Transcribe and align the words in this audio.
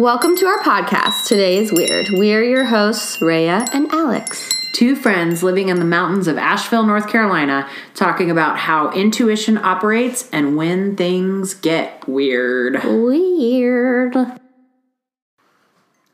Welcome 0.00 0.34
to 0.36 0.46
our 0.46 0.60
podcast. 0.60 1.26
Today 1.26 1.58
is 1.58 1.70
Weird. 1.70 2.08
We're 2.12 2.42
your 2.42 2.64
hosts, 2.64 3.20
Rhea 3.20 3.66
and 3.70 3.86
Alex. 3.92 4.50
Two 4.72 4.96
friends 4.96 5.42
living 5.42 5.68
in 5.68 5.78
the 5.78 5.84
mountains 5.84 6.26
of 6.26 6.38
Asheville, 6.38 6.84
North 6.84 7.06
Carolina, 7.06 7.68
talking 7.94 8.30
about 8.30 8.56
how 8.56 8.90
intuition 8.92 9.58
operates 9.58 10.26
and 10.32 10.56
when 10.56 10.96
things 10.96 11.52
get 11.52 12.08
weird. 12.08 12.82
Weird. 12.82 14.14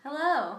Hello. 0.02 0.56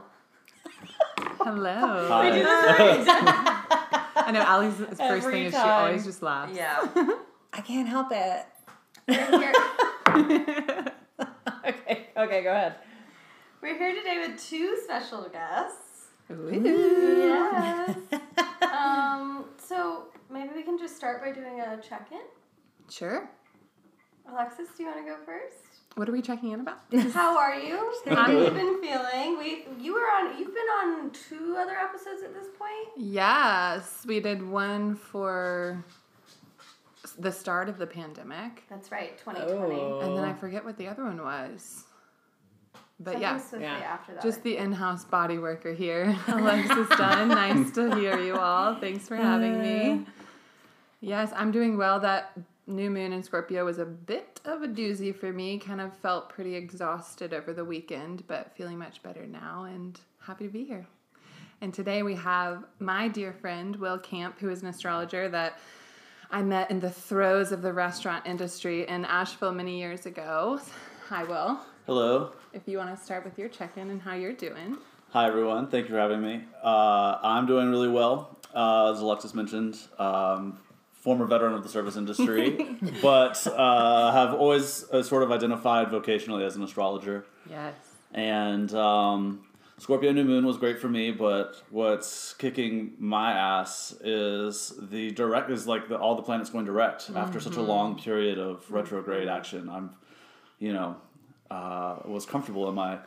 Hello. 1.42 2.22
We 2.32 2.40
do 2.40 2.46
Hi. 2.46 4.06
I 4.16 4.32
know 4.32 4.40
Allie's 4.40 4.74
first 4.76 5.02
Every 5.02 5.34
thing 5.34 5.44
is 5.48 5.52
she 5.54 5.60
time. 5.60 5.84
always 5.88 6.06
just 6.06 6.24
laughs. 6.24 6.56
Yeah. 6.56 6.88
I 7.52 7.60
can't 7.60 7.90
help 7.90 8.08
it. 8.14 8.46
Okay, 11.68 12.08
okay, 12.16 12.44
go 12.44 12.52
ahead. 12.52 12.76
We're 13.62 13.78
here 13.78 13.96
today 13.96 14.26
with 14.28 14.42
two 14.42 14.78
special 14.84 15.28
guests. 15.30 16.08
Ooh. 16.32 17.18
Yes. 17.18 17.98
um, 18.74 19.46
so 19.58 20.06
maybe 20.30 20.50
we 20.56 20.64
can 20.64 20.78
just 20.78 20.96
start 20.96 21.22
by 21.24 21.32
doing 21.32 21.60
a 21.62 21.80
check 21.82 22.10
in. 22.12 22.22
Sure. 22.90 23.30
Alexis, 24.30 24.68
do 24.76 24.84
you 24.84 24.90
want 24.90 25.06
to 25.06 25.12
go 25.12 25.18
first? 25.26 25.56
What 25.96 26.08
are 26.08 26.12
we 26.12 26.22
checking 26.22 26.52
in 26.52 26.60
about? 26.60 26.80
How 27.14 27.38
are 27.38 27.56
you? 27.56 27.94
How 28.08 28.26
have 28.26 28.30
you 28.30 28.52
been 28.52 28.82
feeling? 28.82 29.38
We 29.40 29.66
you 29.84 29.94
were 29.94 30.02
on 30.02 30.38
you've 30.38 30.54
been 30.54 30.68
on 30.84 31.12
two 31.12 31.56
other 31.58 31.76
episodes 31.76 32.22
at 32.24 32.34
this 32.34 32.48
point. 32.60 32.90
Yes, 32.98 34.06
we 34.06 34.20
did 34.20 34.48
one 34.48 34.96
for 34.96 35.84
the 37.18 37.32
start 37.32 37.68
of 37.70 37.78
the 37.78 37.88
pandemic, 37.88 38.64
That's 38.70 38.92
right, 38.92 39.18
2020. 39.18 39.76
Oh. 39.76 40.00
and 40.02 40.16
then 40.16 40.24
I 40.24 40.34
forget 40.34 40.64
what 40.64 40.78
the 40.78 40.88
other 40.88 41.04
one 41.04 41.24
was. 41.24 41.86
But 43.00 43.12
Something 43.14 43.22
yeah, 43.22 43.38
swiftly 43.38 43.62
Yeah. 43.62 43.74
after 43.78 44.14
that. 44.14 44.24
just 44.24 44.42
the 44.44 44.58
in-house 44.58 45.06
body 45.06 45.38
worker 45.38 45.72
here, 45.74 46.18
Alexis 46.28 46.90
Dunn. 46.98 47.30
nice 47.30 47.72
to 47.74 47.96
hear 47.96 48.20
you 48.20 48.36
all. 48.38 48.76
Thanks 48.76 49.08
for 49.08 49.16
having 49.16 49.62
me. 49.62 50.06
Yes, 51.00 51.32
I'm 51.36 51.52
doing 51.52 51.78
well. 51.78 52.00
That 52.00 52.32
new 52.66 52.90
moon 52.90 53.14
in 53.14 53.22
Scorpio 53.22 53.64
was 53.66 53.78
a 53.78 53.86
bit 53.86 54.42
of 54.46 54.64
a 54.64 54.68
doozy 54.68 55.16
for 55.16 55.32
me. 55.32 55.60
Kind 55.60 55.80
of 55.80 55.96
felt 55.98 56.30
pretty 56.30 56.56
exhausted 56.56 57.34
over 57.34 57.54
the 57.54 57.64
weekend, 57.64 58.24
but 58.28 58.52
feeling 58.58 58.80
much 58.80 59.04
better 59.04 59.28
now 59.28 59.66
and 59.66 60.00
happy 60.20 60.46
to 60.48 60.52
be 60.52 60.64
here. 60.66 60.88
And 61.62 61.72
today 61.74 62.02
we 62.04 62.16
have 62.16 62.64
my 62.80 63.08
dear 63.08 63.32
friend 63.32 63.76
Will 63.76 64.00
Camp, 64.00 64.40
who 64.40 64.50
is 64.50 64.64
an 64.64 64.68
astrologer 64.70 65.30
that 65.30 65.60
I 66.32 66.42
met 66.42 66.72
in 66.72 66.80
the 66.80 66.90
throes 66.90 67.52
of 67.52 67.62
the 67.62 67.74
restaurant 67.74 68.26
industry 68.26 68.88
in 68.88 69.06
Asheville 69.06 69.54
many 69.54 69.80
years 69.80 70.06
ago. 70.08 70.60
Hi, 71.10 71.24
Will. 71.24 71.60
Hello. 71.88 72.34
If 72.52 72.64
you 72.66 72.80
want 72.80 72.94
to 72.94 73.02
start 73.02 73.24
with 73.24 73.40
your 73.40 73.48
check 73.48 73.78
in 73.78 73.90
and 73.90 74.02
how 74.02 74.14
you're 74.14 74.34
doing. 74.34 74.76
Hi, 75.12 75.26
everyone. 75.26 75.68
Thank 75.68 75.86
you 75.86 75.96
for 75.96 76.00
having 76.02 76.22
me. 76.22 76.44
Uh, 76.62 77.18
I'm 77.24 77.46
doing 77.46 77.70
really 77.70 77.88
well. 77.88 78.38
Uh, 78.54 78.92
as 78.92 79.00
Alexis 79.00 79.34
mentioned, 79.34 79.80
um, 79.98 80.60
former 80.92 81.24
veteran 81.24 81.54
of 81.54 81.64
the 81.64 81.70
service 81.70 81.96
industry, 81.96 82.78
but 83.02 83.48
uh, 83.48 84.12
have 84.12 84.34
always 84.34 84.84
uh, 84.92 85.02
sort 85.02 85.24
of 85.24 85.32
identified 85.32 85.88
vocationally 85.88 86.46
as 86.46 86.58
an 86.58 86.64
astrologer. 86.64 87.26
Yes. 87.50 87.74
And 88.14 88.74
um, 88.74 89.46
Scorpio 89.78 90.12
New 90.12 90.26
Moon 90.26 90.46
was 90.46 90.58
great 90.58 90.80
for 90.80 90.90
me, 90.90 91.12
but 91.12 91.64
what's 91.70 92.34
kicking 92.34 92.96
my 93.00 93.32
ass 93.32 93.96
is 94.02 94.74
the 94.78 95.12
direct 95.12 95.50
is 95.50 95.68
like 95.68 95.88
the, 95.88 95.98
all 95.98 96.16
the 96.18 96.22
planets 96.22 96.50
going 96.50 96.66
direct 96.66 97.10
after 97.16 97.40
such 97.40 97.56
a 97.56 97.62
long 97.62 97.98
period 97.98 98.40
of 98.40 98.70
retrograde 98.70 99.30
action. 99.30 99.70
I'm, 99.70 99.92
you 100.60 100.74
know, 100.74 100.98
uh, 101.52 101.98
was 102.06 102.26
comfortable 102.26 102.68
in 102.70 102.76
my 102.76 103.00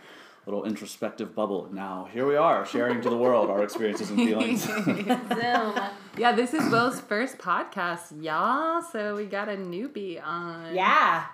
little 0.46 0.64
introspective 0.64 1.34
bubble. 1.34 1.68
Now 1.72 2.08
here 2.12 2.26
we 2.26 2.36
are, 2.36 2.64
sharing 2.66 3.00
to 3.02 3.10
the 3.10 3.16
world 3.16 3.50
our 3.50 3.62
experiences 3.62 4.10
and 4.10 4.18
feelings. 4.18 4.64
Zoom. 4.64 5.14
Yeah, 6.18 6.32
this 6.32 6.52
is 6.52 6.70
Will's 6.70 7.00
first 7.00 7.38
podcast, 7.38 8.22
y'all. 8.22 8.82
So 8.82 9.16
we 9.16 9.24
got 9.26 9.48
a 9.48 9.56
newbie 9.56 10.22
on. 10.22 10.74
Yeah. 10.74 11.24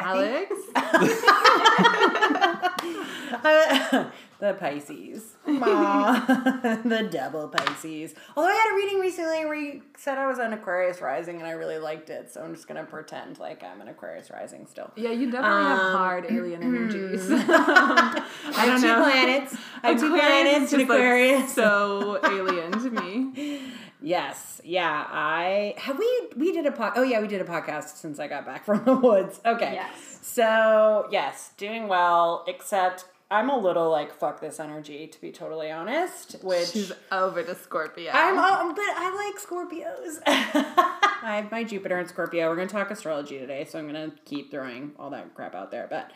Alex? 0.00 0.50
the 4.40 4.54
Pisces. 4.58 5.36
The 5.46 7.08
double 7.10 7.48
Pisces. 7.48 8.14
Although 8.36 8.48
I 8.48 8.52
had 8.54 8.72
a 8.72 8.76
reading 8.76 9.00
recently 9.00 9.44
where 9.44 9.54
you 9.54 9.82
said 9.96 10.18
I 10.18 10.26
was 10.26 10.38
an 10.38 10.52
Aquarius 10.52 11.00
rising 11.00 11.36
and 11.38 11.46
I 11.46 11.52
really 11.52 11.78
liked 11.78 12.10
it, 12.10 12.30
so 12.32 12.42
I'm 12.42 12.54
just 12.54 12.68
gonna 12.68 12.84
pretend 12.84 13.38
like 13.38 13.62
I'm 13.62 13.80
an 13.80 13.88
Aquarius 13.88 14.30
rising 14.30 14.66
still. 14.66 14.90
Yeah, 14.96 15.10
you 15.10 15.30
definitely 15.30 15.64
have 15.64 15.80
Um, 15.80 15.96
hard 15.96 16.26
alien 16.30 16.62
energies. 16.62 17.30
I 17.30 17.36
I 18.56 18.66
have 18.66 18.80
two 18.80 18.86
know. 18.86 19.02
planets. 19.02 19.56
I 19.82 19.90
have 19.90 20.00
two 20.00 20.10
planets 20.10 20.72
in 20.72 20.78
just, 20.80 20.88
like, 20.88 20.98
Aquarius. 20.98 21.54
so 21.54 22.18
alien 22.24 22.72
to 22.72 22.90
me. 22.90 23.49
Yes, 24.02 24.60
yeah. 24.64 25.06
I 25.10 25.74
have 25.78 25.98
we 25.98 26.28
we 26.36 26.52
did 26.52 26.66
a 26.66 26.72
pod. 26.72 26.92
Oh 26.96 27.02
yeah, 27.02 27.20
we 27.20 27.28
did 27.28 27.40
a 27.40 27.44
podcast 27.44 27.96
since 27.96 28.18
I 28.18 28.28
got 28.28 28.46
back 28.46 28.64
from 28.66 28.84
the 28.84 28.96
woods. 28.96 29.40
Okay. 29.44 29.74
Yes. 29.74 30.18
So 30.22 31.08
yes, 31.10 31.50
doing 31.56 31.88
well. 31.88 32.44
Except 32.48 33.04
I'm 33.30 33.48
a 33.48 33.56
little 33.56 33.90
like 33.90 34.12
fuck 34.12 34.40
this 34.40 34.58
energy 34.58 35.06
to 35.06 35.20
be 35.20 35.30
totally 35.30 35.70
honest. 35.70 36.36
Which 36.42 36.68
She's 36.68 36.92
over 37.12 37.42
to 37.42 37.54
Scorpio. 37.54 38.10
I'm, 38.12 38.38
um, 38.38 38.74
but 38.74 38.82
I 38.82 39.32
like 39.32 39.40
Scorpios. 39.40 40.20
I 41.22 41.36
have 41.36 41.50
my 41.50 41.62
Jupiter 41.62 41.98
in 41.98 42.08
Scorpio. 42.08 42.48
We're 42.48 42.56
gonna 42.56 42.68
talk 42.68 42.90
astrology 42.90 43.38
today, 43.38 43.64
so 43.66 43.78
I'm 43.78 43.86
gonna 43.86 44.12
keep 44.24 44.50
throwing 44.50 44.92
all 44.98 45.10
that 45.10 45.32
crap 45.34 45.54
out 45.54 45.70
there. 45.70 45.86
But, 45.88 46.10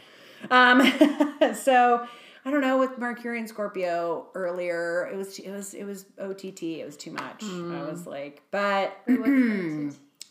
um, 0.51 1.55
so 1.55 2.07
I 2.45 2.51
don't 2.51 2.61
know 2.61 2.79
with 2.79 2.99
Mercury 2.99 3.39
and 3.39 3.49
Scorpio 3.49 4.27
earlier, 4.35 5.09
it 5.13 5.17
was 5.17 5.39
it 5.39 5.51
was 5.51 5.75
it 5.75 5.85
was 5.85 6.07
OTT. 6.19 6.63
It 6.63 6.85
was 6.85 6.97
too 6.97 7.13
much. 7.13 7.43
I 7.43 7.83
was 7.91 8.07
like, 8.07 8.43
but 8.51 8.97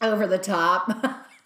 over 0.01 0.27
the 0.27 0.37
top. 0.37 0.89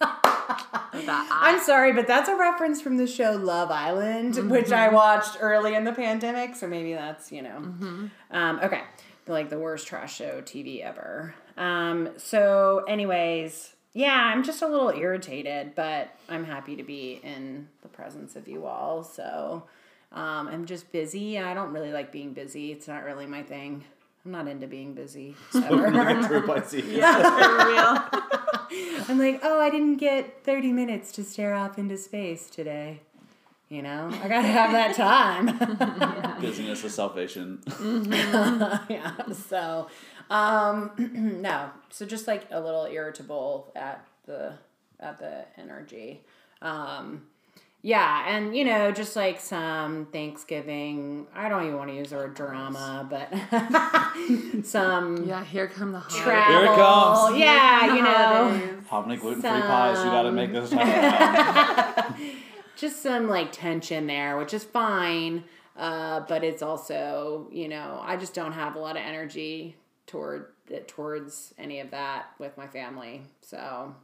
I'm 0.00 1.60
sorry, 1.60 1.92
but 1.92 2.06
that's 2.06 2.28
a 2.28 2.36
reference 2.36 2.80
from 2.80 2.96
the 2.96 3.06
show 3.06 3.32
Love 3.32 3.70
Island, 3.70 4.50
which 4.50 4.72
I 4.72 4.88
watched 4.88 5.38
early 5.40 5.74
in 5.74 5.84
the 5.84 5.92
pandemic. 5.92 6.54
So 6.56 6.66
maybe 6.66 6.92
that's 6.94 7.32
you 7.32 7.42
know, 7.42 8.10
um, 8.30 8.60
okay, 8.62 8.82
like 9.26 9.50
the 9.50 9.58
worst 9.58 9.86
trash 9.86 10.16
show 10.16 10.40
TV 10.42 10.82
ever. 10.82 11.34
Um, 11.56 12.10
so, 12.16 12.84
anyways, 12.88 13.74
yeah, 13.92 14.14
I'm 14.32 14.44
just 14.44 14.62
a 14.62 14.68
little 14.68 14.90
irritated, 14.90 15.74
but 15.74 16.14
I'm 16.28 16.44
happy 16.44 16.76
to 16.76 16.82
be 16.82 17.20
in 17.22 17.68
the 17.82 17.88
presence 17.88 18.36
of 18.36 18.46
you 18.48 18.66
all. 18.66 19.02
So, 19.02 19.64
um, 20.12 20.48
I'm 20.48 20.66
just 20.66 20.90
busy. 20.92 21.38
I 21.38 21.54
don't 21.54 21.72
really 21.72 21.92
like 21.92 22.12
being 22.12 22.32
busy. 22.32 22.72
It's 22.72 22.88
not 22.88 23.04
really 23.04 23.26
my 23.26 23.42
thing. 23.42 23.84
I'm 24.24 24.32
not 24.32 24.48
into 24.48 24.66
being 24.66 24.94
busy. 24.94 25.36
ever. 25.54 25.90
True 26.26 26.46
Pisces. 26.46 26.82
for 26.82 26.90
real. 26.90 28.04
I'm 29.08 29.18
like, 29.18 29.40
oh, 29.42 29.60
I 29.60 29.70
didn't 29.70 29.96
get 29.96 30.44
30 30.44 30.72
minutes 30.72 31.12
to 31.12 31.24
stare 31.24 31.54
off 31.54 31.78
into 31.78 31.96
space 31.96 32.50
today. 32.50 33.00
You 33.68 33.82
know, 33.82 34.10
I 34.22 34.28
gotta 34.28 34.48
have 34.48 34.72
that 34.72 34.94
time. 34.94 36.40
Busyness 36.40 36.84
is 36.84 36.94
salvation. 36.94 37.60
yeah. 38.88 39.30
So, 39.32 39.88
um, 40.30 40.90
no. 41.42 41.70
So 41.90 42.06
just 42.06 42.26
like 42.26 42.46
a 42.50 42.60
little 42.60 42.86
irritable 42.86 43.70
at 43.76 44.06
the 44.24 44.54
at 45.00 45.18
the 45.18 45.44
energy. 45.58 46.22
Um, 46.62 47.26
yeah, 47.88 48.28
and 48.28 48.54
you 48.54 48.66
know, 48.66 48.92
just 48.92 49.16
like 49.16 49.40
some 49.40 50.04
Thanksgiving. 50.12 51.26
I 51.34 51.48
don't 51.48 51.64
even 51.64 51.78
want 51.78 51.88
to 51.88 51.96
use 51.96 52.10
the 52.10 52.16
word 52.16 52.34
drama, 52.34 53.08
but 53.08 53.32
some 54.66 55.24
Yeah, 55.26 55.42
here 55.42 55.68
come 55.68 55.92
the 55.92 56.00
holidays. 56.00 56.22
travel. 56.22 56.60
Here 56.60 56.70
it 56.70 56.76
comes. 56.76 57.38
Yeah, 57.38 57.94
you 57.94 58.02
know. 58.02 58.80
How 58.90 59.00
many 59.00 59.18
gluten 59.18 59.40
free 59.40 59.50
pies 59.50 60.04
you 60.04 60.10
got 60.10 60.22
to 60.24 60.32
make 60.32 60.52
this 60.52 60.68
time? 60.68 62.14
just 62.76 63.02
some 63.02 63.26
like 63.26 63.52
tension 63.52 64.06
there, 64.06 64.36
which 64.36 64.52
is 64.52 64.64
fine. 64.64 65.44
Uh, 65.74 66.20
but 66.28 66.44
it's 66.44 66.60
also, 66.60 67.48
you 67.50 67.68
know, 67.68 68.00
I 68.02 68.18
just 68.18 68.34
don't 68.34 68.52
have 68.52 68.76
a 68.76 68.80
lot 68.80 68.96
of 68.98 69.02
energy 69.02 69.76
toward 70.06 70.48
towards 70.88 71.54
any 71.56 71.80
of 71.80 71.90
that 71.92 72.26
with 72.38 72.54
my 72.58 72.66
family. 72.66 73.22
So 73.40 73.94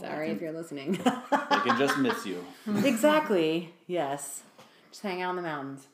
sorry 0.00 0.30
if 0.30 0.40
you're 0.40 0.52
listening. 0.52 0.92
they 1.02 1.58
can 1.64 1.78
just 1.78 1.98
miss 1.98 2.24
you. 2.26 2.44
exactly. 2.84 3.72
Yes. 3.86 4.42
Just 4.90 5.02
hang 5.02 5.22
out 5.22 5.30
in 5.30 5.36
the 5.36 5.42
mountains. 5.42 5.86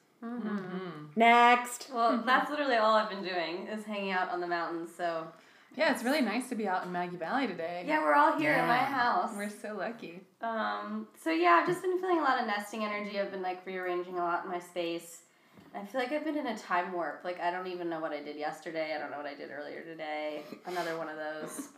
Next. 1.16 1.88
Well, 1.92 2.22
that's 2.26 2.50
literally 2.50 2.76
all 2.76 2.94
I've 2.94 3.10
been 3.10 3.22
doing 3.24 3.66
is 3.68 3.84
hanging 3.84 4.12
out 4.12 4.30
on 4.30 4.40
the 4.40 4.46
mountains. 4.46 4.90
So 4.96 5.26
Yeah, 5.76 5.92
it's 5.92 6.04
really 6.04 6.20
nice 6.20 6.48
to 6.50 6.54
be 6.54 6.68
out 6.68 6.84
in 6.84 6.92
Maggie 6.92 7.16
Valley 7.16 7.46
today. 7.46 7.84
yeah, 7.86 8.02
we're 8.02 8.14
all 8.14 8.38
here 8.38 8.52
at 8.52 8.66
my 8.68 8.76
house. 8.76 9.30
We're 9.36 9.48
so 9.48 9.74
lucky. 9.76 10.20
Um, 10.42 11.06
so 11.22 11.30
yeah, 11.30 11.60
I've 11.60 11.66
just 11.66 11.82
been 11.82 11.98
feeling 12.00 12.18
a 12.18 12.22
lot 12.22 12.40
of 12.40 12.46
nesting 12.46 12.84
energy. 12.84 13.18
I've 13.18 13.30
been 13.30 13.42
like 13.42 13.64
rearranging 13.66 14.14
a 14.18 14.22
lot 14.24 14.44
in 14.44 14.50
my 14.50 14.58
space. 14.60 15.22
I 15.74 15.84
feel 15.84 16.00
like 16.00 16.10
I've 16.12 16.24
been 16.24 16.36
in 16.36 16.48
a 16.48 16.58
time 16.58 16.92
warp. 16.92 17.20
Like 17.24 17.40
I 17.40 17.50
don't 17.50 17.68
even 17.68 17.88
know 17.88 18.00
what 18.00 18.12
I 18.12 18.20
did 18.22 18.36
yesterday. 18.36 18.92
I 18.94 18.98
don't 18.98 19.10
know 19.10 19.16
what 19.18 19.26
I 19.26 19.34
did 19.34 19.50
earlier 19.50 19.82
today. 19.82 20.42
Another 20.66 20.98
one 20.98 21.08
of 21.08 21.16
those. 21.16 21.68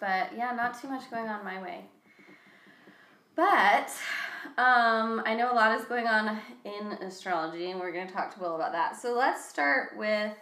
But 0.00 0.36
yeah, 0.36 0.52
not 0.52 0.80
too 0.80 0.88
much 0.88 1.10
going 1.10 1.28
on 1.28 1.44
my 1.44 1.60
way. 1.60 1.84
But 3.34 3.90
Um, 4.56 5.22
I 5.26 5.34
know 5.34 5.52
a 5.52 5.54
lot 5.54 5.78
is 5.78 5.84
going 5.86 6.06
on 6.06 6.38
in 6.64 6.92
astrology, 7.02 7.70
and 7.70 7.80
we're 7.80 7.92
going 7.92 8.06
to 8.06 8.12
talk 8.12 8.34
to 8.34 8.40
Will 8.40 8.56
about 8.56 8.72
that. 8.72 8.96
So 9.00 9.14
let's 9.14 9.44
start 9.44 9.96
with 9.96 10.32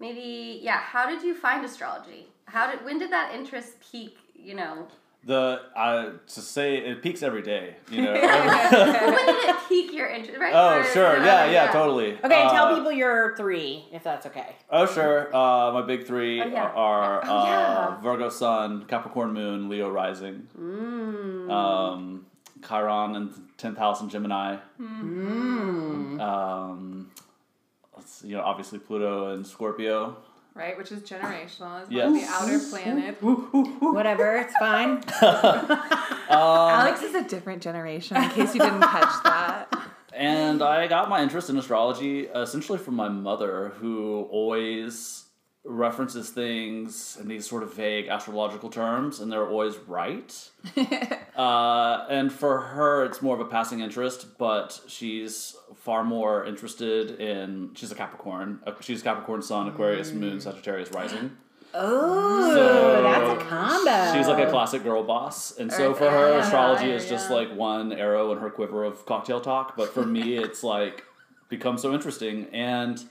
maybe, 0.00 0.60
yeah. 0.62 0.78
How 0.78 1.08
did 1.08 1.22
you 1.22 1.34
find 1.34 1.64
astrology? 1.64 2.28
How 2.44 2.70
did 2.70 2.84
when 2.84 2.98
did 2.98 3.10
that 3.12 3.34
interest 3.34 3.80
peak? 3.80 4.16
You 4.34 4.54
know, 4.54 4.88
The 5.24 5.60
I 5.76 6.10
to 6.26 6.40
say 6.40 6.76
it 6.78 7.02
peaks 7.02 7.22
every 7.22 7.42
day. 7.42 7.76
You 7.90 8.02
know. 8.02 8.12
when 8.14 8.22
did 8.22 9.48
it 9.50 9.56
pique 9.68 9.92
your 9.92 10.08
interest? 10.08 10.38
Right? 10.38 10.52
oh 10.54 10.78
Or, 10.78 10.84
sure, 10.84 11.14
you 11.14 11.18
know, 11.20 11.24
yeah, 11.26 11.50
yeah, 11.50 11.72
totally. 11.72 12.12
Okay, 12.24 12.40
and 12.42 12.50
tell 12.50 12.66
Uh, 12.68 12.76
people 12.76 12.92
you're 12.92 13.36
three, 13.36 13.84
if 13.92 14.02
that's 14.04 14.26
okay. 14.26 14.56
Oh 14.70 14.86
sure, 14.86 15.34
uh, 15.34 15.72
my 15.72 15.82
big 15.82 16.06
three 16.06 16.40
Oh, 16.40 16.46
yeah. 16.46 16.64
are 16.68 17.20
Oh, 17.24 17.44
yeah. 17.46 17.96
uh, 17.98 18.00
Virgo 18.00 18.28
Sun, 18.30 18.86
Capricorn 18.86 19.32
Moon, 19.32 19.68
Leo 19.68 19.90
Rising, 19.90 20.46
Mm. 20.58 21.50
um, 21.50 22.26
Chiron 22.66 23.16
and 23.16 23.34
tenth 23.58 23.76
house 23.78 24.00
in 24.00 24.08
Gemini. 24.08 24.56
Mm. 24.80 26.20
Um, 26.20 27.10
let's 27.96 28.22
you 28.24 28.36
know, 28.36 28.42
obviously 28.42 28.78
Pluto 28.78 29.32
and 29.34 29.46
Scorpio. 29.46 30.16
Right, 30.58 30.76
which 30.76 30.90
is 30.90 31.02
generational. 31.02 31.84
Is 31.84 31.88
Yes. 31.90 32.12
the 32.12 32.26
outer 32.28 32.58
planet. 32.68 33.16
Whatever, 33.80 34.36
it's 34.38 34.54
fine. 34.56 35.02
Um, 36.30 36.36
Alex 36.36 37.00
is 37.00 37.14
a 37.14 37.22
different 37.24 37.62
generation. 37.62 38.18
In 38.18 38.28
case 38.28 38.54
you 38.54 38.60
didn't 38.60 38.82
catch 38.82 39.22
that. 39.24 39.68
And 40.12 40.60
I 40.60 40.86
got 40.86 41.08
my 41.08 41.22
interest 41.22 41.48
in 41.48 41.56
astrology 41.56 42.28
uh, 42.28 42.42
essentially 42.42 42.78
from 42.78 42.96
my 42.96 43.08
mother, 43.08 43.72
who 43.80 44.26
always 44.30 45.24
references 45.64 46.30
things 46.30 47.18
in 47.20 47.28
these 47.28 47.46
sort 47.46 47.62
of 47.62 47.74
vague 47.74 48.08
astrological 48.08 48.70
terms, 48.70 49.20
and 49.20 49.30
they're 49.30 49.46
always 49.48 49.76
right. 49.86 50.50
uh, 51.36 52.06
and 52.08 52.32
for 52.32 52.60
her, 52.60 53.04
it's 53.04 53.20
more 53.20 53.34
of 53.34 53.40
a 53.40 53.44
passing 53.44 53.80
interest, 53.80 54.38
but 54.38 54.80
she's 54.86 55.56
far 55.76 56.04
more 56.04 56.44
interested 56.44 57.20
in. 57.20 57.70
She's 57.74 57.92
a 57.92 57.94
Capricorn. 57.94 58.60
uh, 58.66 58.72
She's 58.80 59.02
Capricorn 59.02 59.42
Sun, 59.42 59.68
Aquarius 59.68 60.12
Moon, 60.12 60.40
Sagittarius 60.40 60.90
Rising. 60.90 61.36
Oh, 61.74 62.54
So- 62.54 63.02
that's 63.02 63.42
a 63.42 63.44
combo. 63.46 64.16
She's 64.16 64.26
like 64.26 64.46
a 64.46 64.50
classic 64.50 64.82
girl 64.82 65.02
boss, 65.02 65.58
and 65.58 65.70
so 65.70 65.90
Earth, 65.90 65.98
for 65.98 66.10
her, 66.10 66.38
astrology 66.38 66.90
is 66.90 67.08
just 67.08 67.28
yeah. 67.28 67.36
like 67.36 67.54
one 67.54 67.92
arrow 67.92 68.32
in 68.32 68.38
her 68.38 68.48
quiver 68.48 68.84
of 68.84 69.04
cocktail 69.04 69.40
talk. 69.40 69.76
But 69.76 69.92
for 69.92 70.06
me, 70.06 70.36
it's 70.38 70.62
like 70.62 71.04
becomes 71.50 71.82
so 71.82 71.92
interesting, 71.92 72.46
and 72.52 73.02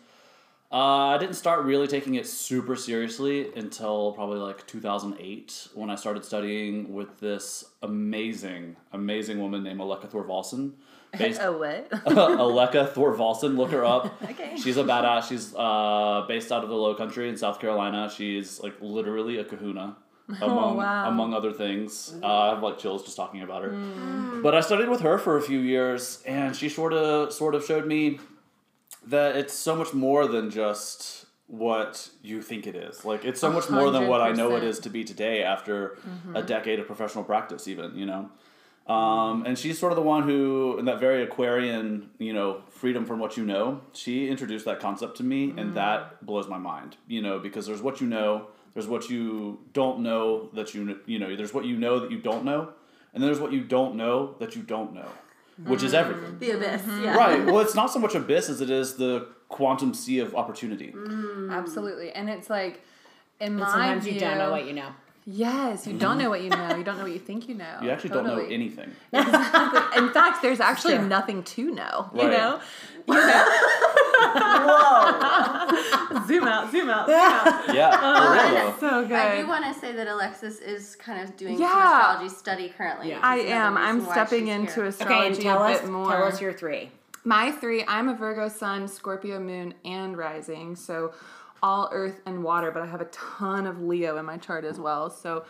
uh, 0.70 0.76
I 0.76 1.18
didn't 1.18 1.36
start 1.36 1.64
really 1.64 1.88
taking 1.88 2.16
it 2.16 2.28
super 2.28 2.76
seriously 2.76 3.54
until 3.56 4.12
probably 4.12 4.40
like 4.40 4.68
2008 4.68 5.70
when 5.74 5.90
I 5.90 5.96
started 5.96 6.26
studying 6.26 6.94
with 6.94 7.20
this 7.20 7.64
amazing, 7.82 8.76
amazing 8.92 9.40
woman 9.40 9.64
named 9.64 9.80
Aleka 9.80 10.10
Thorvalsen. 10.12 10.74
Based, 11.18 11.40
A 11.42 11.54
what? 11.54 11.90
Aleka 12.06 12.92
Thorvalsen, 12.92 13.56
look 13.56 13.72
her 13.72 13.86
up. 13.86 14.22
Okay. 14.30 14.58
She's 14.58 14.76
a 14.76 14.84
badass. 14.84 15.30
She's 15.30 15.56
uh, 15.56 16.26
based 16.28 16.52
out 16.52 16.64
of 16.64 16.70
the 16.70 16.76
Low 16.76 16.94
Country 16.96 17.30
in 17.30 17.38
South 17.38 17.60
Carolina. 17.60 18.12
She's 18.14 18.60
like 18.60 18.76
literally 18.82 19.38
a 19.38 19.46
Kahuna, 19.46 19.96
among 20.42 20.78
wow. 20.78 21.08
among 21.08 21.34
other 21.34 21.54
things. 21.54 22.14
Uh, 22.22 22.28
I 22.28 22.50
have 22.50 22.62
like 22.62 22.78
chills 22.78 23.04
just 23.04 23.16
talking 23.16 23.42
about 23.42 23.64
her. 23.64 24.42
But 24.44 24.54
I 24.54 24.60
studied 24.62 24.90
with 24.90 25.02
her 25.02 25.18
for 25.18 25.38
a 25.38 25.42
few 25.42 25.60
years, 25.60 26.22
and 26.26 26.56
she 26.56 26.70
sort 26.70 26.94
of 26.94 27.32
sort 27.34 27.56
of 27.56 27.64
showed 27.64 27.88
me 27.88 28.20
that 29.10 29.36
it's 29.36 29.54
so 29.54 29.76
much 29.76 29.94
more 29.94 30.28
than 30.28 30.50
just 30.50 31.26
what 31.48 32.10
you 32.22 32.42
think 32.42 32.68
it 32.68 32.76
is. 32.76 33.06
Like 33.06 33.24
it's 33.24 33.40
so 33.40 33.50
much 33.52 33.70
more 33.70 33.90
than 33.92 34.08
what 34.08 34.22
I 34.22 34.32
know 34.34 34.56
it 34.58 34.64
is 34.64 34.80
to 34.80 34.90
be 34.90 35.04
today 35.04 35.44
after 35.44 35.98
a 36.36 36.42
decade 36.44 36.80
of 36.80 36.88
professional 36.88 37.24
practice 37.24 37.68
even, 37.68 37.96
you 37.96 38.06
know. 38.06 38.30
Um, 38.94 39.46
and 39.46 39.58
she's 39.60 39.78
sort 39.78 39.92
of 39.92 39.98
the 39.98 40.02
one 40.02 40.24
who, 40.24 40.78
in 40.80 40.86
that 40.86 41.00
very 41.00 41.22
Aquarian, 41.24 42.10
you 42.20 42.32
know, 42.34 42.62
freedom 42.70 43.06
from 43.06 43.20
what 43.20 43.36
you 43.36 43.46
know, 43.46 43.82
she 43.92 44.30
introduced 44.30 44.64
that 44.66 44.80
concept 44.80 45.18
to 45.18 45.24
me, 45.24 45.54
and 45.58 45.76
that 45.76 46.26
blows 46.26 46.48
my 46.48 46.58
mind. 46.58 46.96
You 47.08 47.22
know, 47.22 47.38
because 47.40 47.66
there's 47.68 47.82
what 47.82 48.00
you 48.00 48.08
know, 48.08 48.48
there's 48.74 48.88
what 48.88 49.10
you 49.10 49.60
don't 49.74 50.00
know 50.00 50.50
that 50.54 50.74
you, 50.74 51.00
you 51.06 51.20
know, 51.20 51.36
there's 51.36 51.54
what 51.54 51.66
you 51.66 51.76
know 51.78 52.00
that 52.00 52.12
you 52.12 52.18
don't 52.18 52.46
know, 52.46 52.70
and 53.14 53.22
then 53.22 53.30
there's 53.30 53.42
what 53.42 53.52
you 53.52 53.62
don't 53.62 53.96
know 53.96 54.36
that 54.40 54.56
you 54.56 54.64
don't 54.64 54.94
know, 54.94 55.10
which 55.66 55.84
is 55.84 55.94
everything. 55.94 56.38
The 56.40 56.52
abyss. 56.52 56.82
Mm-hmm. 56.82 57.04
Yeah. 57.04 57.16
Right. 57.16 57.46
Well, 57.46 57.60
it's 57.60 57.76
not 57.82 57.92
so 57.92 58.00
much 58.00 58.16
abyss 58.16 58.50
as 58.50 58.62
it 58.62 58.70
is 58.70 58.96
the 58.96 59.28
quantum 59.50 59.94
sea 59.94 60.20
of 60.20 60.36
opportunity. 60.36 60.94
Absolutely, 61.50 62.12
and 62.12 62.30
it's 62.30 62.50
like 62.50 62.82
in 63.40 63.48
And 63.48 63.58
my 63.58 63.66
sometimes 63.70 64.04
view, 64.04 64.14
you 64.14 64.20
don't 64.20 64.38
know 64.38 64.52
what 64.52 64.66
you 64.66 64.74
know. 64.74 64.90
Yes, 65.30 65.86
you 65.86 65.98
don't 65.98 66.18
know 66.18 66.30
what 66.30 66.42
you 66.42 66.50
know. 66.50 66.76
You 66.78 66.86
don't 66.86 66.98
know 66.98 67.04
what 67.04 67.12
you 67.12 67.20
think 67.20 67.50
you 67.50 67.56
know. 67.56 67.80
You 67.82 67.90
actually 67.90 68.12
don't 68.12 68.24
know 68.24 68.36
Totally. 68.36 68.54
anything. 68.54 68.92
Exactly. 69.12 69.98
In 70.02 70.10
fact, 70.14 70.42
there's 70.42 70.62
actually 70.62 70.96
true. 70.96 71.08
nothing 71.08 71.44
to 71.44 71.70
know. 71.72 72.10
Right. 72.14 72.24
You 72.24 72.30
know. 72.30 72.62
You 73.08 73.14
know. 73.16 73.46
zoom 76.28 76.44
out. 76.44 76.72
Zoom 76.72 76.90
out. 76.90 77.08
Zoom 77.08 77.18
out. 77.20 77.64
Yeah, 77.76 77.92
for 77.92 78.00
oh, 78.04 78.54
real. 78.54 78.80
So 78.80 79.08
good. 79.08 79.18
I 79.18 79.42
do 79.42 79.48
want 79.48 79.66
to 79.66 79.80
say 79.80 79.92
that 79.94 80.08
Alexis 80.08 80.60
is 80.60 80.96
kind 80.96 81.22
of 81.22 81.36
doing 81.38 81.58
some 81.58 81.66
astrology 81.68 82.30
study 82.30 82.70
currently. 82.70 83.10
Yeah. 83.10 83.20
I 83.22 83.38
am. 83.40 83.78
I'm 83.78 84.02
stepping 84.02 84.48
into 84.48 84.76
here. 84.76 84.86
astrology 84.86 85.18
Okay, 85.20 85.28
and 85.28 85.42
tell 85.42 85.64
a 85.64 85.72
us, 85.74 85.82
bit 85.82 85.90
more. 85.90 86.12
tell 86.12 86.24
us 86.24 86.42
your 86.42 86.54
three. 86.54 86.92
My 87.24 87.52
three, 87.52 87.84
I'm 87.88 88.08
a 88.08 88.16
Virgo 88.16 88.48
sun, 88.48 88.88
Scorpio 88.88 89.40
moon, 89.40 89.74
and 89.84 90.18
rising. 90.18 90.76
So 90.76 91.14
all 91.62 91.90
earth 91.92 92.22
and 92.26 92.44
water, 92.44 92.72
but 92.72 92.84
I 92.84 92.86
have 92.86 93.02
a 93.02 93.06
ton 93.06 93.66
of 93.68 93.82
Leo 93.82 94.18
in 94.18 94.26
my 94.26 94.38
chart 94.38 94.64
as 94.64 94.80
well. 94.80 95.10
So 95.10 95.44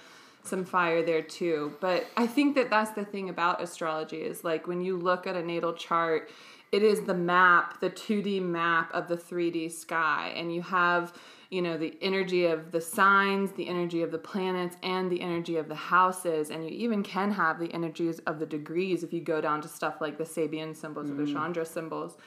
some 0.44 0.65
fire 0.65 1.04
there 1.04 1.21
too. 1.21 1.75
But 1.80 2.07
I 2.18 2.25
think 2.25 2.56
that 2.56 2.69
that's 2.69 2.92
the 2.92 3.06
thing 3.06 3.30
about 3.30 3.62
astrology 3.62 4.18
is 4.18 4.44
like 4.44 4.65
when 4.68 4.81
you 4.81 4.98
look 4.98 5.27
at 5.27 5.36
a 5.36 5.44
natal 5.44 5.74
chart, 5.74 6.30
it 6.71 6.83
is 6.83 7.01
the 7.01 7.13
map, 7.13 7.79
the 7.79 7.89
2D 7.89 8.41
map 8.41 8.91
of 8.93 9.07
the 9.07 9.15
3D 9.15 9.71
sky. 9.71 10.33
And 10.35 10.53
you 10.53 10.61
have, 10.61 11.13
you 11.49 11.61
know, 11.61 11.77
the 11.77 11.97
energy 12.01 12.45
of 12.45 12.71
the 12.71 12.81
signs, 12.81 13.53
the 13.53 13.67
energy 13.67 14.01
of 14.01 14.11
the 14.11 14.17
planets, 14.17 14.75
and 14.83 15.09
the 15.09 15.21
energy 15.21 15.55
of 15.55 15.69
the 15.69 15.75
houses. 15.75 16.49
And 16.49 16.63
you 16.63 16.71
even 16.71 17.03
can 17.03 17.31
have 17.31 17.59
the 17.59 17.73
energies 17.73 18.19
of 18.19 18.39
the 18.39 18.45
degrees 18.45 19.03
if 19.03 19.13
you 19.13 19.21
go 19.21 19.39
down 19.39 19.61
to 19.61 19.67
stuff 19.67 20.01
like 20.01 20.17
the 20.17 20.25
Sabian 20.25 20.75
symbols 20.75 21.09
or 21.09 21.13
the 21.13 21.23
mm-hmm. 21.23 21.33
Chandra 21.33 21.65
symbols. 21.65 22.17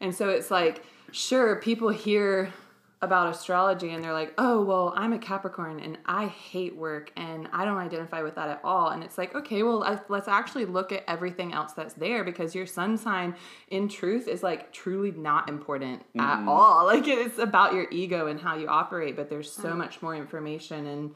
And 0.00 0.14
so 0.14 0.30
it's 0.30 0.50
like, 0.50 0.84
sure, 1.10 1.56
people 1.56 1.90
hear 1.90 2.52
about 3.02 3.28
astrology 3.28 3.90
and 3.90 4.02
they're 4.02 4.12
like, 4.12 4.32
oh, 4.38 4.62
well, 4.62 4.94
I'm 4.96 5.12
a 5.12 5.18
Capricorn 5.18 5.80
and 5.80 5.98
I 6.06 6.26
hate 6.26 6.76
work 6.76 7.12
and 7.16 7.48
I 7.52 7.64
don't 7.64 7.76
identify 7.76 8.22
with 8.22 8.36
that 8.36 8.48
at 8.48 8.60
all. 8.62 8.90
And 8.90 9.02
it's 9.02 9.18
like, 9.18 9.34
okay, 9.34 9.64
well, 9.64 9.82
I- 9.82 10.00
let's 10.08 10.28
actually 10.28 10.66
look 10.66 10.92
at 10.92 11.02
everything 11.08 11.52
else 11.52 11.72
that's 11.72 11.94
there 11.94 12.22
because 12.22 12.54
your 12.54 12.64
sun 12.64 12.96
sign, 12.96 13.34
in 13.68 13.88
truth, 13.88 14.28
is 14.28 14.44
like 14.44 14.72
truly 14.72 15.10
not 15.10 15.48
important 15.48 16.02
at 16.16 16.38
mm. 16.38 16.48
all. 16.48 16.72
Like 16.92 17.08
it's 17.08 17.38
about 17.38 17.72
your 17.72 17.86
ego 17.90 18.26
and 18.26 18.38
how 18.38 18.54
you 18.54 18.68
operate, 18.68 19.16
but 19.16 19.30
there's 19.30 19.50
so 19.50 19.74
much 19.74 20.02
more 20.02 20.14
information 20.14 20.86
and 20.86 21.14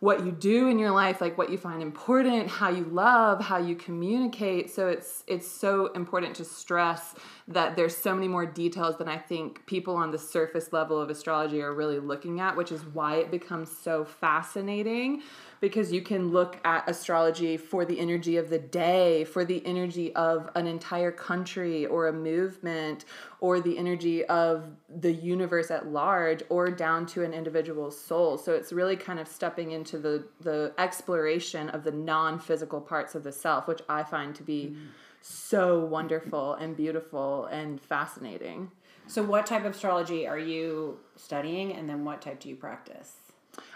what 0.00 0.24
you 0.24 0.32
do 0.32 0.68
in 0.68 0.78
your 0.78 0.90
life 0.90 1.20
like 1.20 1.36
what 1.36 1.50
you 1.50 1.58
find 1.58 1.82
important 1.82 2.48
how 2.48 2.70
you 2.70 2.84
love 2.84 3.40
how 3.40 3.58
you 3.58 3.76
communicate. 3.76 4.70
So 4.70 4.88
it's 4.88 5.24
it's 5.26 5.46
so 5.46 5.86
important 5.92 6.34
to 6.36 6.44
stress 6.44 7.14
that 7.48 7.76
there's 7.76 7.96
so 7.96 8.14
many 8.14 8.28
more 8.28 8.46
details 8.46 8.96
than 8.96 9.08
i 9.08 9.18
think 9.18 9.64
people 9.66 9.96
on 9.96 10.10
the 10.10 10.18
surface 10.18 10.72
level 10.72 11.00
of 11.00 11.10
astrology 11.10 11.60
are 11.60 11.74
really 11.74 11.98
looking 11.98 12.40
at 12.40 12.56
which 12.56 12.72
is 12.72 12.84
why 12.92 13.16
it 13.16 13.30
becomes 13.30 13.70
so 13.70 14.04
fascinating 14.04 15.22
because 15.60 15.92
you 15.92 16.00
can 16.00 16.30
look 16.30 16.58
at 16.64 16.88
astrology 16.88 17.56
for 17.56 17.84
the 17.84 18.00
energy 18.00 18.36
of 18.38 18.48
the 18.48 18.58
day, 18.58 19.24
for 19.24 19.44
the 19.44 19.64
energy 19.66 20.14
of 20.14 20.48
an 20.54 20.66
entire 20.66 21.12
country 21.12 21.84
or 21.86 22.08
a 22.08 22.12
movement, 22.12 23.04
or 23.40 23.60
the 23.60 23.76
energy 23.76 24.24
of 24.24 24.64
the 24.88 25.12
universe 25.12 25.70
at 25.70 25.86
large, 25.86 26.42
or 26.48 26.70
down 26.70 27.04
to 27.06 27.22
an 27.22 27.34
individual's 27.34 28.00
soul. 28.00 28.38
So 28.38 28.54
it's 28.54 28.72
really 28.72 28.96
kind 28.96 29.20
of 29.20 29.28
stepping 29.28 29.72
into 29.72 29.98
the 29.98 30.24
the 30.40 30.72
exploration 30.78 31.68
of 31.70 31.84
the 31.84 31.92
non-physical 31.92 32.80
parts 32.80 33.14
of 33.14 33.22
the 33.22 33.32
self, 33.32 33.68
which 33.68 33.82
I 33.88 34.02
find 34.02 34.34
to 34.36 34.42
be 34.42 34.74
mm. 34.74 34.86
so 35.20 35.84
wonderful 35.84 36.54
and 36.54 36.76
beautiful 36.76 37.44
and 37.46 37.80
fascinating. 37.80 38.70
So, 39.06 39.24
what 39.24 39.44
type 39.44 39.64
of 39.64 39.74
astrology 39.74 40.26
are 40.26 40.38
you 40.38 41.00
studying, 41.16 41.72
and 41.72 41.88
then 41.88 42.04
what 42.04 42.22
type 42.22 42.38
do 42.38 42.48
you 42.48 42.56
practice? 42.56 43.29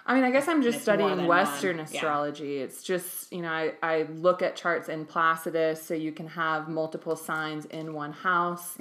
I 0.07 0.15
mean, 0.15 0.25
I 0.25 0.31
guess 0.31 0.49
I'm 0.49 0.63
just 0.63 0.83
studying 0.83 1.27
Western 1.27 1.79
one. 1.79 1.87
Yeah. 1.87 1.95
astrology. 1.95 2.59
It's 2.59 2.83
just, 2.83 3.33
you 3.33 3.41
know, 3.41 3.51
I, 3.51 3.73
I 3.83 4.03
look 4.17 4.43
at 4.43 4.55
charts 4.55 4.89
in 4.89 5.07
Placidus 5.07 5.83
so 5.83 5.95
you 5.95 6.13
can 6.13 6.27
have 6.29 6.69
multiple 6.69 7.17
signs 7.17 7.65
in 7.67 7.95
one 7.95 8.13
house. 8.13 8.77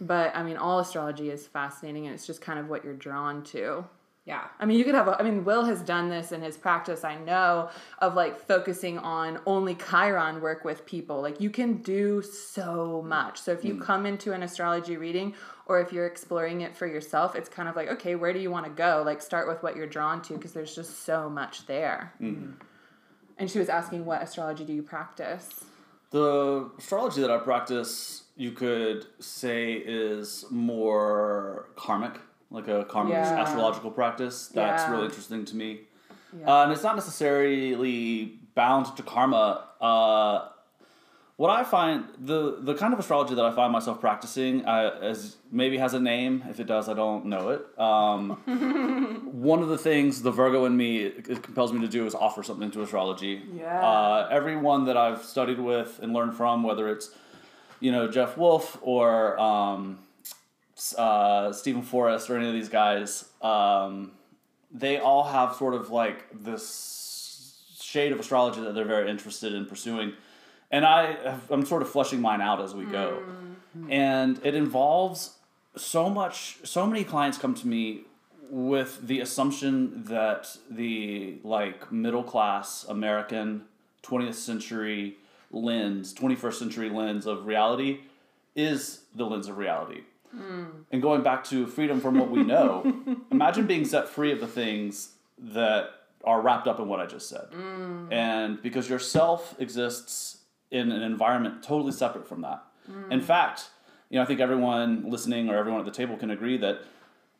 But 0.00 0.34
I 0.36 0.42
mean, 0.44 0.56
all 0.56 0.78
astrology 0.78 1.30
is 1.30 1.46
fascinating 1.46 2.06
and 2.06 2.14
it's 2.14 2.26
just 2.26 2.40
kind 2.40 2.58
of 2.58 2.68
what 2.68 2.84
you're 2.84 2.94
drawn 2.94 3.42
to. 3.44 3.84
Yeah. 4.30 4.44
I 4.60 4.64
mean, 4.64 4.78
you 4.78 4.84
could 4.84 4.94
have, 4.94 5.08
a, 5.08 5.18
I 5.18 5.24
mean, 5.24 5.44
Will 5.44 5.64
has 5.64 5.80
done 5.80 6.08
this 6.08 6.30
in 6.30 6.40
his 6.40 6.56
practice, 6.56 7.02
I 7.02 7.16
know, 7.16 7.68
of 7.98 8.14
like 8.14 8.38
focusing 8.38 8.96
on 8.96 9.40
only 9.44 9.74
Chiron 9.74 10.40
work 10.40 10.64
with 10.64 10.86
people. 10.86 11.20
Like, 11.20 11.40
you 11.40 11.50
can 11.50 11.78
do 11.78 12.22
so 12.22 13.02
much. 13.04 13.40
So, 13.40 13.50
if 13.50 13.64
you 13.64 13.74
mm. 13.74 13.82
come 13.82 14.06
into 14.06 14.32
an 14.32 14.44
astrology 14.44 14.96
reading 14.96 15.34
or 15.66 15.80
if 15.80 15.92
you're 15.92 16.06
exploring 16.06 16.60
it 16.60 16.76
for 16.76 16.86
yourself, 16.86 17.34
it's 17.34 17.48
kind 17.48 17.68
of 17.68 17.74
like, 17.74 17.88
okay, 17.88 18.14
where 18.14 18.32
do 18.32 18.38
you 18.38 18.52
want 18.52 18.66
to 18.66 18.70
go? 18.70 19.02
Like, 19.04 19.20
start 19.20 19.48
with 19.48 19.64
what 19.64 19.74
you're 19.74 19.88
drawn 19.88 20.22
to 20.22 20.34
because 20.34 20.52
there's 20.52 20.76
just 20.76 21.02
so 21.04 21.28
much 21.28 21.66
there. 21.66 22.12
Mm-hmm. 22.22 22.52
And 23.36 23.50
she 23.50 23.58
was 23.58 23.68
asking, 23.68 24.04
what 24.04 24.22
astrology 24.22 24.64
do 24.64 24.72
you 24.72 24.84
practice? 24.84 25.64
The 26.10 26.70
astrology 26.78 27.20
that 27.20 27.32
I 27.32 27.38
practice, 27.38 28.22
you 28.36 28.52
could 28.52 29.06
say, 29.18 29.72
is 29.72 30.44
more 30.50 31.70
karmic, 31.74 32.20
like 32.50 32.68
a 32.68 32.84
karmic 32.84 33.12
Yeah. 33.14 33.40
astrological 33.42 33.90
practice. 33.90 34.48
That's 34.48 34.82
Yeah. 34.84 34.90
really 34.92 35.04
interesting 35.06 35.44
to 35.46 35.56
me. 35.56 35.80
Uh, 36.46 36.62
and 36.64 36.72
it's 36.72 36.82
not 36.82 36.94
necessarily 36.96 38.38
bound 38.54 38.86
to 38.96 39.02
karma. 39.02 39.64
Uh, 39.80 40.48
what 41.36 41.48
I 41.50 41.64
find 41.64 42.04
the 42.18 42.58
the 42.60 42.74
kind 42.74 42.92
of 42.92 43.00
astrology 43.00 43.34
that 43.34 43.44
I 43.44 43.50
find 43.50 43.72
myself 43.72 43.98
practicing 43.98 44.64
uh, 44.66 44.98
as 45.00 45.36
maybe 45.50 45.78
has 45.78 45.94
a 45.94 46.00
name. 46.00 46.44
If 46.50 46.60
it 46.60 46.66
does, 46.66 46.88
I 46.88 46.94
don't 46.94 47.24
know 47.26 47.48
it. 47.48 47.62
Um, 47.80 48.36
one 49.32 49.62
of 49.62 49.68
the 49.68 49.78
things 49.78 50.22
the 50.22 50.30
Virgo 50.30 50.66
in 50.66 50.76
me 50.76 50.98
it 51.04 51.42
compels 51.42 51.72
me 51.72 51.80
to 51.80 51.88
do 51.88 52.04
is 52.06 52.14
offer 52.14 52.42
something 52.42 52.70
to 52.72 52.82
astrology. 52.82 53.42
Yeah. 53.56 53.80
Uh, 53.80 54.28
everyone 54.30 54.84
that 54.84 54.96
I've 54.98 55.24
studied 55.24 55.58
with 55.58 55.98
and 56.02 56.12
learned 56.12 56.34
from, 56.36 56.62
whether 56.62 56.88
it's 56.90 57.10
you 57.80 57.90
know 57.90 58.06
Jeff 58.08 58.36
Wolf 58.36 58.76
or 58.82 59.38
um, 59.40 59.98
uh, 60.96 61.52
Steven 61.52 61.82
Forrest 61.82 62.28
or 62.30 62.36
any 62.36 62.48
of 62.48 62.54
these 62.54 62.68
guys, 62.68 63.24
um, 63.42 64.12
they 64.72 64.98
all 64.98 65.24
have 65.24 65.54
sort 65.56 65.74
of 65.74 65.90
like 65.90 66.26
this 66.32 67.76
shade 67.80 68.12
of 68.12 68.20
astrology 68.20 68.60
that 68.60 68.74
they're 68.74 68.84
very 68.84 69.10
interested 69.10 69.52
in 69.52 69.66
pursuing. 69.66 70.12
And 70.70 70.84
I, 70.84 71.12
have- 71.24 71.50
I'm 71.50 71.66
sort 71.66 71.82
of 71.82 71.90
fleshing 71.90 72.20
mine 72.20 72.40
out 72.40 72.60
as 72.60 72.74
we 72.74 72.84
go. 72.84 73.22
And 73.88 74.40
it 74.44 74.54
involves 74.54 75.36
so 75.76 76.08
much, 76.10 76.56
so 76.64 76.86
many 76.86 77.04
clients 77.04 77.38
come 77.38 77.54
to 77.54 77.66
me 77.66 78.02
with 78.50 79.06
the 79.06 79.20
assumption 79.20 80.04
that 80.04 80.56
the 80.68 81.38
like 81.44 81.92
middle 81.92 82.24
class 82.24 82.84
American 82.88 83.62
20th 84.02 84.34
century 84.34 85.16
lens, 85.52 86.12
21st 86.14 86.54
century 86.54 86.90
lens 86.90 87.26
of 87.26 87.46
reality 87.46 88.00
is 88.56 89.02
the 89.14 89.24
lens 89.24 89.46
of 89.48 89.56
reality. 89.58 90.00
Hmm. 90.34 90.64
And 90.92 91.02
going 91.02 91.22
back 91.22 91.44
to 91.44 91.66
freedom 91.66 92.00
from 92.00 92.18
what 92.18 92.30
we 92.30 92.42
know, 92.42 92.92
imagine 93.30 93.66
being 93.66 93.84
set 93.84 94.08
free 94.08 94.32
of 94.32 94.40
the 94.40 94.46
things 94.46 95.10
that 95.38 95.90
are 96.24 96.40
wrapped 96.40 96.68
up 96.68 96.78
in 96.78 96.88
what 96.88 97.00
I 97.00 97.06
just 97.06 97.28
said. 97.28 97.46
Hmm. 97.52 98.12
And 98.12 98.62
because 98.62 98.88
yourself 98.88 99.54
exists 99.58 100.38
in 100.70 100.92
an 100.92 101.02
environment 101.02 101.62
totally 101.62 101.92
separate 101.92 102.28
from 102.28 102.42
that. 102.42 102.62
Hmm. 102.86 103.10
In 103.12 103.20
fact, 103.20 103.70
you 104.08 104.16
know, 104.16 104.22
I 104.22 104.26
think 104.26 104.40
everyone 104.40 105.08
listening 105.10 105.48
or 105.48 105.56
everyone 105.56 105.80
at 105.80 105.86
the 105.86 105.92
table 105.92 106.16
can 106.16 106.30
agree 106.30 106.56
that 106.58 106.82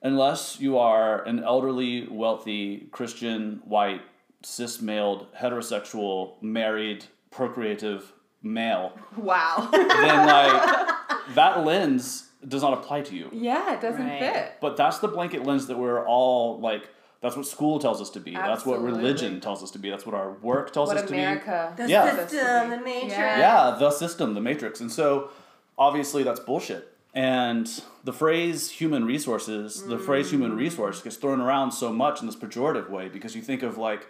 unless 0.03 0.59
you 0.61 0.79
are 0.79 1.23
an 1.25 1.43
elderly, 1.45 2.09
wealthy, 2.09 2.89
Christian, 2.91 3.61
white, 3.65 4.03
cis 4.43 4.79
maled, 4.79 5.27
heterosexual, 5.39 6.41
married, 6.43 7.05
procreative 7.31 8.13
male, 8.43 8.93
Wow. 9.17 9.69
then 9.71 10.27
like 10.27 10.89
that 11.35 11.65
lens 11.65 12.30
does 12.47 12.63
not 12.63 12.73
apply 12.73 13.03
to 13.03 13.15
you. 13.15 13.29
yeah, 13.33 13.75
it 13.75 13.81
doesn't 13.81 14.07
Right. 14.07 14.21
fit. 14.21 14.53
But 14.61 14.77
that's 14.77 14.99
the 14.99 15.09
blanket 15.09 15.45
lens 15.45 15.67
that 15.67 15.79
we're 15.79 16.05
all 16.07 16.59
like. 16.61 16.89
That's 17.21 17.37
what 17.37 17.47
school 17.47 17.79
tells 17.79 18.01
us 18.01 18.09
to 18.11 18.21
be. 18.21 18.33
That's 18.33 18.65
what 18.65 18.83
religion 18.83 19.43
tells 19.43 19.63
us 19.63 19.71
to 19.73 19.79
be. 19.79 19.91
That's 19.91 20.07
what 20.07 20.15
our 20.15 20.33
work 20.41 20.73
tells 20.73 20.89
What 20.89 20.97
us 20.97 21.05
to 21.05 21.13
be. 21.13 21.19
America. 21.19 21.75
The 21.77 21.87
Yeah. 21.87 22.17
system, 22.17 22.71
the 22.71 22.79
matrix. 22.79 23.13
Yeah. 23.13 23.39
Yeah, 23.39 23.77
the 23.79 23.91
system, 23.91 24.33
the 24.33 24.41
matrix. 24.41 24.81
And 24.81 24.91
so 24.91 25.29
obviously 25.77 26.23
that's 26.23 26.41
bullshit. 26.41 26.97
And 27.13 27.69
the 28.05 28.13
phrase 28.15 28.71
human 28.71 29.05
resources, 29.05 29.83
the 29.87 29.99
phrase 29.99 30.31
human 30.31 30.53
mm. 30.53 30.59
resource 30.59 31.03
gets 31.03 31.17
thrown 31.17 31.41
around 31.43 31.73
so 31.73 31.93
much 31.93 32.21
in 32.21 32.27
this 32.27 32.37
pejorative 32.37 32.89
way 32.89 33.09
because 33.09 33.37
you 33.37 33.43
think 33.43 33.63
of 33.63 33.77
like 33.77 34.07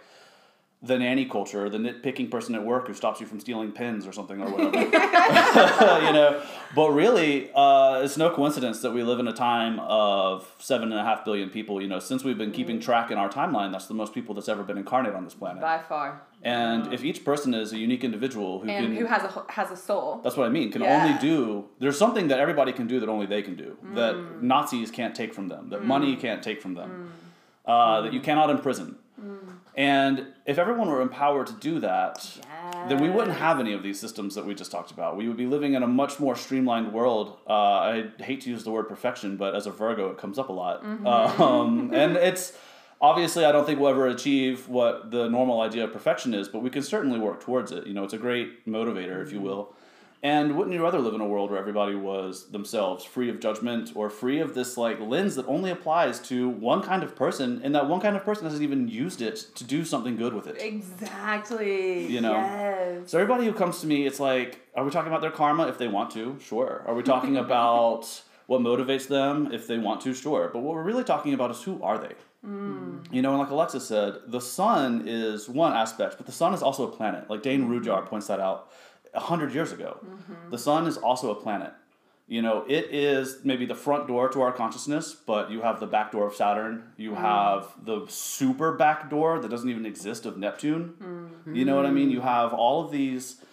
the 0.83 0.97
nanny 0.97 1.25
culture, 1.25 1.69
the 1.69 1.77
nitpicking 1.77 2.31
person 2.31 2.55
at 2.55 2.65
work 2.65 2.87
who 2.87 2.93
stops 2.95 3.21
you 3.21 3.27
from 3.27 3.39
stealing 3.39 3.71
pens 3.71 4.07
or 4.07 4.11
something 4.11 4.41
or 4.41 4.49
whatever. 4.51 4.79
you 6.05 6.13
know, 6.13 6.41
but 6.75 6.89
really, 6.89 7.51
uh, 7.53 8.01
it's 8.03 8.17
no 8.17 8.31
coincidence 8.31 8.81
that 8.81 8.91
we 8.91 9.03
live 9.03 9.19
in 9.19 9.27
a 9.27 9.33
time 9.33 9.79
of 9.81 10.55
seven 10.57 10.91
and 10.91 10.99
a 10.99 11.03
half 11.03 11.23
billion 11.23 11.51
people. 11.51 11.79
You 11.81 11.87
know, 11.87 11.99
since 11.99 12.23
we've 12.23 12.37
been 12.37 12.51
keeping 12.51 12.79
mm. 12.79 12.83
track 12.83 13.11
in 13.11 13.19
our 13.19 13.29
timeline, 13.29 13.71
that's 13.71 13.85
the 13.85 13.93
most 13.93 14.11
people 14.11 14.33
that's 14.33 14.49
ever 14.49 14.63
been 14.63 14.79
incarnate 14.79 15.13
on 15.13 15.23
this 15.23 15.35
planet. 15.35 15.61
By 15.61 15.79
far. 15.79 16.23
And 16.43 16.91
if 16.91 17.03
each 17.03 17.23
person 17.23 17.53
is 17.53 17.71
a 17.71 17.77
unique 17.77 18.03
individual 18.03 18.59
who 18.61 18.67
And 18.67 18.87
can 18.87 18.95
who 18.95 19.05
has 19.05 19.21
a 19.21 19.51
has 19.51 19.69
a 19.69 19.77
soul. 19.77 20.21
that's 20.23 20.35
what 20.35 20.47
I 20.47 20.49
mean. 20.49 20.71
Can 20.71 20.81
Yeah. 20.81 21.05
only 21.05 21.19
do. 21.19 21.65
There's 21.77 21.99
something 21.99 22.29
that 22.29 22.39
everybody 22.39 22.73
can 22.73 22.87
do 22.87 22.99
that 22.99 23.07
only 23.07 23.27
they 23.27 23.43
can 23.43 23.55
do. 23.55 23.77
That 23.93 24.15
mm. 24.15 24.41
Nazis 24.41 24.89
can't 24.89 25.13
take 25.13 25.35
from 25.35 25.49
them. 25.49 25.69
That 25.69 25.85
money 25.85 26.15
mm. 26.15 26.19
can't 26.19 26.41
take 26.41 26.59
from 26.59 26.73
them. 26.73 27.11
Uh, 27.67 28.01
That 28.01 28.13
you 28.13 28.21
cannot 28.21 28.49
imprison. 28.49 28.95
And 29.75 30.27
if 30.45 30.57
everyone 30.57 30.89
were 30.89 31.01
empowered 31.01 31.47
to 31.47 31.53
do 31.53 31.79
that, 31.79 32.27
then 32.89 33.01
we 33.01 33.09
wouldn't 33.09 33.37
have 33.37 33.59
any 33.59 33.73
of 33.73 33.83
these 33.83 33.99
systems 33.99 34.35
that 34.35 34.45
we 34.45 34.53
just 34.53 34.71
talked 34.71 34.91
about. 34.91 35.15
We 35.15 35.27
would 35.27 35.37
be 35.37 35.45
living 35.45 35.75
in 35.75 35.83
a 35.83 35.87
much 35.87 36.19
more 36.19 36.35
streamlined 36.35 36.91
world. 36.91 37.37
Uh, 37.47 37.53
I 37.53 38.05
hate 38.19 38.41
to 38.41 38.49
use 38.49 38.63
the 38.63 38.71
word 38.71 38.89
perfection, 38.89 39.37
but 39.37 39.55
as 39.55 39.67
a 39.67 39.71
Virgo, 39.71 40.09
it 40.09 40.17
comes 40.17 40.37
up 40.37 40.49
a 40.49 40.53
lot. 40.53 40.83
Um, 40.83 41.91
and 41.93 42.17
it's 42.17 42.57
obviously, 42.99 43.45
I 43.45 43.51
don't 43.51 43.65
think 43.65 43.79
we'll 43.79 43.89
ever 43.89 44.07
achieve 44.07 44.67
what 44.67 45.09
the 45.09 45.29
normal 45.29 45.61
idea 45.61 45.85
of 45.85 45.93
perfection 45.93 46.33
is, 46.33 46.49
but 46.49 46.61
we 46.61 46.69
can 46.69 46.83
certainly 46.83 47.19
work 47.19 47.41
towards 47.41 47.71
it. 47.71 47.87
You 47.87 47.93
know, 47.93 48.03
it's 48.03 48.13
a 48.13 48.17
great 48.17 48.67
motivator, 48.67 49.25
if 49.25 49.31
you 49.31 49.39
will. 49.39 49.73
And 50.23 50.55
wouldn't 50.55 50.75
you 50.75 50.83
rather 50.83 50.99
live 50.99 51.15
in 51.15 51.21
a 51.21 51.27
world 51.27 51.49
where 51.49 51.59
everybody 51.59 51.95
was 51.95 52.51
themselves, 52.51 53.03
free 53.03 53.29
of 53.29 53.39
judgment, 53.39 53.91
or 53.95 54.09
free 54.11 54.39
of 54.39 54.53
this 54.53 54.77
like 54.77 54.99
lens 54.99 55.35
that 55.35 55.47
only 55.47 55.71
applies 55.71 56.19
to 56.19 56.47
one 56.47 56.83
kind 56.83 57.01
of 57.01 57.15
person, 57.15 57.59
and 57.63 57.73
that 57.73 57.87
one 57.87 57.99
kind 57.99 58.15
of 58.15 58.23
person 58.23 58.43
hasn't 58.43 58.61
even 58.61 58.87
used 58.87 59.21
it 59.21 59.47
to 59.55 59.63
do 59.63 59.83
something 59.83 60.17
good 60.17 60.33
with 60.33 60.45
it? 60.45 60.57
Exactly. 60.61 62.05
You 62.05 62.21
know? 62.21 62.33
Yes. 62.33 63.09
So 63.09 63.17
everybody 63.17 63.45
who 63.45 63.53
comes 63.53 63.81
to 63.81 63.87
me, 63.87 64.05
it's 64.05 64.19
like, 64.19 64.61
are 64.75 64.85
we 64.85 64.91
talking 64.91 65.11
about 65.11 65.21
their 65.21 65.31
karma 65.31 65.67
if 65.67 65.79
they 65.79 65.87
want 65.87 66.11
to? 66.11 66.37
Sure. 66.39 66.83
Are 66.85 66.93
we 66.93 67.01
talking 67.01 67.37
about 67.45 68.21
what 68.45 68.61
motivates 68.61 69.07
them 69.07 69.51
if 69.51 69.65
they 69.65 69.79
want 69.79 70.01
to? 70.01 70.13
Sure. 70.13 70.51
But 70.53 70.59
what 70.59 70.75
we're 70.75 70.83
really 70.83 71.03
talking 71.03 71.33
about 71.33 71.49
is 71.49 71.63
who 71.63 71.81
are 71.81 71.97
they? 71.97 72.13
Mm. 72.45 73.11
You 73.11 73.21
know, 73.21 73.31
and 73.31 73.39
like 73.39 73.49
Alexa 73.49 73.79
said, 73.79 74.15
the 74.27 74.41
sun 74.41 75.03
is 75.07 75.47
one 75.47 75.73
aspect, 75.73 76.17
but 76.17 76.25
the 76.25 76.31
sun 76.31 76.53
is 76.53 76.61
also 76.61 76.87
a 76.87 76.91
planet. 76.91 77.29
Like 77.29 77.41
Dane 77.41 77.67
mm. 77.67 77.69
Rudhyar 77.69 78.05
points 78.05 78.27
that 78.27 78.39
out 78.39 78.71
a 79.13 79.19
hundred 79.19 79.53
years 79.53 79.71
ago. 79.71 79.97
Mm-hmm. 80.03 80.49
The 80.51 80.57
sun 80.57 80.87
is 80.87 80.97
also 80.97 81.31
a 81.31 81.35
planet. 81.35 81.73
You 82.27 82.41
know, 82.41 82.63
it 82.65 82.91
is 82.91 83.39
maybe 83.43 83.65
the 83.65 83.75
front 83.75 84.07
door 84.07 84.29
to 84.29 84.41
our 84.41 84.53
consciousness, 84.53 85.13
but 85.13 85.51
you 85.51 85.61
have 85.63 85.81
the 85.81 85.85
back 85.85 86.13
door 86.13 86.27
of 86.27 86.33
Saturn. 86.33 86.83
You 86.95 87.11
mm. 87.11 87.17
have 87.17 87.73
the 87.83 88.05
super 88.07 88.71
back 88.71 89.09
door 89.09 89.39
that 89.39 89.49
doesn't 89.49 89.69
even 89.69 89.85
exist 89.85 90.25
of 90.25 90.37
Neptune. 90.37 90.93
Mm-hmm. 91.01 91.55
You 91.55 91.65
know 91.65 91.75
what 91.75 91.85
I 91.85 91.91
mean? 91.91 92.09
You 92.09 92.21
have 92.21 92.53
all 92.53 92.85
of 92.85 92.91
these 92.91 93.43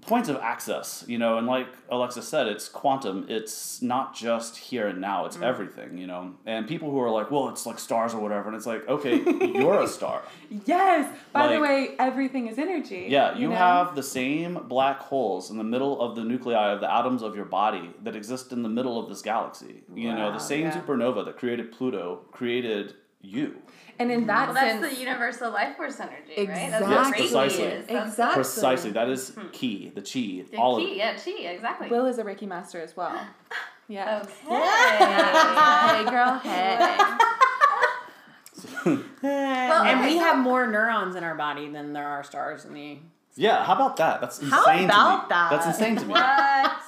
points 0.00 0.28
of 0.28 0.36
access, 0.36 1.04
you 1.06 1.18
know, 1.18 1.38
and 1.38 1.46
like 1.46 1.68
Alexa 1.90 2.22
said, 2.22 2.46
it's 2.46 2.68
quantum. 2.68 3.26
It's 3.28 3.82
not 3.82 4.14
just 4.14 4.56
here 4.56 4.88
and 4.88 5.00
now, 5.00 5.26
it's 5.26 5.36
mm. 5.36 5.42
everything, 5.42 5.98
you 5.98 6.06
know. 6.06 6.34
And 6.46 6.66
people 6.66 6.90
who 6.90 6.98
are 7.00 7.10
like, 7.10 7.30
well, 7.30 7.48
it's 7.48 7.66
like 7.66 7.78
stars 7.78 8.14
or 8.14 8.20
whatever, 8.20 8.48
and 8.48 8.56
it's 8.56 8.66
like, 8.66 8.88
okay, 8.88 9.22
you're 9.54 9.82
a 9.82 9.86
star. 9.86 10.22
Yes. 10.64 11.14
By 11.32 11.54
the 11.54 11.60
way, 11.60 11.94
everything 11.98 12.48
is 12.48 12.58
energy. 12.58 13.06
Yeah, 13.08 13.36
you 13.36 13.48
know? 13.48 13.56
have 13.56 13.94
the 13.94 14.02
same 14.02 14.54
black 14.68 14.98
holes 14.98 15.50
in 15.50 15.58
the 15.58 15.64
middle 15.64 16.00
of 16.00 16.16
the 16.16 16.24
nuclei 16.24 16.72
of 16.72 16.80
the 16.80 16.92
atoms 16.92 17.22
of 17.22 17.36
your 17.36 17.44
body 17.44 17.90
that 18.02 18.16
exist 18.16 18.52
in 18.52 18.62
the 18.62 18.68
middle 18.68 18.98
of 18.98 19.08
this 19.08 19.22
galaxy. 19.22 19.82
You 19.94 20.14
know, 20.14 20.32
the 20.32 20.38
same 20.38 20.62
yeah. 20.62 20.80
supernova 20.80 21.24
that 21.24 21.36
created 21.36 21.72
Pluto 21.72 22.20
created 22.32 22.94
you. 23.20 23.56
And 23.98 24.10
in 24.10 24.26
that 24.26 24.46
Well, 24.48 24.54
that's 24.54 24.80
sense, 24.80 24.94
the 24.94 25.00
universal 25.00 25.50
life 25.52 25.76
force 25.76 26.00
energy, 26.00 26.32
right? 26.38 26.46
That's 26.48 26.82
Exactly. 26.82 26.88
what 26.88 26.90
Yes, 26.90 27.10
precisely. 27.30 27.64
is. 27.64 27.86
That's 27.86 28.08
Exactly. 28.10 28.34
Precisely. 28.34 28.90
That 28.92 29.08
is 29.08 29.28
hmm. 29.30 29.48
key. 29.52 29.92
The 29.94 30.00
chi. 30.00 30.44
the 30.50 30.56
all 30.56 30.76
of 30.76 30.82
key. 30.82 30.92
it. 30.92 30.96
Yeah, 30.96 31.16
chi, 31.16 31.30
exactly. 31.50 31.88
Will 31.88 32.06
is 32.06 32.18
a 32.18 32.24
Reiki 32.24 32.46
master 32.46 32.80
as 32.80 32.96
well. 32.96 33.18
Yeah. 33.88 34.22
Okay. 34.22 36.04
hey 36.04 36.10
girl, 36.10 36.38
hey. 36.38 36.96
well, 38.86 39.82
and 39.82 40.00
okay, 40.00 40.06
we 40.06 40.14
so- 40.18 40.24
have 40.24 40.38
more 40.38 40.66
neurons 40.66 41.14
in 41.16 41.24
our 41.24 41.34
body 41.34 41.68
than 41.68 41.92
there 41.92 42.06
are 42.06 42.22
stars 42.22 42.64
in 42.64 42.72
the. 42.74 42.98
Yeah, 43.34 43.64
how 43.64 43.74
about 43.74 43.96
that? 43.96 44.20
That's 44.20 44.38
insane 44.38 44.50
How 44.50 44.64
to 44.66 44.78
me. 44.78 44.84
about 44.84 45.28
that? 45.30 45.50
That's 45.50 45.66
insane 45.66 45.96
to 45.96 46.04
me. 46.06 46.12
What? 46.12 46.82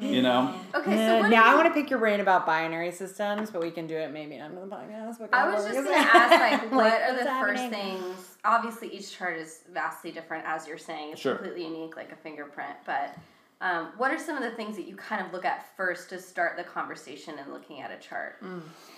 You 0.00 0.22
know? 0.22 0.54
Okay, 0.74 0.96
so 1.06 1.20
what 1.20 1.30
now 1.30 1.42
do 1.42 1.48
I 1.48 1.50
you- 1.50 1.56
want 1.58 1.68
to 1.68 1.74
pick 1.80 1.90
your 1.90 1.98
brain 1.98 2.20
about 2.20 2.46
binary 2.46 2.90
systems, 2.90 3.50
but 3.50 3.60
we 3.62 3.70
can 3.70 3.86
do 3.86 3.96
it 3.96 4.10
maybe 4.12 4.38
under 4.38 4.60
the 4.60 4.66
podcast. 4.66 5.18
but 5.18 5.28
I 5.32 5.52
was 5.52 5.64
for 5.66 5.70
it. 5.72 5.74
just 5.74 5.86
gonna 5.86 5.96
ask, 5.98 6.30
like, 6.62 6.72
what 6.72 6.92
are 7.02 7.12
the 7.12 7.24
what's 7.24 7.40
first 7.46 7.62
happening? 7.62 7.98
things? 8.00 8.36
Obviously, 8.44 8.88
each 8.88 9.12
chart 9.16 9.36
is 9.36 9.64
vastly 9.72 10.10
different, 10.10 10.44
as 10.46 10.66
you're 10.66 10.78
saying. 10.78 11.12
It's 11.12 11.20
Sure. 11.20 11.34
completely 11.36 11.64
unique, 11.64 11.96
like 11.96 12.10
a 12.12 12.16
fingerprint. 12.16 12.72
But 12.86 13.14
um, 13.60 13.88
what 13.98 14.10
are 14.10 14.18
some 14.18 14.36
of 14.38 14.42
the 14.42 14.52
things 14.52 14.74
that 14.76 14.86
you 14.88 14.96
kind 14.96 15.24
of 15.26 15.32
look 15.34 15.44
at 15.44 15.66
first 15.76 16.08
to 16.08 16.18
start 16.18 16.56
the 16.56 16.64
conversation 16.64 17.34
and 17.38 17.52
looking 17.52 17.82
at 17.82 17.90
a 17.90 17.98
chart? 17.98 18.42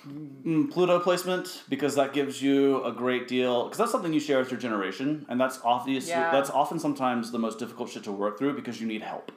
Mm, 0.07 0.71
Pluto 0.71 1.01
placement 1.01 1.65
because 1.69 1.97
that 1.97 2.13
gives 2.13 2.41
you 2.41 2.85
a 2.85 2.93
great 2.93 3.27
deal 3.27 3.65
because 3.65 3.79
that's 3.79 3.91
something 3.91 4.13
you 4.13 4.21
share 4.21 4.39
with 4.39 4.51
your 4.53 4.61
generation 4.61 5.27
and 5.29 5.41
that's 5.41 5.59
obviously 5.65 6.11
Yeah. 6.13 6.31
that's 6.31 6.49
often 6.51 6.79
sometimes 6.79 7.33
the 7.33 7.39
most 7.41 7.59
difficult 7.59 7.91
shit 7.91 8.05
to 8.05 8.13
work 8.13 8.39
through 8.39 8.55
because 8.55 8.81
you 8.81 8.87
need 8.87 9.03
help. 9.03 9.33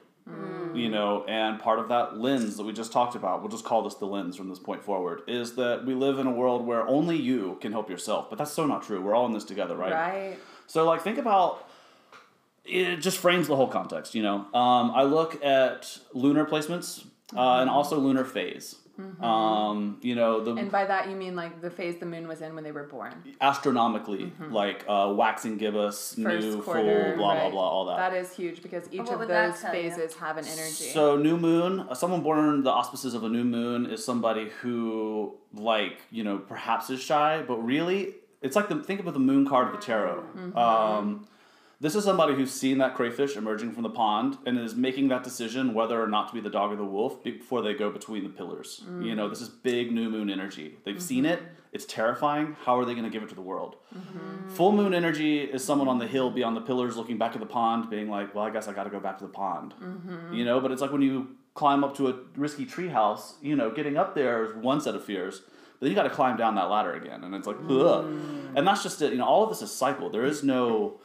You 0.82 0.90
know, 0.90 1.24
and 1.26 1.58
part 1.58 1.78
of 1.78 1.88
that 1.88 2.18
lens 2.18 2.56
that 2.56 2.64
we 2.64 2.72
just 2.72 2.92
talked 2.92 3.14
about, 3.14 3.40
we'll 3.40 3.50
just 3.50 3.64
call 3.64 3.82
this 3.82 3.94
the 3.94 4.06
lens 4.06 4.36
from 4.36 4.48
this 4.48 4.58
point 4.58 4.82
forward, 4.82 5.22
is 5.26 5.54
that 5.56 5.84
we 5.84 5.94
live 5.94 6.18
in 6.18 6.26
a 6.26 6.30
world 6.32 6.66
where 6.66 6.86
only 6.86 7.16
you 7.16 7.58
can 7.60 7.72
help 7.72 7.90
yourself. 7.90 8.28
But 8.30 8.38
that's 8.38 8.52
so 8.52 8.66
not 8.66 8.82
true. 8.82 9.00
We're 9.00 9.14
all 9.14 9.26
in 9.26 9.32
this 9.32 9.44
together, 9.44 9.76
Right. 9.76 9.92
Right. 9.92 10.38
So 10.66 10.84
like 10.84 11.02
think 11.02 11.18
about 11.18 11.68
it 12.64 12.96
just 12.96 13.18
frames 13.18 13.46
the 13.46 13.56
whole 13.56 13.68
context. 13.68 14.14
You 14.14 14.22
know, 14.22 14.36
um, 14.52 14.90
I 14.90 15.04
look 15.04 15.44
at 15.44 15.98
lunar 16.12 16.44
placements 16.44 17.04
uh, 17.36 17.60
and 17.60 17.70
also 17.70 17.98
lunar 17.98 18.24
phase. 18.24 18.76
Um, 19.22 19.98
you 20.02 20.14
know, 20.14 20.42
the 20.42 20.54
And 20.54 20.70
by 20.70 20.84
that 20.86 21.08
you 21.10 21.16
mean 21.16 21.36
like 21.36 21.60
the 21.60 21.70
phase 21.70 21.98
the 21.98 22.06
moon 22.06 22.26
was 22.28 22.40
in 22.40 22.54
when 22.54 22.64
they 22.64 22.72
were 22.72 22.84
born. 22.84 23.12
astronomically, 23.40 24.32
like 24.50 24.84
uh, 24.88 25.12
waxing 25.16 25.56
gibbous, 25.58 26.14
Mm-hmm. 26.14 26.22
First 26.24 26.46
new, 26.46 26.62
quarter, 26.62 26.80
full, 26.82 27.16
blah 27.16 27.34
blah 27.34 27.42
right. 27.42 27.52
blah, 27.52 27.68
all 27.68 27.84
that. 27.86 27.96
That 27.96 28.14
is 28.14 28.32
huge 28.34 28.62
because 28.62 28.84
each 28.92 29.00
what 29.00 29.20
of 29.20 29.28
those 29.28 29.60
tell 29.60 29.74
you? 29.74 29.90
phases 29.90 30.14
have 30.16 30.36
an 30.38 30.46
energy. 30.46 30.90
So 30.92 31.16
new 31.16 31.36
moon, 31.36 31.80
uh, 31.80 31.94
someone 31.94 32.22
born 32.22 32.54
in 32.54 32.62
the 32.62 32.70
auspices 32.70 33.14
of 33.14 33.22
a 33.24 33.28
new 33.28 33.44
moon 33.44 33.86
is 33.86 34.04
somebody 34.04 34.50
who, 34.60 35.34
like, 35.54 36.00
you 36.10 36.24
know, 36.24 36.38
perhaps 36.38 36.90
is 36.90 37.00
shy, 37.00 37.42
but 37.46 37.56
really, 37.64 38.14
it's 38.42 38.56
like 38.56 38.68
the 38.68 38.82
think 38.82 39.00
about 39.00 39.14
the 39.14 39.20
moon 39.20 39.46
card 39.46 39.68
of 39.68 39.72
the 39.80 39.84
tarot. 39.86 40.22
Mm-hmm. 40.36 40.56
Um, 40.58 41.28
this 41.80 41.94
is 41.94 42.04
somebody 42.04 42.34
who's 42.34 42.50
seen 42.50 42.78
that 42.78 42.94
crayfish 42.94 43.36
emerging 43.36 43.72
from 43.72 43.82
the 43.82 43.90
pond 43.90 44.38
and 44.46 44.58
is 44.58 44.74
making 44.74 45.08
that 45.08 45.22
decision 45.22 45.74
whether 45.74 46.02
or 46.02 46.06
not 46.06 46.28
to 46.28 46.34
be 46.34 46.40
the 46.40 46.50
dog 46.50 46.72
or 46.72 46.76
the 46.76 46.84
wolf 46.84 47.22
before 47.22 47.60
they 47.60 47.74
go 47.74 47.90
between 47.90 48.22
the 48.22 48.30
pillars. 48.30 48.82
You 49.00 49.14
know, 49.14 49.28
this 49.28 49.40
is 49.40 49.48
big 49.48 49.92
new 49.92 50.08
moon 50.08 50.30
energy. 50.30 50.76
They've 50.84 51.02
seen 51.02 51.26
it. 51.26 51.42
It's 51.72 51.84
terrifying. 51.84 52.56
How 52.64 52.78
are 52.78 52.86
they 52.86 52.92
going 52.92 53.04
to 53.04 53.10
give 53.10 53.22
it 53.22 53.28
to 53.28 53.34
the 53.34 53.42
world? 53.42 53.76
Mm-hmm. 53.94 54.48
Full 54.48 54.72
moon 54.72 54.94
energy 54.94 55.40
is 55.40 55.62
someone 55.62 55.88
on 55.88 55.98
the 55.98 56.06
hill 56.06 56.30
beyond 56.30 56.56
the 56.56 56.62
pillars 56.62 56.96
looking 56.96 57.18
back 57.18 57.34
at 57.34 57.40
the 57.40 57.46
pond, 57.46 57.90
being 57.90 58.08
like, 58.08 58.34
well, 58.34 58.44
I 58.44 58.50
guess 58.50 58.66
I 58.68 58.72
got 58.72 58.84
to 58.84 58.90
go 58.90 59.00
back 59.00 59.18
to 59.18 59.24
the 59.24 59.32
pond. 59.32 59.74
Mm-hmm. 59.82 60.32
You 60.32 60.46
know, 60.46 60.60
but 60.60 60.72
it's 60.72 60.80
like 60.80 60.92
when 60.92 61.02
you 61.02 61.36
climb 61.52 61.84
up 61.84 61.94
to 61.96 62.08
a 62.08 62.14
risky 62.36 62.64
treehouse, 62.64 63.34
you 63.42 63.54
know, 63.54 63.70
getting 63.70 63.98
up 63.98 64.14
there 64.14 64.44
is 64.44 64.54
one 64.54 64.80
set 64.80 64.94
of 64.94 65.04
fears. 65.04 65.40
But 65.40 65.80
then 65.80 65.90
you 65.90 65.94
got 65.94 66.04
to 66.04 66.10
climb 66.10 66.38
down 66.38 66.54
that 66.54 66.70
ladder 66.70 66.94
again, 66.94 67.22
and 67.22 67.34
it's 67.34 67.46
like, 67.46 67.56
ugh. 67.56 68.06
Mm. 68.06 68.56
And 68.56 68.66
that's 68.66 68.82
just 68.82 69.02
it. 69.02 69.12
You 69.12 69.18
know, 69.18 69.26
all 69.26 69.42
of 69.42 69.50
this 69.50 69.60
is 69.60 69.70
cycle. 69.70 70.08
There 70.08 70.24
is 70.24 70.42
no 70.42 71.00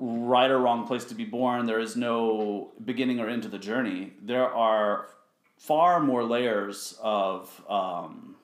right 0.00 0.50
or 0.50 0.58
wrong 0.58 0.86
place 0.86 1.04
to 1.06 1.14
be 1.14 1.24
born. 1.24 1.66
There 1.66 1.80
is 1.80 1.96
no 1.96 2.72
beginning 2.84 3.20
or 3.20 3.28
end 3.28 3.42
to 3.44 3.48
the 3.48 3.58
journey. 3.58 4.12
There 4.22 4.48
are 4.52 5.06
far 5.56 6.00
more 6.00 6.24
layers 6.24 6.98
of, 7.02 7.62
um, 7.68 8.36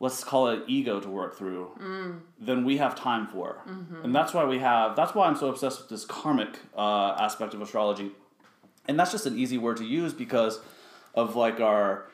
let's 0.00 0.22
call 0.24 0.48
it 0.48 0.62
ego 0.66 1.00
to 1.00 1.08
work 1.08 1.36
through 1.38 2.20
than 2.40 2.64
we 2.64 2.76
have 2.78 2.94
time 2.94 3.26
for. 3.26 3.62
And 4.02 4.14
that's 4.14 4.34
why 4.34 4.44
we 4.44 4.58
have, 4.58 4.96
that's 4.96 5.14
why 5.14 5.26
I'm 5.26 5.36
so 5.36 5.48
obsessed 5.48 5.80
with 5.80 5.88
this 5.88 6.04
karmic 6.04 6.58
uh, 6.76 7.16
aspect 7.18 7.54
of 7.54 7.62
astrology. 7.62 8.10
And 8.86 8.98
that's 8.98 9.12
just 9.12 9.26
an 9.26 9.38
easy 9.38 9.56
word 9.56 9.76
to 9.78 9.84
use 9.84 10.12
because 10.12 10.60
of 11.14 11.36
like 11.36 11.60
our 11.60 12.06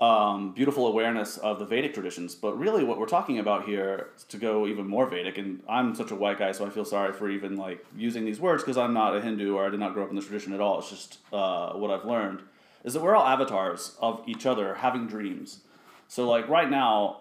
um, 0.00 0.52
beautiful 0.52 0.86
awareness 0.86 1.36
of 1.36 1.58
the 1.58 1.66
Vedic 1.66 1.92
traditions. 1.92 2.34
But 2.34 2.58
really, 2.58 2.84
what 2.84 2.98
we're 2.98 3.06
talking 3.06 3.38
about 3.38 3.66
here, 3.66 4.08
to 4.28 4.38
go 4.38 4.66
even 4.66 4.86
more 4.86 5.06
Vedic, 5.06 5.36
and 5.36 5.62
I'm 5.68 5.94
such 5.94 6.10
a 6.10 6.14
white 6.16 6.38
guy, 6.38 6.52
so 6.52 6.66
I 6.66 6.70
feel 6.70 6.84
sorry 6.84 7.12
for 7.12 7.28
even 7.28 7.56
like 7.56 7.84
using 7.96 8.24
these 8.24 8.40
words 8.40 8.62
because 8.62 8.78
I'm 8.78 8.94
not 8.94 9.14
a 9.14 9.20
Hindu 9.20 9.54
or 9.54 9.66
I 9.66 9.70
did 9.70 9.80
not 9.80 9.92
grow 9.92 10.04
up 10.04 10.10
in 10.10 10.16
this 10.16 10.26
tradition 10.26 10.52
at 10.54 10.60
all. 10.60 10.78
It's 10.78 10.90
just 10.90 11.18
uh, 11.32 11.72
what 11.74 11.90
I've 11.90 12.06
learned 12.06 12.42
is 12.82 12.94
that 12.94 13.02
we're 13.02 13.14
all 13.14 13.26
avatars 13.26 13.96
of 14.00 14.22
each 14.26 14.46
other 14.46 14.76
having 14.76 15.06
dreams. 15.06 15.60
So, 16.08 16.26
like 16.28 16.48
right 16.48 16.70
now, 16.70 17.18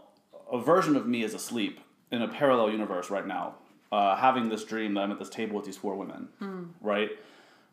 a 0.52 0.60
version 0.60 0.96
of 0.96 1.06
me 1.06 1.24
is 1.24 1.34
asleep 1.34 1.82
in 2.12 2.22
a 2.22 2.28
parallel 2.30 2.72
universe 2.72 3.10
right 3.12 3.28
now, 3.28 3.56
uh, 3.92 4.16
having 4.16 4.48
this 4.50 4.64
dream 4.64 4.94
that 4.94 5.02
I'm 5.02 5.12
at 5.12 5.20
this 5.20 5.30
table 5.30 5.58
with 5.58 5.66
these 5.66 5.78
four 5.78 5.96
women, 5.96 6.30
right? 6.82 7.10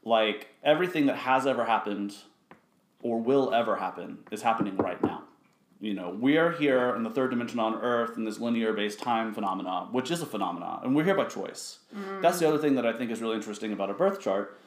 Like 0.05 0.49
everything 0.65 1.07
that 1.07 1.17
has 1.17 1.47
ever 1.47 1.65
happened 1.65 2.15
or 3.07 3.21
will 3.21 3.55
ever 3.55 3.77
happen 3.77 4.19
is 4.33 4.43
happening 4.43 4.77
right 4.77 5.01
now. 5.03 5.23
You 5.81 5.95
know, 5.95 6.11
we 6.11 6.39
are 6.39 6.51
here 6.51 6.95
in 6.97 7.03
the 7.05 7.11
third 7.11 7.31
dimension 7.31 7.61
on 7.61 7.75
Earth 7.75 8.17
in 8.17 8.25
this 8.25 8.41
linear 8.41 8.73
based 8.73 8.99
time 8.99 9.33
phenomena, 9.33 9.89
which 9.93 10.11
is 10.11 10.23
a 10.23 10.27
phenomena, 10.27 10.81
and 10.83 10.97
we're 10.97 11.05
here 11.05 11.15
by 11.15 11.27
choice. 11.27 11.79
Mm-hmm. 11.95 12.23
That's 12.23 12.41
the 12.41 12.49
other 12.49 12.59
thing 12.59 12.75
that 12.75 12.87
I 12.87 12.93
think 12.93 13.11
is 13.11 13.21
really 13.21 13.37
interesting 13.37 13.73
about 13.73 13.91
a 13.91 13.95
birth 13.95 14.21
chart. 14.21 14.59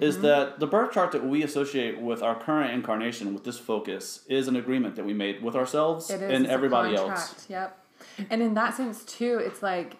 Is 0.00 0.16
mm-hmm. 0.16 0.26
that 0.26 0.60
the 0.60 0.66
birth 0.66 0.92
chart 0.92 1.12
that 1.12 1.24
we 1.24 1.42
associate 1.42 1.98
with 1.98 2.22
our 2.22 2.38
current 2.38 2.74
incarnation, 2.74 3.32
with 3.32 3.44
this 3.44 3.58
focus, 3.58 4.22
is 4.28 4.46
an 4.46 4.54
agreement 4.54 4.96
that 4.96 5.06
we 5.06 5.14
made 5.14 5.42
with 5.42 5.56
ourselves 5.56 6.10
It 6.10 6.20
is 6.20 6.30
and 6.30 6.46
everybody 6.46 6.94
else. 6.94 7.46
Yep. 7.48 7.86
And 8.28 8.42
in 8.42 8.52
that 8.52 8.74
sense 8.74 9.02
too, 9.04 9.38
it's 9.38 9.62
like 9.62 9.96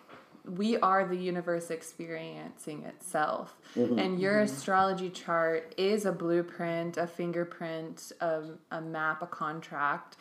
we 0.56 0.76
are 0.78 1.04
the 1.06 1.16
universe 1.16 1.70
experiencing 1.70 2.84
itself. 2.84 3.56
Mm-hmm. 3.76 3.98
And 3.98 4.20
your 4.20 4.40
astrology 4.40 5.10
chart 5.10 5.74
is 5.76 6.06
a 6.06 6.12
blueprint, 6.12 6.96
a 6.96 7.06
fingerprint, 7.06 8.12
a, 8.20 8.42
a 8.70 8.80
map, 8.80 9.22
a 9.22 9.26
contract 9.26 10.16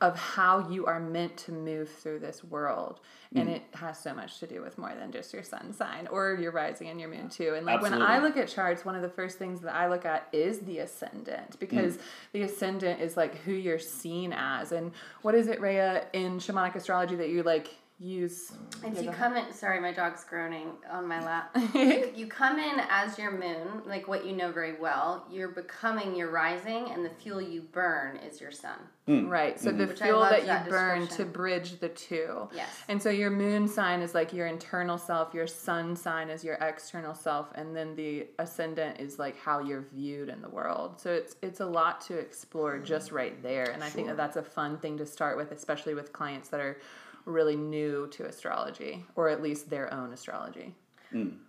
of 0.00 0.16
how 0.18 0.66
you 0.70 0.86
are 0.86 0.98
meant 0.98 1.36
to 1.36 1.52
move 1.52 1.86
through 1.90 2.18
this 2.18 2.42
world. 2.42 3.00
And 3.34 3.48
Mm. 3.48 3.56
it 3.56 3.62
has 3.74 3.98
so 3.98 4.14
much 4.14 4.38
to 4.40 4.46
do 4.46 4.62
with 4.62 4.78
more 4.78 4.92
than 4.98 5.12
just 5.12 5.32
your 5.34 5.42
sun 5.42 5.72
sign 5.74 6.06
or 6.10 6.34
your 6.40 6.52
rising 6.52 6.88
and 6.88 6.98
your 6.98 7.10
moon 7.10 7.28
too. 7.28 7.52
And 7.54 7.66
like 7.66 7.82
when 7.82 7.92
I 7.92 8.18
look 8.18 8.36
at 8.38 8.48
charts, 8.48 8.82
one 8.84 8.96
of 8.96 9.02
the 9.02 9.10
first 9.10 9.38
things 9.38 9.60
that 9.60 9.74
I 9.74 9.88
look 9.88 10.04
at 10.06 10.26
is 10.32 10.60
the 10.60 10.78
ascendant 10.78 11.58
because 11.60 11.98
Mm. 11.98 12.00
the 12.32 12.42
ascendant 12.42 13.00
is 13.02 13.16
like 13.16 13.36
who 13.42 13.52
you're 13.52 13.78
seen 13.78 14.32
as. 14.32 14.72
And 14.72 14.92
what 15.22 15.34
is 15.34 15.48
it, 15.48 15.60
Rhea, 15.60 16.06
in 16.14 16.38
shamanic 16.38 16.74
astrology 16.76 17.14
that 17.16 17.28
you 17.28 17.42
like 17.42 17.68
use? 18.00 18.52
And 18.82 18.94
Yeah, 18.94 19.02
you 19.02 19.10
come 19.10 19.36
in. 19.36 19.52
Sorry, 19.52 19.78
my 19.78 19.92
dog's 19.92 20.24
groaning 20.24 20.72
on 20.90 21.06
my 21.06 21.24
lap. 21.24 21.54
you, 21.74 22.10
you 22.14 22.26
come 22.26 22.58
in 22.58 22.80
as 22.88 23.18
your 23.18 23.30
moon, 23.30 23.82
like 23.86 24.08
what 24.08 24.24
you 24.24 24.32
know 24.32 24.50
very 24.50 24.80
well. 24.80 25.26
You're 25.30 25.48
becoming 25.48 26.16
your 26.16 26.30
rising, 26.30 26.90
and 26.90 27.04
the 27.04 27.10
fuel 27.10 27.40
you 27.40 27.62
burn 27.62 28.16
is 28.16 28.40
your 28.40 28.50
sun. 28.50 28.78
Mm. 29.06 29.28
Right. 29.28 29.58
So 29.58 29.70
the 29.70 29.78
mm-hmm. 29.84 29.88
Which 29.88 30.00
fuel 30.00 30.20
loved 30.20 30.46
that 30.46 30.64
you 30.64 30.70
burn 30.70 31.06
to 31.08 31.24
bridge 31.24 31.80
the 31.80 31.88
two. 31.88 32.48
Yes. 32.54 32.68
And 32.88 33.02
so 33.02 33.10
your 33.10 33.30
moon 33.30 33.66
sign 33.66 34.02
is 34.02 34.14
like 34.14 34.32
your 34.32 34.46
internal 34.46 34.98
self, 34.98 35.34
your 35.34 35.46
sun 35.46 35.96
sign 35.96 36.30
is 36.30 36.44
your 36.44 36.54
external 36.54 37.14
self, 37.14 37.48
and 37.54 37.74
then 37.74 37.96
the 37.96 38.28
ascendant 38.38 39.00
is 39.00 39.18
like 39.18 39.38
how 39.38 39.58
you're 39.58 39.84
viewed 39.92 40.28
in 40.28 40.40
the 40.40 40.48
world. 40.48 41.00
So 41.00 41.12
it's 41.12 41.36
it's 41.42 41.60
a 41.60 41.66
lot 41.66 42.00
to 42.02 42.18
explore 42.18 42.78
just 42.78 43.12
right 43.12 43.42
there. 43.42 43.64
And 43.64 43.82
I 43.82 43.88
think 43.88 44.06
that 44.06 44.16
that's 44.16 44.36
a 44.36 44.42
fun 44.42 44.78
thing 44.78 44.96
to 44.98 45.06
start 45.06 45.36
with, 45.36 45.52
especially 45.52 45.94
with 45.94 46.12
clients 46.12 46.48
that 46.50 46.60
are 46.60 46.78
really 47.24 47.56
new 47.56 48.08
to 48.12 48.24
astrology 48.26 49.04
or 49.16 49.28
at 49.28 49.42
least 49.42 49.70
their 49.70 49.92
own 49.92 50.12
astrology. 50.12 50.74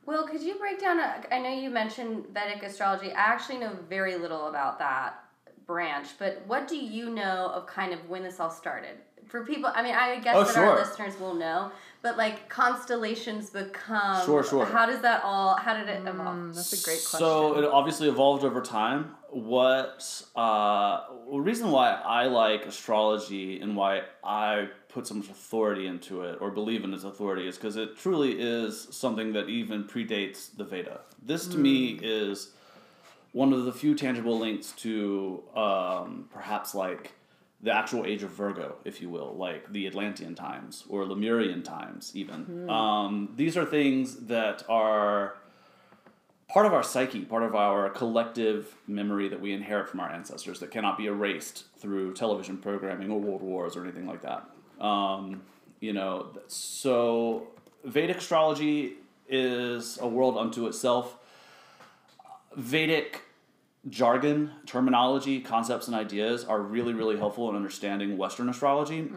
Will, 0.06 0.26
could 0.28 0.42
you 0.42 0.56
break 0.56 0.80
down? 0.80 1.00
A, 1.00 1.22
I 1.32 1.40
know 1.40 1.54
you 1.54 1.70
mentioned 1.70 2.26
Vedic 2.34 2.64
astrology. 2.64 3.12
I 3.12 3.20
actually 3.20 3.60
know 3.60 3.78
very 3.88 4.18
little 4.18 4.48
about 4.48 4.80
that 4.80 5.24
branch, 5.68 6.08
but 6.18 6.42
what 6.48 6.68
do 6.68 6.76
you 6.76 7.12
know 7.12 7.52
of 7.54 7.68
kind 7.68 7.94
of 7.94 8.10
when 8.10 8.24
this 8.24 8.40
all 8.40 8.50
started? 8.50 8.98
For 9.28 9.46
people, 9.46 9.72
I 9.74 9.84
mean, 9.84 9.94
I 9.94 10.20
guess 10.20 10.36
Oh, 10.36 10.44
that 10.44 10.54
sure. 10.54 10.66
our 10.66 10.76
listeners 10.80 11.18
will 11.20 11.36
know, 11.36 11.72
but 12.02 12.18
like 12.18 12.50
constellations 12.50 13.52
become. 13.52 14.26
Sure, 14.26 14.44
sure. 14.44 14.66
How 14.66 14.86
does 14.88 15.02
that 15.04 15.22
all? 15.24 15.56
How 15.56 15.76
did 15.78 15.88
it 15.88 16.02
evolve? 16.08 16.36
Mm, 16.36 16.56
that's 16.56 16.74
a 16.74 16.84
great 16.84 16.98
question. 16.98 17.20
So 17.20 17.58
it 17.60 17.64
obviously 17.64 18.10
evolved 18.10 18.44
over 18.44 18.62
time. 18.62 19.16
What 19.30 20.04
uh, 20.36 21.02
the 21.32 21.40
reason 21.40 21.70
why 21.72 21.92
I 21.94 22.26
like 22.26 22.66
astrology 22.66 23.62
and 23.62 23.78
why 23.78 24.02
I 24.24 24.70
put 24.94 25.08
so 25.08 25.14
much 25.14 25.30
authority 25.30 25.88
into 25.88 26.22
it 26.24 26.38
or 26.42 26.52
believe 26.52 26.84
in 26.84 26.94
its 26.94 27.04
authority 27.04 27.48
is 27.48 27.56
because 27.58 27.78
it 27.78 27.98
truly 27.98 28.34
is 28.40 28.88
something 28.92 29.34
that 29.34 29.48
even 29.50 29.84
predates 29.84 30.56
the 30.56 30.64
Veda. 30.64 31.02
This 31.22 31.48
to 31.48 31.58
me 31.58 32.00
is 32.02 32.52
one 33.32 33.54
of 33.54 33.66
the 33.66 33.72
few 33.72 33.96
tangible 33.96 34.38
links 34.38 34.72
to 34.74 35.44
um, 35.56 36.28
perhaps 36.32 36.76
like 36.76 37.14
the 37.64 37.72
actual 37.72 38.06
age 38.06 38.24
of 38.24 38.32
Virgo, 38.32 38.76
if 38.86 39.02
you 39.02 39.10
will, 39.10 39.36
like 39.36 39.72
the 39.72 39.88
Atlantean 39.88 40.36
times 40.36 40.84
or 40.90 41.06
Lemurian 41.06 41.64
times, 41.64 42.12
even. 42.16 42.70
Um, 42.70 43.34
these 43.36 43.56
are 43.56 43.66
things 43.66 44.16
that 44.28 44.64
are 44.68 45.36
part 46.50 46.66
of 46.66 46.74
our 46.74 46.84
psyche, 46.84 47.22
part 47.22 47.44
of 47.44 47.56
our 47.56 47.90
collective 47.90 48.76
memory 48.88 49.30
that 49.30 49.40
we 49.40 49.54
inherit 49.54 49.88
from 49.88 50.00
our 50.00 50.10
ancestors 50.12 50.60
that 50.60 50.72
cannot 50.72 50.98
be 50.98 51.06
erased 51.06 51.66
through 51.78 52.14
television 52.14 52.58
programming 52.58 53.10
or 53.12 53.20
world 53.20 53.42
wars 53.42 53.78
or 53.78 53.84
anything 53.84 54.08
like 54.08 54.22
that. 54.24 54.50
Um, 54.82 55.44
you 55.80 55.94
know, 55.94 56.28
so 56.48 57.48
Vedic 57.86 58.18
astrology 58.18 58.94
is 59.30 59.98
a 60.02 60.08
world 60.08 60.38
unto 60.38 60.68
itself. 60.68 61.18
Vedic 62.56 63.22
jargon, 63.90 64.52
terminology, 64.66 65.40
concepts, 65.40 65.88
and 65.88 65.96
ideas 65.96 66.44
are 66.44 66.62
really, 66.62 66.94
really 66.94 67.18
helpful 67.18 67.50
in 67.50 67.56
understanding 67.56 68.18
Western 68.18 68.50
astrology. 68.50 69.10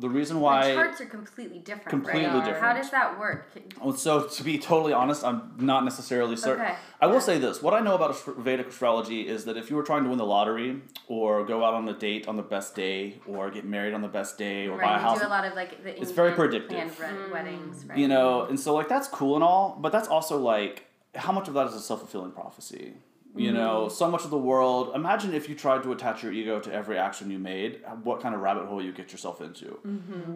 The 0.00 0.08
reason 0.08 0.40
why 0.40 0.68
The 0.70 0.76
why. 0.76 0.84
charts 0.84 1.00
are 1.00 1.06
completely 1.06 1.58
different. 1.58 1.88
Completely 1.88 2.26
right? 2.26 2.56
How 2.60 2.72
does 2.72 2.90
that 2.90 3.18
work? 3.18 3.50
Well, 3.80 3.92
oh, 3.92 3.96
So 3.96 4.26
to 4.26 4.44
be 4.44 4.56
totally 4.56 4.92
honest, 4.92 5.24
I'm 5.24 5.52
not 5.58 5.84
necessarily 5.84 6.36
certain. 6.36 6.64
Okay. 6.64 6.76
I 7.00 7.06
will 7.06 7.20
say 7.20 7.38
this: 7.38 7.60
what 7.62 7.74
I 7.74 7.80
know 7.80 7.94
about 7.96 8.10
astro- 8.10 8.34
Vedic 8.34 8.68
astrology 8.68 9.26
is 9.26 9.44
that 9.46 9.56
if 9.56 9.70
you 9.70 9.76
were 9.76 9.82
trying 9.82 10.04
to 10.04 10.08
win 10.08 10.18
the 10.18 10.24
lottery, 10.24 10.82
or 11.08 11.44
go 11.44 11.64
out 11.64 11.74
on 11.74 11.88
a 11.88 11.94
date 11.94 12.28
on 12.28 12.36
the 12.36 12.42
best 12.44 12.76
day, 12.76 13.20
or 13.26 13.50
get 13.50 13.64
married 13.64 13.92
on 13.92 14.02
the 14.02 14.08
best 14.08 14.38
day, 14.38 14.68
or 14.68 14.76
buy 14.78 14.84
a 14.84 14.86
Right, 14.86 14.92
you 14.94 15.00
house, 15.00 15.20
do 15.20 15.26
a 15.26 15.28
lot 15.28 15.44
of 15.44 15.54
like 15.54 15.82
the 15.82 16.00
It's 16.00 16.12
very 16.12 16.32
predictive. 16.32 16.70
planned 16.96 16.98
wed- 16.98 17.10
hmm. 17.26 17.32
weddings, 17.32 17.84
right? 17.86 17.98
you 17.98 18.06
know, 18.06 18.42
and 18.42 18.58
so 18.58 18.74
like 18.74 18.88
that's 18.88 19.08
cool 19.08 19.34
and 19.34 19.42
all, 19.42 19.76
but 19.80 19.90
that's 19.90 20.08
also 20.08 20.38
like 20.38 20.84
how 21.16 21.32
much 21.32 21.48
of 21.48 21.54
that 21.54 21.66
is 21.66 21.74
a 21.74 21.80
self 21.80 22.00
fulfilling 22.00 22.30
prophecy. 22.30 22.94
You 23.36 23.52
know, 23.52 23.88
so 23.88 24.10
much 24.10 24.24
of 24.24 24.30
the 24.30 24.38
world. 24.38 24.92
Imagine 24.96 25.32
if 25.32 25.48
you 25.48 25.54
tried 25.54 25.84
to 25.84 25.92
attach 25.92 26.24
your 26.24 26.32
ego 26.32 26.58
to 26.58 26.72
every 26.72 26.98
action 26.98 27.30
you 27.30 27.38
made, 27.38 27.80
what 28.02 28.20
kind 28.20 28.34
of 28.34 28.40
rabbit 28.40 28.64
hole 28.66 28.82
you 28.82 28.90
get 28.92 29.12
yourself 29.12 29.40
into. 29.40 29.78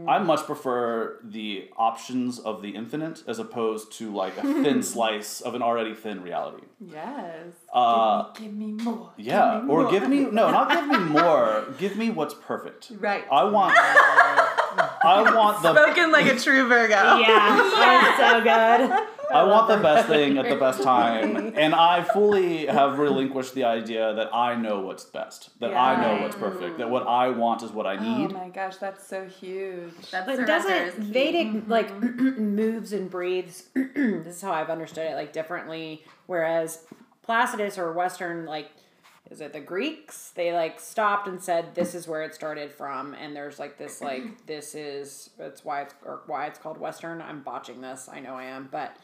I 0.06 0.18
much 0.20 0.44
prefer 0.46 1.18
the 1.24 1.68
options 1.76 2.38
of 2.38 2.62
the 2.62 2.70
infinite 2.70 3.24
as 3.26 3.40
opposed 3.40 3.90
to 3.94 4.14
like 4.14 4.36
a 4.38 4.42
thin 4.42 4.82
slice 4.94 5.40
of 5.40 5.54
an 5.56 5.62
already 5.62 5.94
thin 5.94 6.22
reality. 6.22 6.64
Yes. 6.80 7.46
Uh, 7.72 8.30
give, 8.34 8.52
me, 8.52 8.66
give 8.72 8.76
me 8.76 8.84
more. 8.84 9.10
yeah, 9.16 9.54
Give 9.56 9.64
me 9.64 9.72
or 9.74 9.82
more. 9.82 9.90
give 9.90 10.08
me 10.08 10.18
no, 10.26 10.50
not 10.52 10.70
give 10.70 10.86
me 10.86 10.98
more. 11.20 11.74
give 11.78 11.96
me 11.96 12.10
what's 12.10 12.34
perfect. 12.34 12.92
Right. 13.00 13.24
I 13.32 13.44
want. 13.44 13.74
I 13.76 15.32
want 15.34 15.62
the. 15.62 15.74
Spoken 15.74 16.12
like 16.12 16.26
a 16.26 16.38
true 16.38 16.68
Virgo. 16.68 16.94
Yeah, 16.94 17.56
that's 17.56 18.18
so 18.18 18.42
good. 18.42 19.08
I 19.32 19.44
want 19.44 19.68
the 19.68 19.78
best 19.78 20.08
thing 20.08 20.38
at 20.38 20.48
the 20.48 20.56
best 20.56 20.82
time, 20.84 21.54
and 21.56 21.74
I 21.74 22.02
fully 22.02 22.66
have 22.66 22.98
relinquished 22.98 23.54
the 23.54 23.64
idea 23.64 24.14
that 24.14 24.34
I 24.34 24.54
know 24.54 24.80
what's 24.80 25.04
best, 25.04 25.50
that 25.60 25.74
I 25.74 26.00
know 26.00 26.22
what's 26.22 26.36
perfect, 26.36 26.78
that 26.78 26.90
what 26.90 27.06
I 27.06 27.28
want 27.30 27.62
is 27.62 27.70
what 27.70 27.86
I 27.86 27.96
oh 27.96 28.00
need. 28.00 28.30
Oh 28.30 28.38
my 28.38 28.48
gosh, 28.48 28.76
that's 28.76 29.06
so 29.06 29.26
huge. 29.26 29.92
That's 30.10 30.26
But 30.26 30.36
surrender 30.36 30.46
doesn't 30.46 30.72
is 30.72 30.94
key. 30.94 31.12
Vedic 31.12 31.46
mm-hmm. 31.48 31.70
like 31.70 31.94
moves 32.38 32.92
and 32.92 33.10
breathes? 33.10 33.64
this 33.74 34.36
is 34.36 34.42
how 34.42 34.52
I've 34.52 34.70
understood 34.70 35.10
it, 35.10 35.14
like 35.14 35.32
differently. 35.32 36.04
Whereas 36.26 36.84
Placidus 37.22 37.78
or 37.78 37.92
Western, 37.92 38.46
like, 38.46 38.70
is 39.30 39.40
it 39.40 39.52
the 39.52 39.60
Greeks? 39.60 40.30
They 40.34 40.52
like 40.52 40.78
stopped 40.78 41.26
and 41.26 41.42
said, 41.42 41.74
"This 41.74 41.94
is 41.94 42.06
where 42.06 42.22
it 42.22 42.34
started 42.34 42.70
from," 42.72 43.14
and 43.14 43.34
there's 43.34 43.58
like 43.58 43.78
this, 43.78 44.02
like, 44.02 44.22
this 44.46 44.74
is 44.74 45.30
that's 45.38 45.64
why 45.64 45.82
it's 45.82 45.94
or 46.04 46.22
why 46.26 46.46
it's 46.46 46.58
called 46.58 46.78
Western. 46.78 47.22
I'm 47.22 47.42
botching 47.42 47.80
this. 47.80 48.08
I 48.12 48.20
know 48.20 48.34
I 48.34 48.44
am, 48.44 48.68
but 48.70 48.96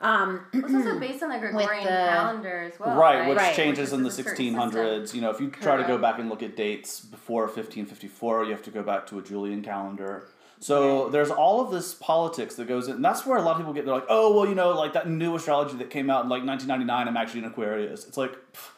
um, 0.00 0.40
It's 0.52 0.72
also 0.74 0.98
based 0.98 1.22
on 1.22 1.30
the 1.30 1.38
Gregorian 1.38 1.84
the- 1.84 1.90
calendar 1.90 2.70
as 2.72 2.78
well. 2.78 2.96
right, 2.96 3.20
Right, 3.20 3.28
which 3.28 3.38
Right. 3.38 3.54
changes 3.54 3.90
Which 3.90 3.98
in 3.98 4.02
the 4.04 4.08
is 4.10 4.18
a 4.18 4.22
system. 4.22 4.36
1600s. 4.54 5.14
You 5.14 5.20
know, 5.20 5.30
if 5.30 5.40
you 5.40 5.50
try 5.50 5.76
to 5.76 5.84
go 5.84 5.98
back 5.98 6.18
and 6.18 6.28
look 6.28 6.42
at 6.42 6.56
dates 6.56 7.00
before 7.00 7.42
1554, 7.48 8.44
you 8.44 8.50
have 8.52 8.62
to 8.62 8.70
go 8.70 8.82
back 8.82 9.06
to 9.08 9.18
a 9.18 9.22
Julian 9.22 9.62
calendar. 9.62 10.28
So 10.60 11.08
there's 11.08 11.30
all 11.30 11.60
of 11.60 11.70
this 11.70 11.94
politics 11.94 12.56
that 12.56 12.66
goes 12.66 12.88
in. 12.88 12.96
And 12.96 13.04
that's 13.04 13.24
where 13.24 13.38
a 13.38 13.42
lot 13.42 13.52
of 13.52 13.58
people 13.58 13.72
get, 13.72 13.84
they're 13.84 13.94
like, 13.94 14.06
oh, 14.08 14.34
well, 14.34 14.48
you 14.48 14.56
know, 14.56 14.70
like 14.70 14.92
that 14.94 15.08
new 15.08 15.36
astrology 15.36 15.76
that 15.76 15.88
came 15.90 16.10
out 16.10 16.24
in 16.24 16.28
like 16.28 16.44
1999, 16.44 17.06
I'm 17.08 17.16
actually 17.16 17.40
an 17.40 17.46
Aquarius. 17.46 18.04
It's 18.06 18.16
like, 18.16 18.32
pff, 18.32 18.70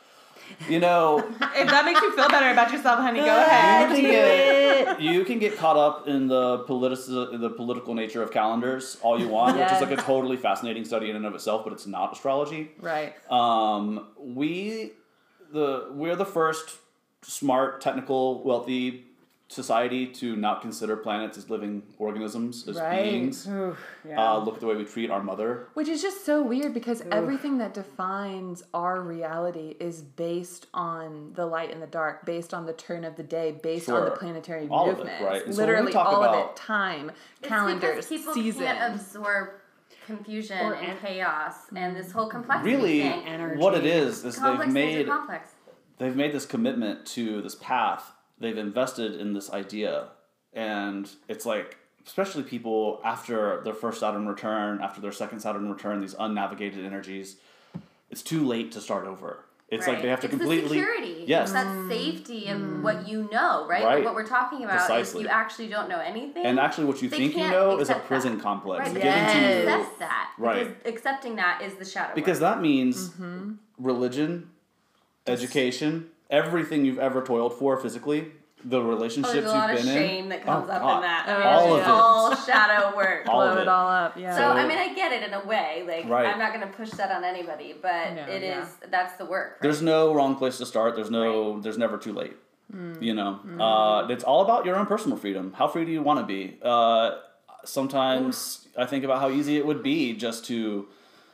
you 0.69 0.79
know, 0.79 1.19
If 1.19 1.69
that 1.69 1.85
makes 1.85 2.01
you 2.01 2.15
feel 2.15 2.29
better 2.29 2.51
about 2.51 2.73
yourself, 2.73 3.01
honey, 3.01 3.21
go 3.21 3.37
ahead. 3.37 3.91
you 3.97 4.03
can 4.03 4.11
get 4.11 5.01
you 5.13 5.25
can 5.25 5.39
get 5.39 5.57
caught 5.57 5.77
up 5.77 6.09
in 6.09 6.29
the 6.29 6.59
politic 6.61 7.07
the 7.07 7.51
political 7.57 7.95
nature 7.95 8.23
of 8.23 8.31
calendars 8.31 8.97
all 9.03 9.19
you 9.19 9.29
want, 9.29 9.57
which 9.57 9.71
is 9.73 9.81
like 9.81 9.91
a 9.91 9.97
totally 9.97 10.37
fascinating 10.37 10.85
study 10.85 11.11
in 11.11 11.17
and 11.17 11.27
of 11.27 11.35
itself, 11.35 11.65
but 11.65 11.73
it's 11.73 11.87
not 11.87 12.13
astrology. 12.13 12.71
Right. 12.81 13.15
Um, 13.31 14.09
we 14.19 14.93
the 15.53 15.89
we're 15.93 16.17
the 16.17 16.27
first 16.27 16.79
smart, 17.23 17.81
technical, 17.81 18.43
wealthy 18.45 19.05
society 19.51 20.07
to 20.07 20.37
not 20.37 20.63
consider 20.63 20.97
planets 20.97 21.37
as 21.37 21.51
living 21.51 21.83
organisms, 21.99 22.69
as 22.69 22.77
Right. 22.81 23.03
beings. 23.03 23.49
oof, 23.49 23.77
yeah. 24.09 24.33
Uh, 24.35 24.39
look 24.39 24.55
at 24.55 24.61
the 24.61 24.67
way 24.67 24.77
we 24.77 24.85
treat 24.85 25.11
our 25.11 25.23
mother. 25.23 25.67
Which 25.75 25.89
is 25.89 26.01
just 26.01 26.25
so 26.25 26.41
weird 26.41 26.73
because 26.73 27.03
everything 27.11 27.59
that 27.59 27.75
defines 27.75 28.63
our 28.73 29.01
reality 29.01 29.75
is 29.81 30.03
based 30.03 30.69
on 30.73 31.33
the 31.35 31.47
light 31.47 31.73
and 31.73 31.83
the 31.83 31.89
dark, 31.89 32.25
based 32.25 32.55
on 32.55 32.67
the 32.67 32.73
turn 32.73 33.05
of 33.05 33.17
the 33.17 33.25
day, 33.25 33.51
based 33.61 33.89
on 33.91 34.03
the 34.05 34.11
Sure. 34.11 34.17
planetary 34.19 34.69
All 34.71 34.89
of 34.89 35.01
it, 35.01 35.09
right? 35.21 35.45
And 35.45 35.53
so 35.53 35.63
when 35.63 35.69
we 35.69 35.73
Literally 35.73 35.93
talk 35.93 36.07
all 36.07 36.23
of 36.23 36.31
about- 36.31 36.51
it. 36.51 36.57
Time, 36.57 37.11
It's 37.41 37.49
calendars, 37.49 38.07
because 38.07 38.07
people 38.09 38.35
seasons. 38.35 38.65
can't 38.65 38.95
absorb 38.95 39.49
confusion 40.07 40.59
Or 40.65 40.75
and 40.75 40.91
en- 40.93 40.99
chaos 40.99 41.55
and 41.75 41.97
this 41.97 42.13
whole 42.13 42.29
complexity 42.29 42.71
Really, 42.77 43.01
thing. 43.03 43.25
energy. 43.27 43.61
what 43.61 43.75
it 43.75 43.85
is 43.85 44.25
is 44.25 44.39
complex 44.39 44.73
they've 44.73 45.07
made 45.07 45.11
they've 45.99 46.17
made 46.17 46.33
this 46.33 46.47
commitment 46.47 47.05
to 47.07 47.43
this 47.43 47.57
path. 47.57 48.13
They've 48.41 48.57
invested 48.57 49.21
in 49.21 49.35
this 49.35 49.51
idea, 49.53 50.09
and 50.53 51.09
it's 51.29 51.45
like, 51.45 51.77
especially 52.07 52.43
people 52.43 53.01
after 53.05 53.61
their 53.63 53.75
first 53.75 54.01
Saturn 54.01 54.27
return, 54.27 54.81
after 54.81 55.01
their 55.01 55.13
second 55.13 55.41
Saturn 55.41 55.71
return, 55.71 56.01
these 56.01 56.15
unnavigated 56.19 56.85
energies. 56.85 57.37
It's 58.11 58.23
too 58.23 58.45
late 58.45 58.73
to 58.73 58.81
start 58.81 59.07
over. 59.07 59.45
It's 59.71 59.87
like 59.87 60.03
they 60.03 60.09
have 60.09 60.21
to 60.21 60.27
it's 60.27 60.37
completely. 60.37 60.63
the 60.63 60.85
security. 60.85 61.25
Yes. 61.29 61.45
It's 61.45 61.53
that 61.53 61.89
safety 61.89 62.47
and 62.47 62.61
mm. 62.61 62.83
what 62.83 63.07
you 63.07 63.29
know, 63.31 63.69
right? 63.69 63.85
Right. 63.85 63.95
But 63.99 64.07
what 64.07 64.15
we're 64.15 64.27
talking 64.27 64.65
about 64.65 64.79
Precisely. 64.79 65.21
is 65.21 65.25
you 65.25 65.31
actually 65.31 65.69
don't 65.69 65.89
know 65.89 66.01
anything. 66.01 66.45
And 66.45 66.59
actually, 66.59 66.87
what 66.87 67.01
you 67.01 67.09
They 67.09 67.19
think 67.19 67.37
you 67.37 67.49
know 67.49 67.79
is 67.79 67.89
a 67.89 67.95
prison 67.95 68.37
that. 68.37 68.43
complex 68.43 68.87
right, 68.87 68.95
they 68.95 69.01
given 69.01 69.27
to 69.27 69.39
you. 69.39 69.69
accept 69.69 69.99
that. 70.01 70.33
Right. 70.39 70.77
Because 70.77 70.93
accepting 70.93 71.37
that 71.37 71.63
is 71.63 71.75
the 71.75 71.85
shadow. 71.85 72.15
Because 72.17 72.41
work. 72.41 72.55
that 72.57 72.63
means 72.63 73.11
mm-hmm. 73.11 73.53
religion, 73.79 74.51
education, 75.29 76.09
everything 76.31 76.85
you've 76.85 76.99
ever 76.99 77.23
toiled 77.23 77.59
for 77.59 77.77
physically, 77.79 78.33
the 78.65 78.77
Oh, 78.79 78.83
relationships 78.83 79.33
there's 79.33 79.47
a 79.47 79.49
lot 79.55 79.71
you've 79.71 79.81
of 79.81 79.87
been 79.87 79.95
shame 79.95 80.23
in. 80.25 80.29
that 80.31 80.45
comes 80.45 80.69
Oh, 80.69 80.73
up 80.73 80.83
God. 80.83 80.97
in 80.97 81.03
that. 81.03 81.25
Oh, 81.29 81.43
All 81.49 81.75
of 81.75 81.81
it. 81.81 81.87
all 81.89 82.37
shadow 82.37 82.95
work. 82.97 83.27
All 83.27 83.41
Blow 83.41 83.53
of 83.53 83.59
it 83.59 83.63
it. 83.63 83.69
all 83.69 83.89
up. 83.89 84.17
Yeah. 84.19 84.37
So 84.37 84.45
I 84.45 84.67
mean, 84.69 84.77
I 84.79 84.93
get 84.95 85.13
it 85.13 85.23
in 85.27 85.33
a 85.33 85.45
way. 85.47 85.83
Like 85.87 86.09
Right. 86.09 86.27
I'm 86.27 86.39
not 86.39 86.53
going 86.53 86.67
to 86.67 86.73
push 86.77 86.91
that 86.91 87.11
on 87.11 87.25
anybody, 87.25 87.75
but 87.81 88.15
No, 88.15 88.23
it 88.27 88.43
is 88.43 88.67
yeah. 88.83 88.89
that's 88.91 89.15
the 89.17 89.25
work. 89.25 89.53
Right? 89.53 89.63
There's 89.63 89.81
no 89.81 90.13
wrong 90.15 90.37
place 90.37 90.59
to 90.59 90.67
start. 90.67 90.95
There's 90.95 91.11
no. 91.11 91.61
There's 91.61 91.79
never 91.79 91.97
too 91.99 92.13
late. 92.13 92.37
You 93.01 93.15
know, 93.15 93.41
uh, 93.59 94.07
it's 94.11 94.23
all 94.23 94.43
about 94.43 94.65
your 94.65 94.77
own 94.77 94.87
personal 94.87 95.17
freedom. 95.19 95.55
How 95.57 95.67
free 95.67 95.85
do 95.85 95.91
you 95.91 96.03
want 96.03 96.21
to 96.21 96.25
be? 96.27 96.57
Uh, 96.63 97.17
sometimes 97.65 98.69
I 98.77 98.87
think 98.87 99.05
about 99.05 99.21
how 99.21 99.31
easy 99.31 99.57
it 99.57 99.67
would 99.67 99.83
be 99.83 100.13
just 100.15 100.45
to 100.47 100.87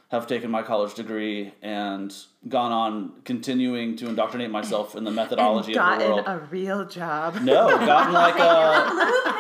have 0.09 0.27
taken 0.27 0.51
my 0.51 0.62
college 0.62 0.95
degree 0.95 1.53
and 1.62 2.14
gone 2.49 2.71
on 2.71 3.12
continuing 3.25 3.97
to 3.97 4.09
indoctrinate 4.09 4.51
myself 4.51 4.95
in 4.95 5.03
the 5.03 5.11
methodology 5.11 5.73
of 5.73 5.75
the 5.75 5.81
gotten 5.81 6.09
world. 6.09 6.25
a 6.27 6.38
real 6.51 6.85
job. 6.87 7.40
No, 7.42 7.69
gotten 7.79 8.12
like 8.12 8.37
a 8.37 9.37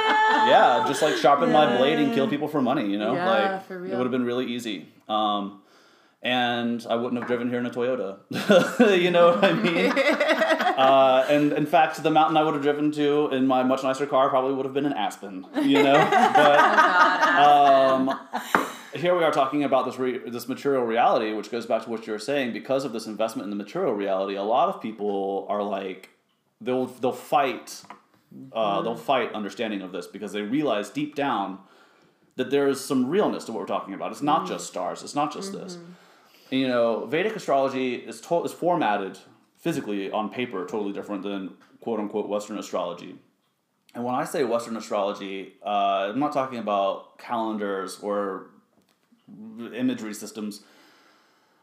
yeah, 0.48 0.84
just 0.86 1.02
like 1.02 1.16
sharpen 1.16 1.52
my 1.52 1.76
blade 1.76 1.98
and 1.98 2.14
kill 2.14 2.28
people 2.28 2.48
for 2.48 2.60
money. 2.60 2.90
You 2.90 2.98
know, 2.98 3.14
Yeah, 3.14 3.62
like 3.68 3.70
it 3.70 3.96
would 3.96 4.00
have 4.04 4.10
been 4.10 4.24
really 4.24 4.46
easy. 4.46 4.88
Um, 5.08 5.62
and 6.22 6.84
I 6.90 6.96
wouldn't 6.96 7.20
have 7.20 7.28
driven 7.28 7.48
here 7.48 7.60
in 7.60 7.66
a 7.66 7.70
Toyota. 7.70 8.18
you 9.00 9.12
know 9.12 9.28
what 9.28 9.44
I 9.44 9.52
mean? 9.52 9.92
uh, 9.92 11.24
and 11.28 11.52
in 11.52 11.66
fact, 11.66 12.02
the 12.02 12.10
mountain 12.10 12.36
I 12.36 12.42
would 12.42 12.54
have 12.54 12.64
driven 12.64 12.90
to 12.92 13.28
in 13.28 13.46
my 13.46 13.62
much 13.62 13.84
nicer 13.84 14.06
car 14.06 14.28
probably 14.28 14.54
would 14.54 14.64
have 14.64 14.74
been 14.74 14.86
an 14.86 14.94
Aspen. 14.94 15.46
You 15.62 15.84
know, 15.84 15.94
but 16.34 16.58
um, 17.38 18.18
here 19.00 19.16
we 19.16 19.24
are 19.24 19.32
talking 19.32 19.64
about 19.64 19.86
this 19.86 19.98
re- 19.98 20.18
this 20.28 20.48
material 20.48 20.82
reality, 20.84 21.32
which 21.32 21.50
goes 21.50 21.66
back 21.66 21.84
to 21.84 21.90
what 21.90 22.06
you 22.06 22.12
were 22.12 22.18
saying. 22.18 22.52
Because 22.52 22.84
of 22.84 22.92
this 22.92 23.06
investment 23.06 23.44
in 23.44 23.50
the 23.50 23.56
material 23.56 23.92
reality, 23.92 24.34
a 24.36 24.42
lot 24.42 24.68
of 24.68 24.80
people 24.80 25.46
are 25.48 25.62
like 25.62 26.10
they'll 26.60 26.86
they'll 26.86 27.12
fight 27.12 27.82
uh, 28.52 28.82
they'll 28.82 28.96
fight 28.96 29.32
understanding 29.32 29.82
of 29.82 29.92
this 29.92 30.06
because 30.06 30.32
they 30.32 30.42
realize 30.42 30.90
deep 30.90 31.14
down 31.14 31.58
that 32.36 32.50
there 32.50 32.68
is 32.68 32.84
some 32.84 33.08
realness 33.08 33.44
to 33.44 33.52
what 33.52 33.60
we're 33.60 33.66
talking 33.66 33.94
about. 33.94 34.12
It's 34.12 34.22
not 34.22 34.46
just 34.46 34.66
stars. 34.66 35.02
It's 35.02 35.14
not 35.14 35.32
just 35.32 35.52
this. 35.52 35.78
And, 36.50 36.60
you 36.60 36.68
know, 36.68 37.06
Vedic 37.06 37.34
astrology 37.34 37.94
is 37.94 38.20
to- 38.22 38.44
is 38.44 38.52
formatted 38.52 39.18
physically 39.56 40.10
on 40.10 40.28
paper 40.28 40.66
totally 40.66 40.92
different 40.92 41.22
than 41.22 41.56
quote 41.80 41.98
unquote 41.98 42.28
Western 42.28 42.58
astrology. 42.58 43.16
And 43.94 44.04
when 44.04 44.14
I 44.14 44.24
say 44.24 44.44
Western 44.44 44.76
astrology, 44.76 45.54
uh, 45.64 46.10
I'm 46.12 46.20
not 46.20 46.32
talking 46.34 46.58
about 46.58 47.16
calendars 47.18 47.98
or 48.00 48.50
imagery 49.74 50.14
systems. 50.14 50.62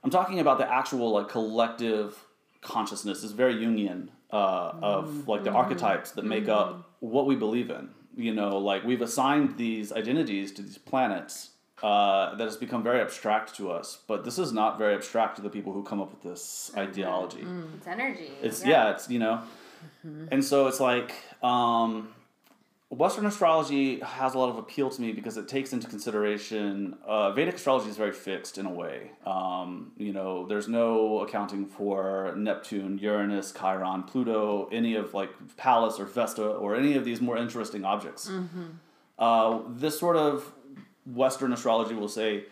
I'm 0.03 0.09
talking 0.09 0.39
about 0.39 0.57
the 0.57 0.71
actual 0.71 1.11
like 1.11 1.29
collective 1.29 2.25
consciousness. 2.61 3.23
It's 3.23 3.33
very 3.33 3.55
Jungian 3.55 4.09
uh, 4.31 4.73
of 4.81 5.27
like 5.27 5.43
the 5.43 5.51
archetypes 5.51 6.11
that 6.11 6.25
make 6.25 6.49
up 6.49 6.89
what 6.99 7.25
we 7.25 7.35
believe 7.35 7.69
in. 7.69 7.89
You 8.15 8.33
know, 8.33 8.57
like 8.57 8.83
we've 8.83 9.01
assigned 9.01 9.57
these 9.57 9.91
identities 9.91 10.51
to 10.53 10.61
these 10.61 10.77
planets 10.77 11.51
uh, 11.81 12.35
that 12.35 12.43
has 12.43 12.57
become 12.57 12.83
very 12.83 13.01
abstract 13.01 13.55
to 13.55 13.71
us. 13.71 13.99
But 14.07 14.23
this 14.23 14.37
is 14.37 14.51
not 14.53 14.77
very 14.77 14.93
abstract 14.93 15.35
to 15.37 15.41
the 15.41 15.49
people 15.49 15.73
who 15.73 15.83
come 15.83 16.01
up 16.01 16.11
with 16.11 16.21
this 16.21 16.71
ideology. 16.77 17.45
it's 17.77 17.87
energy. 17.87 18.31
It's 18.41 18.65
yeah, 18.65 18.91
it's 18.91 19.09
you 19.09 19.19
know, 19.19 19.41
and 20.31 20.43
so 20.43 20.67
it's 20.67 20.79
like 20.79 21.13
um, 21.43 22.09
Western 22.93 23.25
astrology 23.25 23.99
has 24.01 24.35
a 24.35 24.37
lot 24.37 24.49
of 24.49 24.57
appeal 24.57 24.89
to 24.89 25.01
me 25.01 25.11
because 25.11 25.35
it 25.37 25.47
takes 25.47 25.73
into 25.73 25.87
consideration 25.87 26.95
uh, 27.05 27.31
Vedic 27.31 27.55
astrology 27.55 27.89
is 27.89 27.97
very 27.97 28.11
fixed 28.11 28.57
in 28.59 28.67
a 28.67 28.71
way. 28.71 29.11
Um, 29.25 29.91
you 29.97 30.13
know, 30.13 30.45
there's 30.45 30.67
no 30.67 31.21
accounting 31.21 31.65
for 31.65 32.33
Neptune, 32.37 32.99
Uranus, 32.99 33.51
Chiron, 33.51 34.03
Pluto, 34.03 34.69
any 34.71 34.95
of 34.95 35.13
like 35.15 35.31
Pallas 35.57 35.99
or 35.99 36.05
Vesta 36.05 36.45
or 36.45 36.75
any 36.75 36.95
of 36.95 37.03
these 37.03 37.19
more 37.19 37.37
interesting 37.37 37.83
objects. 37.83 38.29
Uh, 39.17 39.59
this 39.69 39.99
sort 39.99 40.15
of 40.15 40.51
Western 41.05 41.51
astrology 41.51 41.95
will 41.95 42.07
say 42.07 42.43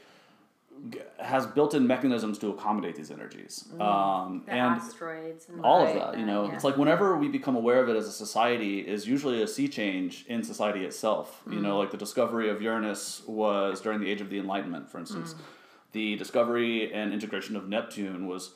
has 1.20 1.46
built-in 1.46 1.86
mechanisms 1.86 2.38
to 2.40 2.50
accommodate 2.50 2.96
these 2.96 3.12
energies. 3.12 3.66
Um, 3.80 4.44
the 4.46 4.52
and 4.52 4.76
asteroids 4.82 5.48
and 5.48 5.64
all 5.64 5.86
of 5.86 5.94
that 5.94 6.18
you 6.18 6.26
know 6.26 6.48
yeah. 6.48 6.56
it's 6.56 6.64
like 6.64 6.78
whenever 6.78 7.18
we 7.18 7.28
become 7.28 7.56
aware 7.56 7.82
of 7.84 7.90
it 7.90 7.96
as 7.96 8.08
a 8.08 8.12
society 8.12 8.80
is 8.80 9.08
usually 9.08 9.42
a 9.44 9.48
sea 9.48 9.68
change 9.68 10.26
in 10.28 10.44
society 10.44 10.86
itself 10.86 11.44
you 11.50 11.60
know 11.60 11.78
like 11.78 11.92
the 11.92 11.98
discovery 11.98 12.50
of 12.50 12.62
uranus 12.62 13.22
was 13.28 13.82
during 13.82 14.00
the 14.00 14.10
age 14.10 14.22
of 14.22 14.30
the 14.30 14.40
enlightenment 14.40 14.90
for 14.90 14.98
instance 14.98 15.36
the 15.92 16.16
discovery 16.16 16.92
and 16.94 17.14
integration 17.14 17.56
of 17.56 17.68
neptune 17.68 18.28
was 18.28 18.52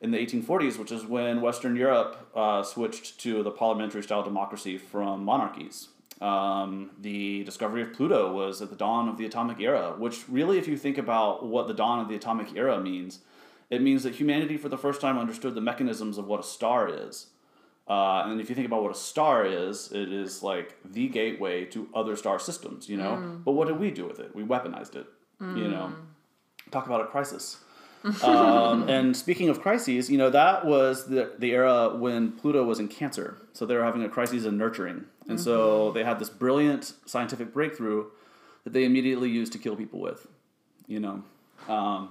in 0.00 0.10
the 0.10 0.18
1840s, 0.18 0.78
which 0.78 0.92
is 0.92 1.04
when 1.04 1.40
Western 1.40 1.74
Europe 1.74 2.30
uh, 2.34 2.62
switched 2.62 3.18
to 3.20 3.42
the 3.42 3.50
parliamentary 3.50 4.02
style 4.02 4.22
democracy 4.22 4.76
from 4.76 5.24
monarchies. 5.24 5.88
Um, 6.20 6.90
the 6.98 7.44
discovery 7.44 7.82
of 7.82 7.92
Pluto 7.92 8.32
was 8.32 8.62
at 8.62 8.70
the 8.70 8.76
dawn 8.76 9.08
of 9.08 9.18
the 9.18 9.26
atomic 9.26 9.60
era, 9.60 9.94
which 9.98 10.28
really, 10.28 10.58
if 10.58 10.66
you 10.66 10.76
think 10.76 10.96
about 10.96 11.46
what 11.46 11.66
the 11.66 11.74
dawn 11.74 12.00
of 12.00 12.08
the 12.08 12.14
atomic 12.14 12.56
era 12.56 12.80
means, 12.80 13.20
it 13.68 13.82
means 13.82 14.02
that 14.04 14.14
humanity 14.14 14.56
for 14.56 14.68
the 14.68 14.78
first 14.78 15.00
time 15.00 15.18
understood 15.18 15.54
the 15.54 15.60
mechanisms 15.60 16.16
of 16.16 16.26
what 16.26 16.40
a 16.40 16.42
star 16.42 16.88
is. 16.88 17.26
Uh, 17.88 18.22
and 18.26 18.40
if 18.40 18.48
you 18.48 18.54
think 18.54 18.66
about 18.66 18.82
what 18.82 18.92
a 18.92 18.98
star 18.98 19.44
is, 19.44 19.92
it 19.92 20.10
is 20.12 20.42
like 20.42 20.74
the 20.84 21.06
gateway 21.08 21.64
to 21.66 21.88
other 21.94 22.16
star 22.16 22.38
systems, 22.38 22.88
you 22.88 22.96
know? 22.96 23.16
But 23.44 23.52
what 23.52 23.68
did 23.68 23.78
we 23.78 23.90
do 23.90 24.06
with 24.06 24.18
it? 24.18 24.34
We 24.34 24.42
weaponized 24.42 24.96
it, 24.96 25.06
you 25.40 25.68
know? 25.68 25.92
Talk 26.70 26.86
about 26.86 27.00
a 27.02 27.06
crisis. 27.06 27.58
Um, 28.22 28.88
and 28.88 29.16
speaking 29.16 29.48
of 29.48 29.60
crises, 29.60 30.10
you 30.10 30.18
know, 30.18 30.30
that 30.30 30.64
was 30.64 31.08
the, 31.08 31.32
the 31.38 31.52
era 31.52 31.94
when 31.96 32.32
Pluto 32.32 32.64
was 32.64 32.78
in 32.78 32.88
Cancer. 32.88 33.38
So 33.52 33.66
they 33.66 33.74
were 33.74 33.84
having 33.84 34.02
a 34.04 34.08
crisis 34.08 34.44
in 34.44 34.56
nurturing. 34.56 35.06
And 35.28 35.40
so 35.40 35.90
they 35.90 36.04
had 36.04 36.18
this 36.20 36.30
brilliant 36.30 36.92
scientific 37.04 37.52
breakthrough 37.52 38.04
that 38.64 38.72
they 38.72 38.84
immediately 38.84 39.28
used 39.28 39.52
to 39.52 39.58
kill 39.58 39.74
people 39.74 40.00
with, 40.00 40.26
you 40.86 41.00
know? 41.00 41.22
Um, 41.68 42.10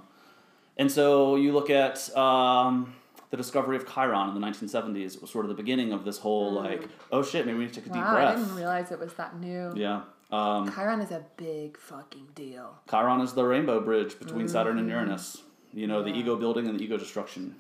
and 0.77 0.91
so 0.91 1.36
you 1.38 1.53
look 1.53 1.69
at 1.69 2.15
um, 2.17 2.93
the 3.29 3.38
discovery 3.38 3.77
of 3.77 3.86
Chiron 3.91 4.29
in 4.29 4.39
the 4.39 4.45
1970s. 4.45 5.15
It 5.15 5.21
was 5.21 5.31
sort 5.31 5.45
of 5.45 5.49
the 5.49 5.55
beginning 5.55 5.93
of 5.93 6.03
this 6.03 6.17
whole, 6.17 6.51
like, 6.51 6.89
oh 7.12 7.23
shit, 7.23 7.45
maybe 7.45 7.58
we 7.58 7.65
need 7.65 7.73
to 7.73 7.79
take 7.79 7.89
a 7.89 7.93
deep 7.93 8.03
breath. 8.03 8.38
I 8.38 8.39
didn't 8.39 8.55
realize 8.55 8.91
it 8.91 8.99
was 8.99 9.13
that 9.13 9.39
new. 9.39 9.73
Yeah. 9.75 10.01
Um, 10.31 10.71
Chiron 10.73 11.01
is 11.01 11.12
a 11.12 11.23
big 11.38 11.77
fucking 11.77 12.27
deal. 12.36 12.75
Chiron 12.89 13.21
is 13.21 13.34
the 13.34 13.45
rainbow 13.45 13.79
bridge 13.79 14.19
between 14.19 14.47
Saturn 14.47 14.79
and 14.79 14.89
Uranus. 14.89 15.41
You 15.75 15.88
know, 15.88 16.01
the 16.01 16.09
ego 16.09 16.38
building 16.38 16.67
and 16.67 16.79
the 16.79 16.83
ego 16.83 16.97
destruction. 16.97 17.55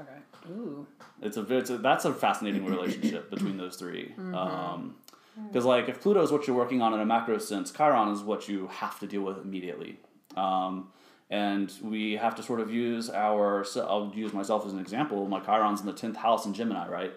Okay. 0.00 0.50
Ooh. 0.50 0.86
It's 1.22 1.36
a, 1.36 1.56
it's 1.56 1.70
a 1.70 1.78
that's 1.78 2.04
a 2.04 2.12
fascinating 2.12 2.64
relationship 2.66 3.30
between 3.30 3.56
those 3.56 3.76
3 3.76 4.14
um, 4.34 4.96
Because 5.48 5.64
like 5.64 5.88
if 5.88 6.00
Pluto 6.00 6.22
is 6.22 6.32
what 6.32 6.46
you're 6.46 6.56
working 6.56 6.82
on 6.82 6.94
in 6.94 7.00
a 7.00 7.06
macro 7.06 7.38
sense, 7.38 7.70
Chiron 7.70 8.08
is 8.08 8.22
what 8.22 8.48
you 8.48 8.68
have 8.68 8.98
to 9.00 9.06
deal 9.06 9.22
with 9.22 9.38
immediately. 9.38 9.98
Um, 10.36 10.88
and 11.30 11.72
we 11.82 12.14
have 12.14 12.34
to 12.36 12.42
sort 12.42 12.60
of 12.60 12.70
use 12.72 13.08
our. 13.10 13.64
so 13.64 13.86
I'll 13.86 14.12
use 14.14 14.32
myself 14.32 14.66
as 14.66 14.72
an 14.72 14.78
example. 14.78 15.26
My 15.28 15.40
Chiron's 15.40 15.80
in 15.80 15.86
the 15.86 15.92
tenth 15.92 16.16
house 16.16 16.46
in 16.46 16.54
Gemini, 16.54 16.88
right? 16.88 17.12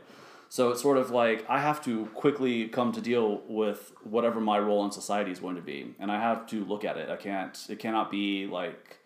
So 0.49 0.69
it's 0.69 0.81
sort 0.81 0.97
of 0.97 1.11
like 1.11 1.45
I 1.49 1.59
have 1.59 1.83
to 1.85 2.05
quickly 2.07 2.67
come 2.67 2.91
to 2.93 3.01
deal 3.01 3.41
with 3.47 3.91
whatever 4.03 4.39
my 4.39 4.59
role 4.59 4.85
in 4.85 4.91
society 4.91 5.31
is 5.31 5.39
going 5.39 5.55
to 5.55 5.61
be, 5.61 5.93
and 5.99 6.11
I 6.11 6.19
have 6.21 6.47
to 6.47 6.63
look 6.63 6.85
at 6.85 6.97
it. 6.97 7.09
I 7.09 7.17
can't. 7.17 7.57
It 7.69 7.79
cannot 7.79 8.09
be 8.11 8.47
like 8.47 8.99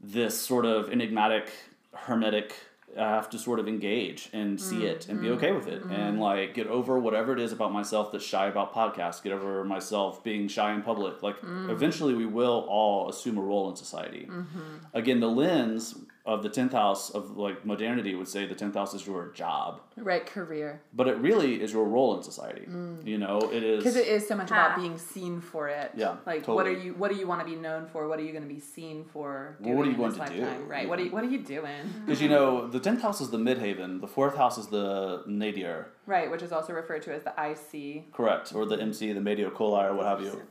this 0.00 0.38
sort 0.38 0.66
of 0.66 0.90
enigmatic, 0.90 1.50
hermetic. 1.94 2.54
I 2.98 3.02
have 3.02 3.30
to 3.30 3.38
sort 3.38 3.60
of 3.60 3.68
engage 3.68 4.28
and 4.32 4.60
see 4.60 4.78
mm, 4.78 4.90
it 4.90 5.08
and 5.08 5.20
be 5.20 5.28
mm, 5.28 5.36
okay 5.36 5.52
with 5.52 5.68
it 5.68 5.84
and 5.84 6.16
mm. 6.16 6.18
like 6.18 6.54
get 6.54 6.66
over 6.66 6.98
whatever 6.98 7.32
it 7.32 7.38
is 7.38 7.52
about 7.52 7.72
myself 7.72 8.10
that's 8.10 8.24
shy 8.24 8.48
about 8.48 8.74
podcasts. 8.74 9.22
Get 9.22 9.32
over 9.32 9.62
myself 9.62 10.24
being 10.24 10.48
shy 10.48 10.74
in 10.74 10.82
public. 10.82 11.22
Like 11.22 11.36
eventually, 11.42 12.14
we 12.14 12.26
will 12.26 12.66
all 12.68 13.08
assume 13.08 13.38
a 13.38 13.42
role 13.42 13.70
in 13.70 13.76
society. 13.76 14.26
Mm-hmm. 14.28 14.76
Again, 14.92 15.20
the 15.20 15.28
lens 15.28 15.94
of 16.30 16.42
the 16.44 16.48
tenth 16.48 16.72
house 16.72 17.10
of 17.10 17.36
like 17.36 17.58
modernity 17.66 18.14
would 18.14 18.28
say 18.34 18.46
the 18.46 18.54
tenth 18.54 18.74
house 18.80 18.92
is 18.94 19.04
your 19.06 19.22
job, 19.42 19.80
Right, 19.96 20.24
career. 20.24 20.80
but 20.98 21.06
it 21.08 21.16
really 21.28 21.60
is 21.64 21.72
your 21.72 21.84
role 21.96 22.16
in 22.16 22.22
society. 22.22 22.64
You 23.12 23.18
know, 23.24 23.36
it 23.56 23.62
is 23.72 23.78
Because 23.82 23.96
it 23.96 24.06
is 24.16 24.22
so 24.30 24.36
much 24.36 24.50
Ah. 24.52 24.54
about 24.66 24.72
being 24.82 24.96
seen 24.96 25.40
for 25.40 25.68
it. 25.68 25.88
Yeah, 25.96 26.16
Like, 26.26 26.46
what 26.46 26.66
are 26.66 26.78
you? 26.84 26.90
What 27.00 27.10
do 27.12 27.16
you 27.22 27.26
want 27.26 27.40
to 27.44 27.46
be 27.54 27.56
known 27.66 27.82
for? 27.92 28.06
What 28.10 28.18
are 28.20 28.26
you 28.28 28.32
going 28.36 28.46
to 28.50 28.54
be 28.58 28.60
seen 28.76 29.04
for? 29.12 29.56
Well, 29.60 29.74
what 29.76 29.86
are 29.86 29.90
you 29.90 29.96
going 29.96 30.12
this 30.12 30.28
to 30.28 30.34
do? 30.36 30.40
lifetime? 30.42 30.68
Right. 30.68 30.88
What 30.88 30.98
are 31.00 31.04
you? 31.06 31.10
What 31.16 31.24
are 31.24 31.32
you 31.36 31.42
doing? 31.56 31.82
because 32.06 32.20
you 32.22 32.28
know 32.28 32.68
the 32.76 32.80
tenth 32.86 33.02
house 33.06 33.20
is 33.20 33.30
the 33.30 33.38
midheaven, 33.48 34.00
the 34.00 34.12
fourth 34.18 34.36
house 34.42 34.56
is 34.62 34.66
the 34.68 34.86
nadir, 35.26 35.78
Right, 36.06 36.30
which 36.30 36.42
is 36.46 36.52
also 36.52 36.72
referred 36.72 37.02
to 37.06 37.10
as 37.14 37.22
the 37.28 37.34
IC. 37.50 38.12
correct, 38.12 38.54
or 38.54 38.62
the 38.66 38.78
MC, 38.80 39.12
the 39.12 39.20
medio 39.30 39.50
coli, 39.50 39.82
or 39.90 39.94
what 39.96 40.06
have 40.06 40.20
So 40.20 40.26
you. 40.26 40.42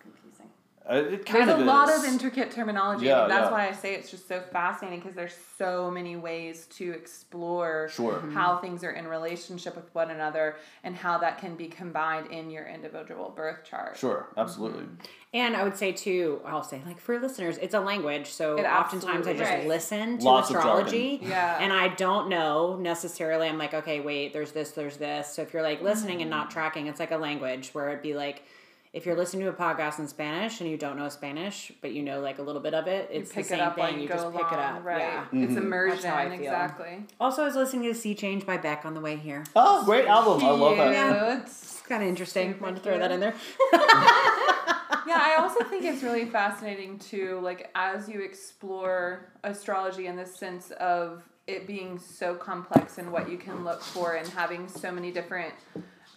Confusing. 0.89 1.13
Uh, 1.13 1.15
It 1.15 1.25
kind 1.25 1.47
There's 1.47 1.59
of 1.59 1.65
a 1.65 1.69
lot 1.69 1.89
of 1.89 2.03
intricate 2.03 2.51
terminology. 2.51 3.05
Yeah, 3.05 3.23
and 3.23 3.31
that's 3.31 3.45
yeah. 3.45 3.51
why 3.51 3.67
I 3.67 3.71
say 3.71 3.95
it's 3.95 4.11
just 4.11 4.27
so 4.27 4.41
fascinating 4.41 4.99
because 4.99 5.15
there's 5.15 5.35
so 5.57 5.89
many 5.91 6.15
ways 6.15 6.67
to 6.77 6.91
explore 6.91 7.89
Sure. 7.89 8.19
how 8.33 8.53
mm-hmm. 8.53 8.61
things 8.61 8.83
are 8.83 8.91
in 8.91 9.07
relationship 9.07 9.75
with 9.75 9.93
one 9.93 10.11
another 10.11 10.55
and 10.83 10.95
how 10.95 11.17
that 11.19 11.37
can 11.37 11.55
be 11.55 11.67
combined 11.67 12.31
in 12.31 12.49
your 12.49 12.65
individual 12.65 13.33
birth 13.35 13.63
chart. 13.63 13.97
Sure, 13.97 14.27
absolutely. 14.37 14.83
Mm-hmm. 14.83 15.05
And 15.31 15.55
I 15.55 15.63
would 15.63 15.77
say 15.77 15.91
too, 15.91 16.41
I'll 16.43 16.63
say 16.63 16.81
like 16.87 16.99
for 16.99 17.19
listeners, 17.19 17.59
it's 17.59 17.75
a 17.75 17.79
language. 17.79 18.27
So 18.27 18.57
It 18.57 18.65
oftentimes 18.65 19.27
I 19.27 19.33
just 19.33 19.53
is. 19.53 19.67
listen 19.67 20.17
to 20.17 20.25
Lots 20.25 20.49
astrology. 20.49 21.19
Yeah. 21.21 21.59
And 21.61 21.71
I 21.71 21.89
don't 21.89 22.29
know 22.29 22.77
necessarily. 22.77 23.47
I'm 23.47 23.59
like, 23.59 23.75
okay, 23.75 23.99
wait, 23.99 24.33
there's 24.33 24.53
this, 24.53 24.71
there's 24.71 24.97
this. 24.97 25.27
So 25.27 25.43
if 25.43 25.53
you're 25.53 25.61
like 25.61 25.83
listening 25.83 26.21
and 26.21 26.31
not 26.31 26.49
mm. 26.49 26.53
tracking, 26.53 26.87
it's 26.87 26.99
like 26.99 27.11
a 27.11 27.17
language 27.17 27.69
where 27.73 27.89
it'd 27.89 28.01
be 28.01 28.15
like, 28.15 28.43
if 28.91 29.05
you're 29.05 29.15
listening 29.15 29.43
to 29.43 29.49
a 29.49 29.53
podcast 29.53 29.99
in 29.99 30.07
Spanish 30.07 30.61
and 30.61 30.69
you 30.69 30.75
don't 30.77 30.97
know 30.97 31.09
Spanish, 31.09 31.71
but 31.81 31.91
you 31.93 32.01
know 32.01 32.21
like 32.21 32.39
a 32.39 32.41
little 32.41 32.61
bit 32.61 32.73
of 32.73 32.87
it, 32.87 33.09
You 33.13 33.19
it's 33.21 33.31
pick 33.31 33.47
the 33.47 33.53
it 33.55 33.57
same 33.57 33.67
up 33.67 33.75
thing. 33.75 33.83
while 33.83 33.93
you, 33.93 34.01
you 34.01 34.07
go 34.07 34.15
just 34.15 34.31
pick 34.31 34.51
it 34.51 34.59
up. 34.59 34.83
Right. 34.83 34.99
Yeah. 34.99 35.25
It's 35.31 35.55
immersion. 35.55 36.01
That's 36.01 36.05
how 36.05 36.15
I 36.15 36.29
feel. 36.29 36.39
Exactly. 36.39 37.05
Also, 37.19 37.43
I 37.43 37.45
was 37.45 37.55
listening 37.55 37.83
to 37.83 37.93
Sea 37.93 38.15
Change 38.15 38.45
by 38.45 38.57
Beck 38.57 38.85
on 38.85 38.93
the 38.95 39.01
way 39.01 39.15
here. 39.15 39.43
Oh, 39.55 39.85
great 39.85 40.05
album! 40.07 40.43
I 40.43 40.49
love 40.51 40.77
that. 40.77 41.35
Cute. 41.35 41.43
It's 41.47 41.81
kind 41.81 42.01
of 42.01 42.09
interesting. 42.09 42.53
Super 42.53 42.63
Wanted 42.63 42.77
to 42.77 42.81
throw 42.83 42.97
that 42.99 43.11
in 43.11 43.19
there. 43.19 43.35
yeah, 43.73 45.19
I 45.21 45.37
also 45.39 45.63
think 45.65 45.85
it's 45.85 46.03
really 46.03 46.25
fascinating 46.25 46.99
too, 46.99 47.39
like 47.41 47.69
as 47.75 48.09
you 48.09 48.21
explore 48.21 49.31
astrology 49.43 50.07
in 50.07 50.15
the 50.15 50.25
sense 50.25 50.71
of 50.71 51.23
it 51.47 51.65
being 51.65 51.97
so 51.99 52.35
complex 52.35 52.97
and 52.99 53.11
what 53.11 53.29
you 53.29 53.37
can 53.37 53.63
look 53.63 53.81
for 53.81 54.15
and 54.15 54.27
having 54.29 54.67
so 54.67 54.91
many 54.91 55.11
different 55.11 55.53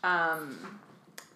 um, 0.04 0.80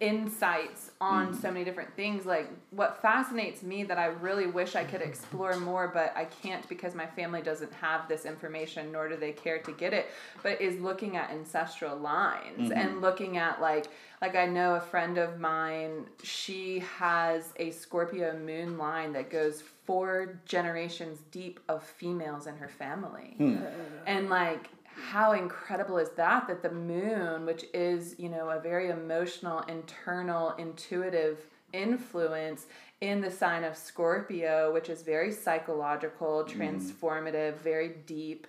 insights 0.00 0.90
on 1.00 1.32
mm. 1.32 1.40
so 1.40 1.50
many 1.50 1.64
different 1.64 1.94
things. 1.94 2.26
Like 2.26 2.50
what 2.70 3.00
fascinates 3.00 3.62
me 3.62 3.84
that 3.84 3.98
I 3.98 4.06
really 4.06 4.46
wish 4.46 4.76
I 4.76 4.84
could 4.84 5.02
explore 5.02 5.56
more, 5.56 5.88
but 5.88 6.12
I 6.16 6.24
can't 6.24 6.68
because 6.68 6.94
my 6.94 7.06
family 7.06 7.42
doesn't 7.42 7.72
have 7.74 8.08
this 8.08 8.24
information, 8.24 8.92
nor 8.92 9.08
do 9.08 9.16
they 9.16 9.32
care 9.32 9.58
to 9.58 9.72
get 9.72 9.92
it. 9.92 10.06
But 10.42 10.60
is 10.60 10.80
looking 10.80 11.16
at 11.16 11.30
ancestral 11.30 11.96
lines 11.96 12.70
mm-hmm. 12.70 12.72
and 12.72 13.00
looking 13.00 13.36
at 13.36 13.60
like 13.60 13.86
like 14.20 14.34
I 14.34 14.46
know 14.46 14.74
a 14.74 14.80
friend 14.80 15.18
of 15.18 15.38
mine. 15.38 16.06
She 16.22 16.80
has 16.98 17.52
a 17.56 17.70
Scorpio 17.70 18.38
moon 18.38 18.78
line 18.78 19.12
that 19.12 19.30
goes 19.30 19.62
four 19.84 20.40
generations 20.46 21.20
deep 21.30 21.60
of 21.68 21.82
females 21.82 22.46
in 22.46 22.56
her 22.56 22.68
family, 22.68 23.34
hmm. 23.36 23.58
and 24.06 24.30
like 24.30 24.70
how 24.96 25.32
incredible 25.32 25.98
is 25.98 26.10
that 26.10 26.46
that 26.48 26.62
the 26.62 26.70
moon 26.70 27.44
which 27.44 27.64
is 27.74 28.14
you 28.18 28.28
know 28.28 28.50
a 28.50 28.60
very 28.60 28.88
emotional 28.90 29.60
internal 29.62 30.52
intuitive 30.52 31.38
influence 31.72 32.66
in 33.00 33.20
the 33.20 33.30
sign 33.30 33.62
of 33.64 33.76
scorpio 33.76 34.72
which 34.72 34.88
is 34.88 35.02
very 35.02 35.30
psychological 35.32 36.44
mm-hmm. 36.44 36.60
transformative 36.60 37.56
very 37.58 37.96
deep 38.06 38.46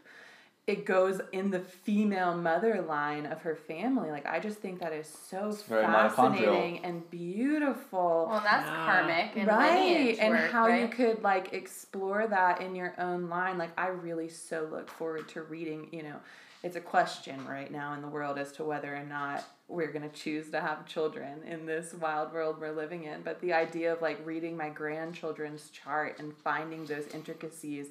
it 0.68 0.86
goes 0.86 1.22
in 1.32 1.50
the 1.50 1.62
female 1.62 2.36
mother 2.36 2.82
line 2.82 3.26
of 3.26 3.42
her 3.42 3.56
family. 3.56 4.12
Like 4.12 4.26
i 4.28 4.38
just 4.40 4.60
think 4.60 4.82
that 4.82 4.92
is 4.92 5.08
so 5.08 5.52
very 5.68 5.84
fascinating 5.84 6.84
and 6.84 7.10
beautiful. 7.10 8.28
Well, 8.30 8.42
that's 8.44 8.68
karmic 8.70 9.32
and 9.38 9.48
right 9.48 9.80
lineage 9.80 10.18
and 10.20 10.34
work, 10.34 10.52
how 10.52 10.68
you 10.68 10.90
could 10.90 11.24
like 11.24 11.54
explore 11.54 12.28
that 12.28 12.62
in 12.62 12.76
your 12.76 12.94
own 13.00 13.30
line. 13.30 13.58
Like 13.58 13.72
i 13.80 13.88
really 13.88 14.30
so 14.30 14.68
look 14.70 14.90
forward 14.90 15.30
to 15.30 15.42
reading 15.44 15.88
you 15.92 16.04
know 16.04 16.18
it's 16.64 16.76
a 16.76 16.82
question 16.82 17.46
right 17.48 17.72
now 17.72 17.94
in 17.94 18.02
the 18.02 18.08
world 18.08 18.38
as 18.38 18.52
to 18.54 18.64
whether 18.64 18.94
or 18.94 19.04
not 19.04 19.46
we're 19.70 19.92
going 19.92 20.10
to 20.10 20.16
choose 20.16 20.50
to 20.50 20.60
have 20.60 20.86
children 20.86 21.44
in 21.46 21.66
this 21.66 21.94
wild 21.94 22.34
world 22.34 22.60
we're 22.60 22.72
living 22.72 23.04
in. 23.04 23.22
But 23.22 23.40
the 23.42 23.54
idea 23.54 23.94
of 23.94 24.02
like 24.02 24.26
reading 24.26 24.58
my 24.58 24.70
grandchildren's 24.70 25.70
chart 25.70 26.20
and 26.20 26.36
finding 26.36 26.86
those 26.86 27.08
intricacies 27.14 27.88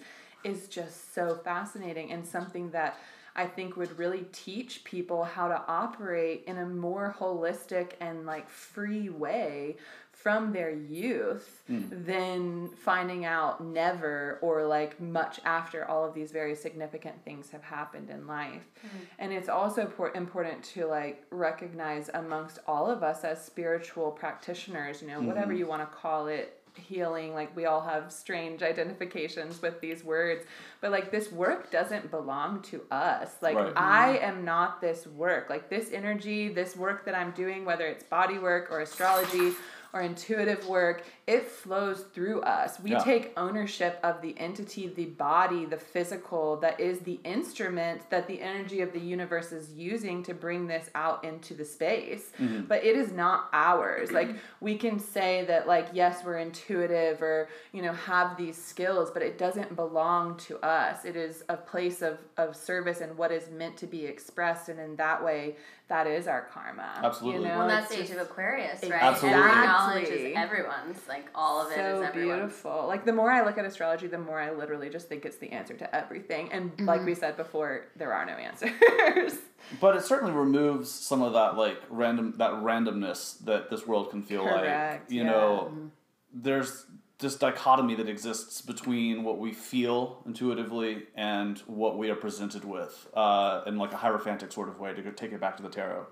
is 0.46 0.68
just 0.68 1.14
so 1.14 1.34
fascinating 1.34 2.12
and 2.12 2.24
something 2.24 2.70
that 2.70 2.98
I 3.34 3.46
think 3.46 3.76
would 3.76 3.98
really 3.98 4.26
teach 4.32 4.82
people 4.84 5.24
how 5.24 5.48
to 5.48 5.62
operate 5.68 6.44
in 6.46 6.56
a 6.56 6.64
more 6.64 7.14
holistic 7.18 7.92
and 8.00 8.24
like 8.24 8.48
free 8.48 9.10
way 9.10 9.76
from 10.12 10.52
their 10.52 10.70
youth 10.70 11.62
hmm. 11.66 11.82
than 11.90 12.68
finding 12.68 13.26
out 13.26 13.62
never 13.62 14.38
or 14.40 14.66
like 14.66 14.98
much 14.98 15.38
after 15.44 15.84
all 15.84 16.04
of 16.04 16.14
these 16.14 16.32
very 16.32 16.54
significant 16.54 17.22
things 17.24 17.50
have 17.50 17.62
happened 17.62 18.08
in 18.08 18.26
life. 18.26 18.62
Hmm. 18.80 18.88
And 19.18 19.32
it's 19.32 19.50
also 19.50 19.84
por- 19.84 20.14
important 20.14 20.64
to 20.74 20.86
like 20.86 21.24
recognize 21.30 22.08
amongst 22.14 22.60
all 22.66 22.90
of 22.90 23.02
us 23.02 23.22
as 23.22 23.44
spiritual 23.44 24.10
practitioners, 24.10 25.02
you 25.02 25.08
know, 25.08 25.20
whatever 25.20 25.52
hmm. 25.52 25.58
you 25.58 25.66
want 25.66 25.82
to 25.82 25.96
call 25.96 26.28
it, 26.28 26.55
healing 26.78 27.34
like 27.34 27.54
we 27.56 27.64
all 27.64 27.80
have 27.80 28.12
strange 28.12 28.62
identifications 28.62 29.60
with 29.62 29.80
these 29.80 30.04
words 30.04 30.44
but 30.80 30.90
like 30.90 31.10
this 31.10 31.32
work 31.32 31.70
doesn't 31.70 32.10
belong 32.10 32.62
to 32.62 32.82
us. 32.90 33.36
Like 33.40 33.56
Right. 33.56 33.72
i 33.76 34.14
mm-hmm. 34.14 34.24
am 34.24 34.44
not 34.44 34.80
this 34.80 35.06
work. 35.06 35.50
Like 35.50 35.68
this 35.68 35.90
energy 35.92 36.48
this 36.48 36.76
work 36.76 37.04
that 37.06 37.14
i'm 37.14 37.32
doing 37.32 37.64
whether 37.64 37.86
it's 37.86 38.04
body 38.04 38.38
work 38.38 38.70
or 38.70 38.80
astrology 38.80 39.52
or 39.92 40.02
intuitive 40.02 40.66
work 40.68 41.04
it 41.26 41.48
flows 41.48 42.04
through 42.14 42.40
us. 42.42 42.78
We 42.78 42.92
Yeah. 42.92 43.00
take 43.00 43.32
ownership 43.36 43.98
of 44.04 44.22
the 44.22 44.38
entity, 44.38 44.86
the 44.86 45.06
body, 45.06 45.64
the 45.64 45.76
physical 45.76 46.56
that 46.58 46.78
is 46.78 47.00
the 47.00 47.18
instrument 47.24 48.08
that 48.10 48.28
the 48.28 48.40
energy 48.40 48.80
of 48.80 48.92
the 48.92 49.00
universe 49.00 49.50
is 49.50 49.72
using 49.72 50.22
to 50.22 50.34
bring 50.34 50.68
this 50.68 50.88
out 50.94 51.24
into 51.24 51.52
the 51.54 51.64
space. 51.64 52.30
Mm-hmm. 52.38 52.66
But 52.66 52.84
it 52.84 52.94
is 52.94 53.10
not 53.10 53.48
ours. 53.52 54.12
Like 54.12 54.36
we 54.60 54.78
can 54.78 55.00
say 55.00 55.44
that 55.46 55.66
like 55.66 55.88
yes, 55.92 56.22
we're 56.24 56.38
intuitive 56.38 57.20
or 57.20 57.48
you 57.72 57.82
know 57.82 57.92
have 57.92 58.36
these 58.36 58.56
skills, 58.56 59.10
but 59.10 59.22
it 59.22 59.36
doesn't 59.36 59.74
belong 59.74 60.36
to 60.36 60.58
us. 60.64 61.04
It 61.04 61.16
is 61.16 61.42
a 61.48 61.56
place 61.56 62.02
of 62.02 62.20
of 62.36 62.54
service 62.54 63.00
and 63.00 63.18
what 63.18 63.32
is 63.32 63.50
meant 63.50 63.76
to 63.78 63.88
be 63.88 64.06
expressed 64.06 64.68
and 64.68 64.78
in 64.78 64.94
that 64.96 65.24
way 65.24 65.56
that 65.88 66.06
is 66.08 66.26
our 66.26 66.48
karma. 66.52 67.00
Absolutely. 67.02 67.42
You 67.42 67.48
know, 67.48 67.58
Well, 67.58 67.68
it's 67.78 67.88
that's 67.90 68.00
age 68.00 68.10
of 68.10 68.20
Aquarius, 68.20 68.82
right? 68.82 69.02
Absolutely. 69.02 69.40
Every 69.40 69.66
knowledge 69.66 70.08
is 70.08 70.36
everyone's. 70.36 70.98
Like 71.08 71.15
all 71.34 71.60
of 71.64 71.72
it 71.72 71.78
is 71.78 71.98
so 71.98 72.02
everyone's. 72.02 72.40
beautiful. 72.40 72.84
Like 72.86 73.04
the 73.04 73.12
more 73.12 73.30
I 73.30 73.44
look 73.44 73.58
at 73.58 73.64
astrology, 73.64 74.06
the 74.06 74.18
more 74.18 74.40
I 74.40 74.50
literally 74.52 74.88
just 74.90 75.08
think 75.08 75.24
it's 75.24 75.38
the 75.38 75.50
answer 75.52 75.74
to 75.74 75.94
everything. 75.94 76.50
And 76.52 76.72
like 76.80 76.98
Mm-hmm. 76.98 77.06
we 77.06 77.14
said 77.14 77.36
before, 77.36 77.86
there 77.96 78.12
are 78.12 78.24
no 78.26 78.32
answers. 78.34 78.70
But 79.80 79.96
it 79.96 80.04
certainly 80.04 80.32
removes 80.32 80.90
some 80.90 81.22
of 81.22 81.32
that 81.32 81.56
like 81.56 81.82
random 81.90 82.34
that 82.38 82.52
randomness 82.52 83.38
that 83.46 83.68
this 83.68 83.84
world 83.86 84.10
can 84.10 84.22
feel 84.22 84.44
like. 84.44 85.02
You 85.08 85.22
yeah. 85.22 85.30
know, 85.30 85.90
there's 86.32 86.86
this 87.18 87.34
dichotomy 87.36 87.94
that 87.96 88.08
exists 88.08 88.60
between 88.60 89.24
what 89.24 89.38
we 89.38 89.52
feel 89.52 90.22
intuitively 90.26 91.04
and 91.16 91.58
what 91.66 91.96
we 91.98 92.10
are 92.10 92.14
presented 92.14 92.64
with, 92.64 93.08
uh, 93.14 93.62
in 93.66 93.76
like 93.78 93.92
a 93.92 93.96
hierophantic 93.96 94.52
sort 94.52 94.68
of 94.68 94.78
way 94.78 94.92
to 94.92 95.02
take 95.12 95.32
it 95.32 95.40
back 95.40 95.56
to 95.56 95.62
the 95.62 95.70
tarot. 95.70 96.06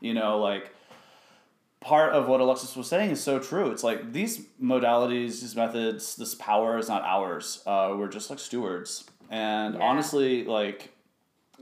You 0.00 0.12
know, 0.12 0.38
like 0.40 0.74
part 1.84 2.12
of 2.14 2.26
what 2.28 2.40
Alexis 2.40 2.74
was 2.76 2.88
saying 2.88 3.10
is 3.10 3.22
so 3.22 3.38
true. 3.38 3.70
It's 3.70 3.84
like 3.84 4.12
these 4.12 4.46
modalities, 4.62 5.40
these 5.42 5.54
methods, 5.54 6.16
this 6.16 6.34
power 6.34 6.78
is 6.78 6.88
not 6.88 7.02
ours. 7.02 7.62
Uh, 7.66 7.94
we're 7.96 8.08
just 8.08 8.30
like 8.30 8.38
stewards. 8.38 9.04
And 9.30 9.74
Yeah. 9.74 9.80
honestly, 9.82 10.44
like 10.44 10.90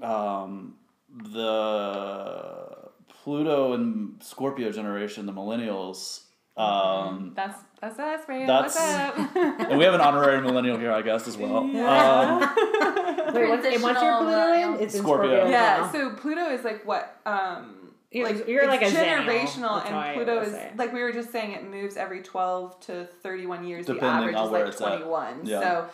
um, 0.00 0.76
the 1.32 2.90
Pluto 3.22 3.72
and 3.74 4.16
Scorpio 4.22 4.70
generation, 4.72 5.26
the 5.26 5.32
millennials. 5.32 6.22
Um, 6.56 7.32
that's 7.34 7.58
that's 7.80 7.98
us, 7.98 8.20
Rhea. 8.28 8.46
That's- 8.46 8.74
What's 8.76 9.36
up? 9.36 9.36
and 9.70 9.78
we 9.78 9.84
have 9.84 9.94
an 9.94 10.00
honorary 10.00 10.40
millennial 10.40 10.78
here, 10.78 10.92
I 10.92 11.02
guess, 11.02 11.26
as 11.26 11.36
well. 11.36 11.58
Um, 11.58 12.40
Wait, 13.34 13.48
what's, 13.48 13.64
what's 13.64 13.70
your 13.72 13.80
Transitional 13.80 14.18
Pluto 14.20 14.52
in? 14.74 14.80
It's 14.80 14.94
in 14.94 15.00
Scorpio. 15.00 15.30
Scorpio. 15.30 15.50
yeah. 15.50 15.90
So 15.92 16.10
Pluto 16.14 16.50
is 16.50 16.62
like 16.64 16.84
what? 16.86 17.16
Um, 17.26 17.81
You're- 18.12 18.32
like 18.32 18.46
you're 18.48 18.66
like 18.66 18.82
it's 18.82 18.92
a 18.94 18.96
generational, 18.96 19.76
That's 19.78 19.88
how 19.90 19.98
I 19.98 20.06
and 20.08 20.16
Pluto 20.16 20.40
is 20.42 20.52
say 20.52 20.70
like 20.76 20.92
we 20.92 21.00
were 21.02 21.12
just 21.12 21.32
saying. 21.32 21.52
It 21.52 21.64
moves 21.68 21.96
every 21.96 22.22
twelve 22.22 22.78
to 22.80 23.06
thirty-one 23.22 23.64
years. 23.66 23.86
Depending 23.86 24.08
the 24.08 24.14
average 24.16 24.36
on 24.36 24.44
is 24.46 24.50
where 24.50 24.64
like 24.66 24.76
twenty-one. 24.76 25.40
Yeah. 25.46 25.60
So 25.60 25.88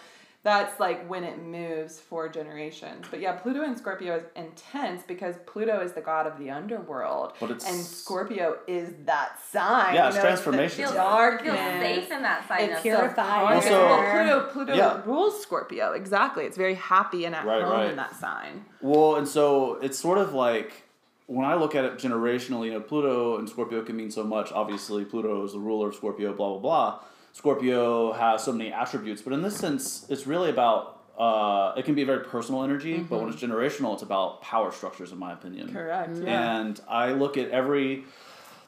that's 0.45 0.79
like 0.81 1.07
when 1.11 1.25
it 1.25 1.43
moves 1.43 1.99
for 2.01 2.29
generations. 2.29 3.05
But 3.11 3.21
yeah, 3.21 3.33
Pluto 3.33 3.63
and 3.63 3.77
Scorpio 3.77 4.17
is 4.17 4.23
intense 4.37 5.03
because 5.07 5.35
Pluto 5.47 5.81
is 5.81 5.93
the 5.93 6.01
god 6.01 6.27
of 6.29 6.39
the 6.39 6.49
underworld, 6.51 7.33
But 7.41 7.51
it's- 7.51 7.69
and 7.71 7.85
Scorpio 7.85 8.57
is 8.69 8.95
that 9.05 9.41
sign. 9.43 9.95
Yeah, 9.97 10.09
you 10.09 10.15
know, 10.15 10.21
transformation. 10.21 10.77
Feels, 10.79 10.93
Feels 10.93 11.03
darkness. 11.05 11.55
feels 11.55 11.81
safe 11.83 12.11
in 12.13 12.23
that 12.23 12.47
sign. 12.49 12.61
It's 12.63 12.77
of 12.77 12.83
purified. 12.83 13.55
Also- 13.57 13.71
well, 13.71 14.11
Pluto, 14.13 14.53
Pluto 14.53 14.75
Yeah. 14.75 15.01
rules 15.05 15.43
Scorpio. 15.43 15.93
Exactly. 15.93 16.45
It's 16.45 16.57
very 16.57 16.75
happy 16.75 17.25
and 17.27 17.35
at 17.35 17.45
Right, 17.45 17.63
home 17.63 17.73
right. 17.73 17.91
in 17.91 17.97
that 17.97 18.15
sign. 18.15 18.65
Well, 18.81 19.17
and 19.17 19.27
so 19.29 19.75
it's 19.83 19.99
sort 19.99 20.19
of 20.19 20.35
like 20.35 20.85
when 21.29 21.45
I 21.45 21.55
look 21.57 21.75
at 21.75 21.85
it 21.85 21.99
generationally, 21.99 22.67
you 22.67 22.73
know, 22.73 22.81
Pluto 22.81 23.39
and 23.39 23.47
Scorpio 23.47 23.83
can 23.83 23.97
mean 23.97 24.11
so 24.11 24.25
much. 24.25 24.51
Obviously, 24.51 25.05
Pluto 25.05 25.45
is 25.45 25.53
the 25.53 25.59
ruler 25.59 25.89
of 25.89 25.95
Scorpio, 25.95 26.33
blah, 26.33 26.55
blah, 26.55 26.59
blah. 26.59 27.01
Scorpio 27.35 28.13
has 28.13 28.43
so 28.43 28.51
many 28.51 28.73
attributes, 28.73 29.21
but 29.21 29.35
in 29.35 29.43
this 29.43 29.55
sense, 29.55 30.07
it's 30.09 30.27
really 30.27 30.49
about, 30.49 31.03
uh, 31.19 31.75
it 31.77 31.85
can 31.85 31.95
be 31.95 32.01
a 32.01 32.07
very 32.07 32.25
personal 32.25 32.65
energy, 32.65 32.97
but 32.99 33.21
when 33.21 33.29
it's 33.29 33.41
generational, 33.43 33.93
it's 33.93 34.03
about 34.03 34.41
power 34.41 34.73
structures, 34.73 35.13
in 35.13 35.19
my 35.19 35.35
opinion. 35.35 35.71
Correct. 35.71 36.17
And 36.17 36.81
I 36.89 37.13
look 37.13 37.37
at 37.37 37.51
every. 37.51 38.05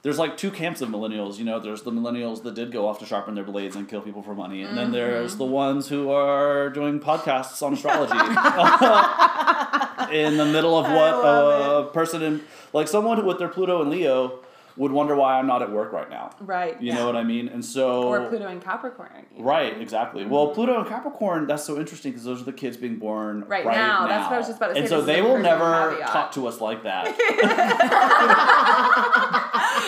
There's 0.03 0.19
like 0.19 0.37
two 0.37 0.51
camps 0.51 0.83
of 0.83 0.91
millennials, 0.91 1.39
you 1.39 1.45
know. 1.45 1.61
There's 1.61 1.83
the 1.83 1.93
millennials 1.93 2.43
that 2.43 2.55
did 2.55 2.73
go 2.73 2.87
off 2.87 2.99
to 2.99 3.07
sharpen 3.07 3.35
their 3.35 3.45
blades 3.45 3.75
and 3.77 3.89
kill 3.89 4.03
people 4.03 4.23
for 4.23 4.35
money, 4.35 4.63
and 4.63 4.77
then 4.77 4.93
there's 4.93 5.37
the 5.37 5.45
ones 5.45 5.89
who 5.89 6.11
are 6.11 6.69
doing 6.71 7.01
podcasts 7.01 7.63
on 7.63 7.73
astrology 7.73 8.13
in 10.13 10.37
the 10.37 10.45
middle 10.47 10.77
of 10.79 10.85
what 10.93 11.15
a 11.15 11.91
person 11.93 12.23
in 12.23 12.41
like 12.73 12.89
someone 12.89 13.25
with 13.25 13.39
their 13.39 13.49
Pluto 13.49 13.81
and 13.83 13.91
Leo 13.91 14.41
would 14.77 14.93
wonder 14.93 15.15
why 15.17 15.39
I'm 15.39 15.47
not 15.47 15.61
at 15.63 15.71
work 15.73 15.93
right 15.93 16.09
now. 16.09 16.31
Right. 16.41 16.81
You 16.81 16.95
know 16.95 17.05
what 17.05 17.17
I 17.17 17.25
mean? 17.25 17.49
And 17.49 17.63
so 17.63 18.05
Or 18.05 18.29
Pluto 18.29 18.47
and 18.47 18.63
Capricorn. 18.63 19.11
know? 19.37 19.45
Right, 19.45 19.79
exactly. 19.79 20.25
Well, 20.25 20.47
mm-hmm. 20.47 20.55
Pluto 20.55 20.79
and 20.79 20.89
Capricorn, 20.89 21.47
that's 21.47 21.65
so 21.65 21.77
interesting 21.79 22.13
because 22.13 22.25
those 22.25 22.41
are 22.41 22.45
the 22.45 22.53
kids 22.53 22.77
being 22.77 22.97
born 22.97 23.41
Right 23.47 23.67
right, 23.67 23.77
now. 23.77 24.07
now. 24.07 24.09
That's 24.09 24.25
what 24.27 24.35
I 24.35 24.39
was 24.39 24.47
just 24.47 24.59
about 24.59 24.69
to 24.69 24.75
say. 24.75 24.81
And 24.81 24.89
so 24.89 25.03
they 25.03 25.21
will 25.23 25.39
never 25.39 25.99
talk 26.07 26.33
to 26.33 26.47
us 26.47 26.61
like 26.61 26.85
that 26.85 27.07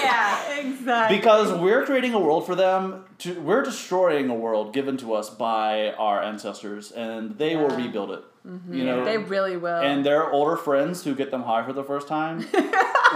Yeah, 0.02 0.58
exactly. 0.58 1.16
because 1.16 1.52
we're 1.58 1.84
creating 1.86 2.14
a 2.14 2.20
world 2.20 2.46
for 2.46 2.54
them. 2.54 3.04
To 3.22 3.40
we're 3.40 3.62
destroying 3.62 4.28
a 4.30 4.34
world 4.34 4.72
given 4.72 4.96
to 4.98 5.14
us 5.14 5.30
by 5.30 5.92
our 5.92 6.22
ancestors, 6.22 6.90
and 6.92 7.38
they 7.38 7.56
will 7.56 7.68
rebuild 7.68 8.10
it. 8.10 8.24
Mm-hmm. 8.46 8.74
You 8.74 8.84
know, 8.84 9.04
they 9.04 9.18
really 9.18 9.56
will. 9.56 9.80
and 9.80 10.04
their 10.04 10.28
older 10.30 10.56
friends 10.56 11.04
who 11.04 11.14
get 11.14 11.30
them 11.30 11.44
high 11.44 11.64
for 11.64 11.72
the 11.72 11.84
first 11.84 12.08
time 12.08 12.38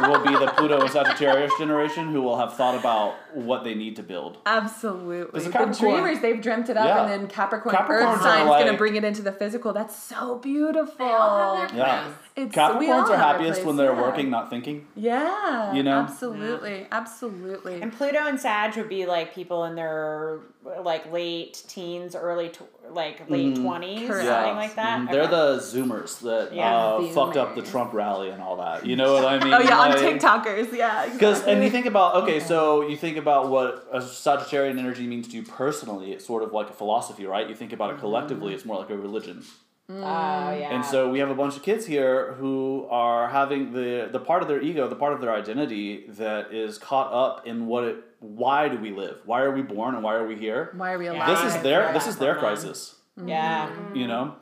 will 0.02 0.22
be 0.22 0.30
the 0.30 0.52
Pluto 0.56 0.80
and 0.80 0.90
Sagittarius 0.90 1.52
generation 1.58 2.12
who 2.12 2.22
will 2.22 2.38
have 2.38 2.54
thought 2.54 2.78
about 2.78 3.16
what 3.36 3.64
they 3.64 3.74
need 3.74 3.96
to 3.96 4.02
build. 4.02 4.38
Absolutely. 4.46 5.44
Because 5.44 5.78
The 5.78 5.84
dreamers, 5.84 6.20
they've 6.20 6.40
dreamt 6.40 6.70
it 6.70 6.76
up, 6.76 6.86
Yeah. 6.86 7.02
and 7.02 7.10
then 7.10 7.28
Capricorn 7.28 7.74
Capricorns 7.74 7.90
Earth 7.90 8.04
are 8.04 8.22
sign's 8.22 8.48
going 8.48 8.72
to 8.72 8.78
bring 8.78 8.96
it 8.96 9.04
into 9.04 9.20
the 9.20 9.32
physical. 9.32 9.72
That's 9.74 9.94
so 9.94 10.36
beautiful. 10.38 11.06
They 11.06 11.12
all 11.12 11.56
have 11.56 11.70
their 11.70 11.78
Yeah. 11.78 12.08
It's, 12.34 12.54
Capricorns 12.54 13.08
are 13.08 13.16
happiest 13.16 13.64
when 13.64 13.76
they're 13.76 13.92
yeah. 13.94 14.00
working, 14.00 14.30
not 14.30 14.48
thinking. 14.50 14.86
Yeah. 14.94 15.72
You 15.74 15.82
know? 15.82 15.98
Absolutely. 16.00 16.86
Absolutely. 16.90 17.80
And 17.82 17.92
Pluto 17.92 18.26
and 18.26 18.40
Sag 18.40 18.76
would 18.76 18.88
be 18.88 19.06
like 19.06 19.34
people 19.34 19.64
in 19.64 19.74
their 19.74 20.40
like 20.82 21.10
late 21.12 21.62
teens, 21.68 22.14
early 22.16 22.48
tw- 22.48 22.62
like 22.92 23.28
late 23.30 23.54
Mhm. 23.54 23.62
twenties, 23.62 24.08
Correct. 24.08 24.26
something 24.26 24.56
like 24.56 24.74
that. 24.76 25.00
Mhm. 25.00 25.10
They're 25.12 25.22
Okay. 25.22 25.30
the 25.30 25.56
Zoomers 25.58 26.20
that 26.20 26.54
Yeah. 26.54 26.76
uh, 26.76 27.02
fucked 27.08 27.36
up 27.36 27.54
the 27.54 27.62
Trump 27.62 27.92
rally 27.92 28.30
and 28.30 28.42
all 28.42 28.56
that. 28.56 28.84
You 28.86 28.96
know 28.96 29.12
what 29.14 29.24
I 29.24 29.38
mean? 29.44 29.52
oh, 29.52 29.58
yeah, 29.58 29.78
on 29.78 29.92
TikTokers. 29.92 30.72
Yeah. 30.72 31.06
Because 31.12 31.44
and 31.46 31.62
you 31.62 31.70
think 31.70 31.86
about 31.86 32.14
okay, 32.22 32.40
so 32.40 32.82
you 32.88 32.96
think 32.96 33.16
about 33.16 33.48
what 33.48 33.86
a 33.92 33.98
Sagittarian 34.00 34.78
energy 34.78 35.06
means 35.06 35.28
to 35.28 35.36
you 35.36 35.42
personally. 35.42 36.12
It's 36.12 36.24
sort 36.26 36.42
of 36.42 36.52
like 36.52 36.70
a 36.70 36.74
philosophy, 36.74 37.26
right? 37.26 37.48
You 37.48 37.54
think 37.54 37.72
about 37.72 37.90
it 37.90 37.98
collectively. 37.98 38.54
It's 38.54 38.64
more 38.64 38.78
like 38.78 38.90
a 38.90 38.96
religion. 38.96 39.42
Oh 39.88 39.94
yeah. 40.02 40.74
And 40.74 40.84
so 40.84 41.08
we 41.08 41.20
have 41.20 41.30
a 41.30 41.34
bunch 41.34 41.56
of 41.56 41.62
kids 41.62 41.86
here 41.86 42.32
who 42.40 42.88
are 42.90 43.28
having 43.28 43.72
the 43.72 44.08
the 44.10 44.18
part 44.18 44.42
of 44.42 44.48
their 44.48 44.60
ego, 44.60 44.88
the 44.88 44.96
part 44.96 45.12
of 45.12 45.20
their 45.20 45.32
identity 45.32 46.06
that 46.08 46.52
is 46.52 46.76
caught 46.78 47.12
up 47.12 47.46
in 47.46 47.66
what 47.66 47.84
it. 47.84 47.96
Why 48.20 48.68
do 48.68 48.78
we 48.78 48.90
live? 48.90 49.20
Why 49.24 49.42
are 49.42 49.50
we 49.50 49.62
born? 49.62 49.94
And 49.94 50.02
why 50.02 50.14
are 50.14 50.26
we 50.26 50.36
here? 50.36 50.72
Why 50.74 50.92
are 50.92 50.98
we 50.98 51.06
alive? 51.06 51.28
This 51.28 51.54
is 51.54 51.62
their 51.62 51.92
this 51.92 52.06
is 52.06 52.16
their 52.16 52.36
crisis. 52.36 52.96
yeah. 53.24 53.68
Mm-hmm. 53.68 53.96
You 53.96 54.06
know. 54.06 54.36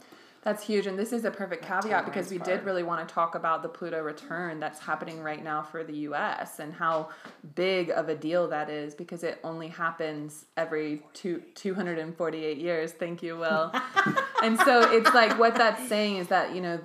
That's 0.44 0.62
huge, 0.62 0.87
and 0.87 0.98
this 0.98 1.14
is 1.14 1.24
a 1.24 1.30
perfect 1.30 1.64
caveat 1.64 2.04
because 2.04 2.30
we 2.30 2.37
nice 2.37 2.46
did 2.46 2.64
really 2.64 2.82
want 2.82 3.08
to 3.08 3.14
talk 3.14 3.34
about 3.34 3.62
the 3.62 3.68
Pluto 3.70 4.02
return 4.02 4.60
that's 4.60 4.78
happening 4.78 5.22
right 5.22 5.42
now 5.42 5.62
for 5.62 5.82
the 5.82 5.96
U.S. 6.00 6.58
and 6.58 6.70
how 6.70 7.08
big 7.54 7.88
of 7.88 8.10
a 8.10 8.14
deal 8.14 8.46
that 8.48 8.68
is 8.68 8.94
because 8.94 9.24
it 9.24 9.38
only 9.42 9.68
happens 9.68 10.44
every 10.58 11.02
two 11.14 11.42
two 11.54 11.74
hundred 11.74 11.98
and 11.98 12.14
forty 12.14 12.44
eight 12.44 12.58
years. 12.58 12.92
Thank 12.92 13.22
you, 13.22 13.38
Will. 13.38 13.72
and 14.42 14.58
so 14.60 14.82
it's 14.92 15.14
like 15.14 15.38
what 15.38 15.54
that's 15.54 15.88
saying 15.88 16.18
is 16.18 16.28
that 16.28 16.54
you 16.54 16.60
know 16.60 16.78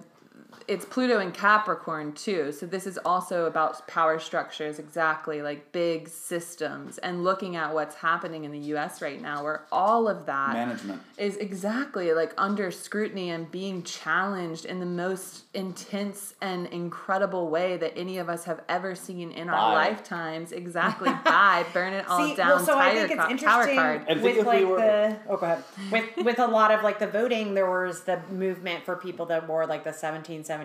it's 0.69 0.85
Pluto 0.85 1.17
and 1.19 1.33
Capricorn 1.33 2.13
too. 2.13 2.51
So 2.51 2.65
this 2.65 2.85
is 2.85 2.99
also 3.03 3.45
about 3.45 3.87
power 3.87 4.19
structures, 4.19 4.77
exactly 4.79 5.41
like 5.41 5.71
big 5.71 6.07
systems, 6.07 6.99
and 6.99 7.23
looking 7.23 7.55
at 7.55 7.73
what's 7.73 7.95
happening 7.95 8.43
in 8.45 8.51
the 8.51 8.59
U.S. 8.73 9.01
right 9.01 9.19
now, 9.21 9.43
where 9.43 9.65
all 9.71 10.07
of 10.07 10.27
that 10.27 10.53
Management. 10.53 11.01
is 11.17 11.37
exactly 11.37 12.13
like 12.13 12.33
under 12.37 12.69
scrutiny 12.69 13.31
and 13.31 13.49
being 13.51 13.81
challenged 13.83 14.65
in 14.65 14.79
the 14.79 14.85
most 14.85 15.45
intense 15.55 16.35
and 16.41 16.67
incredible 16.67 17.49
way 17.49 17.75
that 17.77 17.97
any 17.97 18.19
of 18.19 18.29
us 18.29 18.43
have 18.45 18.61
ever 18.69 18.93
seen 18.93 19.31
in 19.31 19.49
our 19.49 19.55
Bye. 19.73 19.89
lifetimes. 19.89 20.51
Exactly. 20.51 21.09
By 21.25 21.65
burn 21.73 21.93
it 21.93 22.07
all 22.07 22.27
See, 22.27 22.35
down. 22.35 22.47
well, 22.49 22.59
so 22.65 22.77
I 22.77 22.93
think 22.93 23.11
it's 23.11 23.15
ca- 23.19 23.23
tower 23.27 23.67
interesting 23.67 23.75
card. 23.75 24.07
With 24.07 24.37
if 24.37 24.45
we 24.45 24.65
were- 24.65 24.77
the 24.77 25.17
oh 25.29 25.37
go 25.37 25.45
ahead 25.47 25.63
with 25.91 26.05
with 26.25 26.39
a 26.39 26.47
lot 26.47 26.71
of 26.71 26.83
like 26.83 26.99
the 26.99 27.07
voting. 27.07 27.53
There 27.55 27.69
was 27.69 28.01
the 28.03 28.21
movement 28.29 28.83
for 28.85 28.95
people 28.95 29.25
that 29.27 29.47
wore 29.47 29.65
like 29.65 29.83
the 29.83 29.93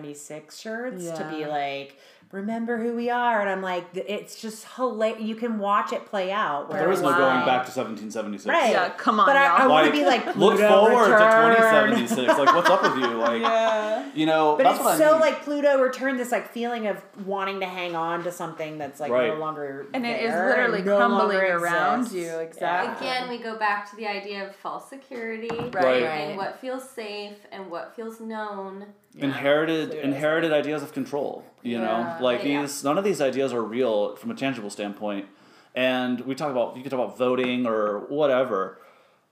1776 0.03 0.59
shirts 0.59 1.05
to 1.17 1.29
be 1.29 1.45
like 1.45 1.97
remember 2.31 2.77
who 2.77 2.93
we 2.95 3.09
are, 3.09 3.39
and 3.39 3.49
I'm 3.49 3.61
like, 3.61 3.85
it's 3.93 4.41
just 4.41 4.65
hilarious. 4.75 5.21
You 5.21 5.35
can 5.35 5.57
watch 5.57 5.93
it 5.93 6.05
play 6.07 6.31
out. 6.33 6.69
There 6.69 6.91
is 6.91 6.99
no 6.99 7.07
where- 7.09 7.17
going 7.17 7.45
back 7.45 7.65
to 7.65 7.71
1776. 7.71 8.45
Right. 8.49 8.71
Yeah, 8.71 8.89
come 8.89 9.21
on, 9.21 9.27
But 9.27 9.37
I, 9.37 9.45
I 9.45 9.59
y'all. 9.59 9.69
want 9.69 9.85
to 9.87 9.91
be 9.93 10.03
like 10.03 10.25
look 10.35 10.57
Pluto 10.57 10.67
forward 10.67 11.11
returned. 11.11 11.55
to 11.55 12.01
2076. 12.01 12.37
Like, 12.37 12.53
what's 12.55 12.69
up 12.69 12.81
with 12.81 12.97
you? 12.97 13.05
Like, 13.25 13.41
Yeah. 13.41 14.09
you 14.13 14.25
know, 14.25 14.57
But 14.57 14.63
that's 14.63 14.77
it's 14.77 14.85
what 14.85 14.95
I 14.95 14.97
so 14.97 15.11
mean. 15.13 15.21
like 15.21 15.43
Pluto 15.43 15.79
returned. 15.81 16.19
This 16.19 16.31
like 16.31 16.51
feeling 16.51 16.87
of 16.87 17.01
wanting 17.25 17.61
to 17.61 17.67
hang 17.67 17.95
on 17.95 18.23
to 18.25 18.31
something 18.33 18.77
that's 18.79 18.99
like 18.99 19.11
no 19.11 19.35
longer 19.35 19.85
And 19.93 20.05
it 20.05 20.21
is 20.23 20.33
literally 20.33 20.81
no 20.81 20.97
crumbling 20.97 21.37
around 21.37 22.01
exists. 22.01 22.15
you, 22.17 22.39
exactly. 22.39 23.07
Again, 23.07 23.29
we 23.29 23.37
go 23.37 23.57
back 23.57 23.89
to 23.91 23.95
the 23.95 24.07
idea 24.07 24.45
of 24.49 24.55
false 24.55 24.89
security. 24.89 25.47
Right. 25.71 26.03
And 26.03 26.37
what 26.37 26.59
feels 26.59 26.89
safe 26.89 27.37
and 27.51 27.69
what 27.71 27.95
feels 27.95 28.19
known. 28.19 28.87
Inherited 29.17 29.93
inherited 29.93 30.51
ideas 30.51 30.83
of 30.83 30.93
control 30.93 31.43
you 31.61 31.77
know? 31.79 32.15
Like 32.21 32.43
Yeah. 32.43 32.61
these 32.61 32.83
none 32.83 32.97
of 32.97 33.03
these 33.03 33.21
ideas 33.21 33.51
are 33.53 33.61
real 33.63 34.15
from 34.17 34.29
a 34.31 34.35
tangible 34.35 34.69
standpoint. 34.69 35.25
And 35.73 36.21
we 36.21 36.35
talk 36.35 36.51
about 36.51 36.75
you 36.77 36.83
could 36.83 36.91
talk 36.91 36.99
about 37.03 37.17
voting 37.17 37.65
or 37.65 38.05
whatever. 38.07 38.79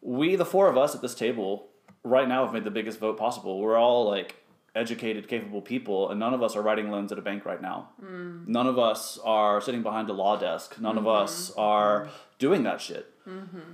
We 0.02 0.36
the 0.36 0.46
four 0.46 0.68
of 0.68 0.78
us 0.78 0.96
at 0.96 1.02
this 1.02 1.16
table 1.16 1.68
right 2.04 2.28
now 2.28 2.44
have 2.44 2.54
made 2.54 2.64
the 2.64 2.72
biggest 2.72 3.00
vote 3.00 3.18
possible. 3.18 3.60
We're 3.60 3.78
all 3.78 4.10
like 4.10 4.43
educated 4.76 5.28
capable 5.28 5.62
people 5.62 6.10
and 6.10 6.20
none 6.20 6.34
of 6.34 6.42
us 6.42 6.56
are 6.56 6.62
writing 6.64 6.90
loans 6.90 7.12
at 7.12 7.20
a 7.20 7.22
bank 7.22 7.46
right 7.46 7.62
now. 7.62 7.90
None 8.02 8.68
of 8.68 8.80
us 8.80 9.20
are 9.24 9.62
sitting 9.62 9.84
behind 9.84 10.10
a 10.10 10.14
law 10.14 10.36
desk. 10.38 10.80
None 10.80 10.98
of 10.98 11.08
us 11.08 11.52
are 11.58 12.10
doing 12.40 12.64
that 12.64 12.82
shit. 12.82 13.10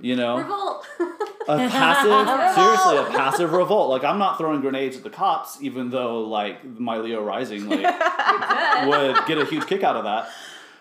You 0.00 0.14
know? 0.16 0.36
Revolt. 0.38 0.86
a 1.48 1.56
passive 1.56 2.54
seriously 2.54 2.96
a 2.98 3.04
passive 3.16 3.52
revolt. 3.52 3.90
Like 3.90 4.04
i'm 4.04 4.18
not 4.18 4.38
throwing 4.38 4.60
grenades 4.60 4.96
at 4.96 5.02
the 5.02 5.10
cops 5.10 5.58
even 5.60 5.90
though 5.90 6.22
like 6.22 6.64
my 6.64 6.98
leo 6.98 7.22
rising 7.24 7.68
like 7.68 7.82
would 8.86 9.26
get 9.26 9.38
a 9.38 9.44
huge 9.46 9.66
kick 9.66 9.82
out 9.82 9.96
of 9.96 10.04
that 10.04 10.28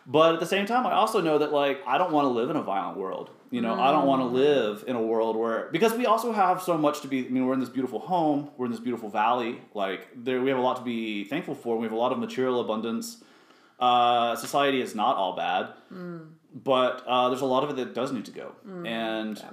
but 0.10 0.34
at 0.34 0.39
the 0.41 0.45
same 0.45 0.66
time 0.66 0.86
i 0.86 0.91
also 0.91 1.22
know 1.22 1.38
that 1.38 1.53
like 1.53 1.82
i 1.88 1.97
don't 1.97 2.12
want 2.12 2.26
to 2.26 2.30
live 2.30 2.49
in 2.49 2.57
a 2.57 2.64
violent 2.64 2.97
world 2.97 3.30
you 3.51 3.62
know? 3.62 3.74
I 3.74 3.91
don't 3.91 4.05
want 4.05 4.22
to 4.22 4.28
mm. 4.28 4.34
live 4.34 4.84
in 4.88 4.95
a 4.95 5.01
world 5.01 5.36
where 5.36 5.70
because 5.72 5.93
we 5.93 6.05
also 6.05 6.32
have 6.32 6.62
so 6.62 6.78
much 6.78 7.01
to 7.01 7.07
be 7.07 7.26
i 7.26 7.30
mean 7.30 7.45
we're 7.45 7.53
in 7.53 7.60
this 7.60 7.70
beautiful 7.70 7.99
home 7.99 8.49
we're 8.57 8.66
in 8.66 8.72
this 8.72 8.80
beautiful 8.80 9.10
valley 9.10 9.62
like 9.74 10.07
there 10.16 10.41
we 10.41 10.49
have 10.49 10.60
a 10.60 10.62
lot 10.62 10.78
to 10.78 10.84
be 10.84 11.24
thankful 11.24 11.55
for 11.55 11.78
we 11.78 11.84
have 11.84 11.91
a 11.91 11.97
lot 11.97 12.12
of 12.12 12.20
material 12.20 12.60
abundance. 12.62 13.24
Uh, 13.80 14.36
society 14.36 14.82
is 14.82 14.93
not 14.93 15.16
all 15.16 15.36
bad 15.36 15.70
mm. 15.91 16.28
but 16.53 17.03
uh, 17.07 17.30
there's 17.30 17.41
a 17.41 17.45
lot 17.45 17.64
of 17.64 17.70
it 17.70 17.76
that 17.78 17.95
does 17.95 18.12
need 18.12 18.26
to 18.26 18.32
go. 18.32 18.51
Mm, 18.68 18.88
and 18.88 19.43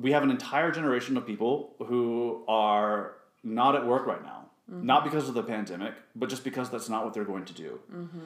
we 0.00 0.12
have 0.12 0.22
an 0.22 0.30
entire 0.30 0.70
generation 0.70 1.16
of 1.16 1.26
people 1.26 1.74
who 1.86 2.42
are 2.48 3.16
not 3.44 3.76
at 3.76 3.86
work 3.86 4.06
right 4.06 4.22
now. 4.22 4.44
Not 4.68 5.00
mm-hmm. 5.00 5.10
because 5.10 5.28
of 5.28 5.34
the 5.34 5.42
pandemic 5.42 5.94
but 6.16 6.28
just 6.30 6.42
because 6.42 6.70
that's 6.70 6.88
not 6.88 7.04
what 7.04 7.12
they're 7.12 7.24
going 7.24 7.44
to 7.44 7.52
do. 7.52 7.78
Mm-hmm. 7.92 8.18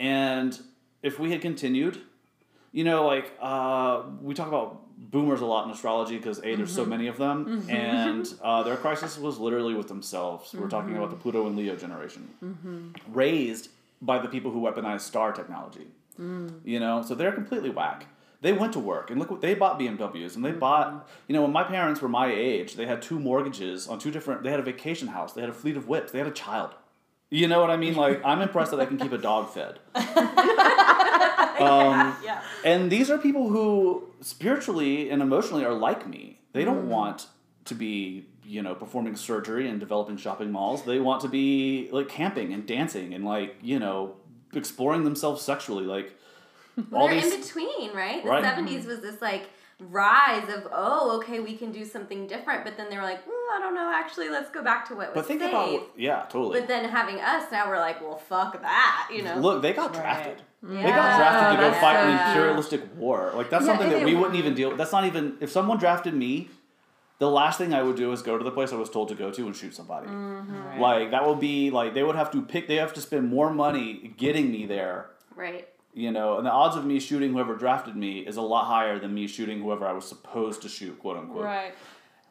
And 0.00 0.60
if 1.02 1.18
we 1.18 1.30
had 1.30 1.40
continued 1.40 2.00
you 2.72 2.84
know 2.84 3.06
like 3.06 3.32
uh, 3.40 4.02
we 4.20 4.34
talk 4.34 4.48
about 4.48 4.82
boomers 4.98 5.40
a 5.40 5.46
lot 5.46 5.64
in 5.64 5.70
astrology 5.70 6.16
because 6.16 6.38
a 6.40 6.54
there's 6.54 6.74
so 6.74 6.82
mm-hmm. 6.82 6.90
many 6.90 7.06
of 7.06 7.16
them 7.16 7.46
mm-hmm. 7.46 7.70
and 7.70 8.34
uh, 8.42 8.62
their 8.62 8.76
crisis 8.76 9.18
was 9.18 9.38
literally 9.38 9.74
with 9.74 9.88
themselves. 9.88 10.52
We're 10.52 10.68
talking 10.68 10.96
about 10.96 11.10
the 11.10 11.16
mm-hmm. 11.16 11.22
pluto 11.22 11.46
and 11.46 11.56
leo 11.56 11.76
generation. 11.76 12.28
Raised 13.12 13.70
by 14.02 14.18
the 14.18 14.28
people 14.28 14.50
who 14.50 14.60
weaponize 14.60 15.00
star 15.00 15.32
technology. 15.32 15.86
Mm. 16.20 16.60
You 16.64 16.80
know 16.80 17.02
so 17.02 17.14
they're 17.14 17.32
completely 17.32 17.70
whack. 17.70 18.06
They 18.40 18.52
went 18.52 18.72
to 18.74 18.78
work 18.78 19.10
and 19.10 19.18
look 19.18 19.32
what 19.32 19.40
they 19.40 19.54
bought 19.54 19.80
bmws 19.80 20.36
and 20.36 20.44
they 20.44 20.52
bought 20.52 21.08
you 21.26 21.34
know 21.34 21.42
when 21.42 21.52
my 21.52 21.64
parents 21.64 22.00
were 22.00 22.08
my 22.08 22.32
age 22.32 22.74
they 22.74 22.86
had 22.86 23.02
two 23.02 23.18
mortgages 23.18 23.88
on 23.88 23.98
two 23.98 24.12
different 24.12 24.44
they 24.44 24.50
had 24.50 24.60
a 24.60 24.62
vacation 24.62 25.08
house 25.08 25.32
they 25.32 25.40
had 25.40 25.50
a 25.50 25.52
fleet 25.52 25.76
of 25.76 25.88
whips 25.88 26.12
they 26.12 26.18
had 26.18 26.28
a 26.28 26.32
child 26.32 26.70
you 27.30 27.46
know 27.48 27.60
what 27.60 27.70
i 27.70 27.76
mean 27.76 27.94
like 27.94 28.20
i'm 28.24 28.40
impressed 28.40 28.70
that 28.70 28.80
i 28.80 28.86
can 28.86 28.96
keep 28.98 29.12
a 29.12 29.18
dog 29.18 29.48
fed 29.50 29.78
um, 31.60 32.16
yeah. 32.24 32.40
and 32.64 32.90
these 32.90 33.10
are 33.10 33.18
people 33.18 33.48
who 33.48 34.08
spiritually 34.20 35.10
and 35.10 35.22
emotionally 35.22 35.64
are 35.64 35.74
like 35.74 36.06
me. 36.06 36.40
They 36.52 36.64
don't 36.64 36.88
want 36.88 37.26
to 37.66 37.74
be, 37.74 38.26
you 38.44 38.62
know, 38.62 38.74
performing 38.74 39.16
surgery 39.16 39.68
and 39.68 39.78
developing 39.80 40.16
shopping 40.16 40.50
malls. 40.50 40.84
They 40.84 40.98
want 41.00 41.20
to 41.22 41.28
be 41.28 41.88
like 41.92 42.08
camping 42.08 42.52
and 42.52 42.66
dancing 42.66 43.14
and 43.14 43.24
like, 43.24 43.56
you 43.62 43.78
know, 43.78 44.16
exploring 44.54 45.04
themselves 45.04 45.42
sexually. 45.42 45.84
Like 45.84 46.14
all 46.92 47.08
They're 47.08 47.20
these 47.20 47.32
in 47.34 47.40
between, 47.40 47.94
right? 47.94 48.22
The 48.22 48.30
Right. 48.30 48.44
70s 48.44 48.86
was 48.86 49.00
this 49.00 49.20
like 49.20 49.48
rise 49.80 50.48
of, 50.48 50.66
oh, 50.72 51.18
okay, 51.18 51.40
we 51.40 51.56
can 51.56 51.70
do 51.70 51.84
something 51.84 52.26
different. 52.26 52.64
But 52.64 52.76
then 52.76 52.90
they 52.90 52.96
were 52.96 53.02
like, 53.02 53.24
mm, 53.24 53.30
I 53.54 53.60
don't 53.60 53.74
know, 53.74 53.90
actually, 53.94 54.28
let's 54.28 54.50
go 54.50 54.62
back 54.62 54.88
to 54.88 54.94
what 54.94 55.08
was 55.08 55.14
But 55.14 55.26
think 55.26 55.40
safe. 55.40 55.50
about 55.50 55.90
yeah, 55.96 56.24
totally. 56.28 56.60
But 56.60 56.68
then 56.68 56.84
having 56.88 57.20
us 57.20 57.50
now, 57.52 57.68
we're 57.68 57.78
like, 57.78 58.00
well, 58.00 58.16
fuck 58.16 58.60
that, 58.60 59.08
you 59.14 59.22
know? 59.22 59.36
Look, 59.38 59.62
they 59.62 59.72
got 59.72 59.92
drafted. 59.92 60.42
They 60.62 60.82
got 60.82 60.84
Yeah. 60.84 61.16
drafted 61.18 61.56
to 61.58 61.62
go 61.64 61.70
that's 61.70 61.80
fight 61.80 61.96
an 61.96 62.28
imperialistic 62.28 62.96
war. 62.96 63.30
Like 63.34 63.50
that's 63.50 63.64
Yeah, 63.64 63.72
something 63.76 63.90
that 63.90 64.04
we 64.04 64.14
wouldn't 64.16 64.36
even 64.36 64.54
deal. 64.54 64.70
with 64.70 64.78
That's 64.78 64.90
not 64.92 65.04
even 65.04 65.36
if 65.40 65.50
someone 65.50 65.78
drafted 65.78 66.14
me. 66.14 66.48
The 67.20 67.28
last 67.30 67.58
thing 67.58 67.74
I 67.74 67.82
would 67.82 67.96
do 67.96 68.12
is 68.12 68.22
go 68.22 68.38
to 68.38 68.44
the 68.44 68.50
place 68.52 68.72
I 68.72 68.76
was 68.76 68.90
told 68.90 69.08
to 69.08 69.14
go 69.16 69.30
to 69.32 69.46
and 69.46 69.54
shoot 69.54 69.74
somebody. 69.74 70.06
Mm-hmm. 70.08 70.80
Like 70.80 71.10
that 71.12 71.26
would 71.26 71.40
be 71.40 71.70
like 71.70 71.94
they 71.94 72.02
would 72.04 72.14
have 72.16 72.30
to 72.32 72.42
pick. 72.42 72.68
They 72.68 72.76
have 72.76 72.92
to 72.94 73.00
spend 73.00 73.28
more 73.28 73.52
money 73.52 74.14
getting 74.16 74.50
me 74.52 74.66
there. 74.66 75.10
Right. 75.34 75.68
You 75.94 76.12
know, 76.12 76.36
and 76.36 76.46
the 76.46 76.50
odds 76.50 76.76
of 76.76 76.84
me 76.84 77.00
shooting 77.00 77.32
whoever 77.32 77.56
drafted 77.56 77.96
me 77.96 78.20
is 78.20 78.36
a 78.36 78.42
lot 78.42 78.66
higher 78.66 78.98
than 78.98 79.14
me 79.14 79.26
shooting 79.26 79.62
whoever 79.62 79.86
I 79.86 79.92
was 79.92 80.04
supposed 80.04 80.62
to 80.62 80.68
shoot, 80.68 80.98
quote 80.98 81.16
unquote. 81.16 81.44
Right. 81.44 81.74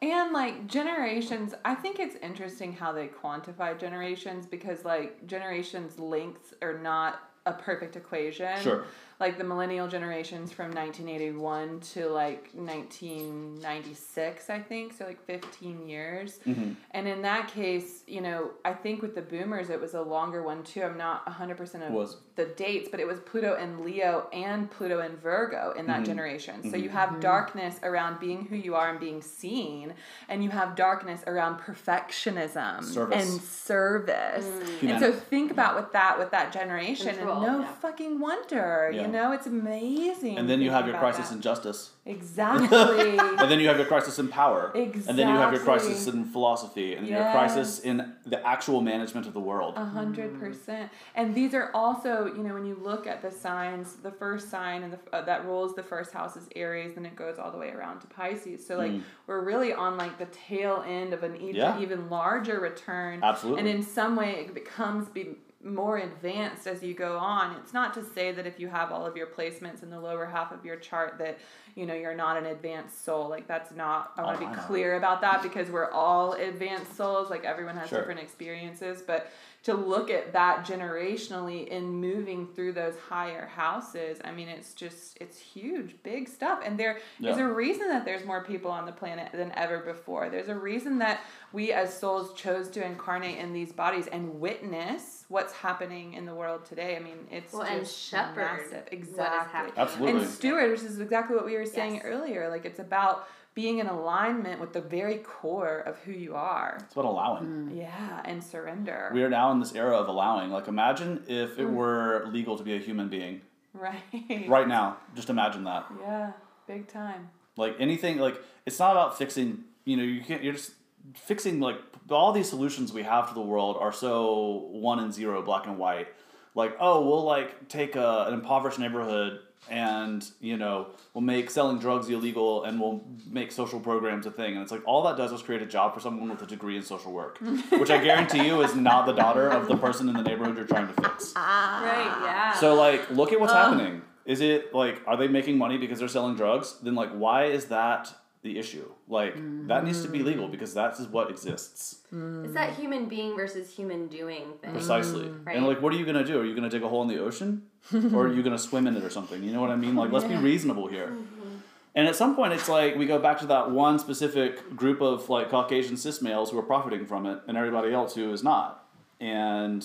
And 0.00 0.32
like 0.32 0.66
generations, 0.68 1.54
I 1.64 1.74
think 1.74 1.98
it's 1.98 2.16
interesting 2.22 2.72
how 2.72 2.92
they 2.92 3.08
quantify 3.08 3.78
generations 3.78 4.46
because 4.46 4.84
like 4.84 5.26
generations 5.26 5.98
lengths 5.98 6.54
are 6.62 6.78
not 6.78 7.20
a 7.46 7.52
perfect 7.52 7.96
equation. 7.96 8.60
Sure. 8.60 8.84
Like 9.20 9.36
the 9.36 9.42
millennial 9.44 9.88
generations 9.88 10.52
from 10.52 10.66
1981 10.70 11.80
to 11.94 12.08
like 12.08 12.50
1996, 12.54 14.50
I 14.50 14.60
think, 14.60 14.92
so 14.92 15.06
like 15.06 15.24
15 15.26 15.88
years. 15.88 16.38
Mm-hmm. 16.46 16.72
And 16.92 17.08
in 17.08 17.22
that 17.22 17.48
case, 17.48 18.02
you 18.06 18.20
know, 18.20 18.50
I 18.64 18.72
think 18.74 19.02
with 19.02 19.14
the 19.14 19.22
boomers 19.22 19.70
it 19.70 19.80
was 19.80 19.94
a 19.94 20.02
longer 20.02 20.42
one 20.42 20.62
too. 20.62 20.82
I'm 20.82 20.96
not 20.96 21.26
100% 21.26 21.86
of 21.86 21.92
Was. 21.92 22.16
the 22.36 22.44
dates, 22.46 22.88
but 22.90 23.00
it 23.00 23.06
was 23.06 23.18
Pluto 23.20 23.56
and 23.56 23.80
Leo 23.80 24.28
and 24.32 24.70
Pluto 24.70 25.00
and 25.00 25.18
Virgo 25.20 25.72
in 25.76 25.78
Mm-hmm. 25.78 26.00
that 26.00 26.04
generation. 26.06 26.70
So 26.70 26.76
you 26.76 26.90
have 26.90 27.18
darkness 27.20 27.80
around 27.82 28.20
being 28.20 28.44
who 28.46 28.56
you 28.56 28.74
are 28.74 28.90
and 28.90 29.00
being 29.00 29.22
seen, 29.22 29.94
and 30.28 30.44
you 30.44 30.50
have 30.50 30.76
darkness 30.76 31.22
around 31.26 31.58
perfectionism 31.60 32.84
Service. 32.84 33.32
and 33.32 33.40
service. 33.42 34.46
And 34.82 35.00
so 35.00 35.10
think 35.12 35.50
about 35.50 35.76
with 35.76 35.92
that 35.92 36.18
with 36.18 36.30
that 36.30 36.52
generation, 36.52 37.16
Control, 37.16 37.42
and 37.42 37.46
no 37.52 37.60
yeah. 37.60 37.72
fucking 37.74 38.20
wonder, 38.20 38.90
Yeah. 38.92 39.02
you 39.02 39.07
know, 39.12 39.32
it's 39.32 39.46
amazing. 39.46 40.38
And 40.38 40.48
then 40.48 40.60
you 40.60 40.70
have 40.70 40.86
your 40.86 40.98
crisis 40.98 41.28
that. 41.28 41.36
in 41.36 41.40
justice. 41.40 41.90
exactly. 42.04 43.18
And 43.38 43.50
then 43.50 43.60
you 43.60 43.68
have 43.68 43.76
your 43.76 43.86
crisis 43.86 44.18
in 44.18 44.28
power. 44.28 44.72
Exactly. 44.74 45.08
And 45.08 45.18
then 45.18 45.28
you 45.28 45.36
have 45.36 45.52
your 45.52 45.62
crisis 45.62 46.06
in 46.06 46.24
philosophy. 46.24 46.94
And 46.94 47.06
your 47.06 47.30
crisis 47.30 47.80
in 47.80 48.14
the 48.26 48.44
actual 48.46 48.80
management 48.80 49.26
of 49.26 49.34
the 49.34 49.40
world. 49.40 49.74
A 49.76 49.84
hundred 49.84 50.38
percent. 50.38 50.90
And 51.14 51.34
these 51.34 51.54
are 51.54 51.70
also, 51.74 52.26
you 52.26 52.42
know, 52.42 52.54
when 52.54 52.64
you 52.64 52.78
look 52.82 53.06
at 53.06 53.22
the 53.22 53.30
signs, 53.30 53.94
the 53.96 54.10
first 54.10 54.50
sign 54.50 54.82
and 54.82 54.92
the, 54.94 54.98
uh, 55.12 55.24
that 55.24 55.44
rules 55.44 55.74
the 55.74 55.82
first 55.82 56.12
house 56.12 56.36
is 56.36 56.48
Aries, 56.56 56.94
then 56.94 57.06
it 57.06 57.16
goes 57.16 57.38
all 57.38 57.50
the 57.50 57.58
way 57.58 57.70
around 57.70 58.00
to 58.00 58.06
Pisces. 58.08 58.66
So 58.66 58.76
like 58.76 58.92
we're 59.26 59.44
really 59.44 59.72
on 59.72 59.96
like 59.96 60.18
the 60.18 60.26
tail 60.26 60.84
end 60.86 61.12
of 61.12 61.22
an 61.22 61.36
even, 61.36 61.54
Yeah. 61.56 61.80
even 61.80 62.10
larger 62.10 62.60
return. 62.60 63.20
Absolutely. 63.22 63.60
And 63.60 63.68
in 63.68 63.82
some 63.82 64.16
way, 64.16 64.30
it 64.40 64.54
becomes 64.54 65.08
be 65.08 65.36
more 65.64 65.98
advanced 65.98 66.66
as 66.68 66.82
you 66.84 66.94
go 66.94 67.18
on. 67.18 67.56
It's 67.56 67.72
not 67.72 67.92
to 67.94 68.04
say 68.04 68.30
that 68.32 68.46
if 68.46 68.60
you 68.60 68.68
have 68.68 68.92
all 68.92 69.04
of 69.04 69.16
your 69.16 69.26
placements 69.26 69.82
in 69.82 69.90
the 69.90 69.98
lower 69.98 70.24
half 70.24 70.52
of 70.52 70.64
your 70.64 70.76
chart 70.76 71.18
that 71.18 71.38
you 71.74 71.84
know 71.84 71.94
you're 71.94 72.14
not 72.14 72.36
an 72.36 72.46
advanced 72.46 73.04
soul. 73.04 73.28
Like 73.28 73.48
that's 73.48 73.72
not. 73.72 74.12
I 74.16 74.22
want 74.22 74.40
to 74.40 74.46
Oh, 74.46 74.50
be 74.50 74.56
clear 74.62 74.96
about 74.96 75.20
that 75.22 75.42
because 75.42 75.68
we're 75.68 75.90
all 75.90 76.34
advanced 76.34 76.96
souls. 76.96 77.28
Like 77.28 77.44
everyone 77.44 77.76
has 77.76 77.88
Sure. 77.88 77.98
different 77.98 78.20
experiences, 78.20 79.02
but 79.04 79.30
to 79.68 79.74
look 79.74 80.10
at 80.10 80.32
that 80.32 80.64
generationally 80.64 81.68
in 81.68 81.84
moving 81.90 82.46
through 82.46 82.72
those 82.72 82.94
higher 83.08 83.46
houses, 83.46 84.18
I 84.24 84.32
mean, 84.32 84.48
it's 84.48 84.72
just 84.72 85.18
it's 85.20 85.38
huge, 85.38 85.94
big 86.02 86.26
stuff. 86.26 86.60
And 86.64 86.78
there 86.78 86.96
is 86.96 87.36
Yeah. 87.36 87.40
a 87.40 87.52
reason 87.52 87.88
that 87.88 88.06
there's 88.06 88.24
more 88.24 88.42
people 88.42 88.70
on 88.70 88.86
the 88.86 88.92
planet 88.92 89.30
than 89.32 89.52
ever 89.56 89.78
before. 89.80 90.30
There's 90.30 90.48
a 90.48 90.54
reason 90.54 90.98
that 91.00 91.20
we 91.52 91.70
as 91.72 91.92
souls 91.98 92.32
chose 92.34 92.70
to 92.70 92.84
incarnate 92.84 93.36
in 93.38 93.52
these 93.52 93.72
bodies 93.72 94.06
and 94.06 94.40
witness 94.40 95.26
what's 95.28 95.52
happening 95.52 96.14
in 96.14 96.24
the 96.24 96.34
world 96.34 96.64
today. 96.64 96.96
I 96.96 97.00
mean, 97.00 97.26
it's 97.30 97.52
Well, 97.52 97.62
and 97.62 97.80
just 97.80 97.98
shepherd 97.98 98.36
massive. 98.36 98.72
what 98.72 98.92
is 98.92 98.98
Exactly. 98.98 99.52
happening. 99.52 99.74
Absolutely. 99.76 100.20
And 100.22 100.30
steward, 100.30 100.70
which 100.70 100.80
is 100.82 100.98
exactly 100.98 101.36
what 101.36 101.44
we 101.44 101.56
were 101.56 101.66
saying 101.66 101.96
Yes. 101.96 102.04
earlier. 102.06 102.48
Like 102.48 102.64
it's 102.64 102.78
about 102.78 103.28
being 103.58 103.80
in 103.80 103.88
alignment 103.88 104.60
with 104.60 104.72
the 104.72 104.80
very 104.80 105.16
core 105.18 105.78
of 105.80 105.98
who 106.04 106.12
you 106.12 106.36
are. 106.36 106.78
It's 106.84 106.92
about 106.92 107.06
allowing. 107.06 107.72
Yeah, 107.74 108.22
and 108.24 108.38
surrender. 108.42 109.10
We 109.12 109.24
are 109.24 109.28
now 109.28 109.50
in 109.50 109.58
this 109.58 109.74
era 109.74 109.96
of 109.96 110.06
allowing. 110.06 110.52
Like, 110.52 110.68
imagine 110.68 111.24
if 111.26 111.56
Mm. 111.56 111.62
it 111.62 111.68
were 111.80 112.26
legal 112.36 112.56
to 112.56 112.62
be 112.62 112.74
a 112.76 112.78
human 112.78 113.08
being 113.08 113.40
right. 113.74 114.00
right 114.48 114.68
now. 114.68 114.98
Just 115.16 115.28
imagine 115.28 115.64
that. 115.64 115.86
Yeah, 116.00 116.30
big 116.68 116.86
time. 116.86 117.30
Like 117.56 117.74
anything, 117.80 118.18
like 118.18 118.36
it's 118.64 118.78
not 118.78 118.92
about 118.92 119.18
fixing. 119.18 119.64
You 119.84 119.96
know, 119.96 120.04
you 120.04 120.20
can't. 120.28 120.44
You're 120.44 120.52
just 120.60 120.70
fixing 121.16 121.58
like 121.58 121.78
all 122.10 122.30
these 122.30 122.48
solutions 122.48 122.92
we 122.92 123.02
have 123.02 123.26
to 123.28 123.34
the 123.34 123.40
world 123.52 123.76
are 123.80 123.92
so 123.92 124.68
one 124.70 125.00
and 125.00 125.12
zero, 125.12 125.42
black 125.42 125.66
and 125.66 125.78
white. 125.78 126.06
like 126.54 126.76
oh 126.80 126.96
we'll 127.06 127.24
like 127.24 127.68
take 127.68 127.96
a, 127.96 128.24
an 128.28 128.34
impoverished 128.34 128.78
neighborhood 128.78 129.40
and 129.70 130.30
you 130.40 130.56
know 130.56 130.88
we'll 131.14 131.22
make 131.22 131.50
selling 131.50 131.78
drugs 131.78 132.08
illegal 132.08 132.64
and 132.64 132.80
we'll 132.80 133.04
make 133.30 133.52
social 133.52 133.80
programs 133.80 134.26
a 134.26 134.30
thing. 134.30 134.54
And 134.54 134.62
it's 134.62 134.72
like 134.72 134.82
all 134.86 135.02
that 135.04 135.16
does 135.16 135.32
is 135.32 135.42
create 135.42 135.62
a 135.62 135.66
job 135.66 135.94
for 135.94 136.00
someone 136.00 136.28
with 136.28 136.42
a 136.42 136.46
degree 136.46 136.76
in 136.76 136.82
social 136.82 137.12
work 137.12 137.38
which 137.70 137.90
i 137.90 138.02
guarantee 138.02 138.46
you 138.46 138.62
is 138.62 138.74
not 138.74 139.06
the 139.06 139.12
daughter 139.12 139.48
of 139.48 139.68
the 139.68 139.76
person 139.76 140.08
in 140.08 140.14
the 140.14 140.22
neighborhood 140.22 140.56
you're 140.56 140.66
trying 140.66 140.86
to 140.88 141.02
fix. 141.02 141.32
Ah. 141.36 141.82
Right, 141.84 142.26
yeah. 142.26 142.54
so 142.54 142.74
like 142.74 143.10
look 143.10 143.32
at 143.32 143.40
what's 143.40 143.52
happening. 143.52 144.02
Is 144.24 144.40
it 144.40 144.74
like 144.74 145.00
are 145.06 145.16
they 145.16 145.28
making 145.28 145.56
money 145.56 145.78
because 145.78 145.98
they're 145.98 146.08
selling 146.08 146.36
drugs? 146.36 146.78
Then 146.82 146.94
like 146.94 147.10
why 147.10 147.44
is 147.46 147.66
that 147.66 148.12
the 148.42 148.58
issue 148.58 148.88
like 149.08 149.34
that 149.66 149.84
needs 149.84 150.02
to 150.02 150.08
be 150.08 150.22
legal 150.22 150.46
mm. 150.46 150.50
because 150.50 150.72
that 150.74 150.98
is 151.00 151.06
what 151.08 151.28
exists 151.28 152.02
mm. 152.14 152.44
it's 152.44 152.54
that 152.54 152.74
human 152.74 153.06
being 153.06 153.34
versus 153.34 153.74
human 153.74 154.08
doing 154.08 154.52
thing. 154.60 154.72
Precisely. 154.72 155.28
Right. 155.28 155.56
And 155.56 155.66
like, 155.66 155.80
what 155.80 155.92
are 155.92 155.96
you 155.96 156.04
gonna 156.04 156.24
do? 156.24 156.40
Are 156.40 156.44
you 156.44 156.54
gonna 156.54 156.70
dig 156.70 156.82
a 156.82 156.88
hole 156.88 157.02
in 157.02 157.08
the 157.08 157.18
ocean, 157.18 157.62
or 158.12 158.26
are 158.26 158.32
you 158.32 158.42
gonna 158.42 158.58
swim 158.58 158.86
in 158.86 158.96
it 158.96 159.04
or 159.04 159.10
something? 159.10 159.42
You 159.42 159.52
know 159.52 159.60
what 159.60 159.70
I 159.70 159.76
mean? 159.76 159.96
Like, 159.96 160.12
let's 160.12 160.26
be 160.26 160.36
reasonable 160.36 160.88
here. 160.88 161.08
Mm-hmm. 161.08 161.56
And 161.94 162.06
at 162.06 162.14
some 162.14 162.36
point, 162.36 162.52
it's 162.52 162.68
like 162.68 162.96
we 162.96 163.06
go 163.06 163.18
back 163.18 163.40
to 163.40 163.46
that 163.46 163.70
one 163.70 163.98
specific 163.98 164.76
group 164.76 165.00
of 165.00 165.28
like 165.28 165.50
Caucasian 165.50 165.96
cis 165.96 166.22
males 166.22 166.50
who 166.50 166.58
are 166.58 166.62
profiting 166.62 167.06
from 167.06 167.26
it, 167.26 167.40
and 167.48 167.56
everybody 167.56 167.92
else 167.92 168.14
who 168.14 168.32
is 168.32 168.42
not. 168.42 168.84
And 169.20 169.84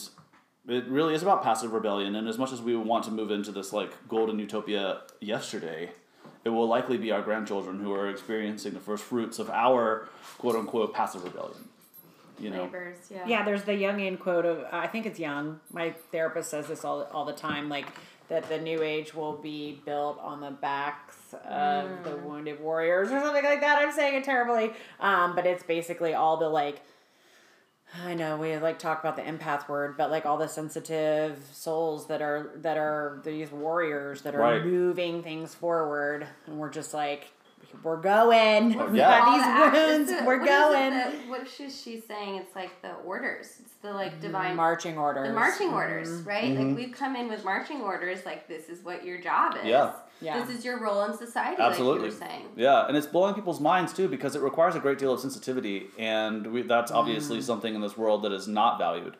it 0.68 0.88
really 0.88 1.16
is 1.16 1.24
about 1.24 1.44
passive 1.44 1.74
rebellion. 1.74 2.16
And 2.16 2.28
as 2.28 2.38
much 2.38 2.52
as 2.52 2.62
we 2.62 2.76
want 2.76 3.04
to 3.06 3.12
move 3.12 3.32
into 3.32 3.52
this 3.52 3.74
like 3.74 4.08
golden 4.08 4.38
utopia 4.40 5.02
yesterday, 5.20 5.92
it 6.46 6.50
will 6.50 6.68
likely 6.68 6.98
be 6.98 7.12
our 7.12 7.22
grandchildren 7.22 7.80
who 7.80 7.94
are 7.94 8.10
experiencing 8.10 8.74
the 8.74 8.80
first 8.80 9.04
fruits 9.04 9.40
of 9.40 9.50
our 9.50 10.10
quote 10.38 10.56
unquote 10.56 10.94
passive 10.94 11.24
rebellion. 11.24 11.70
You 12.40 12.50
know. 12.50 12.66
Neighbors, 12.66 12.98
yeah. 13.10 13.26
Yeah, 13.28 13.46
there's 13.46 13.64
the 13.64 13.74
Jungian 13.74 14.20
quote 14.20 14.46
of 14.46 14.66
I 14.72 14.88
think 14.88 15.06
it's 15.06 15.20
Jung. 15.20 15.60
My 15.72 15.92
therapist 16.12 16.50
says 16.50 16.68
this 16.68 16.84
all 16.84 17.04
all 17.14 17.26
the 17.26 17.34
time, 17.34 17.70
like 17.70 17.86
that 18.30 18.50
the 18.50 18.58
new 18.58 18.82
age 18.82 19.14
will 19.14 19.34
be 19.38 19.82
built 19.86 20.20
on 20.20 20.42
the 20.42 20.52
backs 20.52 21.36
of 21.46 22.04
the 22.04 22.16
wounded 22.18 22.60
warriors 22.60 23.10
or 23.10 23.20
something 23.20 23.44
like 23.44 23.62
that. 23.62 23.80
I'm 23.80 23.92
saying 23.92 24.16
it 24.16 24.24
terribly, 24.24 24.72
um, 25.00 25.36
but 25.36 25.46
it's 25.46 25.64
basically 25.64 26.14
all 26.14 26.38
the 26.38 26.50
like. 26.50 26.82
I 28.06 28.14
know 28.16 28.38
we 28.38 28.58
like 28.58 28.80
talk 28.80 29.00
about 29.02 29.16
the 29.16 29.22
empath 29.22 29.70
word, 29.70 29.98
but 29.98 30.10
like 30.10 30.26
all 30.26 30.38
the 30.38 30.48
sensitive 30.48 31.38
souls 31.52 32.08
that 32.08 32.22
are 32.22 32.52
that 32.58 32.78
are 32.78 33.22
these 33.24 33.52
warriors 33.52 34.22
that 34.24 34.34
are 34.36 34.40
Right. 34.40 34.66
moving 34.66 35.22
things 35.22 35.54
forward, 35.54 36.26
and 36.48 36.58
we're 36.58 36.72
just 36.72 36.94
like, 36.94 37.28
we're 37.84 37.98
going. 37.98 38.70
We've 38.78 38.96
Yeah. 38.96 39.20
got 39.20 39.36
these 39.36 39.74
the 39.76 39.88
wounds. 39.88 40.10
the- 40.12 40.26
we're 40.26 40.40
what 40.40 40.48
is 40.48 40.56
it 40.56 40.60
going. 40.72 40.90
that- 40.92 41.14
what 41.30 41.42
is 41.42 41.82
she 41.82 42.00
saying? 42.00 42.36
It's 42.38 42.56
like 42.56 42.82
the 42.82 42.94
orders. 43.06 43.58
It's 43.60 43.74
the 43.82 43.92
like 43.94 44.20
divine 44.20 44.56
marching 44.56 44.98
orders. 44.98 45.28
the 45.28 45.34
marching 45.34 45.72
orders, 45.74 46.10
Mm-hmm. 46.10 46.30
right? 46.30 46.58
Like 46.58 46.76
we've 46.76 46.96
come 46.96 47.16
in 47.16 47.28
with 47.30 47.44
marching 47.46 47.82
orders. 47.82 48.26
Like 48.26 48.48
this 48.48 48.70
is 48.70 48.84
what 48.84 49.04
your 49.06 49.20
job 49.20 49.56
is. 49.58 49.66
Yeah. 49.66 49.92
Yeah. 50.22 50.44
This 50.46 50.58
is 50.58 50.64
your 50.66 50.80
role 50.80 51.04
in 51.04 51.18
society. 51.18 51.62
Absolutely. 51.62 52.10
Like 52.10 52.14
you 52.14 52.20
were 52.20 52.26
saying. 52.28 52.46
Yeah, 52.56 52.88
and 52.88 52.96
it's 52.96 53.08
blowing 53.08 53.34
people's 53.36 53.60
minds 53.60 53.92
too 53.94 54.08
because 54.08 54.36
it 54.36 54.42
requires 54.42 54.76
a 54.76 54.80
great 54.80 54.98
deal 54.98 55.12
of 55.14 55.20
sensitivity, 55.20 55.88
and 56.00 56.48
we, 56.48 56.62
that's 56.62 56.92
obviously 56.92 57.40
Mm. 57.40 57.44
something 57.44 57.76
in 57.76 57.82
this 57.82 57.98
world 57.98 58.24
that 58.24 58.32
is 58.32 58.48
not 58.48 58.78
valued. 58.78 59.18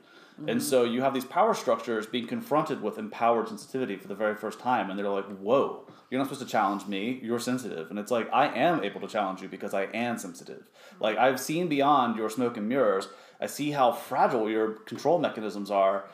And 0.48 0.64
so 0.64 0.84
you 0.84 1.02
have 1.04 1.14
these 1.14 1.26
power 1.26 1.54
structures 1.54 2.08
being 2.08 2.26
confronted 2.26 2.82
with 2.82 2.98
empowered 2.98 3.50
sensitivity 3.50 3.98
for 3.98 4.08
the 4.08 4.16
very 4.16 4.34
first 4.34 4.60
time, 4.60 4.90
and 4.90 4.98
they're 4.98 5.08
like, 5.08 5.28
"Whoa, 5.28 5.86
you're 6.10 6.18
not 6.18 6.26
supposed 6.28 6.42
to 6.42 6.48
challenge 6.52 6.88
me. 6.88 7.20
You're 7.22 7.38
sensitive." 7.40 7.92
And 7.92 8.00
it's 8.00 8.10
like, 8.10 8.30
I 8.34 8.48
am 8.48 8.84
able 8.84 9.00
to 9.02 9.08
challenge 9.08 9.44
you 9.44 9.48
because 9.48 9.76
I 9.76 9.84
am 9.94 10.18
sensitive. 10.18 10.68
Like 11.00 11.18
I've 11.18 11.40
seen 11.40 11.68
beyond 11.68 12.16
your 12.18 12.30
smoke 12.32 12.58
and 12.58 12.68
mirrors. 12.68 13.10
I 13.40 13.46
see 13.46 13.72
how 13.72 13.92
fragile 13.92 14.50
your 14.50 14.72
control 14.72 15.20
mechanisms 15.20 15.70
are, 15.70 16.06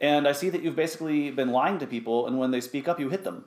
and 0.00 0.28
I 0.28 0.32
see 0.32 0.50
that 0.50 0.62
you've 0.62 0.76
basically 0.76 1.30
been 1.30 1.50
lying 1.50 1.78
to 1.78 1.86
people, 1.86 2.26
and 2.26 2.38
when 2.38 2.50
they 2.50 2.60
speak 2.60 2.88
up, 2.88 3.00
you 3.00 3.08
hit 3.08 3.24
them 3.24 3.46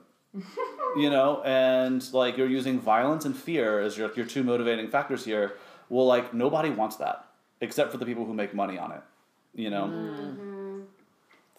you 0.96 1.10
know, 1.10 1.42
and 1.44 2.12
like 2.12 2.36
you're 2.36 2.48
using 2.48 2.78
violence 2.80 3.24
and 3.24 3.36
fear 3.36 3.80
as 3.80 3.96
your, 3.96 4.12
your 4.14 4.26
two 4.26 4.42
motivating 4.44 4.88
factors 4.88 5.24
here. 5.24 5.54
Well, 5.88 6.06
like 6.06 6.34
nobody 6.34 6.70
wants 6.70 6.96
that 6.96 7.24
except 7.60 7.90
for 7.92 7.96
the 7.98 8.04
people 8.06 8.24
who 8.26 8.34
make 8.34 8.52
money 8.54 8.78
on 8.78 8.92
it, 8.92 9.00
you 9.54 9.70
know? 9.70 9.84
Mm-hmm. 9.84 10.80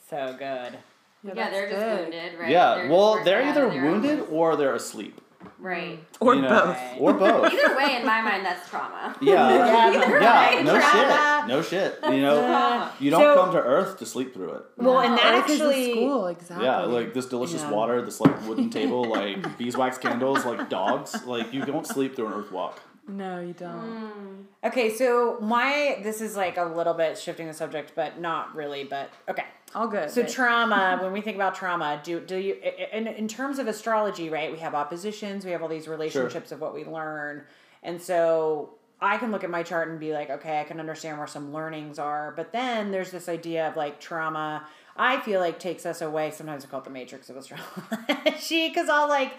So 0.10 0.36
good. 0.38 0.78
Yeah, 1.24 1.34
that's 1.34 1.52
they're 1.52 1.70
just 1.70 1.82
big. 1.86 2.00
wounded, 2.00 2.40
right? 2.40 2.50
Yeah, 2.52 2.76
They're 2.76 2.90
well, 2.90 3.24
they're 3.24 3.42
either 3.44 3.66
of 3.66 3.74
their 3.74 3.82
own- 3.86 3.92
wounded 4.02 4.20
or 4.30 4.56
they're 4.56 4.76
asleep. 4.76 5.20
Right. 5.60 6.00
Mm. 6.00 6.18
Or 6.20 6.36
you 6.36 6.42
know? 6.44 6.50
both. 6.50 6.78
Or 7.00 7.14
both. 7.14 7.52
Either 7.54 7.76
way, 7.76 7.96
in 7.98 8.06
my 8.06 8.22
mind, 8.22 8.46
that's 8.46 8.70
trauma. 8.70 9.16
Yeah. 9.22 9.50
Yeah. 9.92 10.52
Yeah, 10.52 10.62
no 10.64 10.80
Trauma. 10.80 11.40
shit. 11.42 11.48
No 11.48 11.62
shit. 11.62 12.00
You 12.16 12.22
know, 12.22 12.40
Trauma. 12.42 12.92
you 13.00 13.10
don't 13.12 13.22
So- 13.22 13.36
come 13.36 13.52
to 13.54 13.60
Earth 13.62 13.98
to 14.00 14.06
sleep 14.06 14.34
through 14.34 14.52
it. 14.54 14.64
Well, 14.78 15.00
and 15.02 15.18
that 15.18 15.34
Earth 15.44 15.50
is 15.50 15.60
the 15.60 15.66
actually. 15.66 15.92
school 15.94 16.28
exactly. 16.28 16.66
Yeah, 16.66 16.80
like 16.82 17.14
this 17.14 17.26
delicious 17.26 17.62
Yeah. 17.62 17.72
water, 17.72 18.02
this 18.04 18.20
like 18.20 18.48
wooden 18.48 18.70
table, 18.70 19.04
like 19.10 19.58
beeswax 19.58 19.98
candles, 19.98 20.46
like 20.46 20.70
dogs. 20.70 21.16
Like 21.26 21.54
you 21.54 21.66
don't 21.66 21.88
sleep 21.88 22.16
through 22.16 22.28
an 22.28 22.34
Earth 22.34 22.52
walk. 22.52 22.80
no, 23.08 23.40
you 23.40 23.54
don't. 23.54 24.12
Mm. 24.12 24.44
Okay, 24.66 24.94
so 24.94 25.38
my 25.42 26.00
this 26.04 26.20
is 26.22 26.36
like 26.36 26.58
a 26.58 26.66
little 26.66 26.94
bit 26.94 27.18
shifting 27.18 27.48
the 27.48 27.54
subject, 27.54 27.94
but 27.96 28.20
not 28.20 28.54
really. 28.56 28.84
But 28.84 29.10
okay, 29.30 29.46
All 29.76 29.88
good. 29.88 30.10
so 30.10 30.24
trauma. 30.24 30.98
when 31.02 31.12
we 31.12 31.22
think 31.22 31.36
about 31.36 31.56
trauma, 31.56 32.00
do 32.04 32.20
do 32.20 32.36
you 32.38 32.56
in 32.92 33.08
in 33.08 33.28
terms 33.28 33.60
of 33.60 33.68
astrology, 33.68 34.30
right? 34.30 34.52
We 34.52 34.60
have 34.60 34.74
oppositions, 34.76 35.46
we 35.46 35.52
have 35.52 35.62
all 35.62 35.68
these 35.68 35.88
relationships 35.88 36.52
of 36.52 36.62
what 36.62 36.74
we 36.74 36.86
learn, 36.86 37.44
and 37.84 38.02
so 38.02 38.72
I 39.02 39.18
can 39.18 39.32
look 39.32 39.44
at 39.44 39.50
my 39.50 39.64
chart 39.64 39.90
and 39.90 40.00
be 40.00 40.14
like, 40.14 40.30
okay, 40.30 40.60
I 40.62 40.64
can 40.64 40.80
understand 40.80 41.18
where 41.20 41.28
some 41.28 41.54
learnings 41.54 42.00
are, 42.00 42.34
but 42.36 42.52
then 42.52 42.92
there's 42.92 43.12
this 43.12 43.30
idea 43.30 43.68
of 43.68 43.76
like 43.76 44.00
trauma. 44.00 44.66
I 44.96 45.20
feel 45.22 45.40
like 45.42 45.60
takes 45.60 45.86
us 45.86 46.02
away. 46.02 46.32
Sometimes 46.32 46.66
I 46.66 46.70
call 46.70 46.80
it 46.80 46.86
the 46.86 46.90
matrix 46.90 47.30
of 47.30 47.38
astrology 47.38 47.68
because 48.70 48.90
I'll 48.90 49.08
like. 49.10 49.34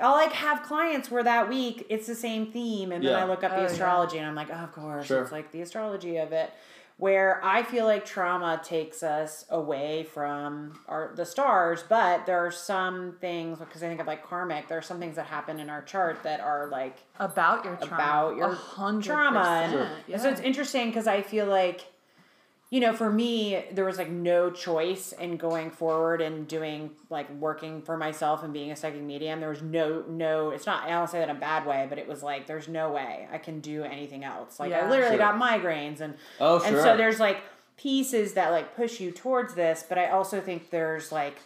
I'll 0.00 0.12
like 0.14 0.32
have 0.32 0.62
clients 0.62 1.10
where 1.10 1.22
that 1.22 1.50
week 1.50 1.84
it's 1.90 2.06
the 2.06 2.14
same 2.14 2.50
theme, 2.50 2.92
and 2.92 3.04
then 3.04 3.12
Yeah. 3.12 3.24
I 3.24 3.28
look 3.28 3.44
up 3.44 3.52
Oh, 3.52 3.56
the 3.56 3.62
yeah. 3.64 3.68
astrology 3.68 4.16
and 4.16 4.26
I'm 4.26 4.34
like, 4.34 4.48
oh, 4.50 4.54
of 4.54 4.72
course, 4.72 5.04
Sure. 5.06 5.20
it's 5.22 5.30
like 5.30 5.52
the 5.52 5.60
astrology 5.60 6.16
of 6.16 6.32
it. 6.32 6.50
Where 6.98 7.40
I 7.44 7.62
feel 7.64 7.84
like 7.84 8.04
trauma 8.04 8.60
takes 8.62 9.02
us 9.02 9.44
away 9.50 10.04
from 10.04 10.78
our 10.86 11.12
the 11.16 11.24
stars, 11.26 11.82
but 11.88 12.26
there 12.26 12.44
are 12.46 12.50
some 12.50 13.16
things 13.20 13.58
because 13.58 13.82
I 13.82 13.88
think 13.88 14.00
of 14.00 14.06
like 14.06 14.24
karmic. 14.24 14.68
There 14.68 14.78
are 14.78 14.82
some 14.82 14.98
things 15.00 15.16
that 15.16 15.26
happen 15.26 15.58
in 15.58 15.68
our 15.68 15.82
chart 15.82 16.22
that 16.22 16.40
are 16.40 16.68
like 16.68 16.98
about 17.18 17.64
your 17.64 17.76
trauma. 17.76 17.94
about 17.94 18.36
your 18.36 18.50
A 18.52 18.54
hundred 18.54 19.04
trauma. 19.04 19.40
And, 19.40 19.72
percent. 19.72 19.92
and 20.12 20.22
so 20.22 20.28
it's 20.30 20.40
interesting 20.40 20.88
because 20.88 21.06
I 21.06 21.22
feel 21.22 21.46
like, 21.46 21.91
you 22.72 22.80
know, 22.80 22.94
for 22.94 23.12
me, 23.12 23.62
there 23.70 23.84
was 23.84 23.98
like 23.98 24.08
no 24.08 24.50
choice 24.50 25.12
in 25.12 25.36
going 25.36 25.70
forward 25.70 26.22
and 26.22 26.48
doing 26.48 26.90
like 27.10 27.30
working 27.34 27.82
for 27.82 27.98
myself 27.98 28.42
and 28.42 28.50
being 28.50 28.72
a 28.72 28.76
psychic 28.76 29.02
medium. 29.02 29.40
There 29.40 29.50
was 29.50 29.60
no, 29.60 30.02
no, 30.08 30.48
it's 30.48 30.64
not, 30.64 30.84
I 30.84 30.88
don't 30.88 31.06
say 31.10 31.18
that 31.18 31.28
in 31.28 31.36
a 31.36 31.38
bad 31.38 31.66
way, 31.66 31.84
but 31.86 31.98
it 31.98 32.08
was 32.08 32.22
like, 32.22 32.46
there's 32.46 32.68
no 32.68 32.90
way 32.90 33.28
I 33.30 33.36
can 33.36 33.60
do 33.60 33.84
anything 33.84 34.24
else. 34.24 34.58
Like, 34.58 34.72
I 34.72 34.88
literally 34.88 35.18
Sure. 35.18 35.18
got 35.18 35.38
migraines 35.38 36.00
and, 36.00 36.14
Oh, 36.40 36.62
and 36.62 36.74
sure. 36.74 36.82
so 36.82 36.96
there's 36.96 37.20
like 37.20 37.42
pieces 37.76 38.32
that 38.34 38.50
like 38.52 38.74
push 38.74 39.00
you 39.00 39.10
towards 39.10 39.52
this, 39.52 39.84
but 39.86 39.98
I 39.98 40.08
also 40.08 40.40
think 40.40 40.70
there's 40.70 41.12
like, 41.12 41.36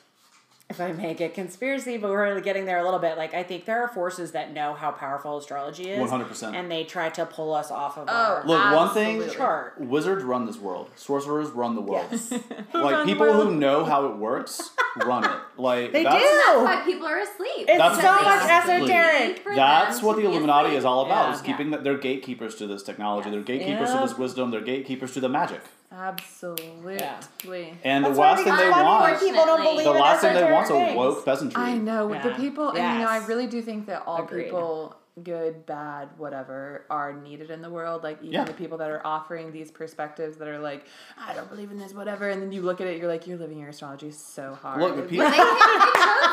if 0.68 0.80
I 0.80 0.90
may 0.90 1.14
get 1.14 1.32
conspiracy, 1.34 1.96
but 1.96 2.10
we're 2.10 2.40
getting 2.40 2.64
there 2.64 2.78
a 2.78 2.84
little 2.84 2.98
bit. 2.98 3.16
Like 3.16 3.34
I 3.34 3.44
think 3.44 3.66
there 3.66 3.82
are 3.82 3.88
forces 3.88 4.32
that 4.32 4.52
know 4.52 4.74
how 4.74 4.90
powerful 4.90 5.38
astrology 5.38 5.90
is, 5.90 6.10
100%. 6.10 6.54
and 6.54 6.68
they 6.70 6.82
try 6.84 7.08
to 7.10 7.24
pull 7.24 7.54
us 7.54 7.70
off 7.70 7.96
of 7.96 8.08
Oh, 8.08 8.12
our 8.12 8.44
Look, 8.44 8.74
one 8.74 8.90
thing 8.92 9.30
chart. 9.30 9.80
Wizards 9.80 10.24
run 10.24 10.44
this 10.44 10.56
world. 10.58 10.90
Sorcerers 10.96 11.50
run 11.50 11.76
the 11.76 11.80
world. 11.80 12.08
Yes. 12.10 12.30
like 12.72 12.74
run 12.74 13.06
the 13.06 13.12
people 13.12 13.32
who 13.32 13.54
know 13.54 13.84
how 13.84 14.06
it 14.06 14.16
works 14.16 14.70
run 15.04 15.24
it. 15.24 15.30
Like 15.58 15.90
They 15.92 16.02
that's, 16.02 16.22
do. 16.22 16.28
That's 16.28 16.58
why 16.64 16.82
people 16.84 17.06
are 17.06 17.18
asleep. 17.20 17.66
It's 17.66 17.78
That's 17.78 17.98
so 17.98 18.06
what- 18.06 18.24
much 18.24 18.50
esoteric. 18.50 19.42
That's 19.56 20.02
what 20.02 20.16
the 20.16 20.24
Illuminati 20.26 20.66
asleep. 20.68 20.78
is 20.80 20.84
all 20.84 21.06
about. 21.06 21.28
Yeah. 21.30 21.34
Is 21.36 21.40
keeping 21.40 21.70
that 21.70 21.82
they're 21.82 21.96
gatekeepers 21.96 22.56
to 22.56 22.66
this 22.66 22.82
technology. 22.82 23.30
They're 23.30 23.40
gatekeepers 23.40 23.88
Yeah. 23.88 24.00
to 24.00 24.06
this 24.06 24.18
wisdom. 24.18 24.50
They're 24.50 24.60
gatekeepers 24.60 25.14
to 25.14 25.20
the 25.20 25.30
magic. 25.30 25.62
Yeah. 25.91 26.09
Absolutely. 26.09 27.74
And 27.84 28.05
That's 28.05 28.14
the 28.14 28.20
why 28.20 28.30
last 28.32 28.45
thing 28.45 28.57
they 28.57 28.70
want, 28.70 29.03
when 29.05 29.18
people 29.20 29.45
don't 29.47 29.61
Unfortunately. 29.61 29.72
believe 29.72 29.84
the 29.84 29.93
in 29.93 29.99
last 30.01 30.20
thing 30.20 30.32
they 30.34 30.39
esoteric 30.43 30.55
want 30.55 30.64
is 30.64 30.70
a 30.70 30.74
things. 30.87 30.97
woke 30.97 31.24
peasantry. 31.24 31.62
I 31.62 31.74
know 31.78 32.09
the 32.09 32.14
Yeah. 32.14 32.37
people, 32.37 32.68
and 32.68 32.76
you 32.76 33.05
know, 33.05 33.11
I 33.11 33.18
Yes. 33.18 33.28
really 33.28 33.47
do 33.47 33.62
think 33.62 33.87
that 33.87 34.03
all 34.07 34.22
Agreed. 34.22 34.45
people, 34.45 34.97
good, 35.22 35.64
bad, 35.64 36.09
whatever, 36.18 36.84
are 36.91 37.12
needed 37.14 37.51
in 37.51 37.62
the 37.62 37.70
world. 37.70 38.03
Like 38.03 38.18
even 38.20 38.32
Yeah. 38.32 38.45
the 38.45 38.53
people 38.53 38.76
that 38.78 38.91
are 38.91 39.01
offering 39.05 39.51
these 39.53 39.70
perspectives 39.70 40.37
that 40.39 40.49
are 40.49 40.59
like, 40.59 40.84
I 41.18 41.32
don't 41.34 41.49
believe 41.49 41.70
in 41.70 41.78
this, 41.78 41.95
whatever, 41.95 42.28
and 42.28 42.43
then 42.43 42.53
you 42.53 42.61
look 42.62 42.80
at 42.82 42.87
it, 42.87 42.99
you're 42.99 43.09
like, 43.09 43.26
you're 43.26 43.39
living 43.39 43.59
your 43.59 43.70
astrology 43.70 44.11
so 44.11 44.55
hard. 44.61 44.80
Look, 44.80 44.97
the 44.97 45.03
It's 45.03 45.11
people- 45.11 45.30
They, 45.30 45.37
they 45.37 45.39
chose 45.39 45.49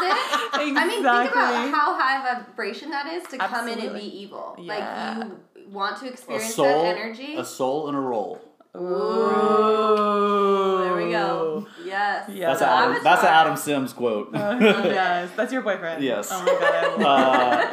it. 0.03 0.49
I 0.53 0.63
mean, 0.65 0.75
think 0.75 0.99
about 1.01 1.25
Exactly. 1.27 1.71
how 1.71 1.93
high 1.97 2.29
a 2.31 2.43
vibration 2.43 2.89
that 2.89 3.07
is 3.07 3.23
to 3.27 3.37
come 3.37 3.67
in 3.67 3.73
and 3.73 3.81
Absolutely. 3.83 3.99
be 4.09 4.17
evil. 4.19 4.55
Yeah. 4.59 5.15
Like 5.17 5.27
you 5.55 5.69
want 5.71 5.97
to 5.99 6.05
a 6.05 6.09
experience 6.09 6.53
soul, 6.53 6.83
that 6.83 6.97
energy. 6.97 7.35
a 7.37 7.45
soul 7.45 7.87
and 7.87 7.95
a 7.95 8.01
roll. 8.01 8.41
Ooh. 8.75 8.79
there 10.83 10.95
we 10.95 11.11
go. 11.11 11.67
Yes. 11.85 12.29
Yeah. 12.29 12.47
That's 12.47 12.59
So 12.59 12.65
an 12.65 12.71
Adam, 12.91 13.03
that's 13.03 13.21
an. 13.23 13.27
Adam 13.29 13.57
Sims 13.57 13.93
quote. 13.93 14.29
yes, 14.33 15.31
that's 15.35 15.53
your 15.53 15.61
boyfriend. 15.61 16.03
Yes. 16.03 16.29
Oh 16.31 16.39
my 16.43 16.51
god, 16.59 16.73
I 16.73 16.95
love 17.03 17.63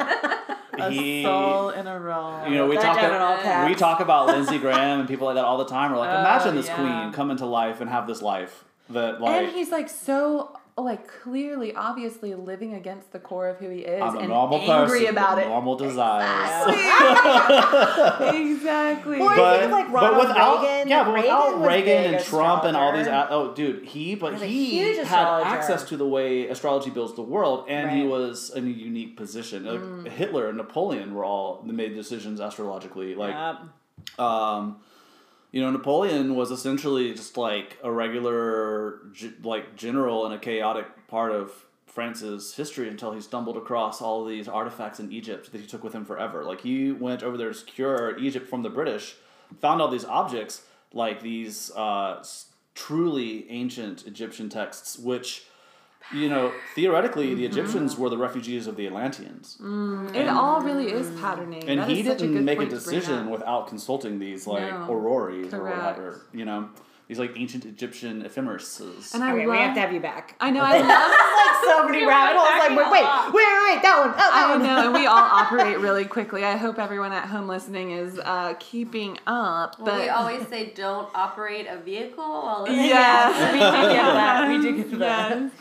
Uh, 0.79 0.83
a 0.85 0.89
he, 0.89 1.23
soul 1.23 1.69
in 1.71 1.87
a 1.87 1.99
row. 1.99 2.45
you 2.47 2.55
know, 2.55 2.67
we 2.67 2.75
That 2.75 2.83
talk 2.83 3.01
down 3.01 3.15
in 3.15 3.21
all 3.21 3.37
caps. 3.37 3.69
we 3.69 3.75
talk 3.75 3.99
about 3.99 4.27
Lindsey 4.27 4.57
Graham 4.57 4.99
and 5.01 5.09
people 5.09 5.27
like 5.27 5.35
that 5.35 5.45
all 5.45 5.57
the 5.57 5.65
time. 5.65 5.91
We're 5.91 5.97
like, 5.97 6.09
Oh, 6.15 6.19
imagine 6.19 6.55
this 6.55 6.67
yeah. 6.67 6.75
queen 6.75 7.13
come 7.13 7.31
into 7.31 7.45
life 7.45 7.81
and 7.81 7.89
have 7.89 8.07
this 8.07 8.21
life. 8.21 8.63
that 8.89 9.19
like 9.21 9.47
and 9.47 9.55
he's 9.55 9.71
like 9.71 9.89
so 9.89 10.55
like 10.83 11.07
clearly, 11.07 11.73
obviously 11.75 12.33
living 12.35 12.73
against 12.73 13.11
the 13.11 13.19
core 13.19 13.47
of 13.47 13.57
who 13.57 13.69
he 13.69 13.79
is 13.79 14.01
I'm 14.01 14.15
a 14.15 14.19
and 14.19 14.29
normal 14.29 14.59
angry 14.59 14.99
person 15.01 15.15
about 15.15 15.35
with 15.37 15.45
it. 15.45 15.49
normal 15.49 15.75
desires. 15.77 16.75
exactly. 18.33 19.19
Or 19.21 19.33
you 19.35 19.35
think 19.35 19.63
of, 19.65 19.71
like, 19.71 19.91
but 19.91 20.15
without 20.19 20.61
Reagan. 20.61 20.87
yeah, 20.87 20.97
Like, 21.01 21.05
but 21.07 21.13
Reagan 21.13 21.23
without 21.35 21.57
was 21.59 21.67
Reagan 21.67 22.03
big 22.03 22.13
and 22.15 22.23
Trump 22.25 22.63
and 22.63 22.77
all 22.77 22.91
these 22.91 23.01
astrologer. 23.07 23.33
a- 23.33 23.35
oh 23.35 23.53
dude 23.53 23.85
he 23.85 24.15
but 24.15 24.33
was 24.33 24.41
a 24.41 24.45
he 24.45 24.79
huge 24.79 24.97
had 24.97 25.03
astrologer. 25.05 25.45
access 25.49 25.83
to 25.85 25.97
the 25.97 26.07
way 26.07 26.47
astrology 26.47 26.89
builds 26.89 27.15
the 27.15 27.21
world 27.21 27.65
and 27.67 27.91
he 27.91 28.01
Right. 28.01 28.09
was 28.09 28.49
in 28.55 28.65
a 28.65 28.69
unique 28.69 29.17
position. 29.17 29.65
Like, 29.65 30.11
Hitler 30.11 30.47
and 30.47 30.57
Napoleon 30.57 31.13
were 31.13 31.25
all 31.25 31.61
made 31.65 31.93
decisions 31.95 32.39
astrologically 32.39 33.15
like 33.15 33.33
Yep. 33.35 34.19
um, 34.19 34.77
you 35.51 35.61
know, 35.61 35.69
Napoleon 35.69 36.35
was 36.35 36.49
essentially 36.49 37.13
just 37.13 37.35
like 37.37 37.77
a 37.83 37.91
regular, 37.91 39.01
like 39.43 39.75
general 39.75 40.25
in 40.25 40.31
a 40.31 40.39
chaotic 40.39 41.07
part 41.07 41.31
of 41.33 41.51
France's 41.87 42.55
history 42.55 42.87
until 42.87 43.11
he 43.11 43.19
stumbled 43.19 43.57
across 43.57 44.01
all 44.01 44.23
these 44.23 44.47
artifacts 44.47 44.99
in 45.01 45.11
Egypt 45.11 45.51
that 45.51 45.59
he 45.59 45.67
took 45.67 45.83
with 45.83 45.93
him 45.93 46.05
forever. 46.05 46.45
Like 46.45 46.61
he 46.61 46.93
went 46.93 47.21
over 47.21 47.35
there 47.35 47.49
to 47.49 47.53
secure 47.53 48.17
Egypt 48.17 48.47
from 48.47 48.63
the 48.63 48.69
British, 48.69 49.15
found 49.59 49.81
all 49.81 49.89
these 49.89 50.05
objects, 50.05 50.63
like 50.93 51.21
these 51.21 51.69
uh, 51.71 52.23
truly 52.73 53.49
ancient 53.49 54.07
Egyptian 54.07 54.49
texts, 54.49 54.97
which. 54.97 55.45
You 56.13 56.27
know, 56.29 56.51
theoretically, 56.75 57.33
the 57.35 57.45
Egyptians 57.45 57.97
were 57.97 58.09
the 58.09 58.17
refugees 58.17 58.67
of 58.67 58.75
the 58.75 58.85
Atlanteans, 58.87 59.57
it 60.13 60.27
all 60.27 60.61
really 60.61 60.91
is 60.91 61.09
patterning. 61.21 61.63
and 61.69 61.79
That 61.79 61.89
he 61.89 62.01
is 62.01 62.05
such 62.07 62.17
a 62.17 62.19
didn't 62.19 62.35
good 62.35 62.43
make 62.45 62.57
a 62.57 62.61
point 62.61 62.71
to 62.71 62.75
bring 62.77 62.95
decision 62.99 63.29
without 63.29 63.67
consulting 63.67 64.19
these 64.19 64.45
like 64.47 64.63
No. 64.69 64.87
aurories 64.89 65.53
or 65.53 65.63
whatever. 65.63 66.21
You 66.33 66.43
know, 66.45 66.69
these 67.07 67.19
like 67.19 67.33
ancient 67.37 67.65
Egyptian 67.65 68.23
ephemerises. 68.23 69.13
And 69.13 69.23
I 69.23 69.31
Okay, 69.33 69.45
love. 69.45 69.55
we 69.55 69.61
have 69.61 69.73
to 69.75 69.81
have 69.81 69.91
you 69.93 69.99
back. 69.99 70.35
I 70.39 70.49
know. 70.49 70.61
I 70.65 70.77
love. 70.79 70.87
like 70.87 71.63
so 71.63 71.87
many 71.89 72.05
rabbit 72.07 72.37
holes. 72.37 72.59
Like, 72.59 72.69
wait, 72.69 72.91
wait, 72.91 73.03
wait, 73.33 73.33
wait, 73.33 73.75
wait, 73.75 73.81
that 73.83 73.97
one. 73.99 74.09
Oh, 74.13 74.17
that 74.17 74.31
I 74.33 74.49
one. 74.55 74.63
know, 74.63 74.85
and 74.85 74.93
we 74.93 75.05
all 75.07 75.17
operate 75.41 75.79
really 75.79 76.05
quickly. 76.05 76.43
I 76.45 76.55
hope 76.57 76.77
everyone 76.79 77.11
at 77.13 77.25
home 77.27 77.47
listening 77.47 77.91
is 77.91 78.17
uh, 78.19 78.53
keeping 78.59 79.17
up. 79.27 79.77
Well, 79.79 79.95
But 79.95 80.01
we 80.03 80.09
always 80.09 80.47
say 80.47 80.71
don't 80.75 81.09
operate 81.15 81.67
a 81.69 81.77
vehicle 81.77 82.23
while 82.23 82.65
Yes. 82.69 83.53
we 83.53 83.59
do 83.59 83.93
get 83.93 84.05
that. 84.13 84.47
We 84.49 84.61
do 84.61 84.77
get 84.89 84.99
that. 84.99 85.29
yes. 85.39 85.51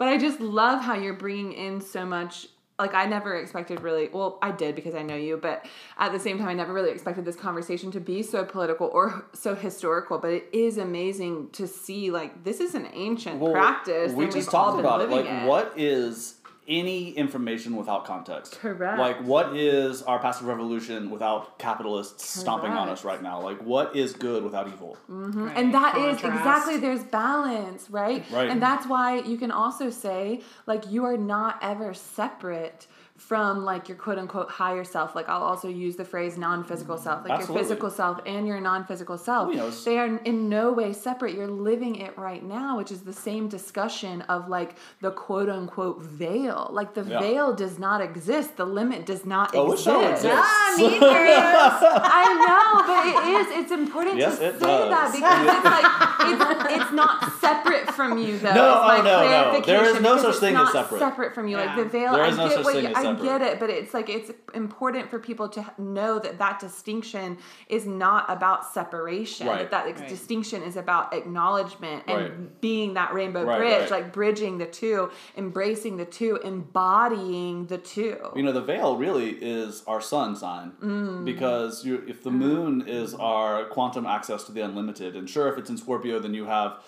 But 0.00 0.08
I 0.08 0.16
just 0.16 0.40
love 0.40 0.82
how 0.82 0.94
you're 0.94 1.12
bringing 1.12 1.52
in 1.52 1.82
so 1.82 2.06
much. 2.06 2.46
Like 2.78 2.94
I 2.94 3.04
never 3.04 3.36
expected 3.36 3.82
really. 3.82 4.08
Well, 4.08 4.38
I 4.40 4.50
did 4.50 4.74
because 4.74 4.94
I 4.94 5.02
know 5.02 5.14
you, 5.14 5.36
but 5.36 5.66
at 5.98 6.10
the 6.10 6.18
same 6.18 6.38
time, 6.38 6.48
I 6.48 6.54
never 6.54 6.72
really 6.72 6.90
expected 6.90 7.26
this 7.26 7.36
conversation 7.36 7.90
to 7.90 8.00
be 8.00 8.22
so 8.22 8.42
political 8.42 8.86
or 8.94 9.26
so 9.34 9.54
historical. 9.54 10.16
But 10.16 10.30
it 10.30 10.48
is 10.54 10.78
amazing 10.78 11.50
to 11.50 11.66
see 11.66 12.10
like 12.10 12.44
this 12.44 12.60
is 12.60 12.74
an 12.74 12.88
ancient 12.94 13.40
Well, 13.40 13.52
practice. 13.52 14.14
We 14.14 14.24
just 14.24 14.36
we've 14.36 14.54
all 14.54 14.72
talked 14.72 14.76
been 14.78 14.86
about 14.86 15.02
it. 15.02 15.10
Like, 15.10 15.46
what 15.46 15.74
is 15.76 16.36
any 16.70 17.10
information 17.10 17.76
without 17.76 18.06
context? 18.06 18.52
Correct. 18.60 18.98
Like, 18.98 19.22
what 19.22 19.56
is 19.56 20.02
our 20.02 20.18
passive 20.20 20.46
revolution 20.46 21.10
without 21.10 21.58
capitalists 21.58 22.24
stomping 22.40 22.70
on 22.70 22.88
us 22.88 23.04
right 23.04 23.22
now? 23.22 23.40
Like, 23.42 23.60
what 23.62 23.94
is 23.94 24.12
good 24.12 24.44
without 24.44 24.68
evil? 24.68 24.96
Mm-hmm. 25.10 25.44
Right. 25.44 25.56
and 25.56 25.74
that 25.74 25.96
is 25.96 26.20
Contrast. 26.20 26.38
exactly 26.40 26.76
there's 26.78 27.02
balance 27.04 27.90
right? 27.90 28.24
Right. 28.30 28.48
and 28.48 28.62
that's 28.62 28.86
why 28.86 29.20
you 29.20 29.36
can 29.36 29.50
also 29.50 29.90
say 29.90 30.42
like 30.66 30.90
you 30.90 31.04
are 31.04 31.16
not 31.16 31.58
ever 31.62 31.92
separate 31.94 32.86
from 33.20 33.64
like 33.66 33.86
your 33.88 33.98
quote 33.98 34.18
unquote 34.18 34.48
higher 34.48 34.82
self 34.82 35.14
like 35.14 35.28
i'll 35.28 35.42
also 35.42 35.68
use 35.68 35.94
the 35.96 36.04
phrase 36.04 36.38
non-physical 36.38 36.96
self 36.96 37.22
like 37.22 37.32
Absolutely. 37.32 37.54
your 37.54 37.62
physical 37.64 37.90
self 37.90 38.18
and 38.24 38.46
your 38.46 38.60
non-physical 38.60 39.18
self 39.18 39.48
Oh, 39.48 39.52
yes. 39.52 39.84
they 39.84 39.98
are 39.98 40.16
in 40.24 40.48
no 40.48 40.72
way 40.72 40.92
separate 40.94 41.34
you're 41.34 41.46
living 41.46 41.96
it 41.96 42.16
right 42.16 42.42
now 42.42 42.78
which 42.78 42.90
is 42.90 43.02
the 43.02 43.12
same 43.12 43.48
discussion 43.48 44.22
of 44.22 44.48
like 44.48 44.74
the 45.02 45.10
quote 45.10 45.50
unquote 45.50 46.00
veil 46.02 46.70
like 46.72 46.94
the 46.94 47.04
Yeah. 47.04 47.20
veil 47.20 47.54
does 47.54 47.78
not 47.78 48.00
exist 48.00 48.56
the 48.56 48.64
limit 48.64 49.04
does 49.04 49.26
not 49.26 49.54
Oh, 49.54 49.68
it 49.72 49.74
exist 49.74 49.84
so 49.84 50.10
exists. 50.10 50.28
Ah, 50.40 50.74
me 50.78 50.88
too. 50.98 51.04
I 51.04 52.26
know, 52.46 52.68
but 52.90 53.06
it 53.06 53.40
is. 53.40 53.46
It's 53.62 53.72
important 53.72 54.16
Yes, 54.18 54.38
to 54.38 54.46
it 54.46 54.52
say 54.54 54.60
does. 54.60 54.90
that 54.90 55.12
because 55.12 55.40
it's 55.54 55.64
like 55.76 56.66
it's, 56.70 56.82
it's 56.82 56.92
not 56.92 57.32
separate 57.40 57.90
from 57.94 58.18
you 58.18 58.38
though. 58.38 58.54
No, 58.54 58.68
is 58.70 59.00
oh, 59.00 59.02
no, 59.02 59.52
no. 59.52 59.60
There 59.60 59.84
is 59.84 60.00
no 60.00 60.16
such 60.18 60.36
thing 60.36 60.56
as 60.56 60.72
separate. 60.72 60.98
Separate 60.98 61.34
from 61.34 61.48
you, 61.48 61.56
like 61.56 61.76
the 61.76 61.84
veil. 61.84 62.12
There 62.14 62.22
I 62.24 62.30
no 62.30 62.48
get 62.48 62.52
such 62.56 62.64
what 62.64 62.74
thing 62.74 62.84
you, 62.84 62.90
as 62.90 63.04
I 63.04 63.09
separate. 63.16 63.38
get 63.38 63.42
it, 63.42 63.60
but 63.60 63.70
it's 63.70 63.92
like 63.94 64.08
it's 64.08 64.30
important 64.54 65.10
for 65.10 65.18
people 65.18 65.48
to 65.50 65.64
know 65.78 66.18
that 66.18 66.38
that 66.38 66.58
distinction 66.60 67.38
is 67.68 67.86
not 67.86 68.28
about 68.28 68.66
separation. 68.72 69.46
Right. 69.46 69.70
That 69.70 69.86
that 69.86 70.00
Right. 70.00 70.08
distinction 70.08 70.62
is 70.62 70.76
about 70.76 71.12
acknowledgement 71.14 72.04
and 72.06 72.16
Right. 72.22 72.60
being 72.60 72.94
that 72.94 73.12
rainbow 73.14 73.44
Right, 73.44 73.58
bridge, 73.58 73.80
right. 73.82 73.90
like 73.90 74.12
bridging 74.12 74.58
the 74.58 74.66
two, 74.66 75.10
embracing 75.36 75.96
the 75.96 76.04
two, 76.04 76.38
embodying 76.44 77.66
the 77.66 77.78
two. 77.78 78.16
You 78.34 78.42
know, 78.42 78.52
the 78.52 78.60
veil 78.62 78.96
really 78.96 79.30
is 79.40 79.82
our 79.86 80.00
sun 80.00 80.36
sign 80.36 80.72
Mm. 80.82 81.24
because 81.24 81.84
you, 81.84 82.02
if 82.06 82.22
the 82.22 82.30
moon 82.30 82.84
is 82.86 83.14
our 83.14 83.64
quantum 83.66 84.06
access 84.06 84.44
to 84.44 84.52
the 84.52 84.60
unlimited, 84.60 85.16
and 85.16 85.28
sure, 85.28 85.48
if 85.48 85.58
it's 85.58 85.70
in 85.70 85.76
Scorpio, 85.76 86.18
then 86.18 86.34
you 86.34 86.46
have, 86.46 86.78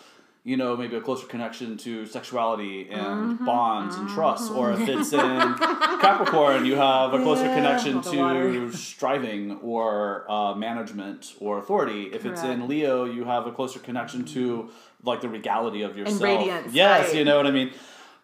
you 0.44 0.56
know, 0.56 0.76
maybe 0.76 0.96
a 0.96 1.00
closer 1.00 1.26
connection 1.26 1.76
to 1.76 2.04
sexuality 2.04 2.88
and 2.90 3.34
Mm-hmm. 3.34 3.44
bonds 3.44 3.94
and 3.96 4.08
trust, 4.08 4.50
or 4.52 4.72
if 4.72 4.88
it's 4.88 5.12
in 5.12 5.54
Capricorn, 6.00 6.64
you 6.66 6.74
have 6.76 7.14
a 7.14 7.18
closer 7.22 7.44
Yeah. 7.44 7.54
connection 7.54 7.94
water. 8.02 8.52
to 8.52 8.72
striving 8.72 9.58
or 9.62 10.28
uh, 10.30 10.54
management 10.54 11.34
or 11.38 11.58
authority. 11.58 12.02
If 12.12 12.26
it's 12.26 12.42
in 12.42 12.66
Leo, 12.66 13.04
you 13.04 13.24
have 13.24 13.46
a 13.46 13.52
closer 13.52 13.78
connection 13.78 14.24
to 14.36 14.70
like 15.04 15.20
the 15.20 15.28
regality 15.28 15.82
of 15.82 15.96
yourself. 15.96 16.20
radiance, 16.22 16.72
yes, 16.74 17.06
right. 17.08 17.16
you 17.16 17.24
know 17.24 17.36
what 17.36 17.46
I 17.46 17.50
mean. 17.52 17.70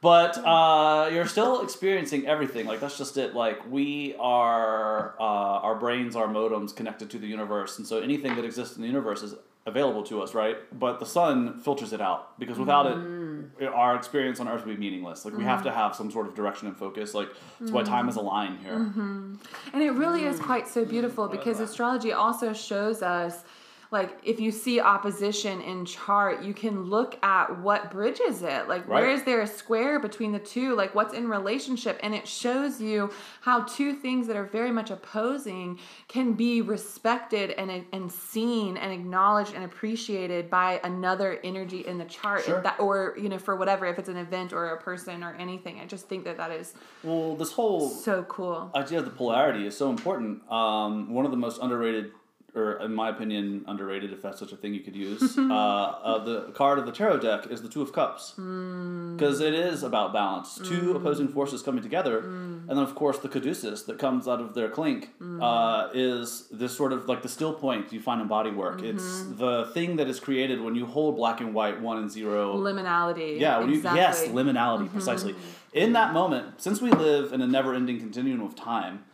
But 0.00 0.38
uh, 0.38 1.10
you're 1.12 1.26
still 1.26 1.60
experiencing 1.62 2.26
everything. 2.26 2.66
Like 2.66 2.80
that's 2.80 2.96
just 2.98 3.16
it. 3.16 3.34
Like 3.34 3.58
we 3.70 4.14
are, 4.20 5.14
uh, 5.20 5.22
our 5.66 5.74
brains 5.74 6.14
are 6.14 6.28
modems 6.28 6.74
connected 6.74 7.10
to 7.10 7.18
the 7.18 7.26
universe, 7.26 7.78
and 7.78 7.86
so 7.86 7.98
anything 8.00 8.36
that 8.36 8.44
exists 8.44 8.76
in 8.76 8.82
the 8.82 8.88
universe 8.88 9.22
is 9.24 9.34
available 9.68 10.02
to 10.04 10.22
us, 10.22 10.34
right? 10.34 10.56
But 10.76 10.98
the 10.98 11.06
sun 11.06 11.60
filters 11.60 11.92
it 11.92 12.00
out 12.00 12.38
because 12.38 12.58
without 12.58 12.86
it, 12.86 12.96
mm. 12.96 13.50
our 13.72 13.94
experience 13.94 14.40
on 14.40 14.48
Earth 14.48 14.66
would 14.66 14.74
be 14.74 14.80
meaningless. 14.80 15.24
Like 15.24 15.36
we 15.36 15.44
have 15.44 15.62
to 15.62 15.70
mm. 15.70 15.74
have 15.74 15.94
some 15.94 16.10
sort 16.10 16.26
of 16.26 16.34
direction 16.34 16.66
and 16.66 16.76
focus. 16.76 17.14
Like 17.14 17.28
that's 17.60 17.70
why 17.70 17.82
time 17.82 18.08
is 18.08 18.16
a 18.16 18.20
mm. 18.20 18.24
line 18.24 18.58
here. 18.58 18.74
Mm-hmm. 18.74 19.34
And 19.72 19.82
it 19.82 19.90
really 19.90 20.24
is 20.24 20.40
quite 20.40 20.66
so 20.66 20.84
beautiful 20.84 21.28
because 21.28 21.60
astrology 21.60 22.12
also 22.12 22.52
shows 22.52 23.02
us 23.02 23.44
like 23.90 24.18
if 24.22 24.38
you 24.38 24.50
see 24.52 24.80
opposition 24.80 25.60
in 25.62 25.84
chart, 25.86 26.42
you 26.42 26.52
can 26.52 26.84
look 26.84 27.18
at 27.24 27.58
what 27.60 27.90
bridges 27.90 28.42
it. 28.42 28.68
Like 28.68 28.86
where 28.88 29.04
Right. 29.04 29.14
is 29.14 29.22
there 29.24 29.40
a 29.40 29.46
square 29.46 29.98
between 29.98 30.32
the 30.32 30.38
two? 30.38 30.74
Like 30.74 30.94
what's 30.94 31.14
in 31.14 31.28
relationship? 31.28 31.98
And 32.02 32.14
it 32.14 32.28
shows 32.28 32.80
you 32.82 33.10
how 33.40 33.62
two 33.62 33.94
things 33.94 34.26
that 34.26 34.36
are 34.36 34.44
very 34.44 34.70
much 34.70 34.90
opposing 34.90 35.78
can 36.08 36.34
be 36.34 36.60
respected 36.60 37.50
and 37.52 37.84
and 37.92 38.12
seen 38.12 38.76
and 38.76 38.92
acknowledged 38.92 39.54
and 39.54 39.64
appreciated 39.64 40.50
by 40.50 40.80
another 40.84 41.40
energy 41.42 41.80
in 41.86 41.96
the 41.96 42.04
chart. 42.04 42.44
Sure. 42.44 42.60
That, 42.62 42.78
or 42.78 43.14
you 43.18 43.28
know 43.30 43.38
for 43.38 43.56
whatever 43.56 43.86
if 43.86 43.98
it's 43.98 44.08
an 44.10 44.18
event 44.18 44.52
or 44.52 44.66
a 44.68 44.76
person 44.80 45.22
or 45.24 45.32
anything. 45.38 45.80
I 45.80 45.86
just 45.86 46.08
think 46.08 46.24
that 46.24 46.36
that 46.36 46.50
is 46.50 46.74
Well, 47.02 47.36
this 47.36 47.52
whole 47.52 47.88
so 47.88 48.24
cool. 48.24 48.70
idea 48.74 48.98
of 48.98 49.06
the 49.06 49.10
polarity 49.10 49.66
is 49.66 49.76
so 49.76 49.88
important. 49.90 50.42
Um, 50.50 51.12
one 51.14 51.24
of 51.24 51.30
the 51.30 51.36
most 51.36 51.60
underrated, 51.62 52.12
or 52.54 52.80
in 52.80 52.94
my 52.94 53.10
opinion, 53.10 53.64
underrated, 53.66 54.12
if 54.12 54.22
that's 54.22 54.38
such 54.38 54.52
a 54.52 54.56
thing 54.56 54.74
you 54.74 54.80
could 54.80 54.96
use, 54.96 55.36
uh, 55.38 55.42
uh, 55.42 56.24
the 56.24 56.52
card 56.52 56.78
of 56.78 56.86
the 56.86 56.92
tarot 56.92 57.18
deck 57.20 57.46
is 57.50 57.62
the 57.62 57.68
Two 57.68 57.82
of 57.82 57.92
Cups. 57.92 58.32
Because 58.32 59.40
it 59.40 59.54
is 59.54 59.82
about 59.82 60.12
balance. 60.12 60.58
Two 60.64 60.96
opposing 60.96 61.28
forces 61.28 61.62
coming 61.62 61.82
together. 61.82 62.18
And 62.20 62.68
then, 62.68 62.78
of 62.78 62.94
course, 62.94 63.18
the 63.18 63.28
caduceus 63.28 63.82
that 63.84 63.98
comes 63.98 64.26
out 64.26 64.40
of 64.40 64.54
their 64.54 64.68
clink 64.68 65.10
uh, 65.40 65.88
is 65.92 66.48
this 66.50 66.76
sort 66.76 66.92
of 66.92 67.08
like 67.08 67.22
the 67.22 67.28
still 67.28 67.54
point 67.54 67.92
you 67.92 68.00
find 68.00 68.20
in 68.20 68.28
body 68.28 68.50
work. 68.50 68.82
It's 68.82 69.24
the 69.24 69.70
thing 69.74 69.96
that 69.96 70.08
is 70.08 70.20
created 70.20 70.60
when 70.60 70.74
you 70.74 70.86
hold 70.86 71.16
black 71.16 71.40
and 71.40 71.54
white, 71.54 71.80
one 71.80 71.98
and 71.98 72.10
zero. 72.10 72.56
Liminality. 72.56 73.38
Yeah, 73.38 73.58
when 73.58 73.70
you, 73.70 73.80
yes, 73.80 74.20
exactly. 74.22 74.42
liminality, 74.42 74.90
precisely. 74.90 75.34
In 75.72 75.92
that 75.92 76.12
moment, 76.12 76.60
since 76.60 76.80
we 76.80 76.90
live 76.90 77.32
in 77.32 77.42
a 77.42 77.46
never 77.46 77.74
ending 77.74 77.98
continuum 77.98 78.40
of 78.40 78.56
time, 78.56 79.04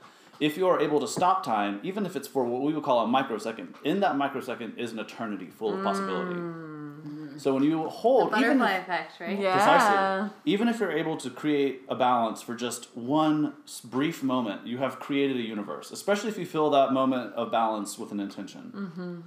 if 0.44 0.58
you 0.58 0.66
are 0.68 0.78
able 0.78 1.00
to 1.00 1.08
stop 1.08 1.42
time, 1.42 1.80
even 1.82 2.04
if 2.04 2.16
it's 2.16 2.28
for 2.28 2.44
what 2.44 2.60
we 2.60 2.74
would 2.74 2.84
call 2.84 3.02
a 3.02 3.06
microsecond, 3.06 3.74
in 3.82 4.00
that 4.00 4.18
microsecond 4.18 4.78
is 4.78 4.92
an 4.92 4.98
eternity 4.98 5.46
full 5.46 5.74
of 5.74 5.82
possibility. 5.82 6.34
Mm. 6.34 7.40
So 7.40 7.54
when 7.54 7.62
you 7.62 7.88
hold, 7.88 8.28
even 8.36 8.58
Butterfly 8.58 8.72
if, 8.72 8.82
effect, 8.82 9.20
right? 9.20 9.38
Yeah. 9.38 9.54
precisely, 9.54 10.30
even 10.44 10.68
if 10.68 10.78
you're 10.80 10.92
able 10.92 11.16
to 11.16 11.30
create 11.30 11.82
a 11.88 11.96
balance 11.96 12.42
for 12.42 12.54
just 12.54 12.94
one 12.94 13.54
brief 13.84 14.22
moment, 14.22 14.66
you 14.66 14.78
have 14.78 15.00
created 15.00 15.38
a 15.38 15.42
universe. 15.42 15.90
Especially 15.90 16.28
if 16.28 16.38
you 16.38 16.46
fill 16.46 16.70
that 16.70 16.92
moment 16.92 17.34
of 17.34 17.50
balance 17.50 17.98
with 17.98 18.12
an 18.12 18.20
intention. 18.20 18.72
Mm-hmm. 18.74 19.20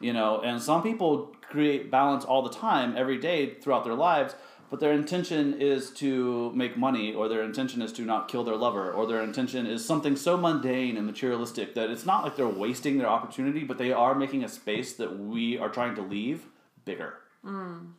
You 0.00 0.12
know, 0.12 0.42
and 0.42 0.62
some 0.62 0.82
people 0.82 1.34
create 1.50 1.90
balance 1.90 2.24
all 2.24 2.42
the 2.42 2.50
time, 2.50 2.94
every 2.96 3.18
day 3.18 3.54
throughout 3.54 3.84
their 3.84 3.94
lives, 3.94 4.34
but 4.70 4.80
their 4.80 4.92
intention 4.92 5.60
is 5.60 5.90
to 5.92 6.52
make 6.54 6.76
money, 6.76 7.14
or 7.14 7.28
their 7.28 7.42
intention 7.42 7.80
is 7.82 7.92
to 7.94 8.02
not 8.02 8.28
kill 8.28 8.44
their 8.44 8.56
lover, 8.56 8.90
or 8.92 9.06
their 9.06 9.22
intention 9.22 9.66
is 9.66 9.84
something 9.84 10.14
so 10.16 10.36
mundane 10.36 10.96
and 10.96 11.06
materialistic 11.06 11.74
that 11.74 11.90
it's 11.90 12.04
not 12.06 12.22
like 12.24 12.36
they're 12.36 12.46
wasting 12.48 12.98
their 12.98 13.08
opportunity, 13.08 13.64
but 13.64 13.78
they 13.78 13.92
are 13.92 14.14
making 14.14 14.44
a 14.44 14.48
space 14.48 14.92
that 14.94 15.18
we 15.18 15.56
are 15.58 15.68
trying 15.68 15.94
to 15.94 16.02
leave 16.02 16.44
bigger. 16.84 17.14
Mm. 17.44 17.92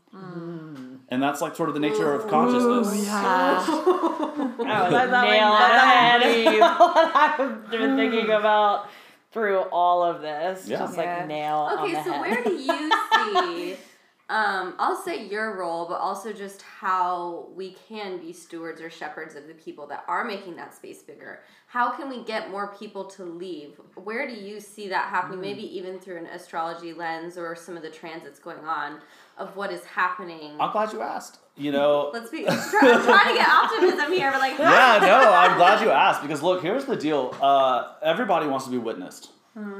And 1.09 1.23
that's 1.23 1.41
like 1.41 1.55
sort 1.55 1.69
of 1.69 1.75
the 1.75 1.79
nature 1.81 2.13
of 2.13 2.27
consciousness. 2.27 3.07
Oh, 4.61 4.87
that's 4.91 5.11
Nail 5.11 5.21
nail 5.21 5.47
on 5.47 6.19
the 6.19 6.59
what 6.59 7.15
I've 7.39 7.71
been 7.71 7.95
thinking 7.97 8.29
about 8.39 8.89
through 9.31 9.59
all 9.71 10.03
of 10.03 10.21
this. 10.21 10.67
Yeah. 10.67 10.79
Just 10.79 10.97
Yeah. 10.97 11.17
like 11.17 11.27
nail 11.27 11.55
on 11.57 11.79
Okay, 11.79 11.93
the 11.93 12.03
so 12.03 12.11
head. 12.11 12.21
where 12.21 12.43
do 12.43 12.51
you 12.51 13.75
see? 13.75 13.77
Um, 14.29 14.75
I'll 14.77 14.95
say 14.95 15.25
your 15.25 15.57
role, 15.57 15.87
but 15.87 15.95
also 15.95 16.31
just 16.31 16.61
how 16.61 17.47
we 17.55 17.75
can 17.87 18.19
be 18.19 18.31
stewards 18.31 18.79
or 18.79 18.87
shepherds 18.87 19.33
of 19.33 19.47
the 19.47 19.55
people 19.55 19.87
that 19.87 20.03
are 20.07 20.23
making 20.23 20.55
that 20.57 20.75
space 20.75 21.01
bigger. 21.01 21.39
How 21.65 21.89
can 21.89 22.09
we 22.09 22.23
get 22.23 22.51
more 22.51 22.67
people 22.75 23.05
to 23.05 23.23
leave? 23.23 23.81
Where 23.95 24.27
do 24.27 24.35
you 24.35 24.59
see 24.59 24.87
that 24.89 25.09
happening? 25.09 25.41
Maybe 25.41 25.63
even 25.75 25.99
through 25.99 26.17
an 26.17 26.27
astrology 26.27 26.93
lens 26.93 27.39
or 27.39 27.55
some 27.55 27.75
of 27.75 27.81
the 27.81 27.89
transits 27.89 28.37
going 28.37 28.63
on 28.65 28.99
of 29.39 29.55
what 29.55 29.71
is 29.73 29.83
happening. 29.85 30.57
I'm 30.59 30.71
glad 30.71 30.93
you 30.93 31.01
asked. 31.01 31.39
You 31.57 31.71
know, 31.71 32.11
Let's 32.13 32.29
be. 32.29 32.47
I'm 32.47 32.69
trying 32.69 33.29
to 33.29 33.33
get 33.33 33.49
optimism 33.49 34.13
here, 34.13 34.31
but 34.31 34.41
like, 34.41 34.57
yeah, 34.59 34.99
no, 35.01 35.33
I'm 35.33 35.57
glad 35.57 35.81
you 35.83 35.89
asked 35.89 36.21
because 36.21 36.43
look, 36.43 36.61
here's 36.61 36.85
the 36.85 36.95
deal. 36.95 37.35
Uh, 37.41 37.93
everybody 38.03 38.45
wants 38.45 38.65
to 38.65 38.71
be 38.71 38.77
witnessed 38.77 39.31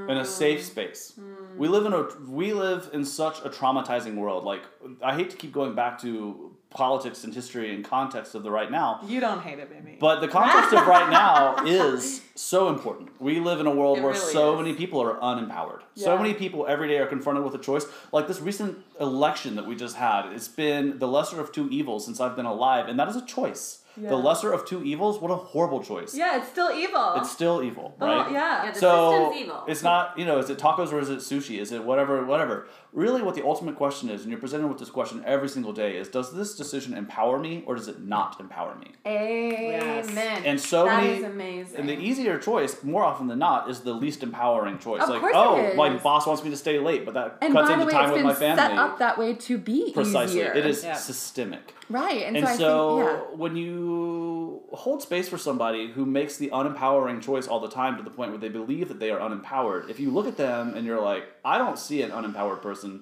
in 0.09 0.17
a 0.17 0.25
safe 0.25 0.63
space. 0.63 1.13
We 1.57 1.67
live 1.67 1.85
in 1.85 1.93
a 1.93 2.07
we 2.29 2.53
live 2.53 2.89
in 2.93 3.03
such 3.05 3.39
a 3.43 3.49
traumatizing 3.49 4.15
world. 4.15 4.43
Like 4.43 4.61
I 5.03 5.15
hate 5.15 5.29
to 5.31 5.37
keep 5.37 5.51
going 5.51 5.75
back 5.75 5.99
to 6.01 6.55
politics 6.69 7.23
and 7.23 7.33
history 7.33 7.73
and 7.73 7.83
context 7.83 8.35
of 8.35 8.43
the 8.43 8.51
right 8.51 8.69
now, 8.69 8.99
You 9.07 9.19
don't 9.19 9.41
hate 9.41 9.57
it, 9.57 9.71
baby. 9.71 9.97
but 9.99 10.19
the 10.19 10.27
context 10.27 10.71
of 10.71 10.85
right 10.85 11.09
now 11.09 11.55
is 11.65 12.21
so 12.35 12.69
important. 12.69 13.09
We 13.19 13.39
live 13.39 13.59
in 13.59 13.65
a 13.65 13.71
world 13.73 13.97
It 13.97 14.03
where 14.03 14.13
really 14.13 14.31
so 14.33 14.53
is. 14.53 14.63
many 14.63 14.75
people 14.75 15.01
are 15.01 15.15
unempowered. 15.19 15.81
So 15.95 16.15
many 16.15 16.35
people 16.35 16.67
every 16.67 16.87
day 16.87 16.99
are 16.99 17.07
confronted 17.07 17.43
with 17.43 17.55
a 17.55 17.57
choice. 17.57 17.85
Like 18.11 18.27
this 18.27 18.39
recent 18.39 18.77
election 19.01 19.55
that 19.55 19.65
we 19.65 19.75
just 19.75 19.95
had, 19.95 20.31
it's 20.31 20.47
been 20.47 20.99
the 20.99 21.07
lesser 21.07 21.41
of 21.41 21.51
two 21.51 21.67
evils 21.69 22.05
since 22.05 22.19
I've 22.21 22.35
been 22.35 22.45
alive, 22.45 22.87
and 22.87 22.99
that 22.99 23.07
is 23.09 23.15
a 23.15 23.25
choice. 23.25 23.78
Yeah. 23.97 24.09
The 24.09 24.15
lesser 24.15 24.51
of 24.53 24.65
two 24.65 24.83
evils, 24.83 25.19
what 25.19 25.31
a 25.31 25.35
horrible 25.35 25.83
choice. 25.83 26.15
yeah, 26.15 26.37
it's 26.37 26.47
still 26.49 26.71
evil. 26.71 27.13
It's 27.15 27.31
still 27.31 27.61
evil, 27.61 27.95
Oh, 27.99 28.05
right? 28.07 28.31
yeah. 28.31 28.63
yeah, 28.65 28.71
the 28.71 28.79
So 28.79 29.11
system's 29.11 29.41
evil. 29.45 29.63
it's 29.67 29.83
not, 29.83 30.17
you 30.17 30.25
know, 30.25 30.37
is 30.39 30.49
it 30.49 30.57
tacos 30.57 30.93
or 30.93 30.99
is 30.99 31.09
it 31.09 31.19
sushi? 31.19 31.59
Is 31.59 31.71
it 31.71 31.83
whatever, 31.83 32.23
whatever? 32.25 32.67
Really, 32.91 33.21
what 33.21 33.35
the 33.35 33.45
ultimate 33.45 33.75
question 33.75 34.09
is, 34.09 34.21
and 34.23 34.31
you're 34.31 34.39
presented 34.39 34.67
with 34.67 34.79
this 34.79 34.89
question 34.89 35.21
every 35.25 35.47
single 35.47 35.73
day, 35.73 35.97
is 35.97 36.07
does 36.07 36.33
this 36.35 36.55
decision 36.55 36.95
empower 36.95 37.37
me 37.37 37.63
or 37.67 37.75
does 37.75 37.87
it 37.87 38.01
not 38.01 38.39
empower 38.39 38.75
me? 38.75 38.87
Amen. 39.05 40.43
And 40.43 40.59
so 40.59 40.85
That 40.85 41.03
many, 41.03 41.17
is 41.19 41.23
amazing. 41.23 41.79
and 41.79 41.87
the 41.89 41.97
easier 41.99 42.39
choice, 42.39 42.83
more 42.83 43.03
often 43.03 43.27
than 43.27 43.37
not, 43.39 43.69
is 43.69 43.81
the 43.81 43.93
least 43.93 44.23
empowering 44.23 44.79
choice. 44.79 45.03
Of 45.03 45.09
like, 45.09 45.21
course 45.21 45.33
oh, 45.35 45.57
it 45.57 45.75
my 45.75 45.97
boss 45.97 46.25
wants 46.25 46.43
me 46.43 46.49
to 46.49 46.57
stay 46.57 46.79
late, 46.79 47.05
but 47.05 47.13
that 47.13 47.37
and 47.41 47.53
cuts 47.53 47.67
by 47.69 47.73
into 47.73 47.85
the 47.85 47.87
way, 47.87 47.91
time 47.93 48.03
it's 48.05 48.11
with 48.13 48.19
been 48.19 48.27
my 48.27 48.33
family. 48.33 48.61
set 48.63 48.71
up 48.77 48.99
that 48.99 49.17
way 49.19 49.33
to 49.35 49.57
be 49.59 49.91
Precisely, 49.93 50.39
easier. 50.39 50.53
it 50.53 50.65
is 50.65 50.83
Yeah. 50.83 50.95
systemic. 50.95 51.75
right, 51.89 52.23
and, 52.23 52.37
And 52.37 52.47
so, 52.47 52.55
so, 52.57 52.97
I 52.97 53.05
think, 53.05 53.19
yeah. 53.31 53.37
when 53.37 53.55
you 53.55 54.61
hold 54.73 55.01
space 55.01 55.27
for 55.29 55.37
somebody 55.37 55.91
who 55.91 56.05
makes 56.05 56.37
the 56.37 56.51
unempowering 56.51 57.19
choice 57.21 57.47
all 57.47 57.59
the 57.59 57.69
time 57.69 57.97
to 57.97 58.03
the 58.03 58.09
point 58.11 58.31
where 58.31 58.39
they 58.39 58.49
believe 58.49 58.87
that 58.87 58.99
they 58.99 59.11
are 59.11 59.19
unempowered, 59.19 59.89
if 59.89 59.99
you 59.99 60.11
look 60.11 60.27
at 60.27 60.37
them 60.37 60.73
and 60.75 60.85
you're 60.85 61.01
like, 61.01 61.23
I 61.43 61.57
don't 61.57 61.77
see 61.79 62.01
an 62.01 62.11
unempowered 62.11 62.61
person, 62.61 63.01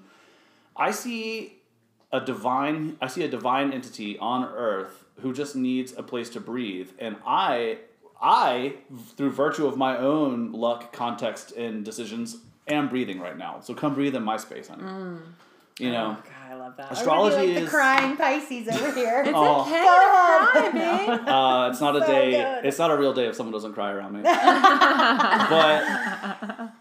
I 0.75 0.91
see 0.91 1.53
a 2.11 2.19
divine 2.21 2.97
I 3.01 3.07
see 3.07 3.23
a 3.23 3.27
divine 3.27 3.73
entity 3.73 4.17
on 4.19 4.43
earth 4.45 5.03
who 5.21 5.33
just 5.33 5.55
needs 5.55 5.93
a 5.97 6.03
place 6.03 6.29
to 6.31 6.39
breathe 6.39 6.89
and 6.99 7.15
I 7.25 7.79
I 8.21 8.75
through 9.15 9.31
virtue 9.31 9.67
of 9.67 9.77
my 9.77 9.97
own 9.97 10.51
luck, 10.53 10.91
context 10.93 11.51
and 11.51 11.83
decisions 11.85 12.37
am 12.67 12.87
breathing 12.89 13.19
right 13.19 13.37
now. 13.37 13.59
So 13.61 13.73
come 13.73 13.93
breathe 13.93 14.15
in 14.15 14.23
my 14.23 14.37
space, 14.37 14.67
honey. 14.69 14.83
Mm. 14.83 15.19
You 15.79 15.91
know. 15.91 16.17
God, 16.23 16.51
I 16.51 16.55
love 16.55 16.75
that. 16.77 16.91
Astrology 16.91 17.35
I'm 17.35 17.47
like 17.49 17.57
is- 17.57 17.63
the 17.65 17.69
crying 17.69 18.17
Pisces 18.17 18.67
over 18.69 18.91
here. 18.93 19.21
It's 19.23 19.31
Oh. 19.35 19.61
okay 19.61 19.71
to 19.71 19.85
cry, 19.85 20.71
babe. 20.73 21.27
Uh, 21.27 21.69
it's 21.71 21.79
not 21.81 21.95
a 21.95 21.99
So 22.01 22.07
day. 22.07 22.31
good. 22.31 22.65
It's 22.65 22.79
not 22.79 22.89
a 22.89 22.97
real 22.97 23.13
day 23.13 23.27
if 23.27 23.35
someone 23.35 23.53
doesn't 23.53 23.73
cry 23.73 23.91
around 23.91 24.13
me. 24.13 24.21
but 24.23 25.83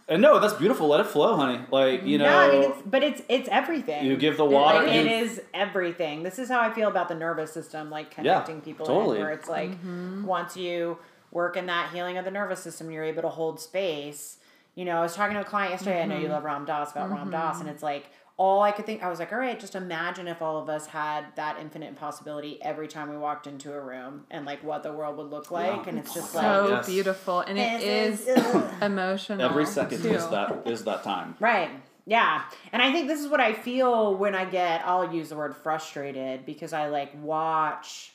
and 0.09 0.23
no, 0.23 0.39
that's 0.39 0.55
beautiful. 0.55 0.89
Let 0.89 1.01
it 1.01 1.07
flow, 1.07 1.37
honey. 1.37 1.61
Like 1.71 2.05
you 2.05 2.19
know, 2.19 2.25
no, 2.27 2.39
I 2.39 2.51
mean, 2.53 2.71
it's, 2.71 2.83
but 2.87 3.03
it's 3.03 3.23
it's 3.29 3.49
everything. 3.51 4.05
you 4.07 4.17
give 4.17 4.37
the 4.37 4.45
water. 4.45 4.85
Like, 4.87 4.95
you- 4.95 5.01
it 5.01 5.07
is 5.07 5.41
everything. 5.55 6.23
This 6.23 6.39
is 6.39 6.49
how 6.49 6.61
I 6.61 6.73
feel 6.73 6.89
about 6.89 7.09
the 7.09 7.15
nervous 7.15 7.53
system, 7.53 7.91
like 7.91 8.11
Yeah, 8.17 8.41
connecting 8.41 8.61
people 8.61 8.87
totally. 8.87 9.17
in, 9.19 9.23
where 9.25 9.33
it's 9.33 9.49
like 9.49 9.71
Mm-hmm. 9.71 10.25
once 10.25 10.57
you 10.57 10.99
work 11.33 11.57
in 11.57 11.67
that 11.67 11.91
healing 11.93 12.17
of 12.19 12.25
the 12.25 12.31
nervous 12.31 12.61
system, 12.61 12.91
you're 12.91 13.05
able 13.05 13.23
to 13.23 13.29
hold 13.29 13.61
space. 13.61 14.39
You 14.75 14.85
know, 14.85 14.99
I 14.99 15.01
was 15.01 15.15
talking 15.15 15.35
to 15.35 15.41
a 15.41 15.45
client 15.45 15.73
yesterday. 15.73 16.03
I 16.03 16.07
know 16.07 16.15
Mm-hmm. 16.15 16.23
you 16.25 16.29
love 16.29 16.45
Ram 16.45 16.65
Dass 16.67 16.93
about 16.93 17.11
Ram 17.11 17.31
Dass, 17.31 17.61
and 17.61 17.69
it's 17.69 17.83
like 17.83 18.07
all 18.39 18.61
I 18.63 18.71
could 18.71 18.85
think. 18.85 19.03
I 19.03 19.09
was 19.09 19.19
like, 19.19 19.33
all 19.33 19.39
right, 19.39 19.59
just 19.59 19.75
imagine 19.75 20.29
if 20.29 20.43
all 20.43 20.59
of 20.59 20.69
us 20.69 20.87
had 20.87 21.25
that 21.37 21.59
infinite 21.59 21.97
possibility 21.97 22.61
every 22.63 22.87
time 22.87 23.09
we 23.09 23.17
walked 23.17 23.47
into 23.47 23.73
a 23.73 23.81
room, 23.81 24.25
and 24.31 24.45
like 24.45 24.63
what 24.63 24.83
the 24.83 24.93
world 24.93 25.17
would 25.17 25.31
look 25.31 25.51
like. 25.51 25.85
Yeah. 25.85 25.89
And 25.89 25.99
it's 25.99 26.13
just 26.15 26.33
So 26.33 26.67
like 26.71 26.85
So 26.85 26.93
beautiful, 26.93 27.41
and 27.41 27.59
it 27.59 27.81
This 27.81 28.21
is 28.21 28.29
is- 28.29 28.55
ugh. 28.55 28.83
emotional. 28.83 29.41
every 29.43 29.65
second 29.67 30.03
too. 30.03 30.11
is 30.11 30.27
that 30.29 30.63
is 30.67 30.85
that 30.85 31.03
time. 31.03 31.35
Right. 31.41 31.71
Yeah. 32.09 32.43
And 32.73 32.81
I 32.83 32.93
think 32.93 33.09
this 33.09 33.21
is 33.21 33.27
what 33.29 33.41
I 33.41 33.53
feel 33.53 34.15
when 34.15 34.35
I 34.35 34.45
get, 34.45 34.83
I'll 34.87 35.13
use 35.13 35.31
the 35.31 35.37
word 35.37 35.57
frustrated 35.57 36.47
because 36.47 36.73
I 36.73 36.89
like 36.89 37.11
watch. 37.21 38.13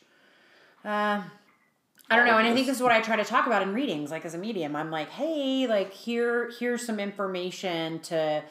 Uh, 0.85 1.21
I 2.09 2.15
don't 2.15 2.25
know, 2.25 2.37
and 2.37 2.47
I 2.47 2.53
think 2.53 2.67
this 2.67 2.75
is 2.77 2.83
what 2.83 2.91
I 2.91 2.99
try 3.01 3.15
to 3.15 3.23
talk 3.23 3.47
about 3.47 3.61
in 3.61 3.73
readings, 3.73 4.11
like 4.11 4.25
as 4.25 4.33
a 4.33 4.37
medium. 4.37 4.75
I'm 4.75 4.91
like, 4.91 5.09
hey, 5.09 5.65
like 5.67 5.91
here, 5.93 6.51
here's 6.59 6.85
some 6.85 6.99
information 6.99 7.99
to 7.99 8.43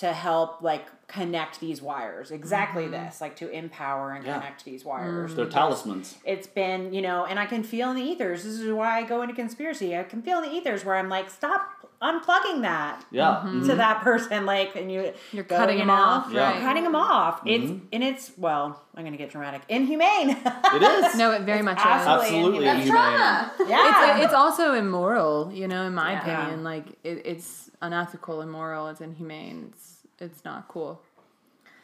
to 0.00 0.12
help 0.12 0.62
like 0.62 0.86
connect 1.08 1.58
these 1.60 1.80
wires. 1.80 2.30
Exactly 2.30 2.86
this, 2.86 3.20
like 3.20 3.34
to 3.36 3.48
empower 3.50 4.12
and 4.12 4.24
Yeah. 4.24 4.34
connect 4.38 4.64
these 4.64 4.84
wires. 4.84 5.34
They're 5.34 5.46
talismans. 5.46 6.16
It's 6.24 6.46
been, 6.46 6.92
you 6.92 7.00
know, 7.02 7.24
and 7.24 7.38
I 7.40 7.46
can 7.46 7.62
feel 7.62 7.90
in 7.90 7.96
the 7.96 8.02
ethers. 8.02 8.44
This 8.44 8.54
is 8.60 8.70
why 8.72 8.98
I 8.98 9.02
go 9.04 9.22
into 9.22 9.34
conspiracy. 9.34 9.96
I 9.96 10.02
can 10.02 10.20
feel 10.22 10.38
in 10.38 10.44
the 10.50 10.54
ethers 10.54 10.84
where 10.84 10.96
I'm 10.96 11.08
like, 11.08 11.30
stop 11.30 11.62
unplugging 12.00 12.62
that 12.62 13.04
Yeah. 13.10 13.40
to 13.42 13.48
mhm. 13.48 13.76
that 13.76 14.02
person 14.02 14.46
like 14.46 14.76
and 14.76 14.92
you 14.92 15.12
You're 15.32 15.42
cutting 15.42 15.78
them 15.78 15.88
know, 15.88 15.94
off, 15.94 16.28
Yeah. 16.30 16.52
right? 16.52 16.60
cutting 16.60 16.84
them 16.84 16.94
off 16.94 17.40
it's 17.44 17.72
Mhm. 17.72 17.80
and 17.92 18.04
it's 18.04 18.30
well 18.38 18.80
i'm 18.94 19.02
gonna 19.02 19.16
get 19.16 19.30
dramatic 19.30 19.62
inhumane 19.68 20.30
It 20.30 20.82
is. 20.82 21.14
No, 21.18 21.32
it 21.32 21.42
very 21.42 21.62
much 21.62 21.78
is. 21.80 21.84
absolutely 21.84 22.68
Absolutely 22.68 22.68
inhumane. 22.68 23.14
inhumane. 23.14 23.68
yeah 23.68 24.14
It's, 24.18 24.26
it's 24.26 24.34
also 24.34 24.74
immoral, 24.74 25.50
you 25.52 25.66
know, 25.66 25.86
in 25.86 25.94
my 25.94 26.12
Yeah. 26.12 26.20
opinion. 26.22 26.62
Like, 26.62 26.86
it, 27.02 27.22
it's 27.24 27.67
unethical, 27.82 28.40
immoral, 28.42 28.88
it's 28.88 29.00
inhumane. 29.00 29.72
It's, 29.72 29.98
it's 30.18 30.44
not 30.44 30.68
cool. 30.68 31.00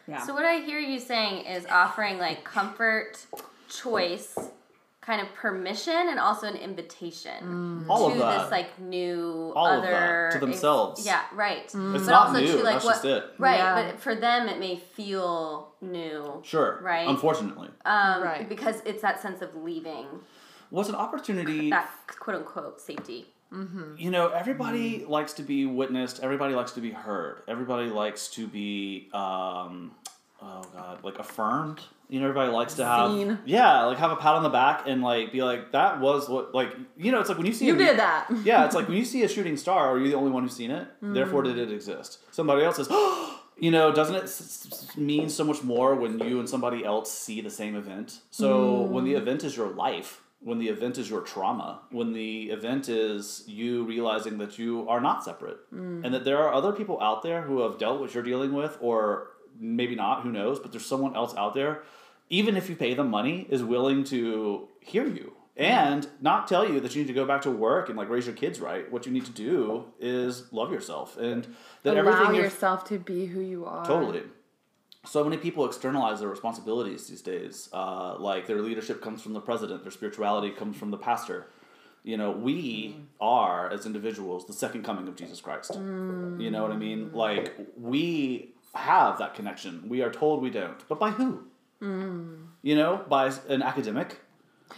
yeah 0.08 0.24
So 0.26 0.34
what 0.34 0.44
I 0.44 0.60
hear 0.60 0.78
you 0.78 0.98
saying 0.98 1.46
is 1.46 1.66
offering 1.66 2.18
like 2.18 2.44
comfort, 2.44 3.24
choice, 3.68 4.36
kind 5.00 5.20
of 5.20 5.32
permission, 5.34 5.94
and 6.08 6.18
also 6.18 6.46
an 6.46 6.56
invitation 6.56 7.84
All 7.88 8.06
to 8.08 8.12
of 8.14 8.18
that. 8.18 8.42
this 8.44 8.50
like 8.50 8.78
new 8.80 9.52
All 9.54 9.66
of 9.66 9.82
that, 9.82 9.88
other 9.92 10.30
to 10.32 10.38
themselves. 10.38 11.04
yeah, 11.04 11.22
right. 11.34 11.62
It's 11.64 11.74
but 11.74 12.02
not 12.06 12.28
also 12.28 12.40
new. 12.40 12.46
to 12.58 12.62
like 12.62 12.74
that's 12.76 12.84
what 12.84 12.92
just 12.94 13.04
it. 13.04 13.24
right, 13.38 13.58
Yeah. 13.58 13.74
but 13.92 14.00
for 14.00 14.14
them 14.14 14.48
it 14.48 14.58
may 14.58 14.76
feel 14.76 15.72
new. 15.82 16.40
Sure. 16.42 16.80
Right. 16.82 17.06
Unfortunately, 17.06 17.68
Um, 17.84 18.22
Right. 18.22 18.48
because 18.48 18.80
it's 18.86 19.02
that 19.02 19.20
sense 19.20 19.42
of 19.42 19.54
leaving 19.56 20.06
what's 20.70 20.88
an 20.88 20.94
opportunity? 20.94 21.68
that 21.70 21.88
quote 22.18 22.36
unquote 22.38 22.80
safety. 22.80 23.26
Mm-hmm. 23.54 23.94
you 23.98 24.10
know, 24.10 24.28
everybody 24.28 24.98
mm-hmm. 24.98 25.10
likes 25.10 25.34
to 25.34 25.42
be 25.42 25.66
witnessed. 25.66 26.20
Everybody 26.22 26.54
likes 26.54 26.72
to 26.72 26.80
be 26.80 26.90
heard. 26.90 27.42
Everybody 27.46 27.88
likes 27.88 28.28
to 28.30 28.48
be, 28.48 29.08
um, 29.12 29.92
oh 30.42 30.62
god, 30.74 31.04
like 31.04 31.18
affirmed. 31.18 31.80
You 32.08 32.20
know, 32.20 32.26
everybody 32.26 32.52
likes 32.52 32.74
to 32.74 32.84
have, 32.84 33.12
Seen. 33.12 33.38
yeah, 33.46 33.84
like 33.84 33.98
have 33.98 34.10
a 34.10 34.16
pat 34.16 34.34
on 34.34 34.42
the 34.42 34.50
back 34.50 34.86
and 34.86 35.02
like 35.02 35.32
be 35.32 35.42
like, 35.42 35.72
that 35.72 36.00
was 36.00 36.28
what, 36.28 36.54
like, 36.54 36.68
you 36.98 37.10
know, 37.10 37.20
it's 37.20 37.28
like 37.28 37.38
when 37.38 37.46
you 37.46 37.52
see, 37.52 37.66
You 37.66 37.74
a- 37.74 37.78
did 37.78 37.98
that. 37.98 38.26
yeah, 38.44 38.66
it's 38.66 38.74
like 38.74 38.88
when 38.88 38.96
you 38.96 39.04
see 39.04 39.22
a 39.22 39.28
shooting 39.28 39.56
star, 39.56 39.90
are 39.90 39.98
you 39.98 40.08
the 40.08 40.16
only 40.16 40.30
one 40.30 40.42
who's 40.42 40.54
seen 40.54 40.70
it? 40.70 40.86
Therefore, 41.00 41.42
mm. 41.42 41.46
did 41.46 41.58
it 41.58 41.72
exist? 41.72 42.18
Somebody 42.30 42.62
else 42.64 42.76
says, 42.76 42.88
you 43.58 43.70
know, 43.70 43.90
doesn't 43.92 44.16
it 44.16 44.24
s- 44.24 44.68
s- 44.70 44.96
mean 44.96 45.28
so 45.30 45.44
much 45.44 45.62
more 45.62 45.94
when 45.94 46.18
you 46.18 46.40
and 46.40 46.48
somebody 46.48 46.84
else 46.84 47.10
see 47.10 47.40
the 47.40 47.50
same 47.50 47.74
event? 47.74 48.20
So 48.30 48.82
when 48.82 49.04
the 49.04 49.14
mm. 49.14 49.18
event 49.18 49.42
is 49.42 49.56
your 49.56 49.68
life, 49.68 50.20
when 50.44 50.58
the 50.58 50.68
event 50.68 50.98
is 50.98 51.08
your 51.08 51.22
trauma, 51.22 51.80
when 51.90 52.12
the 52.12 52.50
event 52.50 52.88
is 52.88 53.42
you 53.46 53.82
realizing 53.84 54.38
that 54.38 54.58
you 54.58 54.86
are 54.88 55.00
not 55.00 55.24
separate 55.24 55.56
and 55.72 56.12
that 56.14 56.24
there 56.24 56.38
are 56.38 56.52
other 56.52 56.72
people 56.72 57.00
out 57.00 57.22
there 57.22 57.42
who 57.42 57.62
have 57.62 57.78
dealt 57.78 57.94
with 58.00 58.10
what 58.10 58.14
you're 58.14 58.22
dealing 58.22 58.52
with, 58.52 58.76
or 58.80 59.30
maybe 59.58 59.94
not, 59.94 60.22
who 60.22 60.30
knows, 60.30 60.58
but 60.60 60.70
there's 60.70 60.84
someone 60.84 61.16
else 61.16 61.34
out 61.36 61.54
there, 61.54 61.82
even 62.28 62.56
if 62.56 62.68
you 62.68 62.76
pay 62.76 62.92
them 62.94 63.08
money, 63.10 63.46
is 63.48 63.64
willing 63.64 64.04
to 64.04 64.68
hear 64.80 65.06
you 65.06 65.34
and 65.56 66.08
not 66.20 66.48
tell 66.48 66.68
you 66.68 66.80
that 66.80 66.94
you 66.94 67.02
need 67.02 67.08
to 67.08 67.14
go 67.14 67.24
back 67.24 67.42
to 67.42 67.50
work 67.50 67.88
and 67.88 67.96
like 67.96 68.08
raise 68.08 68.26
your 68.26 68.34
kids 68.34 68.60
right. 68.60 68.90
What 68.90 69.06
you 69.06 69.12
need 69.12 69.24
to 69.24 69.32
do 69.32 69.86
is 70.00 70.52
love 70.52 70.72
yourself 70.72 71.16
and 71.16 71.46
that 71.84 71.96
Allow 71.96 72.12
everything 72.12 72.34
yourself 72.34 72.84
to 72.88 72.98
be 72.98 73.26
who 73.26 73.40
you 73.40 73.64
are. 73.64 73.84
Totally. 73.86 74.22
So 75.06 75.22
many 75.22 75.36
people 75.36 75.64
externalize 75.66 76.20
their 76.20 76.28
responsibilities 76.28 77.06
these 77.08 77.22
days. 77.22 77.68
Uh, 77.72 78.16
like 78.18 78.46
their 78.46 78.62
leadership 78.62 79.02
comes 79.02 79.22
from 79.22 79.32
the 79.32 79.40
president, 79.40 79.82
their 79.82 79.92
spirituality 79.92 80.50
comes 80.50 80.76
from 80.76 80.90
the 80.90 80.96
pastor. 80.96 81.46
You 82.02 82.18
know, 82.18 82.30
we 82.30 82.88
mm. 82.88 83.04
are 83.20 83.70
as 83.70 83.86
individuals 83.86 84.46
the 84.46 84.52
second 84.52 84.84
coming 84.84 85.08
of 85.08 85.16
Jesus 85.16 85.40
Christ. 85.40 85.72
Mm. 85.72 86.40
You 86.40 86.50
know 86.50 86.62
what 86.62 86.70
I 86.70 86.76
mean? 86.76 87.12
Like 87.12 87.54
we 87.80 88.54
have 88.74 89.18
that 89.18 89.34
connection. 89.34 89.88
We 89.88 90.02
are 90.02 90.10
told 90.10 90.42
we 90.42 90.50
don't. 90.50 90.86
But 90.88 90.98
by 90.98 91.10
who? 91.10 91.44
Mm. 91.80 92.46
You 92.62 92.74
know, 92.74 93.04
by 93.08 93.32
an 93.48 93.62
academic. 93.62 94.20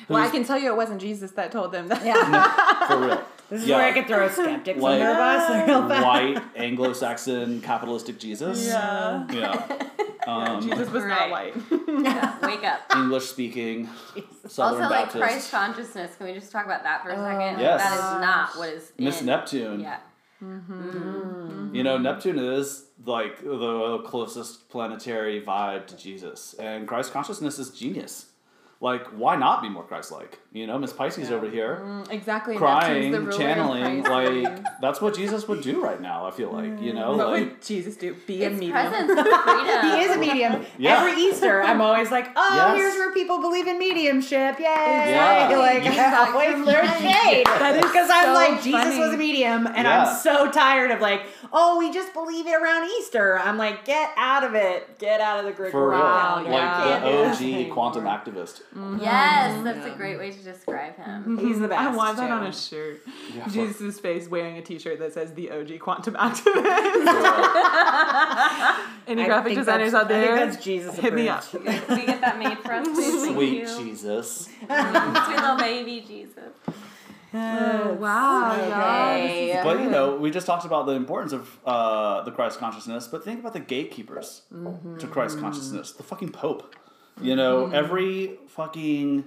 Well, 0.09 0.23
I 0.23 0.29
can 0.29 0.45
tell 0.45 0.59
you 0.59 0.73
it 0.73 0.77
wasn't 0.77 1.01
Jesus 1.01 1.31
that 1.33 1.53
told 1.53 1.73
them 1.73 1.89
that. 1.89 2.05
Yeah. 2.05 2.87
for 2.89 3.07
real. 3.07 3.23
This 3.51 3.63
is 3.63 3.69
Yeah. 3.69 3.77
where 3.77 3.87
I 3.87 3.93
could 3.93 4.07
throw 4.07 4.29
skeptics 4.29 4.81
Like- 4.81 5.01
under 5.01 5.11
a 5.13 5.15
bus 5.15 5.51
real 5.69 5.89
fast. 5.89 6.05
White 6.07 6.43
Anglo-Saxon 6.57 7.61
capitalistic 7.61 8.19
Jesus. 8.19 8.67
Yeah. 8.67 9.27
Yeah. 9.33 9.79
Um, 10.27 10.61
Jesus 10.61 10.91
was 10.91 11.05
Right. 11.05 11.31
not 11.31 11.31
white. 11.31 12.43
Wake 12.43 12.65
up. 12.65 12.81
English 12.97 13.27
speaking 13.27 13.89
Southern 14.49 14.83
also, 14.83 14.93
like 14.93 15.05
Baptist. 15.05 15.23
Christ 15.23 15.51
consciousness. 15.53 16.17
Can 16.17 16.27
we 16.27 16.33
just 16.35 16.51
talk 16.51 16.65
about 16.65 16.83
that 16.83 17.05
for 17.05 17.11
a 17.11 17.15
second? 17.17 17.61
Yes. 17.61 17.81
That 17.81 17.93
is 17.95 18.21
not 18.27 18.59
what 18.59 18.69
is 18.71 18.93
Miss 18.99 19.21
in- 19.21 19.27
Neptune. 19.27 19.79
Yeah. 19.79 19.99
You 21.73 21.83
know, 21.85 21.97
Neptune 21.99 22.41
is 22.41 22.87
like 23.05 23.41
the 23.45 23.99
closest 24.05 24.69
planetary 24.69 25.41
vibe 25.43 25.87
to 25.87 25.97
Jesus, 25.97 26.55
and 26.59 26.89
Christ 26.89 27.13
consciousness 27.13 27.61
is 27.61 27.71
genius. 27.71 28.27
Like, 28.79 29.07
why 29.07 29.37
not 29.37 29.63
be 29.63 29.71
more 29.71 29.85
Christ-like? 29.85 30.39
You 30.53 30.67
know, 30.67 30.79
Miss 30.79 30.93
Pisces 30.93 31.31
over 31.31 31.49
here 31.49 31.81
mm, 31.83 32.11
Exactly. 32.13 32.57
crying, 32.57 33.11
Neptune's 33.11 33.35
the 33.37 33.43
channeling, 33.43 34.03
like 34.03 34.65
that's 34.83 35.01
what 35.01 35.15
Jesus 35.15 35.49
would 35.49 35.63
do 35.63 35.83
right 35.83 36.01
now. 36.01 36.27
I 36.27 36.31
feel 36.31 36.53
like 36.53 36.81
you 36.81 36.93
know, 36.93 37.15
mm. 37.15 37.17
What 37.17 37.27
like 37.29 37.41
would 37.45 37.63
Jesus 37.63 37.97
do? 37.97 38.15
Be 38.27 38.45
a 38.45 38.51
medium. 38.51 38.73
presence 38.73 39.11
of 39.11 39.17
freedom. 39.27 39.91
He 39.91 40.01
is 40.05 40.17
a 40.17 40.19
medium. 40.19 40.67
Yeah. 40.79 40.99
Every 41.01 41.21
Easter, 41.23 41.63
I'm 41.63 41.81
always 41.81 42.11
like, 42.11 42.29
oh, 42.37 42.55
Yes. 42.55 42.77
here's 42.77 42.95
where 42.97 43.13
people 43.13 43.41
believe 43.41 43.67
in 43.67 43.79
mediumship. 43.79 44.59
Yay! 44.59 44.65
Yeah. 45.17 45.57
Like, 45.59 45.83
I 45.85 46.31
always 46.31 46.67
learn 46.67 46.87
shade. 47.01 47.47
That 47.47 47.77
is 47.77 47.83
Because 47.83 48.11
I'm 48.13 48.25
so 48.27 48.33
like, 48.35 48.63
Jesus 48.63 48.83
funny. 48.83 48.99
was 48.99 49.15
a 49.15 49.17
medium, 49.17 49.67
and 49.67 49.79
Yeah. 49.87 50.05
I'm 50.05 50.17
so 50.19 50.51
tired 50.51 50.91
of 50.91 51.01
like, 51.01 51.23
oh, 51.53 51.79
we 51.79 51.93
just 51.93 52.13
believe 52.13 52.47
it 52.47 52.53
around 52.55 52.89
Easter. 52.99 53.39
I'm 53.39 53.57
like, 53.57 53.85
get 53.87 54.11
out 54.17 54.45
of 54.45 54.55
it. 54.55 54.99
Get 54.99 55.21
out 55.21 55.39
of 55.41 55.45
the 55.47 55.53
for 55.53 55.71
Gregorian 55.71 56.01
real, 56.03 56.11
calendar. 56.11 56.51
like 56.51 56.61
I 56.63 56.85
the 56.85 56.91
can't 57.01 57.41
do 57.41 57.47
this 57.47 57.67
OG 57.69 57.73
quantum 57.73 58.05
activist. 58.05 58.61
Mm-hmm. 58.75 59.03
Yes, 59.03 59.65
that's 59.65 59.87
a 59.87 59.97
great 59.97 60.19
way 60.19 60.31
to 60.31 60.39
describe 60.39 60.97
him. 60.97 61.23
Mm-hmm. 61.23 61.47
He's 61.47 61.61
the 61.61 61.69
best. 61.69 61.81
I 61.81 61.97
want 61.97 62.17
that 62.19 62.27
too. 62.27 62.33
on 62.33 62.47
a 62.47 62.53
shirt. 62.53 63.01
Yeah, 63.35 63.49
Jesus' 63.49 63.99
face 63.99 64.29
wearing 64.29 64.59
a 64.59 64.63
T-shirt 64.63 64.99
that 64.99 65.15
says 65.15 65.33
"The 65.33 65.51
OG 65.51 65.79
Quantum 65.81 66.15
Activist." 66.15 66.47
Any 69.07 69.23
I 69.23 69.27
graphic 69.27 69.55
designers 69.55 69.95
out 69.95 70.09
there? 70.09 70.35
I 70.35 70.39
think 70.39 70.53
that's 70.53 70.65
Jesus. 70.65 70.99
Hit 70.99 71.15
me 71.15 71.29
up. 71.29 71.49
Can 71.51 71.63
we 71.65 72.07
get 72.07 72.21
that 72.21 72.39
made 72.39 72.59
for 72.59 72.73
us, 72.73 72.89
please? 72.89 73.25
Sweet 73.33 73.61
you. 73.61 73.79
Jesus. 73.79 74.49
Mm-hmm. 74.65 75.25
Sweet 75.25 75.41
little 75.41 75.57
baby 75.57 76.05
Jesus. 76.07 76.53
Oh 77.35 77.93
wow! 77.95 78.53
Okay. 78.53 78.71
y'all, 78.71 79.29
this 79.29 79.59
is 79.59 79.65
But 79.65 79.81
you 79.83 79.91
know, 79.91 80.17
we 80.17 80.31
just 80.31 80.47
talked 80.47 80.65
about 80.65 80.87
the 80.87 80.93
importance 80.93 81.33
of 81.33 81.59
uh, 81.67 82.23
the 82.23 82.31
Christ 82.31 82.59
consciousness, 82.59 83.09
but 83.09 83.25
think 83.25 83.41
about 83.41 83.53
the 83.53 83.61
gatekeepers 83.61 84.43
to 84.99 85.07
Christ 85.07 85.39
consciousness. 85.39 85.93
The 85.93 86.03
fucking 86.03 86.31
Pope. 86.31 86.75
You 87.21 87.37
know, 87.37 87.67
every 87.71 88.39
fucking. 88.49 89.25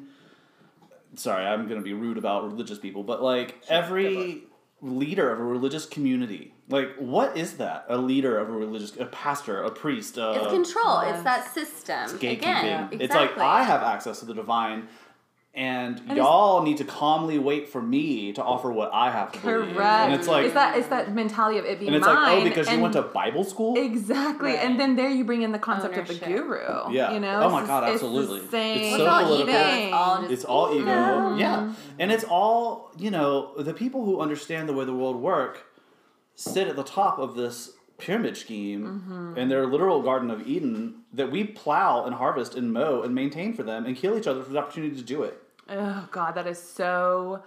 Sorry, 1.16 1.46
I'm 1.46 1.68
gonna 1.68 1.82
be 1.82 1.94
rude 1.94 2.18
about 2.18 2.44
religious 2.46 2.78
people, 2.78 3.04
but 3.04 3.22
like 3.24 3.56
every 3.68 4.44
leader 4.82 5.32
of 5.32 5.40
a 5.40 5.44
religious 5.44 5.86
community, 5.86 6.54
like 6.70 6.96
what 6.98 7.36
is 7.36 7.58
that? 7.58 7.86
A 7.90 7.98
leader 7.98 8.38
of 8.38 8.50
a 8.50 8.52
religious, 8.52 8.96
a 8.98 9.06
pastor, 9.06 9.64
a 9.64 9.72
priest, 9.72 10.18
a 10.18 10.34
It's 10.34 10.54
control. 10.54 11.00
It's 11.00 11.24
that 11.24 11.52
system. 11.54 12.08
gatekeeping. 12.20 12.34
Again, 12.38 12.90
It's 12.92 13.14
like. 13.14 13.38
I 13.38 13.64
have 13.64 13.82
access 13.82 14.20
to 14.20 14.26
the 14.26 14.36
divine. 14.36 14.88
And, 15.60 16.02
y'all 16.16 16.64
need 16.64 16.78
to 16.78 16.86
calmly 16.86 17.38
wait 17.38 17.68
for 17.68 17.82
me 17.82 18.32
to 18.32 18.42
offer 18.42 18.72
what 18.72 18.92
I 18.94 19.12
have 19.12 19.34
to 19.34 19.40
believe. 19.40 19.76
Correct. 19.76 20.06
And 20.10 20.14
it's 20.14 20.26
like, 20.28 20.46
it's 20.46 20.54
that 20.54 20.78
it's 20.78 20.88
that 20.88 21.14
mentality 21.14 21.58
of 21.60 21.66
it 21.66 21.80
being 21.80 21.90
and 21.90 21.98
it's 21.98 22.06
mine. 22.06 22.16
like, 22.16 22.42
oh, 22.42 22.44
because 22.46 22.72
you 22.72 22.80
went 22.80 22.94
to 22.94 23.02
Bible 23.02 23.44
school. 23.44 23.76
Exactly, 23.78 24.52
Right. 24.54 24.60
and 24.64 24.80
then 24.80 24.96
there 24.96 25.10
you 25.10 25.26
bring 25.26 25.42
in 25.42 25.52
the 25.52 25.60
concept 25.60 25.98
of 25.98 26.06
Ownership. 26.06 26.22
the 26.22 26.34
guru. 26.34 26.92
Yeah. 26.94 27.12
you 27.12 27.20
know. 27.20 27.42
Oh 27.44 27.50
my 27.50 27.62
the- 27.62 27.68
God, 27.68 27.90
it's 27.90 28.00
the 28.02 28.08
absolutely. 28.08 28.40
It's 28.40 28.52
same 28.52 28.96
so 28.98 29.02
It's 29.04 29.12
all 29.12 29.24
political. 29.26 29.50
ego. 29.54 29.60
It's 29.60 29.94
all 29.94 30.18
just 30.22 30.32
It's 30.32 30.46
all 30.46 30.74
ego. 30.74 30.82
ego. 30.82 31.36
Yeah. 31.38 31.74
And 32.00 32.12
it's 32.14 32.24
all, 32.24 32.92
you 32.98 33.12
know, 33.12 33.54
the 33.58 33.74
people 33.74 34.06
who 34.06 34.22
understand 34.22 34.70
the 34.70 34.74
way 34.74 34.86
the 34.86 34.94
world 34.96 35.18
work 35.18 35.66
sit 36.36 36.70
at 36.70 36.78
the 36.78 36.84
top 36.84 37.20
of 37.20 37.36
this 37.36 37.72
pyramid 37.98 38.38
scheme 38.38 38.86
Mm-hmm. 38.86 39.38
in 39.38 39.50
their 39.50 39.68
literal 39.68 40.02
Garden 40.02 40.32
of 40.32 40.48
Eden 40.48 41.02
that 41.12 41.30
we 41.32 41.44
plow 41.44 42.06
and 42.06 42.16
harvest 42.16 42.56
and 42.56 42.72
mow 42.72 43.02
and 43.02 43.14
maintain 43.14 43.54
for 43.54 43.64
them 43.64 43.86
and 43.86 43.98
kill 43.98 44.18
each 44.18 44.26
other 44.28 44.42
for 44.42 44.52
the 44.54 44.58
opportunity 44.58 44.96
to 44.96 45.02
do 45.04 45.24
it. 45.24 45.44
Oh 45.70 46.08
God, 46.12 46.36
that 46.36 46.48
is 46.48 46.62
so 46.62 47.44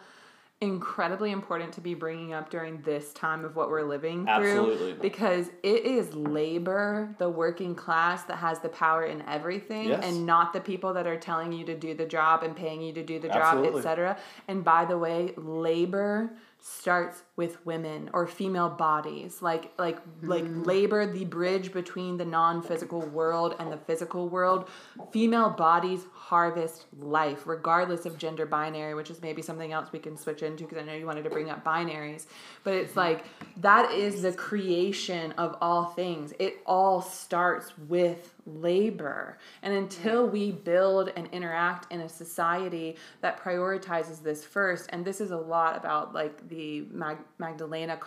incredibly 0.60 1.32
important 1.32 1.72
to 1.72 1.80
be 1.80 1.92
bringing 1.92 2.32
up 2.32 2.48
during 2.48 2.80
this 2.82 3.12
time 3.14 3.44
of 3.44 3.56
what 3.56 3.68
we're 3.68 3.82
living 3.82 4.28
Absolutely. 4.28 4.92
through 4.92 4.94
because 5.02 5.48
it 5.64 5.84
is 5.84 6.14
labor 6.14 7.12
the 7.18 7.28
working 7.28 7.74
class 7.74 8.22
that 8.22 8.36
has 8.36 8.60
the 8.60 8.68
power 8.68 9.04
in 9.06 9.22
everything 9.22 9.88
Yes. 9.88 10.04
and 10.04 10.24
not 10.24 10.52
the 10.52 10.60
people 10.60 10.92
that 10.94 11.04
are 11.04 11.18
telling 11.18 11.50
you 11.52 11.64
to 11.66 11.74
do 11.76 11.94
the 11.94 12.06
job 12.06 12.44
and 12.44 12.54
paying 12.54 12.80
you 12.80 12.92
to 12.92 13.02
do 13.02 13.18
the 13.18 13.26
job 13.26 13.56
Absolutely. 13.56 13.80
etc 13.80 14.16
and 14.46 14.62
by 14.62 14.84
the 14.84 14.96
way 14.96 15.32
labor 15.36 16.30
starts 16.64 17.24
with 17.34 17.64
women 17.66 18.08
or 18.12 18.24
female 18.24 18.68
bodies 18.68 19.42
like 19.42 19.72
like 19.78 19.98
like 20.22 20.44
mm. 20.44 20.64
labor 20.64 21.04
the 21.04 21.24
bridge 21.24 21.72
between 21.72 22.16
the 22.16 22.24
non-physical 22.24 23.00
world 23.00 23.56
and 23.58 23.72
the 23.72 23.76
physical 23.76 24.28
world. 24.28 24.68
Female 25.10 25.50
bodies 25.50 26.06
harvest 26.14 26.86
life 27.00 27.48
regardless 27.48 28.06
of 28.06 28.16
gender 28.16 28.46
binary 28.46 28.94
which 28.94 29.10
is 29.10 29.20
maybe 29.20 29.42
something 29.42 29.72
else 29.72 29.90
we 29.90 29.98
can 29.98 30.16
switch 30.16 30.44
into 30.44 30.62
because 30.62 30.78
i 30.78 30.82
know 30.82 30.94
you 30.94 31.04
wanted 31.04 31.24
to 31.24 31.30
bring 31.30 31.50
up 31.50 31.64
binaries. 31.64 32.26
But 32.62 32.74
it's 32.74 32.90
mm-hmm. 32.90 33.00
like 33.00 33.24
that 33.56 33.90
is 33.90 34.22
the 34.22 34.32
creation 34.32 35.32
of 35.32 35.56
all 35.60 35.86
things. 35.86 36.32
It 36.38 36.58
all 36.64 37.02
starts 37.02 37.76
with 37.88 38.32
labor 38.46 39.38
and 39.62 39.72
until 39.72 40.26
we 40.26 40.50
build 40.50 41.12
and 41.16 41.28
interact 41.32 41.90
in 41.92 42.00
a 42.00 42.08
society 42.08 42.96
that 43.20 43.42
prioritizes 43.42 44.22
this 44.22 44.44
first 44.44 44.88
and 44.92 45.04
this 45.04 45.20
is 45.20 45.30
a 45.30 45.36
lot 45.36 45.76
about 45.76 46.12
like 46.12 46.48
the 46.48 46.82
Mag- 46.90 47.18
magdalena 47.38 47.98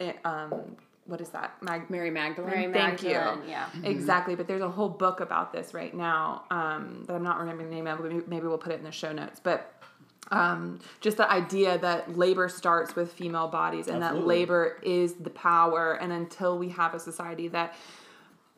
eh, 0.00 0.12
um 0.24 0.76
what 1.04 1.20
is 1.20 1.30
that 1.30 1.60
Mag- 1.60 1.90
Mary 1.90 2.10
Magdalene. 2.10 2.50
Mary 2.50 2.72
Thank 2.72 3.02
you. 3.02 3.10
Magdalene, 3.10 3.48
Yeah. 3.48 3.66
Exactly, 3.82 4.36
but 4.36 4.46
there's 4.46 4.62
a 4.62 4.70
whole 4.70 4.88
book 4.88 5.20
about 5.20 5.52
this 5.52 5.74
right 5.74 5.92
now 5.92 6.44
um, 6.50 7.04
that 7.06 7.14
I'm 7.14 7.24
not 7.24 7.40
remembering 7.40 7.70
the 7.70 7.74
name 7.74 7.86
of. 7.88 8.00
Maybe, 8.00 8.22
maybe 8.26 8.46
we'll 8.46 8.58
put 8.58 8.72
it 8.72 8.78
in 8.78 8.84
the 8.84 8.92
show 8.92 9.12
notes. 9.12 9.40
But 9.42 9.74
um, 10.30 10.78
just 11.00 11.16
the 11.16 11.30
idea 11.30 11.76
that 11.78 12.16
labor 12.16 12.48
starts 12.48 12.94
with 12.94 13.12
female 13.12 13.48
bodies 13.48 13.88
and 13.88 14.00
that 14.00 14.24
labor 14.24 14.78
is 14.82 15.14
the 15.14 15.30
power. 15.30 15.94
And 15.94 16.12
until 16.12 16.56
we 16.56 16.68
have 16.70 16.94
a 16.94 17.00
society 17.00 17.48
that 17.48 17.74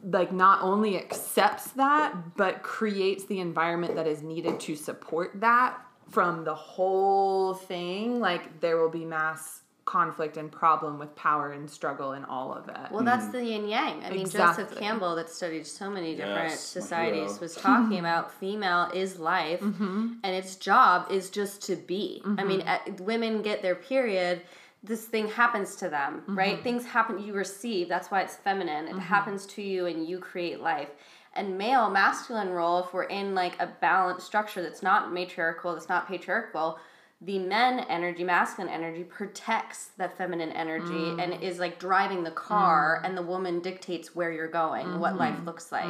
like 0.05 0.33
not 0.33 0.63
only 0.63 0.97
accepts 0.99 1.73
that 1.73 2.15
but 2.37 2.63
creates 2.63 3.25
the 3.25 3.41
environment 3.41 3.95
that 3.95 4.07
is 4.07 4.23
needed 4.23 4.61
to 4.61 4.77
support 4.77 5.33
that 5.41 5.79
from 6.11 6.45
the 6.45 6.55
whole 6.55 7.55
thing 7.55 8.21
like 8.21 8.61
there 8.61 8.77
will 8.77 8.91
be 8.91 9.05
mass 9.05 9.61
conflict 9.85 10.37
and 10.37 10.51
problem 10.51 10.99
with 10.99 11.15
power 11.15 11.53
and 11.53 11.71
struggle 11.71 12.13
and 12.13 12.25
all 12.27 12.53
of 12.53 12.69
it 12.69 12.91
Well, 12.91 13.05
that's 13.05 13.25
mm-hmm. 13.25 13.33
the 13.33 13.45
yin 13.45 13.69
yang. 13.69 14.05
I 14.05 14.11
mean, 14.11 14.29
Joseph 14.29 14.79
Campbell, 14.79 15.15
that 15.17 15.29
studied 15.29 15.67
so 15.67 15.91
many 15.91 16.15
different 16.15 16.51
Yes, 16.51 16.61
societies, 16.61 17.39
was 17.45 17.55
talking 17.55 17.99
about 17.99 18.33
female 18.33 18.91
is 18.95 19.19
life, 19.19 19.61
mm-hmm. 19.61 20.15
and 20.23 20.35
its 20.35 20.57
job 20.57 21.11
is 21.11 21.29
just 21.31 21.63
to 21.63 21.77
be. 21.77 22.23
I 22.25 22.45
mean, 22.45 22.63
uh, 22.63 22.79
women 23.01 23.43
get 23.43 23.61
their 23.61 23.75
period. 23.75 24.43
This 24.85 25.07
thing 25.07 25.27
happens 25.29 25.77
to 25.77 25.89
them, 25.89 26.21
mm-hmm. 26.21 26.39
right? 26.39 26.63
Things 26.63 26.85
happen. 26.85 27.19
You 27.19 27.33
receive. 27.33 27.89
That's 27.89 28.11
why 28.11 28.21
it's 28.21 28.37
feminine. 28.37 28.85
It 28.85 28.91
mm-hmm. 28.91 28.99
happens 29.01 29.47
to 29.47 29.63
you, 29.63 29.87
and 29.87 30.07
you 30.07 30.19
create 30.19 30.61
life. 30.61 30.91
And 31.33 31.59
male 31.59 31.91
masculine 31.91 32.51
role, 32.51 32.85
if 32.85 32.93
we're 32.93 33.05
in 33.05 33.35
like 33.35 33.61
a 33.61 33.67
balanced 33.81 34.27
structure 34.27 34.63
that's 34.63 34.83
not 34.83 35.13
matriarchal, 35.13 35.73
that's 35.73 35.89
not 35.89 36.07
patriarchal, 36.07 36.79
the 37.21 37.39
men 37.39 37.81
energy, 37.89 38.23
masculine 38.25 38.73
energy, 38.73 39.03
protects 39.03 39.91
that 39.97 40.17
feminine 40.19 40.51
energy 40.51 40.93
mm. 40.93 41.23
and 41.23 41.43
is 41.43 41.59
like 41.59 41.79
driving 41.79 42.23
the 42.23 42.31
car, 42.31 43.01
mm. 43.01 43.09
and 43.09 43.17
the 43.17 43.23
woman 43.23 43.61
dictates 43.61 44.15
where 44.15 44.31
you're 44.31 44.47
going, 44.49 45.01
what 45.01 45.17
life 45.17 45.35
mm-hmm. 45.35 45.47
looks 45.47 45.73
like. 45.73 45.89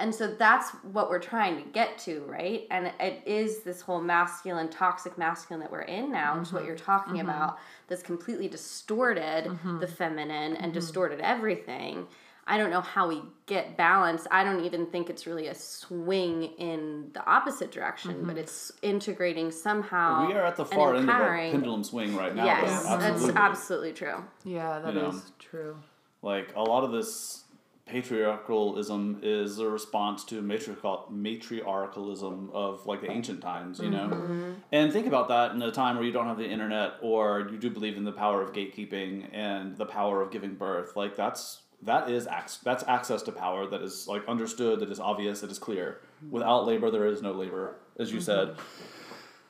And 0.00 0.14
so 0.14 0.26
that's 0.26 0.70
what 0.92 1.10
we're 1.10 1.20
trying 1.20 1.62
to 1.62 1.68
get 1.70 1.98
to, 1.98 2.22
right? 2.26 2.66
And 2.70 2.92
it 2.98 3.22
is 3.26 3.60
this 3.60 3.80
whole 3.80 4.00
masculine, 4.00 4.68
toxic 4.68 5.16
masculine 5.18 5.60
that 5.60 5.70
we're 5.70 5.82
in 5.82 6.10
now, 6.10 6.38
which 6.38 6.48
is 6.48 6.52
what 6.52 6.60
mm-hmm. 6.60 6.68
you're 6.68 6.76
talking 6.76 7.14
mm-hmm. 7.14 7.28
about, 7.28 7.58
that's 7.86 8.02
completely 8.02 8.48
distorted 8.48 9.44
mm-hmm. 9.44 9.78
the 9.78 9.86
feminine 9.86 10.56
and 10.56 10.72
distorted 10.72 11.20
everything. 11.20 12.06
I 12.46 12.58
don't 12.58 12.70
know 12.70 12.80
how 12.80 13.06
we 13.06 13.22
get 13.46 13.76
balance. 13.76 14.26
I 14.30 14.42
don't 14.42 14.64
even 14.64 14.86
think 14.86 15.08
it's 15.08 15.26
really 15.26 15.48
a 15.48 15.54
swing 15.54 16.44
in 16.58 17.10
the 17.12 17.24
opposite 17.24 17.70
direction, 17.70 18.24
but 18.24 18.36
it's 18.36 18.72
integrating 18.82 19.52
somehow. 19.52 20.26
We 20.26 20.32
are 20.32 20.44
at 20.44 20.56
the 20.56 20.64
far 20.64 20.96
end 20.96 21.04
of 21.04 21.08
a 21.08 21.12
empowering- 21.12 21.52
pendulum 21.52 21.84
swing 21.84 22.16
right 22.16 22.34
now. 22.34 22.44
Yes, 22.46 22.82
though. 22.82 22.88
that's 22.88 23.04
Absolutely. 23.04 23.40
absolutely 23.40 23.92
true. 23.92 24.24
yeah 24.44 24.80
that 24.80 24.96
is 24.96 24.96
You 24.96 25.02
know. 25.02 25.22
true 25.38 25.76
like 26.22 26.54
a 26.54 26.62
lot 26.62 26.84
of 26.84 26.92
this 26.92 27.44
patriarchalism 27.90 29.20
is 29.22 29.58
a 29.58 29.68
response 29.68 30.24
to 30.24 30.40
matriarchal 30.40 31.08
matriarchalism 31.12 32.50
of 32.52 32.86
like 32.86 33.00
the 33.00 33.10
ancient 33.10 33.40
times 33.40 33.80
you 33.80 33.90
know 33.90 34.08
mm-hmm. 34.08 34.52
and 34.72 34.92
think 34.92 35.06
about 35.06 35.28
that 35.28 35.52
in 35.52 35.60
a 35.62 35.72
time 35.72 35.96
where 35.96 36.04
you 36.04 36.12
don't 36.12 36.26
have 36.26 36.38
the 36.38 36.48
internet 36.48 36.92
or 37.02 37.48
you 37.50 37.58
do 37.58 37.68
believe 37.68 37.96
in 37.96 38.04
the 38.04 38.12
power 38.12 38.42
of 38.42 38.52
gatekeeping 38.52 39.28
and 39.32 39.76
the 39.76 39.86
power 39.86 40.22
of 40.22 40.30
giving 40.30 40.54
birth 40.54 40.94
like 40.96 41.16
that's 41.16 41.62
that 41.82 42.10
is 42.10 42.26
ac- 42.26 42.60
that's 42.62 42.84
access 42.86 43.22
to 43.22 43.32
power 43.32 43.66
that 43.66 43.82
is 43.82 44.06
like 44.06 44.26
understood, 44.28 44.80
that 44.80 44.90
is 44.90 45.00
obvious, 45.00 45.40
that 45.40 45.50
is 45.50 45.58
clear. 45.58 46.00
Without 46.30 46.66
labor, 46.66 46.90
there 46.90 47.06
is 47.06 47.22
no 47.22 47.32
labor, 47.32 47.76
as 47.98 48.12
you 48.12 48.20
said. 48.20 48.48
Mm-hmm. 48.48 48.62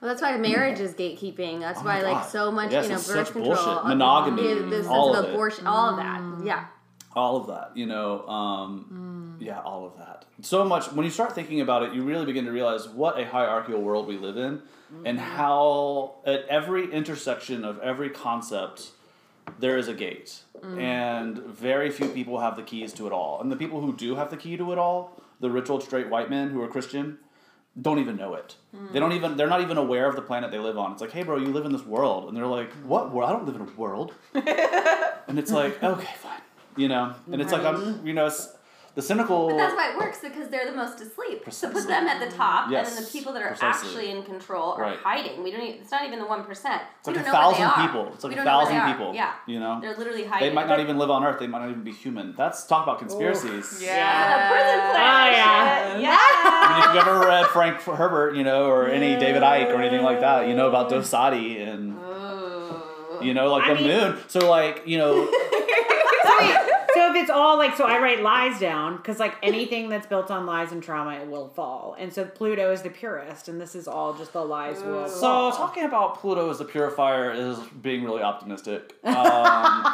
Well, 0.00 0.08
that's 0.08 0.22
why 0.22 0.36
marriage 0.38 0.80
is 0.80 0.94
gatekeeping. 0.94 1.60
That's 1.60 1.80
oh 1.80 1.84
why, 1.84 2.00
like, 2.00 2.14
God. 2.14 2.28
so 2.28 2.50
much, 2.50 2.72
Yes, 2.72 2.84
you 2.84 2.90
know, 2.90 2.96
it's 2.96 3.06
birth 3.06 3.26
such 3.26 3.32
control, 3.34 3.54
bullshit. 3.54 3.84
Monogamy, 3.84 4.54
the, 4.54 4.62
the 4.62 4.76
sense 4.76 4.86
all 4.86 5.14
of 5.14 5.24
of 5.24 5.30
it. 5.30 5.34
abortion, 5.34 5.66
all 5.66 5.90
of 5.90 5.96
that. 5.96 6.20
Mm-hmm. 6.20 6.46
Yeah. 6.46 6.66
All 7.16 7.36
of 7.36 7.46
that 7.48 7.72
you 7.74 7.86
know 7.86 8.26
um, 8.28 9.36
mm. 9.38 9.44
yeah 9.44 9.60
all 9.60 9.86
of 9.86 9.96
that. 9.98 10.24
So 10.42 10.64
much 10.64 10.92
when 10.92 11.04
you 11.04 11.10
start 11.10 11.34
thinking 11.34 11.60
about 11.60 11.82
it 11.82 11.94
you 11.94 12.02
really 12.02 12.26
begin 12.26 12.44
to 12.44 12.52
realize 12.52 12.88
what 12.88 13.18
a 13.18 13.26
hierarchical 13.26 13.80
world 13.80 14.06
we 14.06 14.16
live 14.16 14.36
in 14.36 14.62
and 15.04 15.18
mm-hmm. 15.18 15.36
how 15.36 16.16
at 16.26 16.46
every 16.48 16.92
intersection 16.92 17.64
of 17.64 17.78
every 17.80 18.10
concept 18.10 18.90
there 19.58 19.78
is 19.78 19.88
a 19.88 19.94
gate. 19.94 20.42
Mm. 20.60 20.80
And 20.80 21.38
very 21.38 21.90
few 21.90 22.08
people 22.08 22.40
have 22.40 22.56
the 22.56 22.62
keys 22.62 22.92
to 22.94 23.06
it 23.06 23.12
all. 23.12 23.40
And 23.40 23.50
the 23.50 23.56
people 23.56 23.80
who 23.80 23.96
do 23.96 24.14
have 24.16 24.30
the 24.30 24.36
key 24.36 24.56
to 24.56 24.72
it 24.72 24.78
all 24.78 25.20
the 25.40 25.50
rich 25.50 25.70
old 25.70 25.82
straight 25.82 26.10
white 26.10 26.28
men 26.28 26.50
who 26.50 26.62
are 26.62 26.68
christian 26.68 27.16
don't 27.80 27.98
even 27.98 28.16
know 28.16 28.34
it. 28.34 28.56
They 28.72 28.78
mm. 28.78 29.00
don't 29.00 29.12
even 29.12 29.36
they're 29.36 29.46
not 29.46 29.62
even 29.62 29.78
aware 29.78 30.06
of 30.06 30.16
the 30.16 30.22
planet 30.22 30.50
they 30.50 30.58
live 30.58 30.76
on. 30.76 30.92
It's 30.92 31.00
like 31.00 31.12
hey 31.12 31.22
bro 31.22 31.38
you 31.38 31.46
live 31.46 31.64
in 31.64 31.72
this 31.72 31.84
world. 31.84 32.28
And 32.28 32.36
they're 32.36 32.46
like 32.46 32.72
what 32.84 33.12
world 33.12 33.30
i 33.30 33.32
don't 33.32 33.46
live 33.46 33.56
in 33.56 33.62
a 33.62 33.80
world. 33.80 34.14
And 35.28 35.38
it's 35.38 35.52
like 35.52 35.80
okay 35.80 36.08
fine 36.16 36.40
you 36.80 36.88
know 36.88 37.14
and 37.32 37.40
it's 37.42 37.52
like 37.52 37.64
i'm 37.70 38.04
you 38.06 38.14
know 38.14 38.26
it's 38.26 38.56
the 38.96 39.02
cynical 39.02 39.48
But 39.50 39.56
that's 39.56 39.76
why 39.76 39.92
it 39.92 39.96
works 39.96 40.18
because 40.20 40.48
they're 40.48 40.68
the 40.68 40.76
most 40.76 41.00
asleep. 41.00 41.44
So 41.50 41.70
put 41.70 41.86
them 41.86 42.08
at 42.08 42.18
the 42.18 42.36
top, 42.36 42.66
and 42.66 42.84
then 42.84 42.96
the 42.96 43.08
people 43.16 43.32
that 43.34 43.42
are 43.46 43.50
precisely. 43.54 43.88
actually 43.88 44.10
in 44.10 44.24
control 44.24 44.72
are 44.72 44.80
Right. 44.82 44.98
hiding. 44.98 45.44
We 45.44 45.52
don't. 45.52 45.60
Even, 45.62 45.80
it's 45.80 45.92
not 45.92 46.04
even 46.08 46.18
the 46.18 46.26
one 46.26 46.42
percent. 46.42 46.82
It's 46.98 47.06
like 47.06 47.16
a 47.18 47.22
thousand 47.22 47.70
people. 47.82 48.10
It's 48.12 48.24
like 48.24 48.30
we 48.34 48.34
a 48.34 48.36
don't 48.42 48.46
know 48.46 48.56
where 48.58 48.66
thousand 48.66 48.92
people. 48.92 49.14
Yeah, 49.14 49.34
You 49.46 49.60
know? 49.60 49.78
they're 49.80 49.96
literally 49.96 50.24
hiding. 50.24 50.48
They 50.48 50.52
might 50.52 50.66
not 50.66 50.80
even 50.80 50.98
live 50.98 51.08
on 51.08 51.22
Earth. 51.24 51.38
They 51.38 51.46
might 51.46 51.60
not 51.60 51.70
even 51.70 51.84
be 51.84 51.92
human. 51.92 52.34
That's 52.34 52.66
talk 52.66 52.82
about 52.82 52.98
conspiracies. 52.98 53.80
Yeah, 53.80 54.48
the 54.48 54.54
prison 54.54 54.80
Oh, 54.80 55.26
yeah. 55.38 55.92
shit. 55.92 56.02
yeah. 56.02 56.18
I 56.18 56.74
mean, 56.74 56.88
if 56.88 56.94
you've 56.96 57.06
ever 57.14 57.20
read 57.28 57.46
Frank 57.46 57.76
Herbert, 57.82 58.34
you 58.34 58.42
know, 58.42 58.64
or 58.72 58.88
any 58.88 59.14
David 59.24 59.42
Icke 59.42 59.68
or 59.72 59.80
anything 59.80 60.02
like 60.02 60.18
that, 60.20 60.48
you 60.48 60.56
know 60.56 60.66
about 60.68 60.90
Dosadi 60.90 61.62
and 61.64 61.96
Ooh. 61.96 63.24
you 63.24 63.34
know, 63.34 63.52
like 63.52 63.64
I 63.70 63.74
the 63.74 63.80
mean- 63.80 64.00
moon. 64.00 64.18
So 64.26 64.50
like, 64.50 64.82
you 64.84 64.98
know, 64.98 65.26
So 65.26 65.30
if 65.52 65.59
it's 67.30 67.36
all 67.38 67.56
like, 67.58 67.76
so 67.76 67.84
I 67.84 67.98
write 68.00 68.22
lies 68.22 68.58
down 68.58 68.96
because 68.96 69.18
like 69.18 69.34
anything 69.42 69.88
that's 69.88 70.06
built 70.06 70.30
on 70.30 70.46
lies 70.46 70.72
and 70.72 70.82
trauma, 70.82 71.12
it 71.14 71.28
will 71.28 71.48
fall. 71.48 71.94
And 71.98 72.12
so 72.12 72.24
Pluto 72.24 72.72
is 72.72 72.82
the 72.82 72.90
purest, 72.90 73.48
and 73.48 73.60
this 73.60 73.74
is 73.74 73.86
all 73.86 74.14
just 74.14 74.32
the 74.32 74.44
lies 74.44 74.82
will 74.82 75.08
so 75.08 75.20
fall. 75.20 75.52
talking 75.52 75.84
about 75.84 76.18
Pluto 76.18 76.50
as 76.50 76.58
the 76.58 76.64
purifier 76.64 77.30
is 77.32 77.58
being 77.80 78.04
really 78.04 78.22
optimistic. 78.22 78.94
Um, 79.20 79.86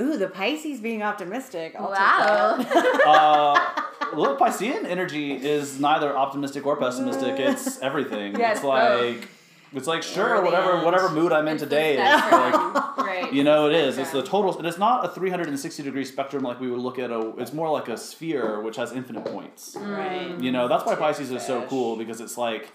Ooh, 0.00 0.16
the 0.18 0.28
Pisces 0.28 0.80
being 0.80 1.02
optimistic. 1.02 1.74
I'll 1.78 1.90
Wow. 1.90 2.56
Take 2.58 2.66
uh, 3.06 4.16
little 4.16 4.36
Piscean 4.36 4.84
energy 4.84 5.32
is 5.32 5.80
neither 5.80 6.16
optimistic 6.16 6.66
or 6.66 6.76
pessimistic. 6.76 7.38
It's 7.38 7.80
everything. 7.80 8.38
Yeah, 8.38 8.50
it's 8.50 8.60
it's 8.60 8.64
like 8.66 9.28
it's 9.74 9.86
like 9.86 10.02
sure, 10.02 10.24
Brilliant. 10.40 10.44
whatever 10.44 10.84
whatever 10.84 11.10
mood 11.10 11.32
I'm 11.32 11.48
in 11.48 11.58
today. 11.58 11.96
It's 11.98 12.22
spectrum. 12.26 12.72
like 12.74 12.96
right. 12.98 13.32
you 13.32 13.44
know 13.44 13.68
it 13.68 13.74
is. 13.74 13.98
It's 13.98 14.12
the 14.12 14.22
total. 14.22 14.56
And 14.56 14.66
it's 14.66 14.78
not 14.78 15.04
a 15.04 15.08
360 15.08 15.82
degree 15.82 16.04
spectrum 16.04 16.42
like 16.42 16.60
we 16.60 16.70
would 16.70 16.80
look 16.80 16.98
at 16.98 17.10
a. 17.10 17.34
It's 17.38 17.52
more 17.52 17.70
like 17.70 17.88
a 17.88 17.96
sphere 17.96 18.60
which 18.60 18.76
has 18.76 18.92
infinite 18.92 19.24
points. 19.24 19.76
right. 19.78 20.38
You 20.40 20.52
know 20.52 20.68
that's 20.68 20.84
why 20.84 20.94
Pisces 20.94 21.30
is 21.30 21.44
so 21.44 21.66
cool 21.66 21.96
because 21.96 22.20
it's 22.20 22.38
like. 22.38 22.70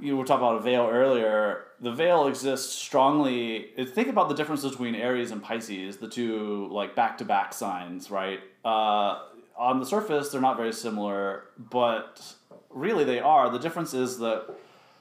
You 0.00 0.16
were 0.16 0.24
talking 0.24 0.44
about 0.44 0.56
a 0.56 0.60
veil 0.60 0.88
earlier. 0.90 1.66
The 1.80 1.92
veil 1.92 2.26
exists 2.26 2.74
strongly. 2.74 3.70
Think 3.94 4.08
about 4.08 4.28
the 4.28 4.34
difference 4.34 4.64
between 4.64 4.96
Aries 4.96 5.30
and 5.30 5.40
Pisces, 5.40 5.98
the 5.98 6.08
two 6.08 6.66
like 6.72 6.96
back 6.96 7.16
to 7.18 7.24
back 7.24 7.52
signs, 7.52 8.10
right? 8.10 8.40
Uh, 8.64 9.20
on 9.56 9.78
the 9.78 9.86
surface, 9.86 10.30
they're 10.30 10.40
not 10.40 10.56
very 10.56 10.72
similar, 10.72 11.44
but 11.70 12.20
really 12.70 13.04
they 13.04 13.20
are. 13.20 13.48
The 13.50 13.60
difference 13.60 13.94
is 13.94 14.18
that 14.18 14.46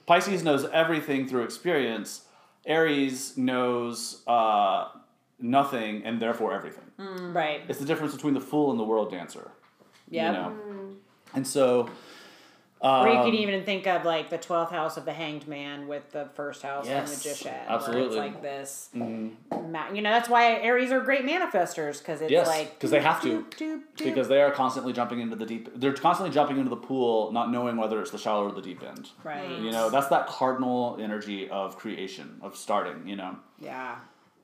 Pisces 0.06 0.44
knows 0.44 0.66
everything 0.72 1.28
through 1.28 1.44
experience. 1.44 2.26
Aries 2.66 3.38
knows 3.38 4.24
uh, 4.28 4.90
nothing 5.40 6.04
and 6.04 6.22
therefore 6.22 6.54
everything. 6.54 6.86
Right. 6.98 7.62
It's 7.68 7.80
the 7.80 7.86
difference 7.86 8.14
between 8.14 8.34
the 8.34 8.42
fool 8.42 8.72
and 8.72 8.80
the 8.80 8.84
world 8.84 9.12
dancer. 9.12 9.52
Yeah. 10.10 10.28
You 10.28 10.34
know? 10.34 10.58
And 11.34 11.48
so. 11.48 11.90
Or 12.84 13.08
you 13.08 13.18
um, 13.18 13.26
can 13.26 13.34
even 13.36 13.64
think 13.64 13.88
of 13.88 14.04
like 14.04 14.30
the 14.30 14.38
twelfth 14.38 14.72
house 14.72 14.98
of 14.98 15.06
the 15.06 15.14
Hanged 15.14 15.48
Man 15.48 15.88
with 15.88 16.12
the 16.12 16.26
first 16.36 16.62
house 16.62 16.86
Yes, 16.86 17.10
and 17.10 17.18
the 17.22 17.30
Magician. 17.30 17.56
absolutely. 17.68 18.18
Where 18.18 18.26
it's 18.28 18.34
like 18.36 18.42
this. 18.42 18.90
mhm. 18.94 19.32
Ma- 19.72 19.90
you 19.94 20.02
know 20.02 20.12
that's 20.12 20.28
why 20.28 20.56
Aries 20.56 20.92
are 20.92 21.00
great 21.00 21.26
manifestors 21.26 22.00
because 22.00 22.22
it's 22.22 22.30
Yes, 22.32 22.46
like 22.48 22.78
'cause 22.80 22.92
they 22.92 23.00
have 23.00 23.22
to. 23.22 23.42
doop, 23.44 23.50
doop, 23.52 23.82
doop. 23.96 24.04
because 24.04 24.28
they 24.28 24.42
are 24.42 24.52
constantly 24.52 24.92
jumping 24.92 25.22
into 25.22 25.36
the 25.38 25.46
deep 25.46 25.70
they're 25.80 25.94
constantly 25.94 26.34
jumping 26.34 26.58
into 26.58 26.70
the 26.70 26.76
pool 26.76 27.32
not 27.32 27.50
knowing 27.52 27.78
whether 27.78 28.02
it's 28.02 28.12
the 28.12 28.18
shallow 28.18 28.48
or 28.48 28.52
the 28.52 28.62
deep 28.62 28.84
end 28.84 29.10
right. 29.24 29.50
you 29.60 29.72
know 29.72 29.90
that's 29.90 30.08
that 30.08 30.28
cardinal 30.28 30.98
energy 31.00 31.50
of 31.50 31.78
creation 31.78 32.38
of 32.42 32.56
starting 32.58 33.08
you 33.08 33.16
know 33.16 33.38
Yeah. 33.60 33.96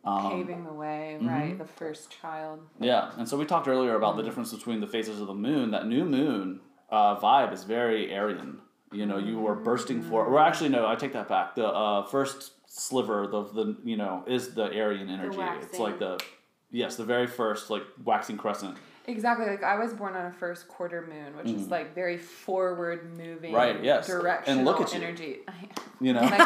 um, 0.05 0.31
Paving 0.31 0.63
the 0.63 0.71
way, 0.73 1.17
Mhm. 1.21 1.27
right? 1.29 1.57
The 1.57 1.65
first 1.65 2.09
child. 2.21 2.61
yeah 2.79 3.11
and 3.17 3.27
so 3.27 3.37
we 3.37 3.43
talked 3.45 3.67
earlier 3.67 3.95
about 3.95 4.15
the 4.15 4.23
difference 4.23 4.53
between 4.53 4.79
the 4.79 4.87
phases 4.87 5.19
of 5.19 5.27
the 5.27 5.33
moon 5.33 5.71
that 5.71 5.85
new 5.87 6.05
moon 6.05 6.61
uh, 6.91 7.19
vibe 7.19 7.53
is 7.53 7.63
very 7.63 8.13
Arian 8.13 8.59
you 8.91 9.05
know 9.05 9.17
you 9.17 9.45
are 9.47 9.55
bursting 9.55 10.01
for 10.01 10.25
or 10.25 10.39
actually 10.39 10.69
no 10.69 10.87
i 10.87 10.95
take 10.95 11.13
that 11.13 11.27
back 11.29 11.55
the 11.55 11.67
uh, 11.67 12.03
first 12.07 12.53
sliver 12.65 13.27
the, 13.27 13.43
the 13.43 13.77
you 13.83 13.97
know 13.97 14.23
is 14.27 14.53
the 14.53 14.65
Arian 14.73 15.09
energy 15.09 15.39
it's 15.61 15.79
like 15.79 15.99
the 15.99 16.19
yes 16.71 16.95
the 16.95 17.05
very 17.05 17.27
first 17.27 17.69
like 17.69 17.83
waxing 18.03 18.37
crescent 18.37 18.77
Exactly. 19.09 19.47
Like 19.47 19.63
I 19.63 19.77
was 19.79 19.93
born 19.93 20.15
on 20.15 20.27
a 20.27 20.31
first 20.31 20.67
quarter 20.67 21.01
moon, 21.07 21.35
which 21.35 21.47
is 21.47 21.67
like 21.67 21.95
very 21.95 22.17
forward 22.17 23.17
moving. 23.17 23.53
Right, 23.53 23.83
yes. 23.83 24.07
And 24.45 24.65
look 24.65 24.81
at 24.81 24.93
you. 24.93 25.01
energy. 25.01 25.37
you 26.01 26.13
know 26.13 26.21
me. 26.21 26.27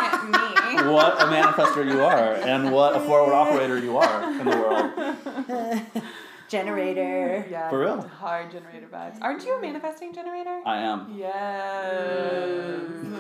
what 0.91 1.21
a 1.21 1.25
manifester 1.25 1.85
you 1.85 2.01
are 2.01 2.35
and 2.35 2.71
what 2.71 2.95
a 2.95 3.01
forward 3.01 3.33
operator 3.33 3.77
you 3.79 3.97
are 3.97 4.31
in 4.39 4.45
the 4.45 4.57
world. 4.57 6.03
Generator. 6.53 7.47
Yeah, 7.49 7.69
For 7.69 7.79
real. 7.79 8.01
Hard 8.01 8.51
generator 8.51 8.87
vibes. 8.87 9.17
Aren't 9.21 9.43
you 9.43 9.57
a 9.57 9.61
manifesting 9.61 10.13
generator? 10.13 10.61
I 10.65 10.77
am. 10.77 11.11
Yes. 11.17 11.33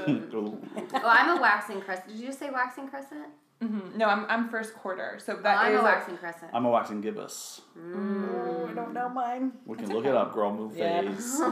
Ooh. 0.35 0.61
Oh, 0.93 1.01
I'm 1.03 1.37
a 1.37 1.41
waxing 1.41 1.81
crescent. 1.81 2.09
Did 2.09 2.17
you 2.17 2.27
just 2.27 2.37
say 2.37 2.51
waxing 2.51 2.87
crescent? 2.87 3.25
Mhm. 3.63 3.95
No, 3.95 4.07
I'm, 4.07 4.25
I'm 4.29 4.49
first 4.49 4.73
quarter. 4.75 5.17
So 5.23 5.33
Oh, 5.37 5.41
that 5.43 5.57
I'm 5.57 5.73
is 5.73 5.79
a 5.79 5.83
waxing 5.83 6.17
crescent. 6.17 6.51
I'm 6.53 6.65
a 6.65 6.69
waxing 6.69 7.01
gibbous. 7.01 7.61
Oh, 7.77 8.67
I 8.69 8.73
don't 8.73 8.93
know 8.93 9.09
mine. 9.09 9.53
We 9.65 9.77
can 9.77 9.89
look 9.89 10.05
it 10.05 10.15
up, 10.15 10.33
girl. 10.33 10.51
Move 10.53 10.75
Yeah. 10.75 11.01
phase. 11.01 11.41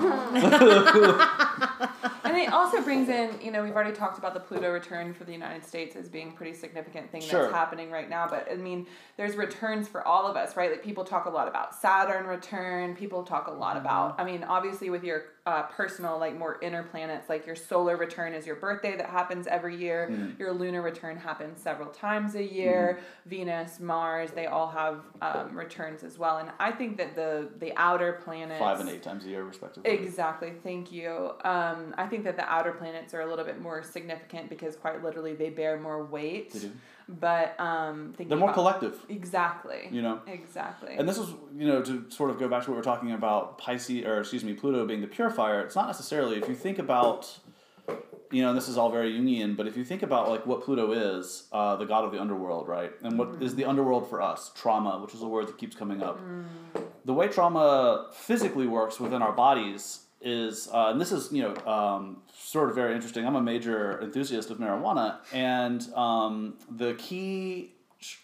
And 2.23 2.37
it 2.39 2.53
also 2.53 2.81
brings 2.81 3.09
in, 3.09 3.41
you 3.41 3.51
know, 3.51 3.61
we've 3.61 3.75
already 3.75 3.91
talked 3.93 4.17
about 4.17 4.33
the 4.33 4.39
Pluto 4.39 4.71
return 4.71 5.13
for 5.13 5.25
the 5.25 5.33
United 5.33 5.65
States 5.65 5.97
as 5.97 6.07
being 6.07 6.29
a 6.29 6.31
pretty 6.31 6.53
significant 6.53 7.11
thing 7.11 7.19
Sure. 7.19 7.41
that's 7.41 7.53
happening 7.53 7.91
right 7.91 8.09
now. 8.09 8.25
But 8.29 8.47
I 8.49 8.55
mean, 8.55 8.87
there's 9.17 9.35
returns 9.35 9.89
for 9.89 10.07
all 10.07 10.25
of 10.27 10.37
us, 10.37 10.55
right? 10.55 10.71
Like 10.71 10.81
people 10.83 11.03
talk 11.03 11.25
a 11.25 11.29
lot 11.29 11.49
about 11.49 11.75
Saturn 11.75 12.25
return. 12.27 12.95
People 12.95 13.23
talk 13.23 13.47
a 13.47 13.51
lot 13.51 13.75
about, 13.75 14.17
I 14.19 14.23
mean, 14.23 14.43
obviously 14.45 14.89
with 14.89 15.03
your 15.03 15.23
uh, 15.45 15.63
personal, 15.63 16.19
like 16.19 16.37
more 16.37 16.59
inner 16.61 16.83
planets, 16.83 17.27
like 17.27 17.47
your 17.47 17.55
solar 17.55 17.97
return 17.97 18.33
is 18.33 18.45
your 18.45 18.57
birthday 18.57 18.95
that 18.95 19.09
happens 19.09 19.47
every 19.47 19.75
year. 19.75 20.09
Mm. 20.11 20.37
Your 20.37 20.53
lunar 20.53 20.83
return 20.83 21.17
happens 21.17 21.59
several 21.59 21.89
times 21.89 22.35
a 22.35 22.43
year. 22.43 22.99
Venus, 23.25 23.79
Mars, 23.79 24.31
they 24.31 24.45
all 24.45 24.69
have 24.69 25.03
um, 25.21 25.57
returns 25.57 26.03
as 26.03 26.19
well. 26.19 26.37
And 26.37 26.51
I 26.59 26.71
think 26.71 26.97
that 26.97 27.15
the 27.15 27.49
the 27.59 27.73
outer 27.75 28.21
planets 28.23 28.59
Five 28.59 28.81
and 28.81 28.89
eight 28.89 29.01
times 29.01 29.25
a 29.25 29.29
year, 29.29 29.43
respectively. 29.43 29.89
Exactly. 29.89 30.53
Thank 30.63 30.91
you. 30.91 31.31
Um, 31.43 31.95
I 31.97 32.05
think 32.05 32.23
that 32.25 32.35
the 32.35 32.47
outer 32.47 32.73
planets 32.73 33.15
are 33.15 33.21
a 33.21 33.25
little 33.27 33.45
bit 33.45 33.59
more 33.59 33.81
significant 33.81 34.47
because 34.47 34.75
quite 34.75 35.03
literally 35.03 35.33
they 35.33 35.49
bear 35.49 35.79
more 35.79 36.03
weight. 36.05 36.53
They 36.53 36.59
do. 36.59 36.71
But 37.19 37.59
um, 37.59 38.13
They're 38.17 38.37
more 38.37 38.49
about- 38.49 38.53
collective, 38.53 39.05
Exactly. 39.09 39.89
you 39.91 40.01
know. 40.01 40.21
Exactly. 40.27 40.95
And 40.97 41.07
this 41.09 41.17
is, 41.17 41.29
you 41.57 41.67
know, 41.67 41.81
to 41.81 42.05
sort 42.09 42.29
of 42.29 42.39
go 42.39 42.47
back 42.47 42.63
to 42.63 42.71
what 42.71 42.75
we 42.77 42.79
are 42.79 42.83
talking 42.83 43.11
about 43.11 43.57
Pisces, 43.57 44.05
or 44.05 44.19
excuse 44.19 44.43
me, 44.43 44.53
Pluto 44.53 44.85
being 44.85 45.01
the 45.01 45.07
purifier. 45.07 45.61
It's 45.61 45.75
not 45.75 45.87
necessarily 45.87 46.37
if 46.37 46.47
you 46.47 46.55
think 46.55 46.79
about, 46.79 47.37
you 48.31 48.41
know, 48.43 48.53
this 48.53 48.67
is 48.69 48.77
all 48.77 48.89
very 48.91 49.11
Jungian, 49.13 49.57
but 49.57 49.67
if 49.67 49.75
you 49.75 49.83
think 49.83 50.03
about 50.03 50.29
like 50.29 50.45
what 50.45 50.63
Pluto 50.63 50.91
is, 50.93 51.47
uh, 51.51 51.75
the 51.75 51.85
god 51.85 52.05
of 52.05 52.11
the 52.11 52.19
underworld, 52.21 52.67
right? 52.67 52.91
And 53.03 53.19
what 53.19 53.41
is 53.41 53.55
the 53.55 53.65
underworld 53.65 54.09
for 54.09 54.21
us? 54.21 54.51
Trauma, 54.55 54.99
which 55.01 55.13
is 55.13 55.21
a 55.21 55.27
word 55.27 55.47
that 55.47 55.57
keeps 55.57 55.75
coming 55.75 56.01
up. 56.01 56.19
The 57.03 57.13
way 57.13 57.27
trauma 57.27 58.09
physically 58.13 58.67
works 58.67 58.99
within 58.99 59.21
our 59.21 59.31
bodies 59.33 60.05
is, 60.21 60.69
uh, 60.71 60.89
and 60.89 61.01
this 61.01 61.11
is, 61.11 61.31
you 61.31 61.43
know, 61.43 61.55
um, 61.71 62.17
sort 62.33 62.69
of 62.69 62.75
very 62.75 62.93
interesting. 62.93 63.25
I'm 63.25 63.35
a 63.35 63.41
major 63.41 64.01
enthusiast 64.01 64.49
of 64.49 64.57
marijuana, 64.57 65.17
and 65.33 65.81
um, 65.93 66.55
the 66.69 66.93
key 66.95 67.71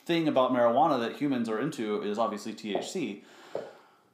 thing 0.05 0.27
about 0.27 0.51
marijuana 0.51 0.99
that 0.99 1.17
humans 1.17 1.49
are 1.49 1.59
into 1.59 2.01
is 2.01 2.17
obviously 2.17 2.53
THC. 2.53 3.23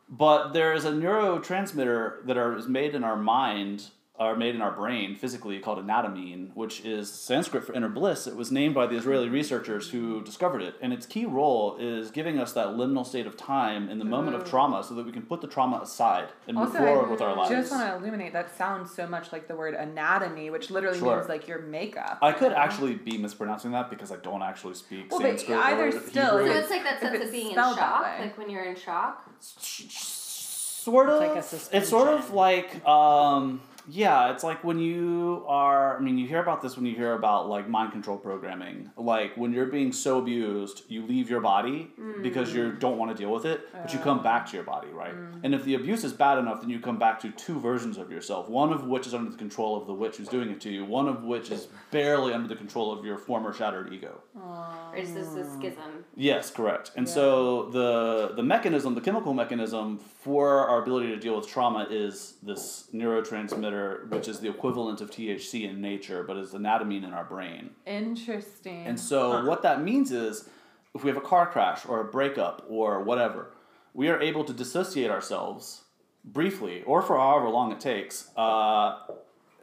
But 0.10 0.54
there 0.54 0.74
is 0.74 0.86
a 0.86 0.92
neurotransmitter 0.92 2.26
that 2.26 2.38
are, 2.38 2.56
is 2.56 2.68
made 2.68 2.94
in 2.94 3.04
our 3.04 3.16
mind 3.16 3.86
are 4.20 4.36
made 4.36 4.53
in 4.53 4.61
our 4.61 4.72
brain 4.72 5.16
physically 5.16 5.57
called 5.59 5.80
anatomine, 5.80 6.51
which 6.53 6.86
is 6.86 7.11
Sanskrit 7.11 7.64
for 7.64 7.74
inner 7.74 7.89
bliss. 7.89 8.28
It 8.28 8.36
was 8.36 8.51
named 8.51 8.76
by 8.76 8.86
the 8.86 8.95
Israeli 8.95 9.28
researchers 9.28 9.89
who 9.89 10.24
discovered 10.24 10.61
it, 10.61 10.76
and 10.82 10.93
its 10.93 11.07
key 11.07 11.26
role 11.26 11.78
is 11.80 12.11
giving 12.11 12.38
us 12.39 12.53
that 12.53 12.68
liminal 12.68 13.03
state 13.07 13.26
of 13.26 13.36
time 13.36 13.89
in 13.89 13.97
the 13.97 14.05
moment 14.05 14.38
of 14.38 14.47
trauma, 14.47 14.84
so 14.84 14.93
that 14.93 15.05
we 15.07 15.11
can 15.11 15.24
put 15.24 15.41
the 15.41 15.47
trauma 15.47 15.80
aside 15.82 16.28
and 16.47 16.55
move 16.55 16.68
Also, 16.68 16.78
forward 16.78 17.07
I 17.07 17.11
with 17.11 17.22
our 17.22 17.36
lives. 17.36 17.51
I 17.51 17.55
just 17.55 17.72
want 17.72 17.89
to 17.89 17.95
illuminate 17.95 18.34
that 18.34 18.55
sounds 18.55 18.93
so 18.93 19.07
much 19.07 19.32
like 19.32 19.47
the 19.47 19.55
word 19.55 19.74
anatomy, 19.74 20.51
which 20.51 20.70
literally 20.70 20.99
Sure. 20.99 21.16
means 21.18 21.28
like 21.28 21.47
your 21.47 21.64
makeup. 21.64 22.20
I 22.22 22.34
could 22.34 22.51
actually 22.53 22.93
be 22.93 23.18
mispronouncing 23.18 23.72
that 23.72 23.89
because 23.89 24.11
I 24.11 24.18
don't 24.18 24.43
actually 24.43 24.76
speak 24.76 25.09
Well, 25.09 25.22
but 25.22 25.39
Sanskrit 25.39 25.57
either 25.57 25.88
or 25.88 25.91
still, 25.91 26.38
Hebrew. 26.38 26.53
So 26.53 26.59
it's 26.59 26.70
like 26.70 26.84
that 26.84 26.99
sense 27.01 27.24
of 27.26 27.32
being 27.32 27.47
in 27.47 27.53
spelled 27.53 27.78
shock, 27.78 28.05
like 28.20 28.38
when 28.38 28.51
you're 28.51 28.64
in 28.66 28.76
shock. 28.76 29.28
sort 29.39 31.09
of 31.09 31.20
like 31.20 31.32
a 31.32 31.78
it's 31.78 31.89
sort 31.89 32.09
of 32.09 32.32
like 32.32 32.86
um 32.88 33.59
yeah 33.88 34.32
it's 34.32 34.44
like 34.44 34.64
when 34.64 34.80
you 34.80 35.44
are 35.48 35.98
i 35.98 36.00
mean 36.00 36.18
you 36.18 36.28
hear 36.28 36.42
about 36.42 36.62
this 36.62 36.76
when 36.76 36.86
you 36.86 36.96
hear 36.96 37.14
about 37.14 37.50
like 37.50 37.68
mind 37.70 37.92
control 37.92 38.18
programming. 38.18 38.92
Like 38.98 39.36
when 39.38 39.54
you're 39.54 39.66
being 39.68 39.92
so 39.92 40.20
abused 40.20 40.84
you 40.88 41.06
leave 41.06 41.30
your 41.30 41.42
body 41.42 41.92
because 42.22 42.54
you 42.54 42.64
mm. 42.64 42.80
don't 42.80 42.98
want 42.98 43.16
to 43.16 43.18
deal 43.18 43.32
with 43.32 43.46
it 43.46 43.68
but 43.72 43.94
you 43.94 44.00
come 44.00 44.22
back 44.22 44.46
to 44.48 44.56
your 44.56 44.64
body 44.64 44.90
right? 44.90 45.16
Mm. 45.16 45.42
And 45.44 45.56
if 45.56 45.64
the 45.64 45.76
abuse 45.76 46.04
is 46.04 46.14
bad 46.14 46.38
enough 46.38 46.62
then 46.62 46.70
you 46.70 46.80
come 46.80 46.98
back 46.98 47.20
to 47.22 47.32
two 47.32 47.60
versions 47.60 47.98
of 47.98 48.12
yourself. 48.12 48.50
One 48.50 48.72
of 48.72 48.86
which 48.86 49.08
is 49.08 49.14
under 49.14 49.32
the 49.32 49.38
control 49.38 49.80
of 49.80 49.88
the 49.88 49.94
witch 49.94 50.18
who's 50.18 50.28
doing 50.28 50.50
it 50.50 50.62
to 50.62 50.70
you. 50.70 50.86
One 50.86 51.08
of 51.08 51.24
which 51.24 51.52
is 51.52 51.68
barely 51.92 52.34
under 52.34 52.48
the 52.48 52.56
control 52.56 52.92
of 52.92 53.06
your 53.06 53.18
former 53.18 53.54
shattered 53.54 53.94
ego. 53.94 54.22
Or 54.36 54.96
is 54.96 55.14
this 55.14 55.28
a 55.36 55.46
schism? 55.54 56.06
Yes, 56.16 56.52
correct. 56.52 56.92
And 56.96 57.08
so 57.08 57.70
the 57.70 58.34
the 58.36 58.44
mechanism, 58.44 58.96
the 58.96 59.02
chemical 59.02 59.34
mechanism 59.34 59.98
for 59.98 60.68
our 60.68 60.82
ability 60.82 61.08
to 61.10 61.18
deal 61.18 61.36
with 61.38 61.48
trauma 61.48 61.88
is 61.90 62.36
this 62.44 62.90
neurotransmitter, 62.94 63.72
which 64.09 64.28
is 64.28 64.39
the 64.39 64.49
equivalent 64.49 65.01
of 65.01 65.11
THC 65.11 65.69
in 65.69 65.82
nature, 65.82 66.24
but 66.24 66.38
is 66.38 66.53
anatomine 66.53 67.03
in 67.03 67.13
our 67.13 67.26
brain. 67.26 67.71
Interesting. 67.86 68.86
And 68.86 68.99
so 68.99 69.43
what 69.45 69.61
that 69.63 69.82
means 69.82 70.11
is 70.11 70.49
if 70.95 71.03
we 71.03 71.09
have 71.09 71.17
a 71.17 71.21
car 71.21 71.47
crash 71.47 71.86
or 71.86 72.01
a 72.01 72.05
breakup 72.05 72.65
or 72.69 73.01
whatever, 73.03 73.51
we 73.93 74.09
are 74.09 74.19
able 74.21 74.43
to 74.43 74.53
dissociate 74.53 75.11
ourselves 75.11 75.84
briefly 76.24 76.84
or 76.84 77.01
for 77.01 77.17
however 77.17 77.49
long 77.49 77.71
it 77.71 77.80
takes. 77.80 78.30
Uh, 78.36 78.97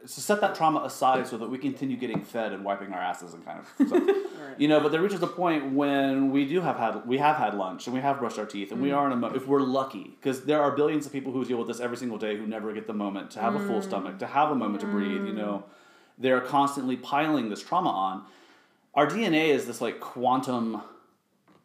to 0.01 0.21
set 0.21 0.41
that 0.41 0.55
trauma 0.55 0.81
aside 0.83 1.27
so 1.27 1.37
that 1.37 1.49
we 1.49 1.57
continue 1.57 1.95
getting 1.95 2.23
fed 2.23 2.53
and 2.53 2.65
wiping 2.65 2.91
our 2.93 2.99
asses 2.99 3.33
and 3.33 3.45
kind 3.45 3.59
of 3.59 3.87
stuff. 3.87 4.03
you 4.57 4.67
know 4.67 4.79
but 4.79 4.91
there 4.91 5.01
reaches 5.01 5.21
a 5.21 5.27
point 5.27 5.73
when 5.73 6.31
we 6.31 6.45
do 6.45 6.61
have 6.61 6.77
had 6.77 7.05
we 7.07 7.17
have 7.17 7.35
had 7.37 7.53
lunch 7.53 7.87
and 7.87 7.93
we 7.93 8.01
have 8.01 8.19
brushed 8.19 8.39
our 8.39 8.45
teeth 8.45 8.71
and 8.71 8.81
we 8.81 8.89
mm. 8.89 8.97
are 8.97 9.05
in 9.07 9.13
a 9.13 9.15
mo- 9.15 9.33
if 9.33 9.47
we're 9.47 9.61
lucky 9.61 10.15
because 10.19 10.43
there 10.45 10.61
are 10.61 10.71
billions 10.71 11.05
of 11.05 11.11
people 11.11 11.31
who 11.31 11.45
deal 11.45 11.57
with 11.57 11.67
this 11.67 11.79
every 11.79 11.97
single 11.97 12.17
day 12.17 12.35
who 12.35 12.47
never 12.47 12.73
get 12.73 12.87
the 12.87 12.93
moment 12.93 13.31
to 13.31 13.39
have 13.39 13.55
a 13.55 13.59
full 13.59 13.79
mm. 13.79 13.83
stomach 13.83 14.17
to 14.19 14.27
have 14.27 14.49
a 14.51 14.55
moment 14.55 14.81
to 14.81 14.87
breathe 14.87 15.25
you 15.25 15.33
know. 15.33 15.63
Mm. 15.65 15.71
They're 16.17 16.41
constantly 16.41 16.97
piling 16.97 17.49
this 17.49 17.63
trauma 17.63 17.89
on. 17.89 18.25
Our 18.93 19.07
dna 19.07 19.49
is 19.49 19.65
this 19.65 19.81
like 19.81 19.99
quantum 19.99 20.81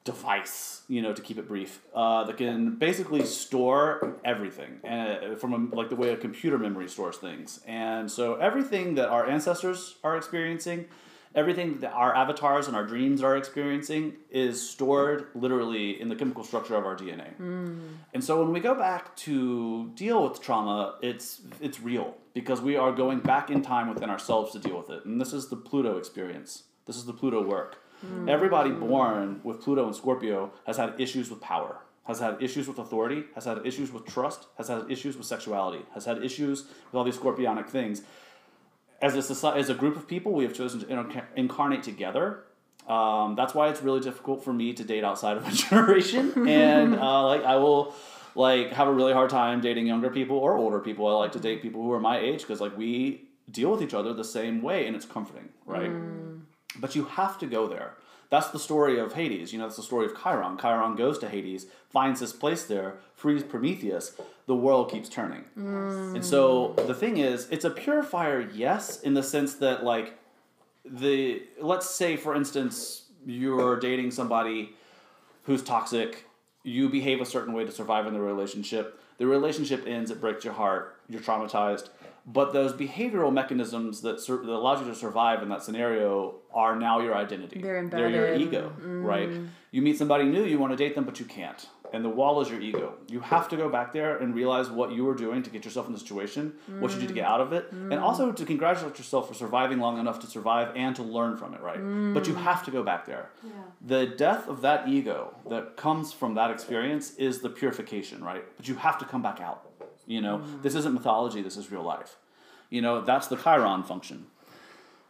device, 0.06 0.82
you 0.88 1.02
know, 1.02 1.12
to 1.12 1.20
keep 1.20 1.36
it 1.36 1.46
brief, 1.46 1.82
uh, 1.94 2.24
that 2.24 2.38
can 2.38 2.76
basically 2.76 3.24
store 3.26 4.16
everything, 4.24 4.78
and 4.84 5.38
from 5.38 5.52
a, 5.52 5.76
like 5.76 5.90
the 5.90 5.96
way 5.96 6.10
a 6.14 6.16
computer 6.16 6.56
memory 6.56 6.88
stores 6.88 7.16
things. 7.18 7.60
And 7.66 8.10
so 8.10 8.36
everything 8.36 8.94
that 8.94 9.08
our 9.10 9.26
ancestors 9.26 9.96
are 10.04 10.16
experiencing, 10.16 10.86
everything 11.34 11.80
that 11.80 11.92
our 11.92 12.14
avatars 12.14 12.68
and 12.68 12.76
our 12.76 12.86
dreams 12.86 13.20
are 13.22 13.36
experiencing, 13.36 14.14
is 14.30 14.54
stored 14.70 15.26
literally 15.34 16.00
in 16.00 16.08
the 16.08 16.16
chemical 16.16 16.44
structure 16.44 16.76
of 16.76 16.86
our 16.86 16.96
DNA. 16.96 17.30
And 18.14 18.22
so 18.24 18.40
when 18.42 18.52
we 18.52 18.60
go 18.60 18.74
back 18.74 19.14
to 19.26 19.90
deal 19.96 20.22
with 20.26 20.40
trauma, 20.40 20.94
it's 21.02 21.40
it's 21.60 21.80
real 21.80 22.16
because 22.32 22.60
we 22.60 22.76
are 22.76 22.92
going 22.92 23.18
back 23.18 23.50
in 23.50 23.60
time 23.60 23.88
within 23.92 24.08
ourselves 24.08 24.52
to 24.52 24.60
deal 24.60 24.78
with 24.78 24.90
it. 24.90 25.04
And 25.04 25.20
this 25.20 25.32
is 25.32 25.48
the 25.48 25.56
Pluto 25.56 25.98
experience. 25.98 26.62
This 26.86 26.96
is 26.96 27.06
the 27.06 27.12
Pluto 27.12 27.42
work. 27.42 27.82
Everybody 28.28 28.70
born 28.70 29.40
with 29.42 29.60
Pluto 29.62 29.86
and 29.86 29.94
Scorpio 29.94 30.52
has 30.66 30.76
had 30.76 30.94
issues 31.00 31.30
with 31.30 31.40
power, 31.40 31.78
has 32.04 32.20
had 32.20 32.42
issues 32.42 32.68
with 32.68 32.78
authority, 32.78 33.24
has 33.34 33.44
had 33.44 33.64
issues 33.66 33.92
with 33.92 34.04
trust, 34.04 34.46
has 34.58 34.68
had 34.68 34.90
issues 34.90 35.16
with 35.16 35.26
sexuality, 35.26 35.84
has 35.94 36.04
had 36.04 36.22
issues 36.22 36.64
with 36.64 36.94
all 36.94 37.04
these 37.04 37.16
scorpionic 37.16 37.68
things. 37.68 38.02
As 39.02 39.14
a 39.14 39.22
society, 39.22 39.60
as 39.60 39.70
a 39.70 39.74
group 39.74 39.96
of 39.96 40.06
people, 40.06 40.32
we 40.32 40.44
have 40.44 40.54
chosen 40.54 40.80
to 40.80 40.88
inca- 40.88 41.26
incarnate 41.36 41.82
together. 41.82 42.44
Um, 42.88 43.34
that's 43.34 43.54
why 43.54 43.68
it's 43.68 43.82
really 43.82 44.00
difficult 44.00 44.44
for 44.44 44.52
me 44.52 44.72
to 44.74 44.84
date 44.84 45.04
outside 45.04 45.36
of 45.36 45.46
a 45.46 45.50
generation, 45.64 46.48
and 46.48 46.94
uh, 46.94 47.26
like 47.26 47.44
I 47.44 47.56
will 47.56 47.94
like 48.34 48.72
have 48.72 48.86
a 48.86 48.92
really 48.92 49.12
hard 49.12 49.30
time 49.30 49.60
dating 49.60 49.86
younger 49.86 50.10
people 50.10 50.36
or 50.36 50.56
older 50.56 50.78
people. 50.78 51.06
I 51.06 51.12
like 51.12 51.32
to 51.32 51.40
date 51.40 51.62
people 51.62 51.82
who 51.82 51.92
are 51.92 52.00
my 52.00 52.18
age 52.18 52.42
because 52.42 52.60
like 52.60 52.76
we 52.76 53.22
deal 53.50 53.70
with 53.70 53.82
each 53.82 53.94
other 53.94 54.12
the 54.12 54.24
same 54.24 54.62
way, 54.62 54.86
and 54.86 54.94
it's 54.94 55.06
comforting, 55.06 55.48
right? 55.66 55.90
But 56.78 56.94
you 56.94 57.04
have 57.04 57.38
to 57.38 57.46
go 57.46 57.66
there. 57.66 57.94
That's 58.28 58.48
the 58.48 58.58
story 58.58 58.98
of 58.98 59.12
Hades. 59.12 59.52
You 59.52 59.58
know, 59.58 59.66
that's 59.66 59.76
the 59.76 59.82
story 59.82 60.06
of 60.06 60.20
Chiron. 60.20 60.58
Chiron 60.58 60.96
goes 60.96 61.18
to 61.20 61.28
Hades, 61.28 61.66
finds 61.90 62.20
this 62.20 62.32
place 62.32 62.64
there, 62.64 62.96
frees 63.14 63.42
Prometheus. 63.44 64.20
The 64.46 64.56
world 64.56 64.90
keeps 64.90 65.08
turning. 65.08 65.44
Mm. 65.58 66.16
And 66.16 66.24
so 66.24 66.74
the 66.76 66.94
thing 66.94 67.18
is, 67.18 67.48
it's 67.50 67.64
a 67.64 67.70
purifier, 67.70 68.40
yes, 68.52 69.00
in 69.00 69.14
the 69.14 69.22
sense 69.22 69.54
that, 69.54 69.84
like, 69.84 70.18
the 70.84 71.42
let's 71.60 71.88
say, 71.88 72.16
for 72.16 72.34
instance, 72.34 73.06
you're 73.24 73.78
dating 73.78 74.10
somebody 74.12 74.72
who's 75.44 75.62
toxic, 75.62 76.24
you 76.62 76.88
behave 76.88 77.20
a 77.20 77.26
certain 77.26 77.54
way 77.54 77.64
to 77.64 77.72
survive 77.72 78.06
in 78.06 78.12
the 78.12 78.20
relationship. 78.20 79.00
The 79.18 79.26
relationship 79.26 79.84
ends, 79.86 80.10
it 80.10 80.20
breaks 80.20 80.44
your 80.44 80.54
heart, 80.54 80.96
you're 81.08 81.20
traumatized. 81.20 81.88
But 82.26 82.52
those 82.52 82.72
behavioral 82.72 83.32
mechanisms 83.32 84.00
that, 84.00 84.20
sur- 84.20 84.44
that 84.44 84.52
allows 84.52 84.80
you 84.80 84.88
to 84.88 84.94
survive 84.96 85.42
in 85.42 85.48
that 85.50 85.62
scenario 85.62 86.36
are 86.52 86.74
now 86.74 87.00
your 87.00 87.14
identity. 87.14 87.60
They're 87.60 87.78
They're 88.10 88.10
your 88.10 88.34
embedded. 88.34 88.48
ego, 88.48 88.72
right? 88.82 89.28
Mm-hmm. 89.28 89.46
You 89.70 89.82
meet 89.82 89.96
somebody 89.96 90.24
new, 90.24 90.42
you 90.42 90.58
want 90.58 90.72
to 90.72 90.76
date 90.76 90.96
them, 90.96 91.04
but 91.04 91.20
you 91.20 91.26
can't. 91.26 91.64
And 91.92 92.04
the 92.04 92.08
wall 92.08 92.40
is 92.40 92.50
your 92.50 92.60
ego. 92.60 92.94
You 93.08 93.20
have 93.20 93.48
to 93.50 93.56
go 93.56 93.68
back 93.68 93.92
there 93.92 94.16
and 94.16 94.34
realize 94.34 94.68
what 94.68 94.90
you 94.90 95.04
were 95.04 95.14
doing 95.14 95.44
to 95.44 95.50
get 95.50 95.64
yourself 95.64 95.86
in 95.86 95.92
the 95.92 96.00
situation, 96.00 96.54
what 96.80 96.92
you 96.92 96.98
did 96.98 97.08
to 97.08 97.14
get 97.14 97.24
out 97.24 97.40
of 97.40 97.52
it, 97.52 97.70
and 97.70 97.92
mm-hmm. 97.92 98.02
also 98.02 98.32
to 98.32 98.44
congratulate 98.44 98.98
yourself 98.98 99.28
for 99.28 99.34
surviving 99.34 99.78
long 99.78 99.98
enough 100.00 100.18
to 100.20 100.26
survive 100.26 100.72
and 100.74 100.96
to 100.96 101.04
learn 101.04 101.36
from 101.36 101.54
it, 101.54 101.60
right? 101.60 101.78
But 102.12 102.26
you 102.26 102.34
mm. 102.34 102.42
have 102.42 102.64
to 102.64 102.72
go 102.72 102.82
back 102.82 103.06
there. 103.06 103.30
The 103.80 104.06
death 104.06 104.48
of 104.48 104.62
that 104.62 104.88
ego 104.88 105.36
that 105.48 105.76
comes 105.76 106.12
from 106.12 106.34
that 106.34 106.50
experience 106.50 107.14
is 107.14 107.40
the 107.40 107.50
purification, 107.50 108.24
right? 108.24 108.44
But 108.56 108.66
you 108.66 108.74
have 108.74 108.98
to 108.98 109.04
come 109.04 109.22
back 109.22 109.40
out. 109.40 109.62
You 110.06 110.20
know, 110.20 110.38
mm. 110.38 110.62
this 110.62 110.74
isn't 110.74 110.94
mythology, 110.94 111.42
this 111.42 111.56
is 111.56 111.70
real 111.70 111.82
life. 111.82 112.16
You 112.70 112.80
know, 112.80 113.00
that's 113.00 113.26
the 113.26 113.36
Chiron 113.36 113.82
function 113.82 114.26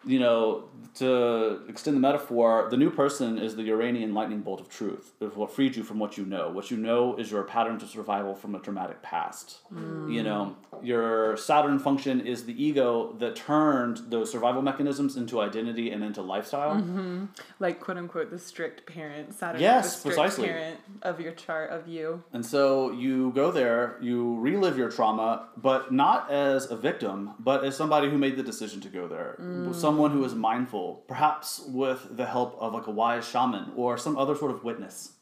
you 0.05 0.19
know, 0.19 0.65
to 0.95 1.61
extend 1.69 1.97
the 1.97 2.01
metaphor, 2.01 2.69
the 2.71 2.77
new 2.77 2.91
person 2.91 3.39
is 3.39 3.57
the 3.57 3.63
Uranian 3.65 4.15
lightning 4.15 4.41
bolt 4.41 4.61
of 4.61 4.69
truth. 4.69 5.13
It's 5.21 5.37
what 5.37 5.51
freed 5.51 5.77
you 5.77 5.83
from 5.83 5.99
what 5.99 6.17
you 6.17 6.25
know. 6.25 6.49
What 6.51 6.71
you 6.71 6.77
know 6.77 7.17
is 7.17 7.31
your 7.31 7.43
pattern 7.43 7.79
to 7.81 7.87
survival 7.87 8.35
from 8.35 8.55
a 8.55 8.59
traumatic 8.61 9.03
past. 9.03 9.59
Mm. 9.75 10.13
You 10.13 10.23
know, 10.23 10.57
your 10.83 11.37
Saturn 11.37 11.79
function 11.79 12.21
is 12.21 12.45
the 12.45 12.63
ego 12.63 13.15
that 13.19 13.37
turned 13.37 13.99
those 14.09 14.31
survival 14.31 14.63
mechanisms 14.63 15.17
into 15.17 15.41
identity 15.41 15.91
and 15.91 16.03
into 16.03 16.23
lifestyle. 16.23 16.77
Mm-hmm. 16.77 17.25
like 17.59 17.81
quote 17.81 17.99
unquote 17.99 18.31
the 18.31 18.39
strict 18.39 18.87
parent, 18.87 19.35
Saturn 19.35 19.61
Yes, 19.61 19.87
is 19.87 19.93
the 19.93 19.99
strict 19.99 20.17
precisely. 20.17 20.49
parent 20.49 20.81
of 21.03 21.21
your 21.21 21.33
chart 21.33 21.71
of 21.71 21.89
you. 21.89 22.23
And 22.33 22.45
so 22.45 22.91
you 22.93 23.33
go 23.33 23.51
there, 23.51 23.97
you 24.01 24.39
relive 24.39 24.79
your 24.79 24.91
trauma, 24.91 25.49
but 25.57 25.93
not 25.93 26.31
as 26.31 26.71
a 26.71 26.77
victim, 26.77 27.33
but 27.39 27.65
as 27.65 27.77
somebody 27.77 28.09
who 28.09 28.17
made 28.19 28.37
the 28.37 28.43
decision 28.43 28.81
to 28.83 28.89
go 28.89 29.07
there. 29.09 29.37
Mm. 29.41 29.67
Someone 29.87 30.11
who 30.11 30.25
is 30.25 30.35
mindful, 30.35 31.05
perhaps 31.07 31.63
with 31.69 32.17
the 32.17 32.27
help 32.27 32.57
of 32.59 32.75
like 32.75 32.89
a 32.89 32.91
wise 32.91 33.25
shaman 33.25 33.71
or 33.77 33.97
some 33.97 34.19
other 34.19 34.35
sort 34.35 34.51
of 34.51 34.65
witness. 34.65 35.13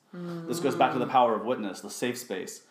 This 0.48 0.58
goes 0.58 0.74
back 0.74 0.94
to 0.94 0.98
the 0.98 1.06
power 1.06 1.34
of 1.34 1.44
witness, 1.44 1.82
the 1.82 1.90
safe 1.90 2.16
space. 2.16 2.62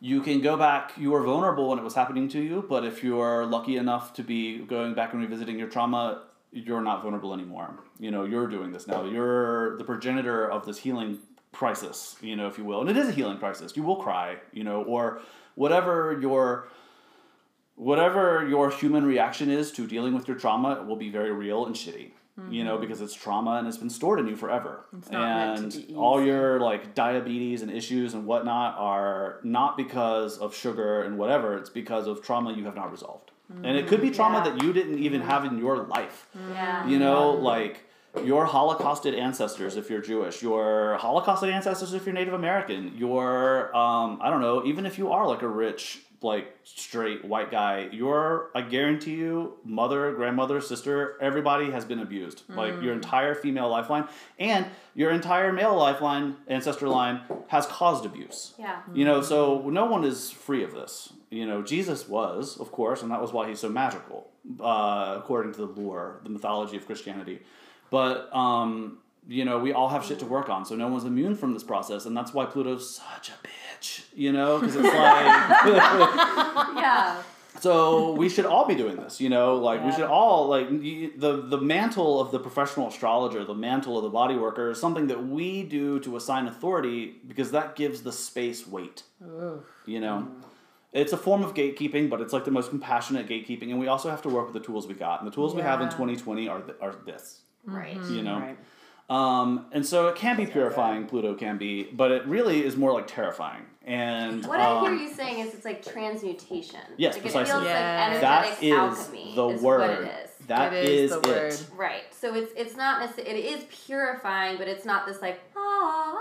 You 0.00 0.20
can 0.20 0.40
go 0.40 0.56
back, 0.56 0.94
you 0.96 1.12
were 1.12 1.22
vulnerable 1.22 1.68
when 1.68 1.78
it 1.78 1.84
was 1.84 1.94
happening 1.94 2.28
to 2.30 2.40
you, 2.40 2.66
but 2.68 2.84
if 2.84 3.04
you 3.04 3.20
are 3.20 3.46
lucky 3.46 3.76
enough 3.76 4.14
to 4.14 4.24
be 4.24 4.58
going 4.58 4.94
back 4.94 5.12
and 5.12 5.22
revisiting 5.22 5.56
your 5.60 5.68
trauma, 5.68 6.24
you're 6.50 6.82
not 6.82 7.02
vulnerable 7.02 7.32
anymore. 7.32 7.70
You 8.00 8.10
know, 8.10 8.24
you're 8.24 8.48
doing 8.48 8.72
this 8.72 8.88
now. 8.88 9.04
You're 9.04 9.78
the 9.78 9.84
progenitor 9.84 10.50
of 10.50 10.66
this 10.66 10.78
healing 10.78 11.20
crisis, 11.52 12.16
you 12.20 12.34
know, 12.34 12.48
if 12.48 12.58
you 12.58 12.64
will. 12.64 12.80
And 12.80 12.90
it 12.90 12.96
is 12.96 13.08
a 13.08 13.12
healing 13.12 13.38
crisis. 13.38 13.76
You 13.76 13.84
will 13.84 13.96
cry, 13.96 14.38
you 14.52 14.64
know, 14.64 14.82
or 14.82 15.20
whatever 15.54 16.18
your 16.20 16.68
whatever 17.78 18.46
your 18.48 18.70
human 18.70 19.04
reaction 19.06 19.50
is 19.50 19.70
to 19.72 19.86
dealing 19.86 20.12
with 20.14 20.28
your 20.28 20.36
trauma 20.36 20.82
will 20.86 20.96
be 20.96 21.10
very 21.10 21.32
real 21.32 21.64
and 21.66 21.74
shitty. 21.74 22.10
You 22.50 22.62
know, 22.62 22.78
because 22.78 23.00
it's 23.00 23.14
trauma 23.14 23.54
and 23.58 23.66
it's 23.66 23.78
been 23.78 23.90
stored 23.90 24.20
in 24.20 24.28
you 24.28 24.36
forever. 24.36 24.84
and 25.10 25.86
all 25.96 26.22
your 26.24 26.60
like 26.60 26.94
diabetes 26.94 27.62
and 27.62 27.70
issues 27.70 28.14
and 28.14 28.26
whatnot 28.26 28.76
are 28.78 29.40
not 29.42 29.76
because 29.76 30.38
of 30.38 30.54
sugar 30.54 31.02
and 31.02 31.18
whatever, 31.18 31.56
it's 31.58 31.68
because 31.68 32.06
of 32.06 32.22
trauma 32.22 32.52
you 32.52 32.64
have 32.64 32.76
not 32.76 32.92
resolved. 32.92 33.32
And 33.64 33.76
it 33.76 33.88
could 33.88 34.00
be 34.00 34.10
trauma 34.12 34.38
Yeah. 34.38 34.50
that 34.52 34.62
you 34.62 34.72
didn't 34.72 35.00
even 35.00 35.20
have 35.22 35.44
in 35.46 35.58
your 35.58 35.78
life. 35.78 36.28
Yeah. 36.52 36.86
You 36.86 37.00
know, 37.00 37.32
like 37.32 37.84
your 38.24 38.46
Holocausted 38.46 39.18
ancestors 39.18 39.76
if 39.76 39.90
you're 39.90 40.00
Jewish, 40.00 40.40
your 40.40 40.96
Holocausted 41.00 41.50
ancestors 41.52 41.92
if 41.92 42.06
you're 42.06 42.14
Native 42.14 42.34
American, 42.34 42.96
your 42.96 43.74
um, 43.76 44.20
I 44.22 44.30
don't 44.30 44.40
know, 44.42 44.64
even 44.64 44.86
if 44.86 44.96
you 44.96 45.10
are 45.10 45.26
like 45.26 45.42
a 45.42 45.48
rich 45.48 46.02
like 46.20 46.56
straight 46.64 47.24
white 47.24 47.50
guy, 47.50 47.88
your 47.92 48.50
I 48.54 48.62
guarantee 48.62 49.14
you, 49.14 49.54
mother, 49.64 50.12
grandmother, 50.12 50.60
sister, 50.60 51.16
everybody 51.20 51.70
has 51.70 51.84
been 51.84 52.00
abused. 52.00 52.42
Like 52.48 52.82
your 52.82 52.92
entire 52.92 53.34
female 53.34 53.68
lifeline 53.68 54.08
and 54.38 54.66
your 54.94 55.10
entire 55.10 55.52
male 55.52 55.76
lifeline, 55.76 56.36
ancestor 56.48 56.88
line 56.88 57.20
has 57.48 57.66
caused 57.66 58.04
abuse. 58.04 58.54
Yeah. 58.58 58.80
You 58.92 59.04
know, 59.04 59.22
so 59.22 59.68
no 59.68 59.84
one 59.84 60.04
is 60.04 60.30
free 60.30 60.64
of 60.64 60.72
this. 60.72 61.12
You 61.30 61.46
know, 61.46 61.62
Jesus 61.62 62.08
was, 62.08 62.58
of 62.58 62.72
course, 62.72 63.02
and 63.02 63.10
that 63.10 63.20
was 63.20 63.32
why 63.32 63.48
he's 63.48 63.60
so 63.60 63.68
magical, 63.68 64.30
uh, 64.60 65.14
according 65.18 65.52
to 65.52 65.66
the 65.66 65.80
lore, 65.80 66.20
the 66.24 66.30
mythology 66.30 66.76
of 66.76 66.86
Christianity. 66.86 67.40
But, 67.90 68.34
um, 68.34 68.98
you 69.28 69.44
know, 69.44 69.58
we 69.58 69.74
all 69.74 69.90
have 69.90 70.04
shit 70.06 70.18
to 70.20 70.24
work 70.24 70.48
on, 70.48 70.64
so 70.64 70.74
no 70.74 70.88
one's 70.88 71.04
immune 71.04 71.34
from 71.34 71.52
this 71.52 71.62
process, 71.62 72.06
and 72.06 72.16
that's 72.16 72.32
why 72.32 72.46
Pluto's 72.46 72.96
such 72.96 73.28
a 73.28 73.32
bitch, 73.46 73.67
you 74.14 74.32
know? 74.32 74.58
Because 74.58 74.76
it's 74.76 74.94
like. 74.94 76.68
Yeah. 76.78 77.22
So 77.60 78.12
we 78.12 78.28
should 78.28 78.46
all 78.46 78.66
be 78.66 78.74
doing 78.74 78.96
this, 78.96 79.20
you 79.20 79.28
know. 79.28 79.56
Like 79.56 79.84
we 79.84 79.92
should 79.92 80.04
all 80.04 80.48
like 80.48 80.68
the 80.68 81.42
the 81.44 81.60
mantle 81.60 82.20
of 82.20 82.30
the 82.30 82.38
professional 82.38 82.88
astrologer, 82.88 83.44
the 83.44 83.54
mantle 83.54 83.96
of 83.96 84.04
the 84.04 84.10
body 84.10 84.36
worker, 84.36 84.70
is 84.70 84.80
something 84.80 85.08
that 85.08 85.26
we 85.26 85.62
do 85.64 85.98
to 86.00 86.16
assign 86.16 86.46
authority 86.46 87.16
because 87.26 87.50
that 87.52 87.76
gives 87.76 88.02
the 88.02 88.12
space 88.12 88.66
weight. 88.66 89.02
You 89.86 90.00
know, 90.00 90.28
mm. 90.28 90.44
it's 90.92 91.12
a 91.12 91.16
form 91.16 91.42
of 91.42 91.54
gatekeeping, 91.54 92.08
but 92.08 92.20
it's 92.20 92.32
like 92.32 92.44
the 92.44 92.50
most 92.50 92.70
compassionate 92.70 93.28
gatekeeping, 93.28 93.70
and 93.70 93.78
we 93.78 93.88
also 93.88 94.08
have 94.10 94.22
to 94.22 94.28
work 94.28 94.44
with 94.46 94.54
the 94.54 94.64
tools 94.64 94.86
we 94.86 94.94
got, 94.94 95.20
and 95.20 95.30
the 95.30 95.34
tools 95.34 95.54
we 95.54 95.62
have 95.62 95.80
in 95.80 95.88
twenty 95.88 96.16
twenty 96.16 96.48
are 96.48 96.60
th- 96.60 96.78
are 96.80 96.94
this. 97.06 97.40
Right. 97.64 97.96
You 98.04 98.22
know. 98.22 98.36
Mm-hmm. 98.36 98.46
Right. 98.46 98.58
Um, 99.08 99.66
and 99.72 99.86
so 99.86 100.08
it 100.08 100.16
can 100.16 100.36
be 100.36 100.46
purifying, 100.46 101.06
Pluto 101.06 101.34
can 101.34 101.56
be, 101.58 101.84
but 101.84 102.10
it 102.10 102.26
really 102.26 102.64
is 102.64 102.76
more 102.76 102.92
like 102.92 103.06
terrifying. 103.06 103.62
And 103.84 104.44
What 104.46 104.60
um, 104.60 104.84
I 104.84 104.90
hear 104.90 104.98
you 104.98 105.14
saying 105.14 105.38
is 105.46 105.54
it's 105.54 105.64
like 105.64 105.82
transmutation. 105.82 106.80
Yes, 106.98 107.14
like 107.14 107.22
precisely. 107.22 107.50
It 107.50 107.54
feels 107.54 107.64
Yes. 107.64 108.12
like 108.12 108.20
that 108.20 108.42
energetic 108.44 108.62
is 108.62 108.72
alchemy. 109.08 109.32
the 109.34 109.48
is 109.48 109.62
word. 109.62 109.80
What 109.80 109.90
it 109.90 110.24
is. 110.24 110.46
That 110.46 110.72
It 110.74 110.84
is, 110.88 111.10
is 111.12 111.20
the 111.22 111.28
it. 111.30 111.34
word. 111.72 111.78
Right. 111.78 112.02
So 112.14 112.34
it's 112.34 112.52
it's 112.54 112.76
not 112.76 113.00
necessarily 113.00 113.38
it 113.44 113.58
is 113.58 113.64
purifying, 113.86 114.58
but 114.58 114.68
it's 114.68 114.84
not 114.84 115.06
this 115.06 115.22
like 115.22 115.40
ah. 115.56 116.16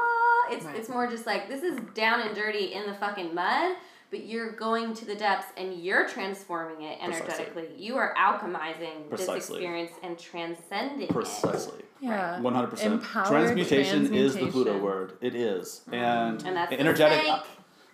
It's 0.50 0.64
Right. 0.64 0.76
it's 0.78 0.88
more 0.88 1.08
just 1.08 1.26
like 1.26 1.50
this 1.50 1.62
is 1.62 1.78
down 1.94 2.22
and 2.22 2.34
dirty 2.34 2.74
in 2.74 2.86
the 2.88 2.94
fucking 2.94 3.36
mud, 3.36 3.76
but 4.10 4.26
you're 4.26 4.52
going 4.52 4.94
to 4.96 5.06
the 5.06 5.16
depths 5.16 5.48
and 5.58 5.74
you're 5.84 6.08
transforming 6.08 6.84
it 6.84 7.00
Precisely. 7.00 7.26
energetically. 7.28 7.68
You 7.78 7.98
are 7.98 8.14
alchemizing 8.18 9.10
this 9.10 9.28
experience 9.28 9.92
and 10.04 10.18
transcending 10.18 11.02
it. 11.08 11.10
Precisely. 11.10 11.84
Yeah. 12.00 12.40
One 12.42 12.54
hundred 12.54 12.68
percent. 12.70 12.94
Empowered 12.94 13.28
Transmutation 13.28 14.14
is 14.14 14.36
the 14.36 14.48
Pluto 14.48 14.78
word. 14.78 15.14
It 15.22 15.36
is, 15.36 15.82
and, 15.92 16.42
And 16.46 16.56
that's 16.56 16.72
energetic. 16.72 17.22
snake. 17.24 17.42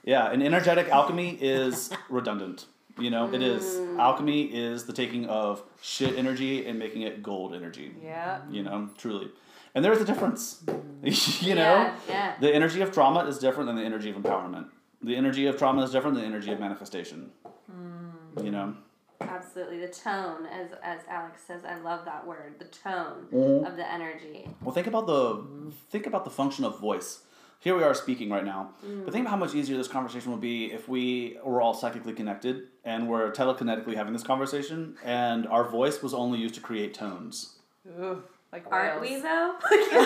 Yeah, 0.06 0.30
and 0.32 0.44
energetic 0.44 0.90
alchemy 0.90 1.38
is 1.42 1.90
redundant. 2.10 2.66
You 3.00 3.10
know, 3.10 3.34
it 3.34 3.42
is 3.42 3.64
Mm. 3.64 3.98
alchemy 4.00 4.44
is 4.54 4.86
the 4.86 4.94
taking 4.94 5.26
of 5.26 5.64
shit 5.82 6.16
energy 6.16 6.66
and 6.68 6.78
making 6.78 7.02
it 7.04 7.24
gold 7.24 7.56
energy. 7.56 7.92
Yeah. 8.04 8.42
You 8.52 8.62
know, 8.64 8.90
truly, 8.98 9.32
and 9.74 9.84
there's 9.84 10.00
a 10.02 10.06
difference. 10.06 10.62
you 11.42 11.56
know, 11.56 11.62
Yeah, 11.74 11.96
yeah. 12.08 12.34
the 12.40 12.54
energy 12.54 12.82
of 12.82 12.92
trauma 12.92 13.22
is 13.26 13.40
different 13.40 13.68
than 13.68 13.78
the 13.78 13.84
energy 13.84 14.10
of 14.12 14.16
empowerment. 14.18 14.68
The 15.04 15.16
energy 15.16 15.46
of 15.48 15.58
trauma 15.58 15.84
is 15.84 15.92
different 15.92 16.16
than 16.16 16.24
the 16.24 16.28
energy 16.30 16.52
of 16.52 16.60
manifestation. 16.60 17.32
Mm. 17.72 18.44
You 18.46 18.52
know. 18.52 18.76
Absolutely. 19.22 19.80
The 19.80 19.88
tone, 19.88 20.46
as 20.46 20.70
as 20.82 21.00
Alex 21.10 21.42
says, 21.46 21.62
I 21.66 21.78
love 21.80 22.06
that 22.06 22.26
word. 22.26 22.56
The 22.60 22.66
tone 22.66 23.28
Mhm. 23.32 23.68
of 23.68 23.76
the 23.78 23.90
energy. 23.92 24.48
Well, 24.62 24.74
think 24.74 24.88
about 24.88 25.08
the 25.08 25.44
think 25.90 26.08
about 26.08 26.24
the 26.26 26.32
function 26.32 26.66
of 26.66 26.80
voice. 26.80 27.24
Here 27.60 27.78
we 27.78 27.84
are 27.84 27.94
speaking 27.94 28.30
right 28.30 28.44
now, 28.44 28.72
but 29.06 29.14
think 29.14 29.22
about 29.26 29.32
how 29.32 29.38
much 29.38 29.56
easier 29.56 29.78
this 29.78 29.88
conversation 29.88 30.32
would 30.34 30.42
be 30.42 30.74
if 30.74 30.90
we 30.90 31.38
were 31.46 31.62
all 31.62 31.74
psychically 31.74 32.12
connected 32.12 32.68
and 32.84 33.08
we're 33.08 33.32
telekinetically 33.32 33.96
having 33.96 34.12
this 34.12 34.24
conversation, 34.24 34.98
and 35.02 35.48
our 35.48 35.64
voice 35.64 36.02
was 36.04 36.14
only 36.14 36.40
used 36.40 36.56
to 36.56 36.62
create 36.62 36.94
tones. 36.94 37.60
Ooh, 37.88 38.22
like 38.54 38.66
Aren't 38.72 39.02
we 39.02 39.16
though? 39.20 39.56
Isn't 39.72 39.90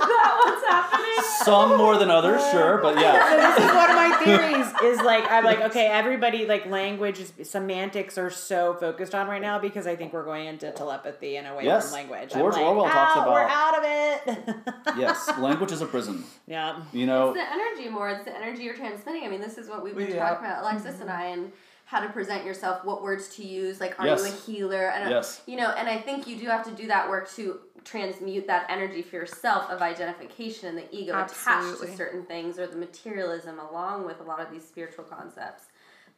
that 0.00 0.40
what's 0.42 0.66
happening? 0.66 1.04
Some 1.42 1.76
more 1.76 1.98
than 1.98 2.10
others, 2.10 2.40
sure, 2.50 2.78
but 2.78 2.98
yeah. 2.98 3.28
So 3.28 3.36
this 3.36 3.58
is 3.68 3.74
one 3.76 3.90
of 3.90 3.96
my 3.96 4.16
theories. 4.24 4.66
Is 4.82 5.04
like 5.04 5.30
I'm 5.30 5.44
like 5.44 5.60
okay, 5.60 5.86
everybody 5.86 6.46
like 6.46 6.64
language 6.64 7.20
is 7.20 7.32
semantics 7.42 8.16
are 8.16 8.30
so 8.30 8.72
focused 8.72 9.14
on 9.14 9.28
right 9.28 9.42
now 9.42 9.58
because 9.58 9.86
I 9.86 9.96
think 9.96 10.14
we're 10.14 10.24
going 10.24 10.46
into 10.46 10.70
telepathy 10.72 11.36
and 11.36 11.46
away 11.46 11.64
Yes. 11.64 11.90
from 11.90 12.08
language. 12.08 12.32
George 12.32 12.54
I'm 12.54 12.60
like, 12.62 12.70
Orwell 12.70 12.88
talks 12.90 13.16
about 13.16 13.30
We're 13.30 13.42
out 13.42 13.78
of 13.78 13.84
it. 13.84 14.98
Yes, 14.98 15.30
language 15.38 15.72
is 15.72 15.82
a 15.82 15.86
prison. 15.86 16.24
yeah. 16.46 16.82
You 16.94 17.04
know, 17.04 17.34
It's 17.34 17.38
the 17.38 17.52
energy 17.52 17.90
more. 17.90 18.08
It's 18.08 18.24
the 18.24 18.34
energy 18.34 18.62
you're 18.62 18.76
transmitting. 18.76 19.24
I 19.24 19.28
mean, 19.28 19.42
this 19.42 19.58
is 19.58 19.68
what 19.68 19.84
we've 19.84 19.94
been 19.94 20.10
Yeah. 20.10 20.30
talking 20.30 20.46
about, 20.46 20.62
Alexis 20.62 21.00
and 21.00 21.10
mm-hmm. 21.10 21.20
I, 21.20 21.24
and 21.26 21.52
how 21.86 22.00
to 22.00 22.08
present 22.08 22.44
yourself, 22.44 22.84
what 22.84 23.02
words 23.02 23.28
to 23.36 23.46
use. 23.46 23.80
Like, 23.80 23.98
are 24.00 24.06
Yes. 24.06 24.20
you 24.20 24.26
a 24.26 24.30
healer? 24.30 24.88
And 24.88 25.06
uh, 25.06 25.10
Yes. 25.10 25.42
you 25.46 25.56
know, 25.56 25.70
and 25.70 25.88
I 25.88 25.98
think 25.98 26.26
you 26.26 26.36
do 26.36 26.46
have 26.46 26.64
to 26.64 26.70
do 26.72 26.86
that 26.88 27.08
work 27.08 27.30
to 27.32 27.60
transmute 27.84 28.46
that 28.46 28.66
energy 28.70 29.02
for 29.02 29.16
yourself 29.16 29.70
of 29.70 29.82
identification 29.82 30.70
and 30.70 30.78
the 30.78 30.86
ego 30.96 31.12
attached 31.12 31.80
to 31.80 31.96
certain 31.96 32.24
things, 32.24 32.58
or 32.58 32.66
the 32.66 32.76
materialism 32.76 33.58
along 33.58 34.06
with 34.06 34.20
a 34.20 34.22
lot 34.22 34.40
of 34.40 34.50
these 34.50 34.64
spiritual 34.64 35.04
concepts 35.04 35.64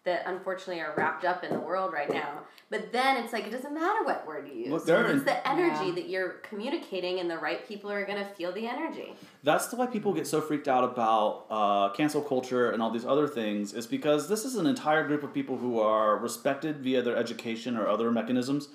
that 0.07 0.23
unfortunately 0.27 0.81
are 0.81 0.95
wrapped 0.97 1.25
up 1.25 1.45
in 1.45 1.53
the 1.53 1.59
world 1.61 1.93
right 1.93 2.11
now. 2.11 2.39
But 2.71 2.91
then 2.93 3.23
it's 3.23 3.33
like 3.33 3.47
it 3.47 3.51
doesn't 3.51 3.75
matter 3.75 4.03
what 4.05 4.27
word 4.27 4.49
you 4.49 4.73
use. 4.73 4.85
There 4.85 5.05
it's 5.07 5.25
the 5.25 5.47
energy 5.47 5.87
Yeah. 5.89 5.95
that 5.97 6.09
you're 6.09 6.29
communicating, 6.49 7.21
and 7.21 7.31
the 7.31 7.37
right 7.39 7.67
people 7.69 7.91
are 7.91 8.05
going 8.07 8.19
to 8.19 8.25
feel 8.25 8.53
the 8.53 8.67
energy. 8.67 9.15
That's 9.45 9.73
why 9.73 9.87
people 9.87 10.13
get 10.15 10.27
so 10.27 10.41
freaked 10.41 10.69
out 10.69 10.83
about 10.85 11.47
uh, 11.51 11.91
cancel 11.91 12.23
culture 12.23 12.71
and 12.71 12.83
all 12.83 12.91
these 12.91 13.05
other 13.05 13.29
things, 13.29 13.73
is 13.75 13.87
because 13.87 14.29
this 14.29 14.45
is 14.45 14.55
an 14.57 14.67
entire 14.67 15.07
group 15.07 15.23
of 15.23 15.35
people 15.35 15.59
who 15.59 15.79
are 15.81 16.17
respected 16.17 16.79
via 16.79 17.03
their 17.03 17.17
education 17.17 17.77
or 17.77 17.87
other 17.89 18.11
mechanisms 18.11 18.69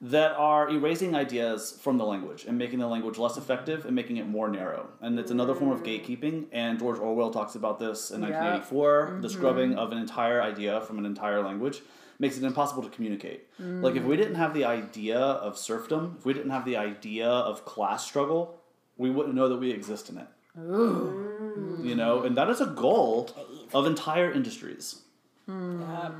that 0.00 0.32
are 0.32 0.68
erasing 0.68 1.14
ideas 1.14 1.78
from 1.80 1.96
the 1.96 2.04
language 2.04 2.44
and 2.46 2.58
making 2.58 2.78
the 2.78 2.86
language 2.86 3.16
less 3.16 3.36
effective 3.36 3.86
and 3.86 3.94
making 3.94 4.18
it 4.18 4.26
more 4.26 4.48
narrow. 4.48 4.88
And 5.00 5.18
it's 5.18 5.30
another 5.30 5.54
form 5.54 5.70
of 5.70 5.82
gatekeeping, 5.82 6.46
and 6.52 6.78
George 6.78 6.98
Orwell 6.98 7.30
talks 7.30 7.54
about 7.54 7.78
this 7.78 8.10
in 8.10 8.20
Yeah. 8.20 8.28
1984 8.28 9.06
mm-hmm. 9.06 9.20
the 9.22 9.30
scrubbing 9.30 9.74
of 9.74 9.92
an 9.92 9.98
entire 9.98 10.42
idea 10.42 10.80
from 10.82 10.98
an 10.98 11.06
entire 11.06 11.42
language. 11.42 11.82
Makes 12.18 12.38
it 12.38 12.44
impossible 12.44 12.82
to 12.82 12.88
communicate. 12.88 13.46
Like, 13.58 13.94
if 13.94 14.02
we 14.04 14.14
mm. 14.14 14.18
didn't 14.18 14.36
have 14.36 14.54
the 14.54 14.64
idea 14.64 15.18
of 15.18 15.58
serfdom, 15.58 16.14
if 16.18 16.24
we 16.24 16.32
didn't 16.32 16.48
have 16.50 16.64
the 16.64 16.78
idea 16.78 17.28
of 17.28 17.66
class 17.66 18.06
struggle, 18.06 18.58
we 18.96 19.10
wouldn't 19.10 19.34
know 19.34 19.50
that 19.50 19.58
we 19.58 19.70
exist 19.70 20.08
in 20.08 20.16
it. 20.16 20.26
You 20.56 21.94
know, 21.94 22.22
and 22.22 22.34
that 22.38 22.48
is 22.48 22.62
a 22.62 22.66
goal 22.66 23.30
of 23.74 23.84
entire 23.84 24.32
industries. 24.32 25.02
Mm. 25.46 26.14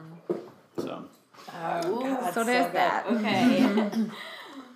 So, 0.79 1.07
Ooh, 1.87 2.01
God, 2.03 2.35
So 2.35 2.45
there's 2.45 2.67
good. 2.67 2.75
that. 2.75 3.07
Okay. 3.07 3.63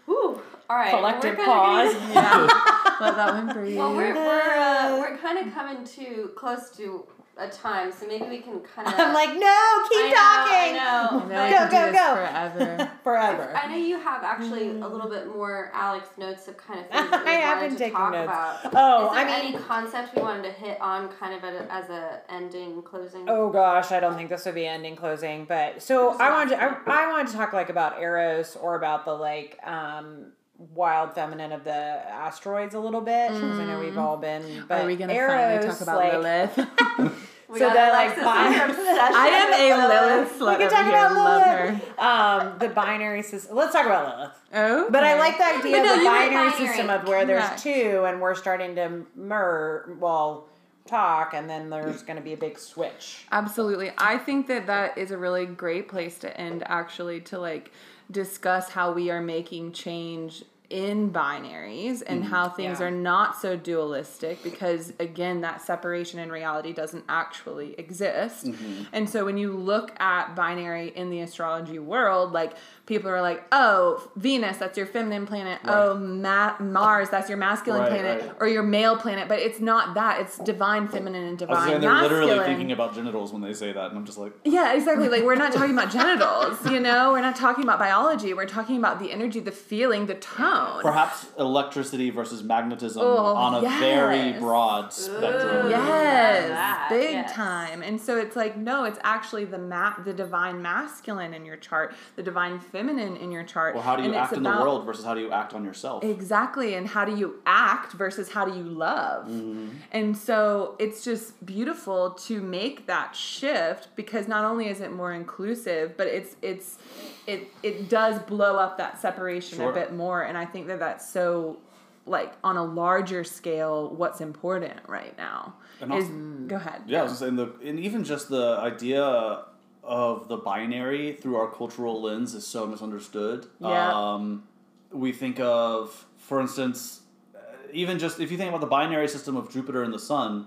Whew. 0.07 0.41
All 0.69 0.77
right. 0.77 0.93
well, 0.93 1.01
Collective 1.01 1.39
we're 1.39 1.45
gonna 1.47 1.93
pause. 1.93 1.95
be- 1.95 3.05
Let 3.05 3.17
that 3.17 3.35
one 3.35 3.53
breathe. 3.53 3.77
well, 3.79 3.95
we're 3.95 4.15
we're, 4.15 4.55
uh, 4.57 4.99
we're 4.99 5.17
kind 5.19 5.47
of 5.47 5.53
coming 5.55 5.85
to 5.85 6.31
close 6.37 6.71
to 6.77 7.05
a 7.41 7.49
time, 7.49 7.91
so 7.93 8.07
maybe 8.07 8.29
we 8.29 8.39
can 8.39 8.61
kind 8.77 8.87
of. 8.87 8.95
I'm 8.97 9.15
like, 9.15 9.31
no, 9.31 9.87
keep 9.89 10.15
talking. 10.15 10.15
I 10.15 10.73
know. 10.75 11.21
I 11.21 11.25
know 11.25 11.29
but 11.29 11.71
Go, 11.71 11.85
could 11.85 11.93
go, 11.95 11.99
go. 11.99 12.15
forever. 12.15 12.91
Forever. 13.03 13.57
I 13.57 13.67
know 13.69 13.77
you 13.77 13.99
have 13.99 14.23
actually 14.23 14.69
a 14.69 14.87
little 14.87 15.09
bit 15.09 15.27
more 15.35 15.71
Alex 15.73 16.09
notes 16.19 16.47
of 16.49 16.57
kind 16.59 16.81
of 16.81 16.87
things 16.89 17.11
that 17.11 17.25
we 17.25 17.31
I 17.31 17.35
have 17.35 17.57
wanted 17.57 17.69
been 17.71 17.73
to 17.73 17.79
taking 17.79 17.97
talk 17.97 18.13
notes. 18.13 18.25
about. 18.25 18.59
Oh, 18.75 19.07
Is 19.07 19.15
there 19.17 19.25
I 19.27 19.43
mean, 19.43 19.55
any 19.55 19.65
concept 19.65 20.15
we 20.15 20.23
wanted 20.23 20.43
to 20.45 20.51
hit 20.53 20.79
on, 20.81 21.09
kind 21.09 21.35
of 21.35 21.43
a, 21.45 21.67
as 21.73 21.89
a 21.89 22.21
ending, 22.29 22.83
closing? 22.83 23.25
Oh 23.29 23.49
gosh, 23.51 23.91
I 23.91 24.01
don't 24.01 24.17
think 24.17 24.29
this 24.29 24.45
would 24.45 24.55
be 24.55 24.67
ending 24.67 24.97
closing, 24.97 25.47
but 25.47 25.83
so 25.83 26.11
I 26.19 26.31
wanted 26.31 26.51
to, 26.57 26.63
I, 26.63 27.05
I 27.05 27.09
wanted 27.11 27.29
to 27.29 27.33
talk 27.35 27.53
like 27.55 27.71
about 27.71 28.01
Eros 28.01 28.55
or 28.57 28.75
about 28.77 29.05
the 29.07 29.15
like 29.15 29.59
um 29.67 30.33
wild 30.75 31.15
feminine 31.15 31.53
of 31.53 31.65
the 31.65 31.73
asteroids 31.73 32.75
a 32.75 32.79
little 32.79 33.01
bit 33.01 33.33
because 33.33 33.59
I 33.59 33.65
know 33.65 33.81
we've 33.81 33.97
all 33.97 34.19
been. 34.19 34.65
But 34.69 34.83
Are 34.85 34.87
we 34.87 34.95
gonna 34.97 35.15
Eros, 35.15 35.33
finally 35.33 35.67
talk 35.67 35.81
about 35.81 35.97
like, 35.97 36.13
Lilith? 36.13 37.19
We 37.51 37.59
so 37.59 37.71
they're, 37.73 37.91
like, 37.93 38.17
Alexis' 38.17 38.79
obsession 38.79 39.15
I 39.17 39.27
am 39.29 39.81
a 39.83 39.89
Lilith 39.89 40.33
We 40.33 40.47
slut 40.47 40.59
can 40.59 40.71
talk 40.71 40.87
about 40.87 41.13
Lilith. 41.15 41.99
Um, 41.99 42.59
the 42.59 42.69
binary 42.69 43.23
system. 43.23 43.57
Let's 43.57 43.73
talk 43.73 43.87
about 43.87 44.17
Lilith. 44.17 44.33
Oh, 44.55 44.87
But 44.91 45.05
I 45.05 45.19
like 45.19 45.37
the 45.39 45.45
idea 45.47 45.77
But 45.79 45.83
no, 45.85 45.93
of 45.95 45.99
the 46.01 46.05
binary, 46.05 46.51
binary. 46.51 46.67
system 46.67 46.91
of 46.91 47.09
where 47.09 47.25
there's 47.25 47.45
Correct. 47.45 47.63
two 47.63 48.05
and 48.07 48.21
we're 48.21 48.35
starting 48.35 48.75
to 48.77 49.05
mer 49.17 49.97
well 49.99 50.47
talk 50.87 51.35
and 51.35 51.49
then 51.49 51.71
there's 51.71 52.03
going 52.03 52.17
to 52.17 52.23
be 52.23 52.33
a 52.33 52.37
big 52.37 52.59
switch. 52.59 53.25
Absolutely. 53.31 53.93
I 53.99 54.19
think 54.19 54.47
that 54.49 54.67
that 54.67 54.97
is 54.99 55.11
a 55.11 55.19
really 55.19 55.47
great 55.47 55.89
place 55.89 56.19
to 56.21 56.41
end 56.41 56.63
actually 56.67 57.21
to 57.23 57.39
like 57.39 57.71
discuss 58.11 58.71
how 58.71 58.93
we 58.93 59.11
are 59.11 59.21
making 59.21 59.73
change 59.73 60.45
in 60.71 61.11
binaries 61.11 62.01
and 62.07 62.23
mm-hmm. 62.23 62.31
how 62.33 62.49
things 62.49 62.79
Yeah. 62.79 62.87
are 62.87 62.91
not 62.93 63.37
so 63.37 63.57
dualistic 63.57 64.41
because 64.45 64.93
again 65.01 65.41
that 65.41 65.61
separation 65.61 66.21
in 66.21 66.31
reality 66.31 66.73
doesn't 66.73 67.05
actually 67.09 67.75
exist. 67.77 68.47
Mm-hmm. 68.47 68.85
And 68.93 69.11
so 69.11 69.25
when 69.25 69.37
you 69.37 69.53
look 69.53 70.01
at 70.01 70.37
binary 70.37 70.89
in 70.95 71.11
the 71.11 71.21
astrology 71.21 71.81
world 71.81 72.33
like 72.33 72.53
people 72.91 73.09
are 73.09 73.23
like 73.23 73.43
oh 73.53 74.11
venus 74.17 74.57
that's 74.59 74.77
your 74.77 74.87
feminine 74.87 75.25
planet 75.27 75.59
oh 75.65 75.97
Ma- 75.97 76.57
mars 76.59 77.09
that's 77.09 77.29
your 77.29 77.39
masculine 77.39 77.83
Right, 77.83 77.91
planet 77.93 78.23
right. 78.23 78.33
or 78.41 78.49
your 78.49 78.65
male 78.65 78.97
planet 78.97 79.29
but 79.29 79.39
it's 79.39 79.61
not 79.61 79.95
that 79.95 80.21
it's 80.21 80.37
divine 80.39 80.89
feminine 80.89 81.23
and 81.25 81.41
I 81.43 81.47
was 81.47 81.59
divine 81.59 81.69
saying 81.69 81.81
they're 81.81 81.91
masculine 81.93 82.21
literally 82.27 82.45
thinking 82.51 82.73
about 82.73 82.95
genitals 82.97 83.33
when 83.33 83.43
they 83.43 83.55
say 83.55 83.73
that, 83.73 83.87
and 83.91 83.97
I'm 83.99 84.05
just 84.05 84.19
like, 84.19 84.33
yeah, 84.45 84.75
exactly. 84.75 85.09
Like 85.09 85.23
we're 85.23 85.37
not 85.37 85.53
talking 85.53 85.73
about 85.79 85.91
genitals, 86.01 86.59
you 86.71 86.81
know? 86.81 87.13
We're 87.13 87.21
not 87.21 87.37
talking 87.37 87.63
about 87.63 87.79
biology. 87.79 88.35
We're 88.35 88.47
talking 88.47 88.77
about 88.77 88.99
the 88.99 89.13
energy, 89.13 89.39
the 89.39 89.53
feeling, 89.53 90.07
the 90.07 90.15
tone. 90.17 90.83
perhaps 90.83 91.27
electricity 91.39 92.11
versus 92.11 92.43
magnetism 92.43 93.01
Oh, 93.05 93.37
on 93.37 93.55
a 93.55 93.63
yes. 93.63 93.81
very 93.81 94.39
broad 94.41 94.93
spectrum. 94.93 95.71
Yes, 95.71 96.89
big 96.91 97.13
yes. 97.13 97.33
time. 97.33 97.83
And 97.83 98.01
so 98.01 98.19
it's 98.19 98.35
like 98.35 98.57
no, 98.57 98.85
it's 98.85 98.99
actually 99.05 99.45
the 99.45 99.59
ma- 99.59 99.99
the 100.03 100.13
divine 100.13 100.61
masculine 100.63 101.33
in 101.35 101.45
your 101.45 101.57
chart, 101.57 101.95
the 102.17 102.23
divine 102.23 102.59
feminine 102.59 102.80
in 102.89 103.31
your 103.31 103.45
chart. 103.45 103.75
Well, 103.75 103.83
how 103.83 103.97
do 103.97 104.03
you 104.03 104.09
and 104.09 104.17
act 104.17 104.33
in 104.33 104.43
the 104.43 104.51
world 104.51 104.85
versus 104.87 105.05
how 105.05 105.15
do 105.15 105.21
you 105.21 105.31
act 105.31 105.55
on 105.55 105.65
yourself? 105.65 106.05
Exactly, 106.05 106.75
and 106.75 106.87
how 106.87 107.05
do 107.05 107.17
you 107.17 107.41
act 107.47 107.93
versus 107.93 108.31
how 108.31 108.45
do 108.45 108.57
you 108.57 108.65
love? 108.65 109.27
Mm-hmm. 109.27 109.69
And 109.93 110.17
so 110.17 110.77
it's 110.79 111.05
just 111.05 111.45
beautiful 111.45 112.13
to 112.13 112.41
make 112.41 112.87
that 112.87 113.15
shift 113.15 113.89
because 113.97 114.29
not 114.29 114.45
only 114.45 114.69
is 114.69 114.81
it 114.81 114.93
more 114.93 115.13
inclusive, 115.13 115.97
but 115.97 116.07
it's 116.07 116.37
it's 116.43 116.79
it 117.27 117.49
it 117.63 117.89
does 117.89 118.19
blow 118.21 118.57
up 118.57 118.79
that 118.79 119.01
separation 119.01 119.59
Sure. 119.59 119.71
a 119.71 119.75
bit 119.75 119.93
more, 119.93 120.23
and 120.23 120.39
I 120.39 120.45
think 120.45 120.67
that 120.69 120.79
that's 120.79 121.11
so 121.11 121.59
like 122.07 122.33
on 122.43 122.57
a 122.57 122.65
larger 122.65 123.23
scale 123.23 123.91
what's 123.95 124.21
important 124.21 124.81
right 124.89 125.17
now 125.19 125.55
And 125.81 125.95
is 125.95 126.09
go 126.49 126.57
ahead 126.57 126.83
Yeah, 126.87 127.01
I 127.01 127.03
was 127.05 127.19
saying 127.19 127.37
the 127.37 127.53
and 127.63 127.79
even 127.79 128.05
just 128.05 128.29
the 128.29 128.57
idea 128.59 129.45
of 129.83 130.29
the 130.29 130.37
binary 130.37 131.13
through 131.13 131.37
our 131.37 131.51
cultural 131.51 132.01
lens 132.03 132.35
is 132.35 132.47
so 132.47 132.67
misunderstood. 132.67 133.47
Yeah. 133.61 133.93
Um, 133.93 134.45
we 134.93 135.13
think 135.13 135.41
of, 135.41 136.07
for 136.19 136.41
instance, 136.41 137.01
uh, 137.35 137.39
even 137.73 137.99
just 137.99 138.21
if 138.21 138.31
you 138.31 138.37
think 138.37 138.49
about 138.49 138.61
the 138.61 138.67
binary 138.67 139.09
system 139.09 139.37
of 139.37 139.51
Jupiter 139.53 139.83
and 139.83 139.93
the 139.93 139.99
Sun, 139.99 140.47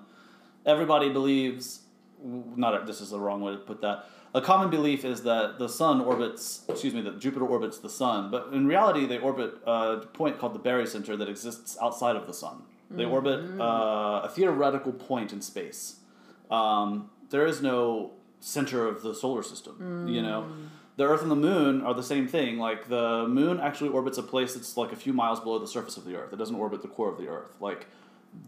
everybody 0.65 1.09
believes. 1.09 1.81
Not 2.25 2.85
this 2.87 3.01
is 3.01 3.09
the 3.09 3.19
wrong 3.19 3.41
way 3.41 3.51
to 3.51 3.57
put 3.57 3.81
that. 3.81 4.05
A 4.35 4.41
common 4.41 4.69
belief 4.69 5.03
is 5.03 5.23
that 5.23 5.59
the 5.59 5.67
Sun 5.67 6.01
orbits, 6.01 6.63
excuse 6.69 6.93
me, 6.93 7.01
that 7.01 7.19
Jupiter 7.19 7.45
orbits 7.45 7.79
the 7.79 7.89
Sun, 7.89 8.31
but 8.31 8.47
in 8.53 8.65
reality, 8.65 9.05
they 9.05 9.19
orbit 9.19 9.55
a 9.65 9.97
point 10.13 10.39
called 10.39 10.55
the 10.55 10.59
Barycenter 10.59 11.17
that 11.17 11.27
exists 11.27 11.77
outside 11.81 12.15
of 12.15 12.25
the 12.25 12.33
Sun. 12.33 12.63
They 12.89 13.05
orbit 13.05 13.59
uh, 13.59 14.21
a 14.23 14.31
theoretical 14.33 14.93
point 14.93 15.33
in 15.33 15.41
space 15.41 15.97
um, 16.53 17.09
there 17.29 17.45
is 17.45 17.61
no 17.61 18.11
center 18.43 18.87
of 18.87 19.01
the 19.01 19.15
solar 19.15 19.41
system. 19.41 20.07
You 20.07 20.21
know, 20.21 20.47
the 20.97 21.05
Earth 21.05 21.21
and 21.21 21.31
the 21.31 21.35
Moon 21.35 21.81
are 21.81 21.93
the 21.93 22.03
same 22.03 22.27
thing. 22.27 22.57
Like 22.57 22.89
the 22.89 23.25
Moon 23.27 23.59
actually 23.59 23.89
orbits 23.89 24.17
a 24.17 24.23
place 24.23 24.53
that's 24.53 24.75
like 24.77 24.91
a 24.91 24.95
few 24.95 25.13
miles 25.13 25.39
below 25.39 25.59
the 25.59 25.67
surface 25.67 25.97
of 25.97 26.05
the 26.05 26.15
Earth. 26.15 26.33
It 26.33 26.37
doesn't 26.37 26.55
orbit 26.55 26.81
the 26.81 26.87
core 26.89 27.09
of 27.09 27.17
the 27.17 27.27
Earth. 27.27 27.55
Like 27.59 27.87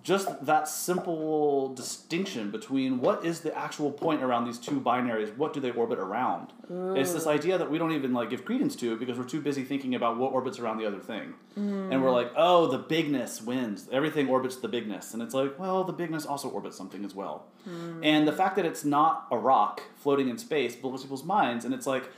just 0.06 0.46
that 0.46 0.68
simple 0.68 1.74
distinction 1.74 2.52
between 2.52 3.00
what 3.00 3.26
is 3.26 3.40
the 3.40 3.58
actual 3.58 3.92
point 3.92 4.22
around 4.22 4.46
these 4.46 4.60
two 4.60 4.80
binaries 4.80 5.36
what 5.36 5.52
do 5.52 5.60
they 5.60 5.72
orbit 5.72 5.98
around? 5.98 6.54
It's 6.96 7.12
this 7.12 7.26
mm. 7.26 7.32
idea 7.32 7.58
that 7.58 7.72
we 7.72 7.80
don't 7.80 7.92
even 7.92 8.14
like 8.14 8.30
give 8.30 8.46
credence 8.46 8.76
to 8.78 8.96
because 8.98 9.18
we're 9.18 9.26
too 9.26 9.42
busy 9.42 9.64
thinking 9.64 9.96
about 9.96 10.18
what 10.18 10.32
orbits 10.32 10.60
around 10.60 10.78
the 10.78 10.86
other 10.86 11.00
thing. 11.00 11.34
And 11.56 12.04
we're 12.04 12.12
like 12.12 12.32
oh 12.36 12.68
the 12.68 12.78
bigness 12.78 13.42
wins. 13.42 13.90
Everything 13.92 14.30
orbits 14.30 14.58
the 14.58 14.68
bigness. 14.68 15.14
And 15.14 15.24
it's 15.24 15.34
like 15.34 15.58
well 15.58 15.84
the 15.84 15.94
bigness 15.94 16.26
also 16.26 16.50
orbits 16.50 16.78
something 16.78 17.04
as 17.04 17.16
well. 17.16 17.48
Mm. 17.68 18.00
And 18.04 18.28
the 18.28 18.34
fact 18.34 18.56
that 18.58 18.66
it's 18.66 18.86
not 18.86 19.26
a 19.32 19.38
rock 19.38 19.82
floating 19.96 20.30
in 20.30 20.38
space 20.38 20.76
blows 20.76 21.02
people's 21.02 21.24
minds. 21.24 21.66
And 21.66 21.74
it's 21.74 21.88
like 21.88 22.12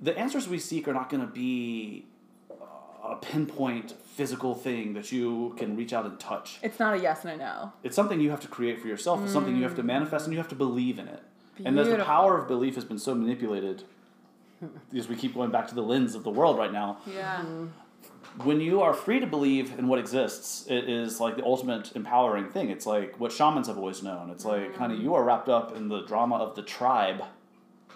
the 0.00 0.16
answers 0.16 0.48
we 0.48 0.58
seek 0.58 0.86
are 0.86 0.94
not 0.94 1.10
going 1.10 1.22
to 1.22 1.32
be 1.32 2.06
a 3.04 3.16
pinpoint 3.16 3.94
physical 4.16 4.54
thing 4.54 4.94
that 4.94 5.12
you 5.12 5.54
can 5.58 5.76
reach 5.76 5.92
out 5.92 6.06
and 6.06 6.18
touch 6.18 6.58
it's 6.62 6.78
not 6.78 6.94
a 6.94 6.98
yes 6.98 7.24
and 7.24 7.34
a 7.34 7.36
no 7.36 7.72
it's 7.82 7.94
something 7.94 8.18
you 8.20 8.30
have 8.30 8.40
to 8.40 8.48
create 8.48 8.80
for 8.80 8.88
yourself. 8.88 9.22
It's 9.22 9.32
something 9.32 9.56
you 9.56 9.62
have 9.62 9.76
to 9.76 9.82
mm. 9.82 9.86
manifest, 9.86 10.26
and 10.26 10.32
you 10.32 10.38
have 10.38 10.48
to 10.48 10.54
believe 10.54 10.98
in 10.98 11.08
it. 11.08 11.22
And 11.64 11.78
as 11.78 11.88
the 11.88 12.04
power 12.04 12.38
of 12.38 12.48
belief 12.48 12.74
has 12.74 12.84
been 12.84 12.98
so 12.98 13.14
manipulated, 13.14 13.84
as 14.94 15.08
we 15.08 15.16
keep 15.16 15.34
going 15.34 15.50
back 15.50 15.68
to 15.68 15.74
the 15.74 15.82
lens 15.82 16.14
of 16.14 16.24
the 16.24 16.30
world 16.30 16.58
right 16.58 16.72
now, 16.72 16.98
yeah 17.06 17.40
mm-hmm. 17.40 17.66
when 18.44 18.60
you 18.60 18.82
are 18.82 18.92
free 18.92 19.20
to 19.20 19.26
believe 19.26 19.78
in 19.78 19.88
what 19.88 19.98
exists, 19.98 20.66
it 20.68 20.88
is 20.88 21.20
like 21.20 21.36
the 21.36 21.44
ultimate 21.44 21.94
empowering 21.94 22.48
thing. 22.48 22.70
It's 22.70 22.86
like 22.86 23.18
what 23.20 23.32
shamans 23.32 23.68
have 23.68 23.78
always 23.78 24.02
known. 24.02 24.30
It's 24.30 24.44
like, 24.44 24.72
mm. 24.72 24.76
honey, 24.76 24.96
you 24.96 25.14
are 25.14 25.24
wrapped 25.24 25.48
up 25.48 25.76
in 25.76 25.88
the 25.88 26.02
drama 26.02 26.36
of 26.36 26.54
the 26.54 26.62
tribe, 26.62 27.24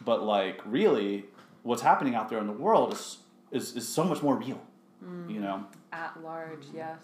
but 0.05 0.23
like 0.23 0.61
really, 0.65 1.25
what's 1.63 1.83
happening 1.83 2.15
out 2.15 2.29
there 2.29 2.39
in 2.39 2.47
the 2.47 2.53
world 2.53 2.93
is 2.93 3.19
is, 3.51 3.77
is 3.77 3.89
so 3.89 4.05
much 4.05 4.23
more 4.23 4.37
real. 4.37 4.61
You 5.02 5.40
know. 5.40 5.64
at 5.93 6.22
large 6.22 6.66
yes 6.74 6.98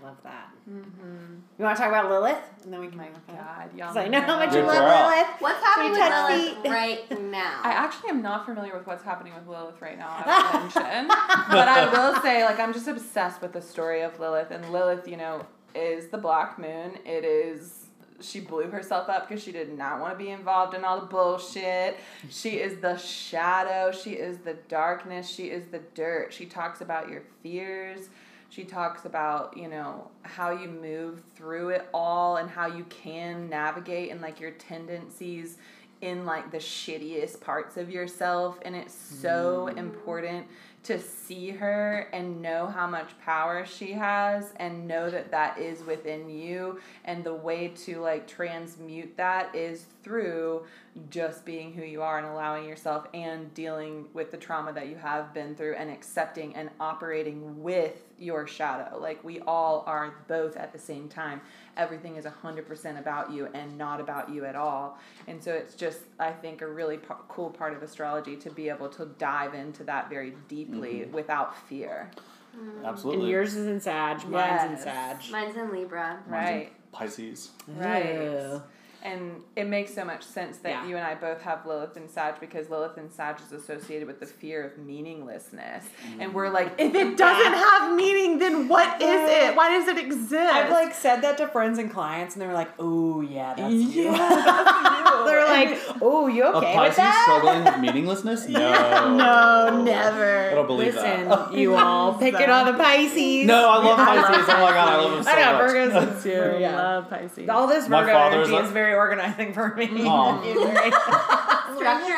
I 0.00 0.06
love 0.06 0.16
that. 0.22 0.50
Mm-hmm. 0.68 1.34
You 1.58 1.64
want 1.64 1.76
to 1.76 1.82
talk 1.82 1.90
about 1.90 2.10
Lilith? 2.10 2.36
And 2.64 2.72
then 2.72 2.80
we 2.80 2.88
can. 2.88 2.98
my 2.98 3.08
god 3.26 3.70
y'all 3.76 3.92
Because 3.92 3.96
I 3.96 4.08
know 4.08 4.20
how 4.20 4.38
much 4.38 4.54
you 4.54 4.62
love 4.62 4.76
girl. 4.76 5.08
Lilith. 5.08 5.40
What's 5.40 5.64
happening 5.64 5.92
with 5.92 6.00
Lilith 6.00 6.62
feet? 6.62 6.70
right 6.70 7.22
now? 7.22 7.60
I 7.64 7.70
actually 7.72 8.10
am 8.10 8.22
not 8.22 8.44
familiar 8.46 8.76
with 8.76 8.86
what's 8.86 9.02
happening 9.02 9.34
with 9.34 9.46
Lilith 9.48 9.80
right 9.80 9.98
now. 9.98 10.08
I 10.08 10.52
would 10.52 10.62
mention, 10.62 11.08
but 11.50 11.68
I 11.68 11.88
will 11.90 12.20
say, 12.22 12.44
like, 12.44 12.60
I'm 12.60 12.72
just 12.72 12.86
obsessed 12.86 13.42
with 13.42 13.52
the 13.52 13.62
story 13.62 14.02
of 14.02 14.18
Lilith, 14.20 14.50
and 14.50 14.70
Lilith, 14.70 15.08
you 15.08 15.16
know, 15.16 15.44
is 15.74 16.08
the 16.08 16.18
Black 16.18 16.58
Moon. 16.58 16.98
It 17.04 17.24
is. 17.24 17.87
She 18.20 18.40
blew 18.40 18.70
herself 18.70 19.08
up 19.08 19.28
because 19.28 19.42
she 19.42 19.52
did 19.52 19.76
not 19.76 20.00
want 20.00 20.18
to 20.18 20.24
be 20.24 20.30
involved 20.30 20.74
in 20.74 20.84
all 20.84 21.00
the 21.00 21.06
bullshit. 21.06 21.98
She 22.28 22.58
is 22.58 22.80
the 22.80 22.96
shadow. 22.96 23.92
She 23.92 24.12
is 24.12 24.38
the 24.38 24.54
darkness. 24.68 25.28
She 25.28 25.44
is 25.44 25.66
the 25.66 25.80
dirt. 25.94 26.32
She 26.32 26.46
talks 26.46 26.80
about 26.80 27.08
your 27.08 27.22
fears. 27.42 28.08
She 28.50 28.64
talks 28.64 29.04
about, 29.04 29.56
you 29.56 29.68
know, 29.68 30.10
how 30.22 30.50
you 30.50 30.68
move 30.68 31.22
through 31.36 31.70
it 31.70 31.88
all 31.92 32.36
and 32.36 32.48
how 32.48 32.66
you 32.66 32.84
can 32.84 33.48
navigate 33.48 34.10
and 34.10 34.20
like 34.20 34.40
your 34.40 34.52
tendencies 34.52 35.58
in 36.00 36.24
like 36.24 36.50
the 36.50 36.58
shittiest 36.58 37.40
parts 37.40 37.76
of 37.76 37.90
yourself 37.90 38.58
and 38.62 38.76
it's 38.76 38.94
so 38.94 39.68
mm. 39.70 39.76
important 39.76 40.46
to 40.88 40.98
see 40.98 41.50
her 41.50 42.08
and 42.14 42.40
know 42.40 42.66
how 42.66 42.86
much 42.86 43.10
power 43.22 43.66
she 43.66 43.92
has 43.92 44.54
and 44.56 44.88
know 44.88 45.10
that 45.10 45.30
that 45.30 45.58
is 45.58 45.84
within 45.84 46.30
you. 46.30 46.80
And 47.04 47.22
the 47.22 47.34
way 47.34 47.68
to 47.84 48.00
like 48.00 48.26
transmute 48.26 49.14
that 49.18 49.54
is 49.54 49.84
through 50.02 50.64
just 51.10 51.44
being 51.44 51.74
who 51.74 51.82
you 51.82 52.00
are 52.00 52.16
and 52.16 52.26
allowing 52.26 52.66
yourself 52.66 53.06
and 53.12 53.52
dealing 53.52 54.06
with 54.14 54.30
the 54.30 54.38
trauma 54.38 54.72
that 54.72 54.88
you 54.88 54.96
have 54.96 55.34
been 55.34 55.54
through 55.54 55.74
and 55.74 55.90
accepting 55.90 56.54
and 56.56 56.70
operating 56.80 57.62
with 57.62 58.04
your 58.18 58.46
shadow. 58.46 58.98
Like 58.98 59.22
we 59.22 59.40
all 59.40 59.84
are 59.86 60.14
both 60.26 60.56
at 60.56 60.72
the 60.72 60.78
same 60.78 61.06
time 61.10 61.42
everything 61.78 62.16
is 62.16 62.24
100% 62.24 62.98
about 62.98 63.32
you 63.32 63.48
and 63.54 63.78
not 63.78 64.00
about 64.00 64.28
you 64.28 64.44
at 64.44 64.56
all 64.56 64.98
and 65.26 65.42
so 65.42 65.52
it's 65.52 65.74
just 65.74 66.00
i 66.18 66.30
think 66.30 66.60
a 66.60 66.66
really 66.66 66.98
p- 66.98 67.14
cool 67.28 67.48
part 67.48 67.72
of 67.72 67.82
astrology 67.82 68.36
to 68.36 68.50
be 68.50 68.68
able 68.68 68.88
to 68.88 69.06
dive 69.18 69.54
into 69.54 69.84
that 69.84 70.10
very 70.10 70.34
deeply 70.48 71.00
mm-hmm. 71.00 71.12
without 71.12 71.56
fear 71.68 72.10
mm. 72.56 72.84
Absolutely. 72.84 73.22
And 73.22 73.30
yours 73.30 73.54
is 73.54 73.66
in 73.66 73.80
Sag. 73.80 74.26
Mine's 74.28 74.72
in 74.72 74.78
Sag. 74.78 75.18
Mine's 75.30 75.56
in 75.56 75.70
Libra. 75.72 76.18
right 76.26 76.72
Pisces. 76.92 77.50
Right. 77.66 78.14
Ew. 78.14 78.62
And 79.02 79.42
it 79.54 79.68
makes 79.68 79.94
so 79.94 80.04
much 80.04 80.24
sense 80.24 80.58
that 80.58 80.70
Yeah. 80.70 80.86
you 80.86 80.96
and 80.96 81.06
I 81.06 81.14
both 81.14 81.40
have 81.42 81.64
Lilith 81.64 81.96
and 81.96 82.10
Sag 82.10 82.40
because 82.40 82.68
Lilith 82.68 82.96
and 82.96 83.12
Sag 83.12 83.36
is 83.40 83.52
associated 83.52 84.08
with 84.08 84.18
the 84.18 84.26
fear 84.26 84.64
of 84.64 84.76
meaninglessness. 84.76 85.84
And 86.18 86.34
we're 86.34 86.48
like, 86.48 86.72
if 86.78 86.92
it 86.94 87.16
doesn't 87.16 87.52
have 87.52 87.94
meaning, 87.94 88.38
then 88.38 88.66
what 88.66 89.00
is 89.00 89.30
it? 89.30 89.54
Why 89.56 89.70
does 89.78 89.86
it 89.88 89.98
exist? 89.98 90.32
I've 90.52 90.70
like 90.70 90.92
said 90.94 91.22
that 91.22 91.38
to 91.38 91.46
friends 91.46 91.78
and 91.78 91.90
clients, 91.92 92.34
and 92.34 92.42
they're 92.42 92.52
like, 92.52 92.70
"Oh 92.78 93.20
yeah, 93.20 93.54
that's 93.54 93.72
you." 93.72 94.02
yeah, 94.04 94.18
that's 94.18 95.10
you. 95.10 95.24
they're 95.26 95.46
like, 95.46 95.78
"Oh, 96.02 96.26
you 96.26 96.44
A 96.44 96.48
okay 96.56 96.66
with 96.66 96.74
Pisces 96.74 96.96
that?" 96.96 97.22
struggling 97.24 97.64
with 97.64 97.78
meaninglessness? 97.78 98.48
No. 98.58 99.16
No, 99.16 99.82
never. 99.84 100.50
I 100.50 100.54
don't 100.54 100.66
believe 100.66 100.94
Listen, 100.94 101.28
that. 101.28 101.52
you 101.52 101.74
all 101.76 102.14
pick 102.14 102.34
it 102.34 102.50
on 102.50 102.66
the 102.66 102.72
Pisces. 102.74 103.46
No, 103.46 103.70
I 103.70 103.76
love 103.84 103.96
Pisces. 103.98 104.44
Oh 104.48 104.60
my 104.60 104.70
god, 104.72 104.88
I 104.88 104.96
love 104.96 105.12
them 105.12 105.22
so 105.24 105.30
I 105.30 105.52
know 105.52 105.58
much. 105.58 105.70
Virgos 105.70 106.16
is 106.16 106.22
too. 106.24 106.42
I 106.56 106.58
Yeah. 106.58 106.76
love 106.76 107.10
Pisces. 107.10 107.48
All 107.48 107.66
this 107.66 107.86
Virgo 107.86 108.10
energy 108.18 108.54
a- 108.54 108.62
is 108.64 108.70
very 108.70 108.87
organizing 108.94 109.52
for 109.52 109.74
me. 109.74 109.86
Very- 109.86 110.92
Structure. 111.76 112.08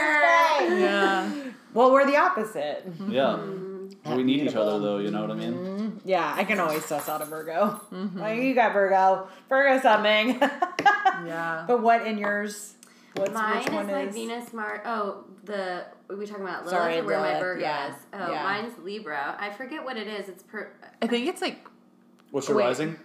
yeah. 0.78 1.30
well, 1.74 1.92
we're 1.92 2.06
the 2.06 2.16
opposite. 2.16 2.86
Yeah. 3.08 3.38
We 4.16 4.22
need 4.22 4.40
each 4.48 4.54
other 4.54 4.78
though, 4.78 4.96
you 4.96 5.10
know 5.10 5.20
what 5.20 5.30
I 5.30 5.34
mean? 5.34 5.52
Mm-hmm. 5.52 6.08
Yeah, 6.08 6.32
I 6.34 6.44
can 6.44 6.58
always 6.58 6.86
suss 6.86 7.06
out 7.10 7.20
a 7.20 7.26
Virgo. 7.26 7.78
Like, 8.14 8.40
you 8.40 8.54
got 8.54 8.72
Virgo. 8.72 9.28
Virgo 9.50 9.78
something. 9.82 10.40
Yeah. 11.26 11.64
but 11.68 11.82
what 11.82 12.06
in 12.06 12.16
yours? 12.16 12.76
What's, 13.16 13.32
Mine 13.32 13.58
which 13.58 13.66
is 13.68 13.74
one 13.74 13.88
like 13.88 14.08
is? 14.08 14.14
Venus, 14.14 14.52
Mars. 14.54 14.80
Oh, 14.86 15.24
the 15.44 15.84
are 16.08 16.16
we 16.16 16.26
talking 16.26 16.44
about 16.44 16.64
Lilith 16.64 16.70
Sorry, 16.70 16.98
or 16.98 17.04
where 17.04 17.18
my 17.18 17.26
Lilith, 17.26 17.40
Virgo 17.42 17.60
yeah, 17.60 17.88
is? 17.88 17.94
Oh, 18.14 18.32
yeah. 18.32 18.42
mine's 18.42 18.78
Libra. 18.78 19.36
I 19.38 19.50
forget 19.50 19.84
what 19.84 19.96
it 19.98 20.06
is. 20.06 20.28
It's 20.28 20.42
per. 20.44 20.72
I 21.02 21.06
think 21.06 21.26
it's 21.26 21.42
like 21.42 21.66
What's 22.30 22.48
your 22.48 22.56
Wait. 22.56 22.64
rising? 22.64 22.96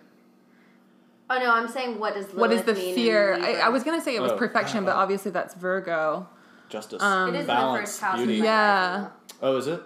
Oh 1.30 1.40
no, 1.40 1.52
I'm 1.52 1.68
saying 1.68 2.00
what 2.00 2.14
does 2.14 2.26
Lilith 2.34 2.38
what 2.40 2.52
is 2.52 2.62
the 2.64 2.74
mean 2.74 2.94
fear? 2.96 3.34
I, 3.42 3.54
I 3.56 3.70
was 3.70 3.84
gonna 3.84 4.02
say 4.02 4.16
it 4.16 4.22
was 4.22 4.32
Oh. 4.32 4.38
perfection, 4.38 4.86
but 4.86 4.96
obviously 4.96 5.32
that's 5.32 5.54
Virgo. 5.56 6.28
Justice. 6.70 7.02
Um, 7.02 7.34
It 7.34 7.40
is 7.40 7.48
balance, 7.48 7.68
in 7.68 7.74
the 7.74 7.80
first 7.88 8.02
house. 8.02 8.18
beauty. 8.18 8.34
of 8.36 8.40
my 8.40 8.46
Yeah. 8.46 8.96
rising. 8.98 9.12
Oh, 9.42 9.58
is 9.58 9.68
it? 9.68 9.82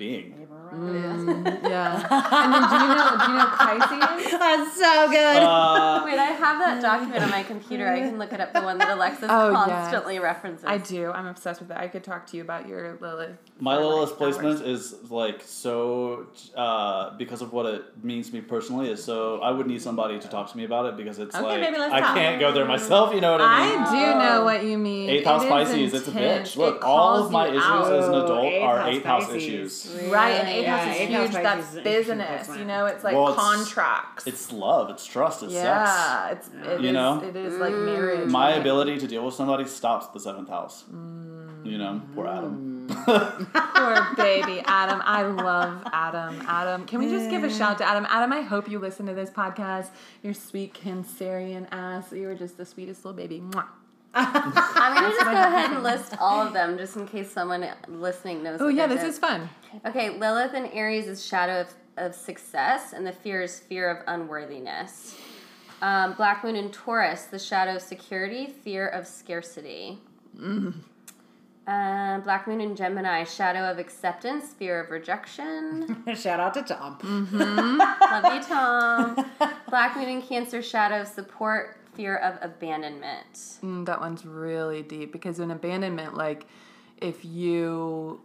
Being. 0.00 0.46
Yeah. 0.72 0.72
and 0.72 2.54
then 2.54 2.62
do 2.70 2.76
you 2.76 2.88
know 2.94 3.16
do 3.18 3.32
you 3.32 3.38
know 3.38 3.50
Pisces? 3.52 4.30
That's 4.40 4.76
so 4.78 5.10
good. 5.10 5.42
Uh, 5.42 6.02
Wait, 6.06 6.18
I 6.18 6.24
have 6.38 6.58
that 6.60 6.80
document 6.80 7.22
on 7.22 7.28
my 7.30 7.42
computer. 7.52 7.86
I 7.86 8.00
can 8.00 8.18
look 8.18 8.32
it 8.32 8.40
up. 8.40 8.54
The 8.54 8.62
one 8.62 8.78
that 8.78 8.88
Alexis 8.96 9.26
Oh, 9.28 9.50
yes. 9.50 9.66
constantly 9.66 10.18
references. 10.20 10.64
I 10.66 10.78
do. 10.78 11.10
I'm 11.10 11.26
obsessed 11.26 11.60
with 11.60 11.70
it. 11.70 11.76
I 11.76 11.88
could 11.88 12.02
talk 12.02 12.26
to 12.28 12.36
you 12.38 12.42
about 12.42 12.66
your 12.66 12.96
Lilith. 13.00 13.36
my 13.58 13.76
for, 13.76 13.82
Lilith 13.84 14.08
like, 14.10 14.18
placement 14.18 14.60
hours. 14.60 14.60
is 14.62 15.10
like 15.10 15.42
so 15.44 16.28
uh, 16.56 17.16
because 17.18 17.42
of 17.42 17.52
what 17.52 17.66
it 17.66 17.82
means 18.02 18.28
to 18.28 18.34
me 18.34 18.40
personally 18.40 18.88
is 18.90 19.04
so 19.04 19.40
I 19.40 19.50
would 19.50 19.66
need 19.66 19.82
somebody 19.82 20.18
to 20.18 20.28
talk 20.28 20.50
to 20.52 20.56
me 20.56 20.64
about 20.64 20.86
it 20.86 20.96
because 20.96 21.18
it's 21.18 21.34
Okay, 21.36 21.44
like 21.44 21.60
maybe 21.60 21.76
let's 21.78 21.92
I 21.92 22.00
talk. 22.00 22.14
can't 22.14 22.40
go 22.40 22.52
there 22.52 22.64
myself. 22.64 23.12
You 23.14 23.20
know 23.20 23.32
what 23.32 23.42
I 23.42 23.66
mean? 23.68 23.78
I 23.80 23.90
do 23.90 24.18
know 24.18 24.44
what 24.44 24.64
you 24.64 24.78
mean. 24.78 25.10
Eighth 25.10 25.26
house 25.26 25.42
It 25.42 25.46
is 25.46 25.50
Pisces, 25.50 25.94
it's 25.94 26.08
a 26.08 26.12
bitch. 26.12 26.56
Look, 26.56 26.84
all 26.86 27.16
of 27.22 27.30
my 27.30 27.48
issues 27.48 27.62
out. 27.64 27.92
as 27.92 28.08
an 28.08 28.14
adult 28.14 28.44
eighth 28.44 28.62
are 28.62 28.78
house 28.78 28.88
eighth 28.94 29.04
house 29.04 29.24
Pisces. 29.26 29.42
issues. 29.44 29.89
Right, 30.10 30.30
and 30.30 30.48
eighth 30.48 30.62
Yeah, 30.64 30.76
house 30.78 30.94
is 30.94 31.00
eighth 31.00 31.08
huge. 31.10 31.20
house 31.20 31.32
That's 31.42 31.74
is 31.74 31.80
business. 31.82 32.48
You 32.58 32.64
know, 32.64 32.86
it's 32.86 33.04
like 33.04 33.14
Well, 33.14 33.28
it's- 33.30 33.44
contracts. 33.44 34.26
It's 34.26 34.52
love, 34.52 34.90
it's 34.90 35.04
trust, 35.06 35.42
it's 35.42 35.52
sex. 35.52 35.64
yeah, 35.64 36.28
it's 36.30 36.48
it 36.48 36.80
You 36.80 36.88
is- 36.88 36.92
know? 36.92 37.22
it 37.22 37.36
is 37.36 37.54
like 37.58 37.72
marriage. 37.74 38.28
My 38.30 38.52
right? 38.52 38.60
ability 38.60 38.98
to 38.98 39.06
deal 39.06 39.24
with 39.24 39.34
somebody 39.34 39.64
stops 39.66 40.06
at 40.06 40.12
the 40.12 40.20
seventh 40.20 40.48
house. 40.48 40.84
Mm. 40.92 41.66
You 41.66 41.78
know, 41.78 42.00
poor 42.14 42.26
Adam. 42.26 42.68
Poor 43.04 44.06
baby 44.16 44.62
Adam. 44.66 45.00
I 45.04 45.22
love 45.22 45.82
Adam. 45.92 46.42
Adam, 46.48 46.86
can 46.86 46.98
we 46.98 47.08
just 47.08 47.30
give 47.30 47.44
a 47.44 47.50
shout 47.50 47.78
to 47.78 47.84
Adam? 47.88 48.04
Adam, 48.08 48.32
I 48.32 48.40
hope 48.40 48.68
you 48.68 48.78
listen 48.80 49.06
to 49.06 49.14
this 49.14 49.30
podcast. 49.30 49.88
Your 50.22 50.34
sweet 50.34 50.74
Cancerian 50.74 51.68
ass. 51.70 52.12
You 52.12 52.26
were 52.26 52.34
just 52.34 52.56
the 52.56 52.64
sweetest 52.66 53.04
little 53.04 53.16
baby. 53.16 53.40
Mwah. 53.40 53.66
I'm 54.14 54.94
gonna 54.94 55.08
just 55.08 55.24
go 55.24 55.30
ahead 55.30 55.70
and 55.70 55.82
list 55.82 56.16
all 56.18 56.46
of 56.46 56.52
them, 56.52 56.76
just 56.76 56.96
in 56.96 57.06
case 57.06 57.30
someone 57.30 57.66
listening 57.88 58.42
knows. 58.42 58.60
Oh 58.60 58.66
what 58.66 58.74
yeah, 58.74 58.86
this 58.86 59.04
is 59.04 59.18
fun. 59.18 59.48
Okay, 59.84 60.10
Lilith 60.10 60.54
and 60.54 60.68
Aries 60.72 61.06
is 61.06 61.24
shadow 61.24 61.60
of, 61.60 61.74
of 61.96 62.14
success, 62.14 62.92
and 62.92 63.06
the 63.06 63.12
fear 63.12 63.42
is 63.42 63.60
fear 63.60 63.88
of 63.88 63.98
unworthiness. 64.06 65.16
Um, 65.82 66.14
Black 66.14 66.44
Moon 66.44 66.56
and 66.56 66.72
Taurus, 66.72 67.24
the 67.24 67.38
shadow 67.38 67.76
of 67.76 67.82
security, 67.82 68.46
fear 68.46 68.88
of 68.88 69.06
scarcity. 69.06 69.98
Um, 70.38 72.20
Black 72.22 72.46
Moon 72.46 72.60
and 72.60 72.76
Gemini, 72.76 73.24
shadow 73.24 73.70
of 73.70 73.78
acceptance, 73.78 74.52
fear 74.52 74.80
of 74.80 74.90
rejection. 74.90 76.02
Shout 76.16 76.40
out 76.40 76.54
to 76.54 76.62
Tom. 76.62 76.98
Love 77.32 78.34
you, 78.34 78.42
Tom. 78.42 79.30
Black 79.70 79.96
Moon 79.96 80.08
and 80.08 80.22
Cancer, 80.22 80.62
shadow 80.62 81.02
of 81.02 81.08
support, 81.08 81.78
fear 82.00 82.16
of 82.16 82.38
abandonment. 82.40 83.34
Mm, 83.62 83.84
that 83.84 84.00
one's 84.00 84.24
really 84.24 84.82
deep 84.82 85.12
because 85.12 85.38
in 85.38 85.50
abandonment, 85.50 86.14
like 86.16 86.46
if 86.96 87.26
you 87.26 88.22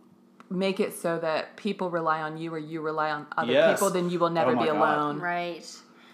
make 0.50 0.80
it 0.80 0.94
so 0.94 1.20
that 1.20 1.58
people 1.58 1.90
rely 1.90 2.22
on 2.22 2.38
you 2.38 2.54
or 2.54 2.58
you 2.58 2.80
rely 2.80 3.12
on 3.12 3.28
other 3.38 3.52
Yes. 3.52 3.74
people, 3.78 3.90
then 3.90 4.10
you 4.10 4.18
will 4.18 4.30
never 4.30 4.52
Oh 4.56 4.60
be 4.62 4.68
God. 4.68 4.78
alone. 4.78 5.20
Right. 5.20 5.70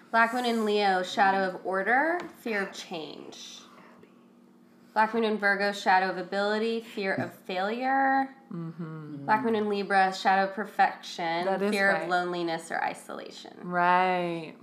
Black 0.10 0.34
Moon 0.34 0.46
in 0.46 0.66
Leo, 0.66 1.04
shadow 1.04 1.50
of 1.50 1.64
order, 1.64 2.20
fear 2.40 2.64
of 2.64 2.74
change. 2.74 3.60
Black 4.96 5.14
Moon 5.14 5.24
in 5.24 5.38
Virgo, 5.38 5.72
shadow 5.72 6.10
of 6.10 6.18
ability, 6.18 6.82
fear 6.82 7.14
of 7.14 7.32
failure. 7.46 8.28
Black 8.50 9.44
Moon 9.46 9.56
in 9.56 9.70
Libra, 9.70 10.12
shadow 10.14 10.50
of 10.50 10.56
perfection, 10.56 11.46
That 11.46 11.62
is 11.62 11.72
fear 11.72 11.92
right. 11.94 12.02
of 12.04 12.10
loneliness 12.10 12.72
or 12.72 12.84
isolation. 12.84 13.54
Right. 13.62 14.56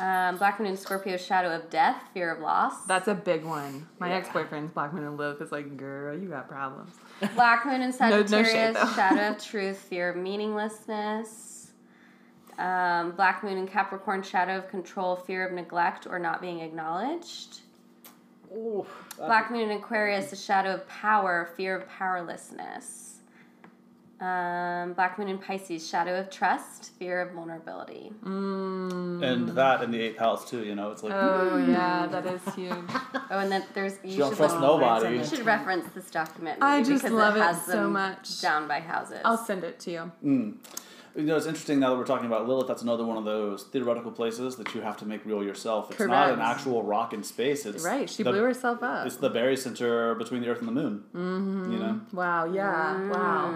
Um, 0.00 0.38
Black 0.38 0.58
Moon 0.58 0.68
and 0.70 0.78
Scorpio, 0.78 1.18
shadow 1.18 1.54
of 1.54 1.68
death, 1.68 2.02
fear 2.14 2.32
of 2.32 2.40
loss. 2.40 2.86
That's 2.86 3.06
a 3.06 3.14
big 3.14 3.44
one. 3.44 3.86
My 3.98 4.10
ex 4.10 4.30
boyfriend's 4.30 4.72
Black 4.72 4.94
Moon 4.94 5.04
and 5.04 5.18
Lilith 5.18 5.42
is 5.42 5.52
like, 5.52 5.76
girl, 5.76 6.18
you 6.18 6.26
got 6.26 6.48
problems. 6.48 6.94
Black 7.34 7.66
Moon 7.66 7.82
in 7.82 7.90
no 8.00 8.22
shade, 8.22 8.28
Sagittarius, 8.28 8.94
shadow 8.94 9.36
of 9.36 9.44
truth, 9.44 9.76
fear 9.76 10.08
of 10.08 10.16
meaninglessness. 10.16 11.72
Um, 12.58 13.12
Black 13.12 13.44
Moon 13.44 13.58
and 13.58 13.70
Capricorn, 13.70 14.22
shadow 14.22 14.56
of 14.56 14.68
control, 14.68 15.16
fear 15.16 15.46
of 15.46 15.52
neglect 15.52 16.06
or 16.06 16.18
not 16.18 16.40
being 16.40 16.60
acknowledged. 16.60 17.60
Ooh, 18.52 18.86
Black 19.18 19.50
Moon 19.50 19.70
and 19.70 19.82
Aquarius, 19.82 20.30
the 20.30 20.36
shadow 20.36 20.74
of 20.74 20.88
power, 20.88 21.50
fear 21.58 21.76
of 21.76 21.86
powerlessness. 21.90 22.99
Um, 24.20 24.92
Black 24.92 25.18
Moon 25.18 25.28
in 25.28 25.38
Pisces, 25.38 25.88
shadow 25.88 26.18
of 26.20 26.28
trust, 26.28 26.92
fear 26.98 27.22
of 27.22 27.32
vulnerability. 27.32 28.12
and 28.22 29.48
that 29.50 29.82
in 29.82 29.90
the 29.90 30.00
eighth 30.00 30.18
house 30.18 30.48
too, 30.48 30.62
you 30.62 30.74
know, 30.74 30.90
it's 30.90 31.02
like 31.02 31.12
Oh 31.14 31.56
yeah, 31.66 32.06
that 32.06 32.26
is 32.26 32.54
huge. 32.54 32.74
Oh, 33.32 33.38
and 33.38 33.50
then 33.50 33.64
there's 33.74 33.94
you 34.02 34.10
you 34.10 34.18
don't 34.18 34.30
should 34.30 34.36
trust 34.38 34.54
listen- 34.56 34.60
nobody. 34.60 35.16
You 35.16 35.24
should 35.24 35.46
reference 35.46 35.86
this 35.94 36.10
document. 36.10 36.58
I 36.60 36.82
just 36.82 37.04
love 37.04 37.36
it 37.36 37.40
has 37.40 37.64
so 37.64 37.72
them 37.84 37.92
much. 37.92 38.40
Down 38.42 38.66
by 38.68 38.80
houses. 38.80 39.20
I'll 39.24 39.38
send 39.38 39.62
it 39.64 39.78
to 39.80 39.90
you. 39.92 40.12
You 41.16 41.24
know, 41.26 41.36
it's 41.36 41.46
interesting 41.46 41.80
now 41.80 41.90
that 41.90 41.96
we're 41.98 42.04
talking 42.06 42.26
about 42.26 42.46
Lilith. 42.46 42.68
That's 42.68 42.82
another 42.82 43.04
one 43.04 43.16
of 43.16 43.24
those 43.24 43.64
theoretical 43.64 44.10
places 44.12 44.56
that 44.56 44.74
you 44.74 44.80
have 44.80 44.96
to 44.98 45.06
make 45.06 45.24
real 45.24 45.42
yourself. 45.42 45.90
It's 45.90 46.00
not 46.00 46.30
an 46.32 46.40
actual 46.40 46.82
rock 46.84 47.12
in 47.12 47.22
space. 47.24 47.66
It's 47.66 47.84
Right, 47.84 48.08
she 48.10 48.22
the- 48.22 48.30
blew 48.30 48.42
herself 48.42 48.82
up. 48.82 49.06
It's 49.06 49.16
the 49.16 49.30
barycenter 49.30 50.16
between 50.18 50.42
the 50.42 50.48
Earth 50.48 50.58
and 50.60 50.68
the 50.68 50.72
Moon. 50.72 51.04
Mm-hmm. 51.14 51.72
You 51.72 51.78
know, 51.78 52.00
Wow, 52.12 52.44
yeah, 52.46 53.08
wow. 53.10 53.54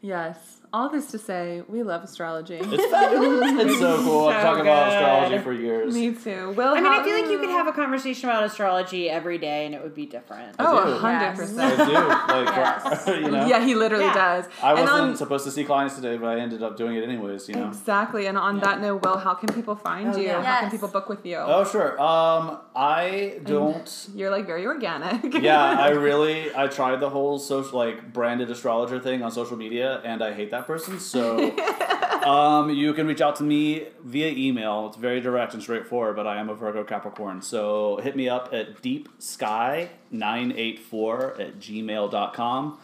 Yes. 0.00 0.60
All 0.70 0.90
this 0.90 1.06
to 1.12 1.18
say, 1.18 1.62
we 1.66 1.82
love 1.82 2.04
astrology. 2.04 2.56
it's 2.60 2.84
fabulous. 2.92 3.64
it's 3.64 3.78
so 3.78 3.96
cool. 4.04 4.28
I've 4.28 4.42
So 4.42 4.46
talked 4.48 4.60
about 4.60 4.88
astrology 4.92 5.38
for 5.42 5.52
years. 5.54 5.94
Me 5.94 6.12
too. 6.14 6.50
Will, 6.52 6.74
I 6.74 6.80
mean, 6.80 6.92
I 6.92 7.02
feel 7.02 7.14
like 7.18 7.30
you 7.30 7.38
could 7.38 7.48
have 7.48 7.66
a 7.66 7.72
conversation 7.72 8.28
about 8.28 8.44
astrology 8.44 9.08
every 9.08 9.38
day 9.38 9.64
and 9.64 9.74
it 9.74 9.82
would 9.82 9.94
be 9.94 10.04
different. 10.04 10.56
Oh, 10.58 10.84
do. 10.84 10.92
a 10.92 10.98
hundred 10.98 11.16
I 11.16 11.22
Yes. 11.22 11.38
percent. 11.38 11.76
do. 11.78 11.92
Like, 11.94 12.46
Yes. 12.56 13.06
you 13.24 13.30
know, 13.30 13.46
Yeah, 13.46 13.64
he 13.64 13.74
literally 13.74 14.04
Yeah. 14.04 14.14
does. 14.14 14.44
I 14.62 14.72
And 14.72 14.80
wasn't 14.80 15.00
on- 15.00 15.16
supposed 15.16 15.44
to 15.46 15.50
see 15.50 15.64
clients 15.64 15.94
today, 15.96 16.18
but 16.18 16.26
I 16.28 16.38
ended 16.40 16.62
up 16.62 16.76
doing 16.76 16.96
it 16.96 17.02
anyways. 17.02 17.48
You 17.48 17.54
know. 17.54 17.68
Exactly. 17.68 18.26
And 18.26 18.36
on 18.36 18.60
that 18.60 18.80
note, 18.82 19.02
Will, 19.02 19.16
how 19.16 19.32
can 19.34 19.52
people 19.54 19.74
find 19.74 20.14
Oh, 20.14 20.18
you? 20.18 20.26
yeah. 20.26 20.42
How 20.42 20.60
can 20.60 20.70
people 20.70 20.88
book 20.88 21.08
with 21.08 21.24
you? 21.24 21.36
Oh 21.36 21.64
sure. 21.64 21.92
Um, 22.00 22.58
I 22.76 23.40
don't. 23.44 24.08
You're 24.14 24.30
like 24.30 24.46
very 24.46 24.66
organic. 24.66 25.32
yeah, 25.42 25.58
I 25.80 25.90
really 25.90 26.54
I 26.54 26.66
tried 26.66 27.00
the 27.00 27.08
whole 27.08 27.38
social 27.38 27.78
like 27.78 28.12
branded 28.12 28.50
astrologer 28.50 29.00
thing 29.00 29.22
on 29.22 29.30
social 29.30 29.56
media, 29.56 30.02
and 30.04 30.22
I 30.22 30.32
hate 30.34 30.50
that 30.50 30.57
person. 30.66 30.98
So, 30.98 31.50
um, 32.24 32.70
you 32.70 32.92
can 32.94 33.06
reach 33.06 33.20
out 33.20 33.36
to 33.36 33.42
me 33.42 33.86
via 34.04 34.30
email. 34.30 34.86
It's 34.88 34.96
very 34.96 35.20
direct 35.20 35.54
and 35.54 35.62
straightforward, 35.62 36.16
but 36.16 36.26
I 36.26 36.38
am 36.38 36.48
a 36.48 36.54
Virgo 36.54 36.84
Capricorn. 36.84 37.42
So 37.42 37.98
hit 37.98 38.16
me 38.16 38.28
up 38.28 38.50
at 38.52 38.82
deepsky984 38.82 41.40
at 41.40 41.58
gmail.com. 41.58 42.78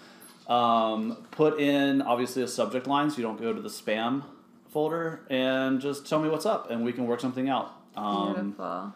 Um, 0.46 1.26
put 1.30 1.58
in 1.58 2.02
obviously 2.02 2.42
a 2.42 2.48
subject 2.48 2.86
line 2.86 3.10
so 3.10 3.16
you 3.16 3.22
don't 3.22 3.40
go 3.40 3.52
to 3.52 3.60
the 3.60 3.68
spam 3.68 4.24
folder, 4.70 5.20
and 5.30 5.80
just 5.80 6.06
tell 6.06 6.18
me 6.18 6.28
what's 6.28 6.44
up, 6.44 6.70
and 6.70 6.84
we 6.84 6.92
can 6.92 7.06
work 7.06 7.20
something 7.20 7.48
out. 7.48 7.72
Um, 7.96 8.34
Beautiful. 8.34 8.92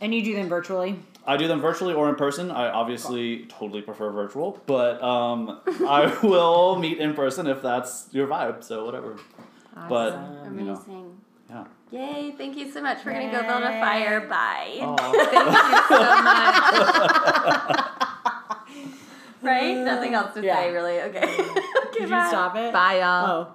And 0.00 0.14
you 0.14 0.24
do 0.24 0.34
them 0.34 0.48
virtually? 0.48 0.98
I 1.26 1.36
do 1.36 1.46
them 1.48 1.60
virtually 1.60 1.94
or 1.94 2.08
in 2.08 2.14
person. 2.16 2.50
I 2.50 2.68
obviously 2.70 3.46
totally 3.48 3.82
prefer 3.82 4.10
virtual, 4.10 4.60
but 4.66 5.02
um, 5.02 5.60
I 5.66 6.16
will 6.22 6.76
meet 6.78 6.98
in 6.98 7.14
person 7.14 7.46
if 7.46 7.62
that's 7.62 8.08
your 8.12 8.26
vibe. 8.26 8.64
So 8.64 8.84
whatever. 8.84 9.16
But 9.88 10.12
you 10.46 10.62
know, 10.62 10.74
Amazing. 10.74 11.20
yeah. 11.48 11.64
Yay, 11.92 12.34
thank 12.38 12.56
you 12.56 12.70
so 12.70 12.80
much. 12.80 13.04
We're 13.04 13.12
going 13.12 13.30
to 13.30 13.36
go 13.36 13.42
build 13.42 13.62
a 13.62 13.80
fire. 13.80 14.20
Bye. 14.28 14.76
Thank 14.98 15.22
you 15.22 15.96
so 15.96 16.22
much. 16.22 17.86
Right? 19.42 19.74
Nothing 19.78 20.12
else 20.12 20.34
to 20.34 20.42
Yeah. 20.44 20.56
say, 20.56 20.70
really. 20.70 21.00
Okay. 21.00 21.22
okay, 21.22 21.44
Did 21.92 22.02
you 22.02 22.28
stop 22.28 22.54
it? 22.56 22.72
Bye, 22.74 22.98
y'all. 23.00 23.26
Oh. 23.26 23.54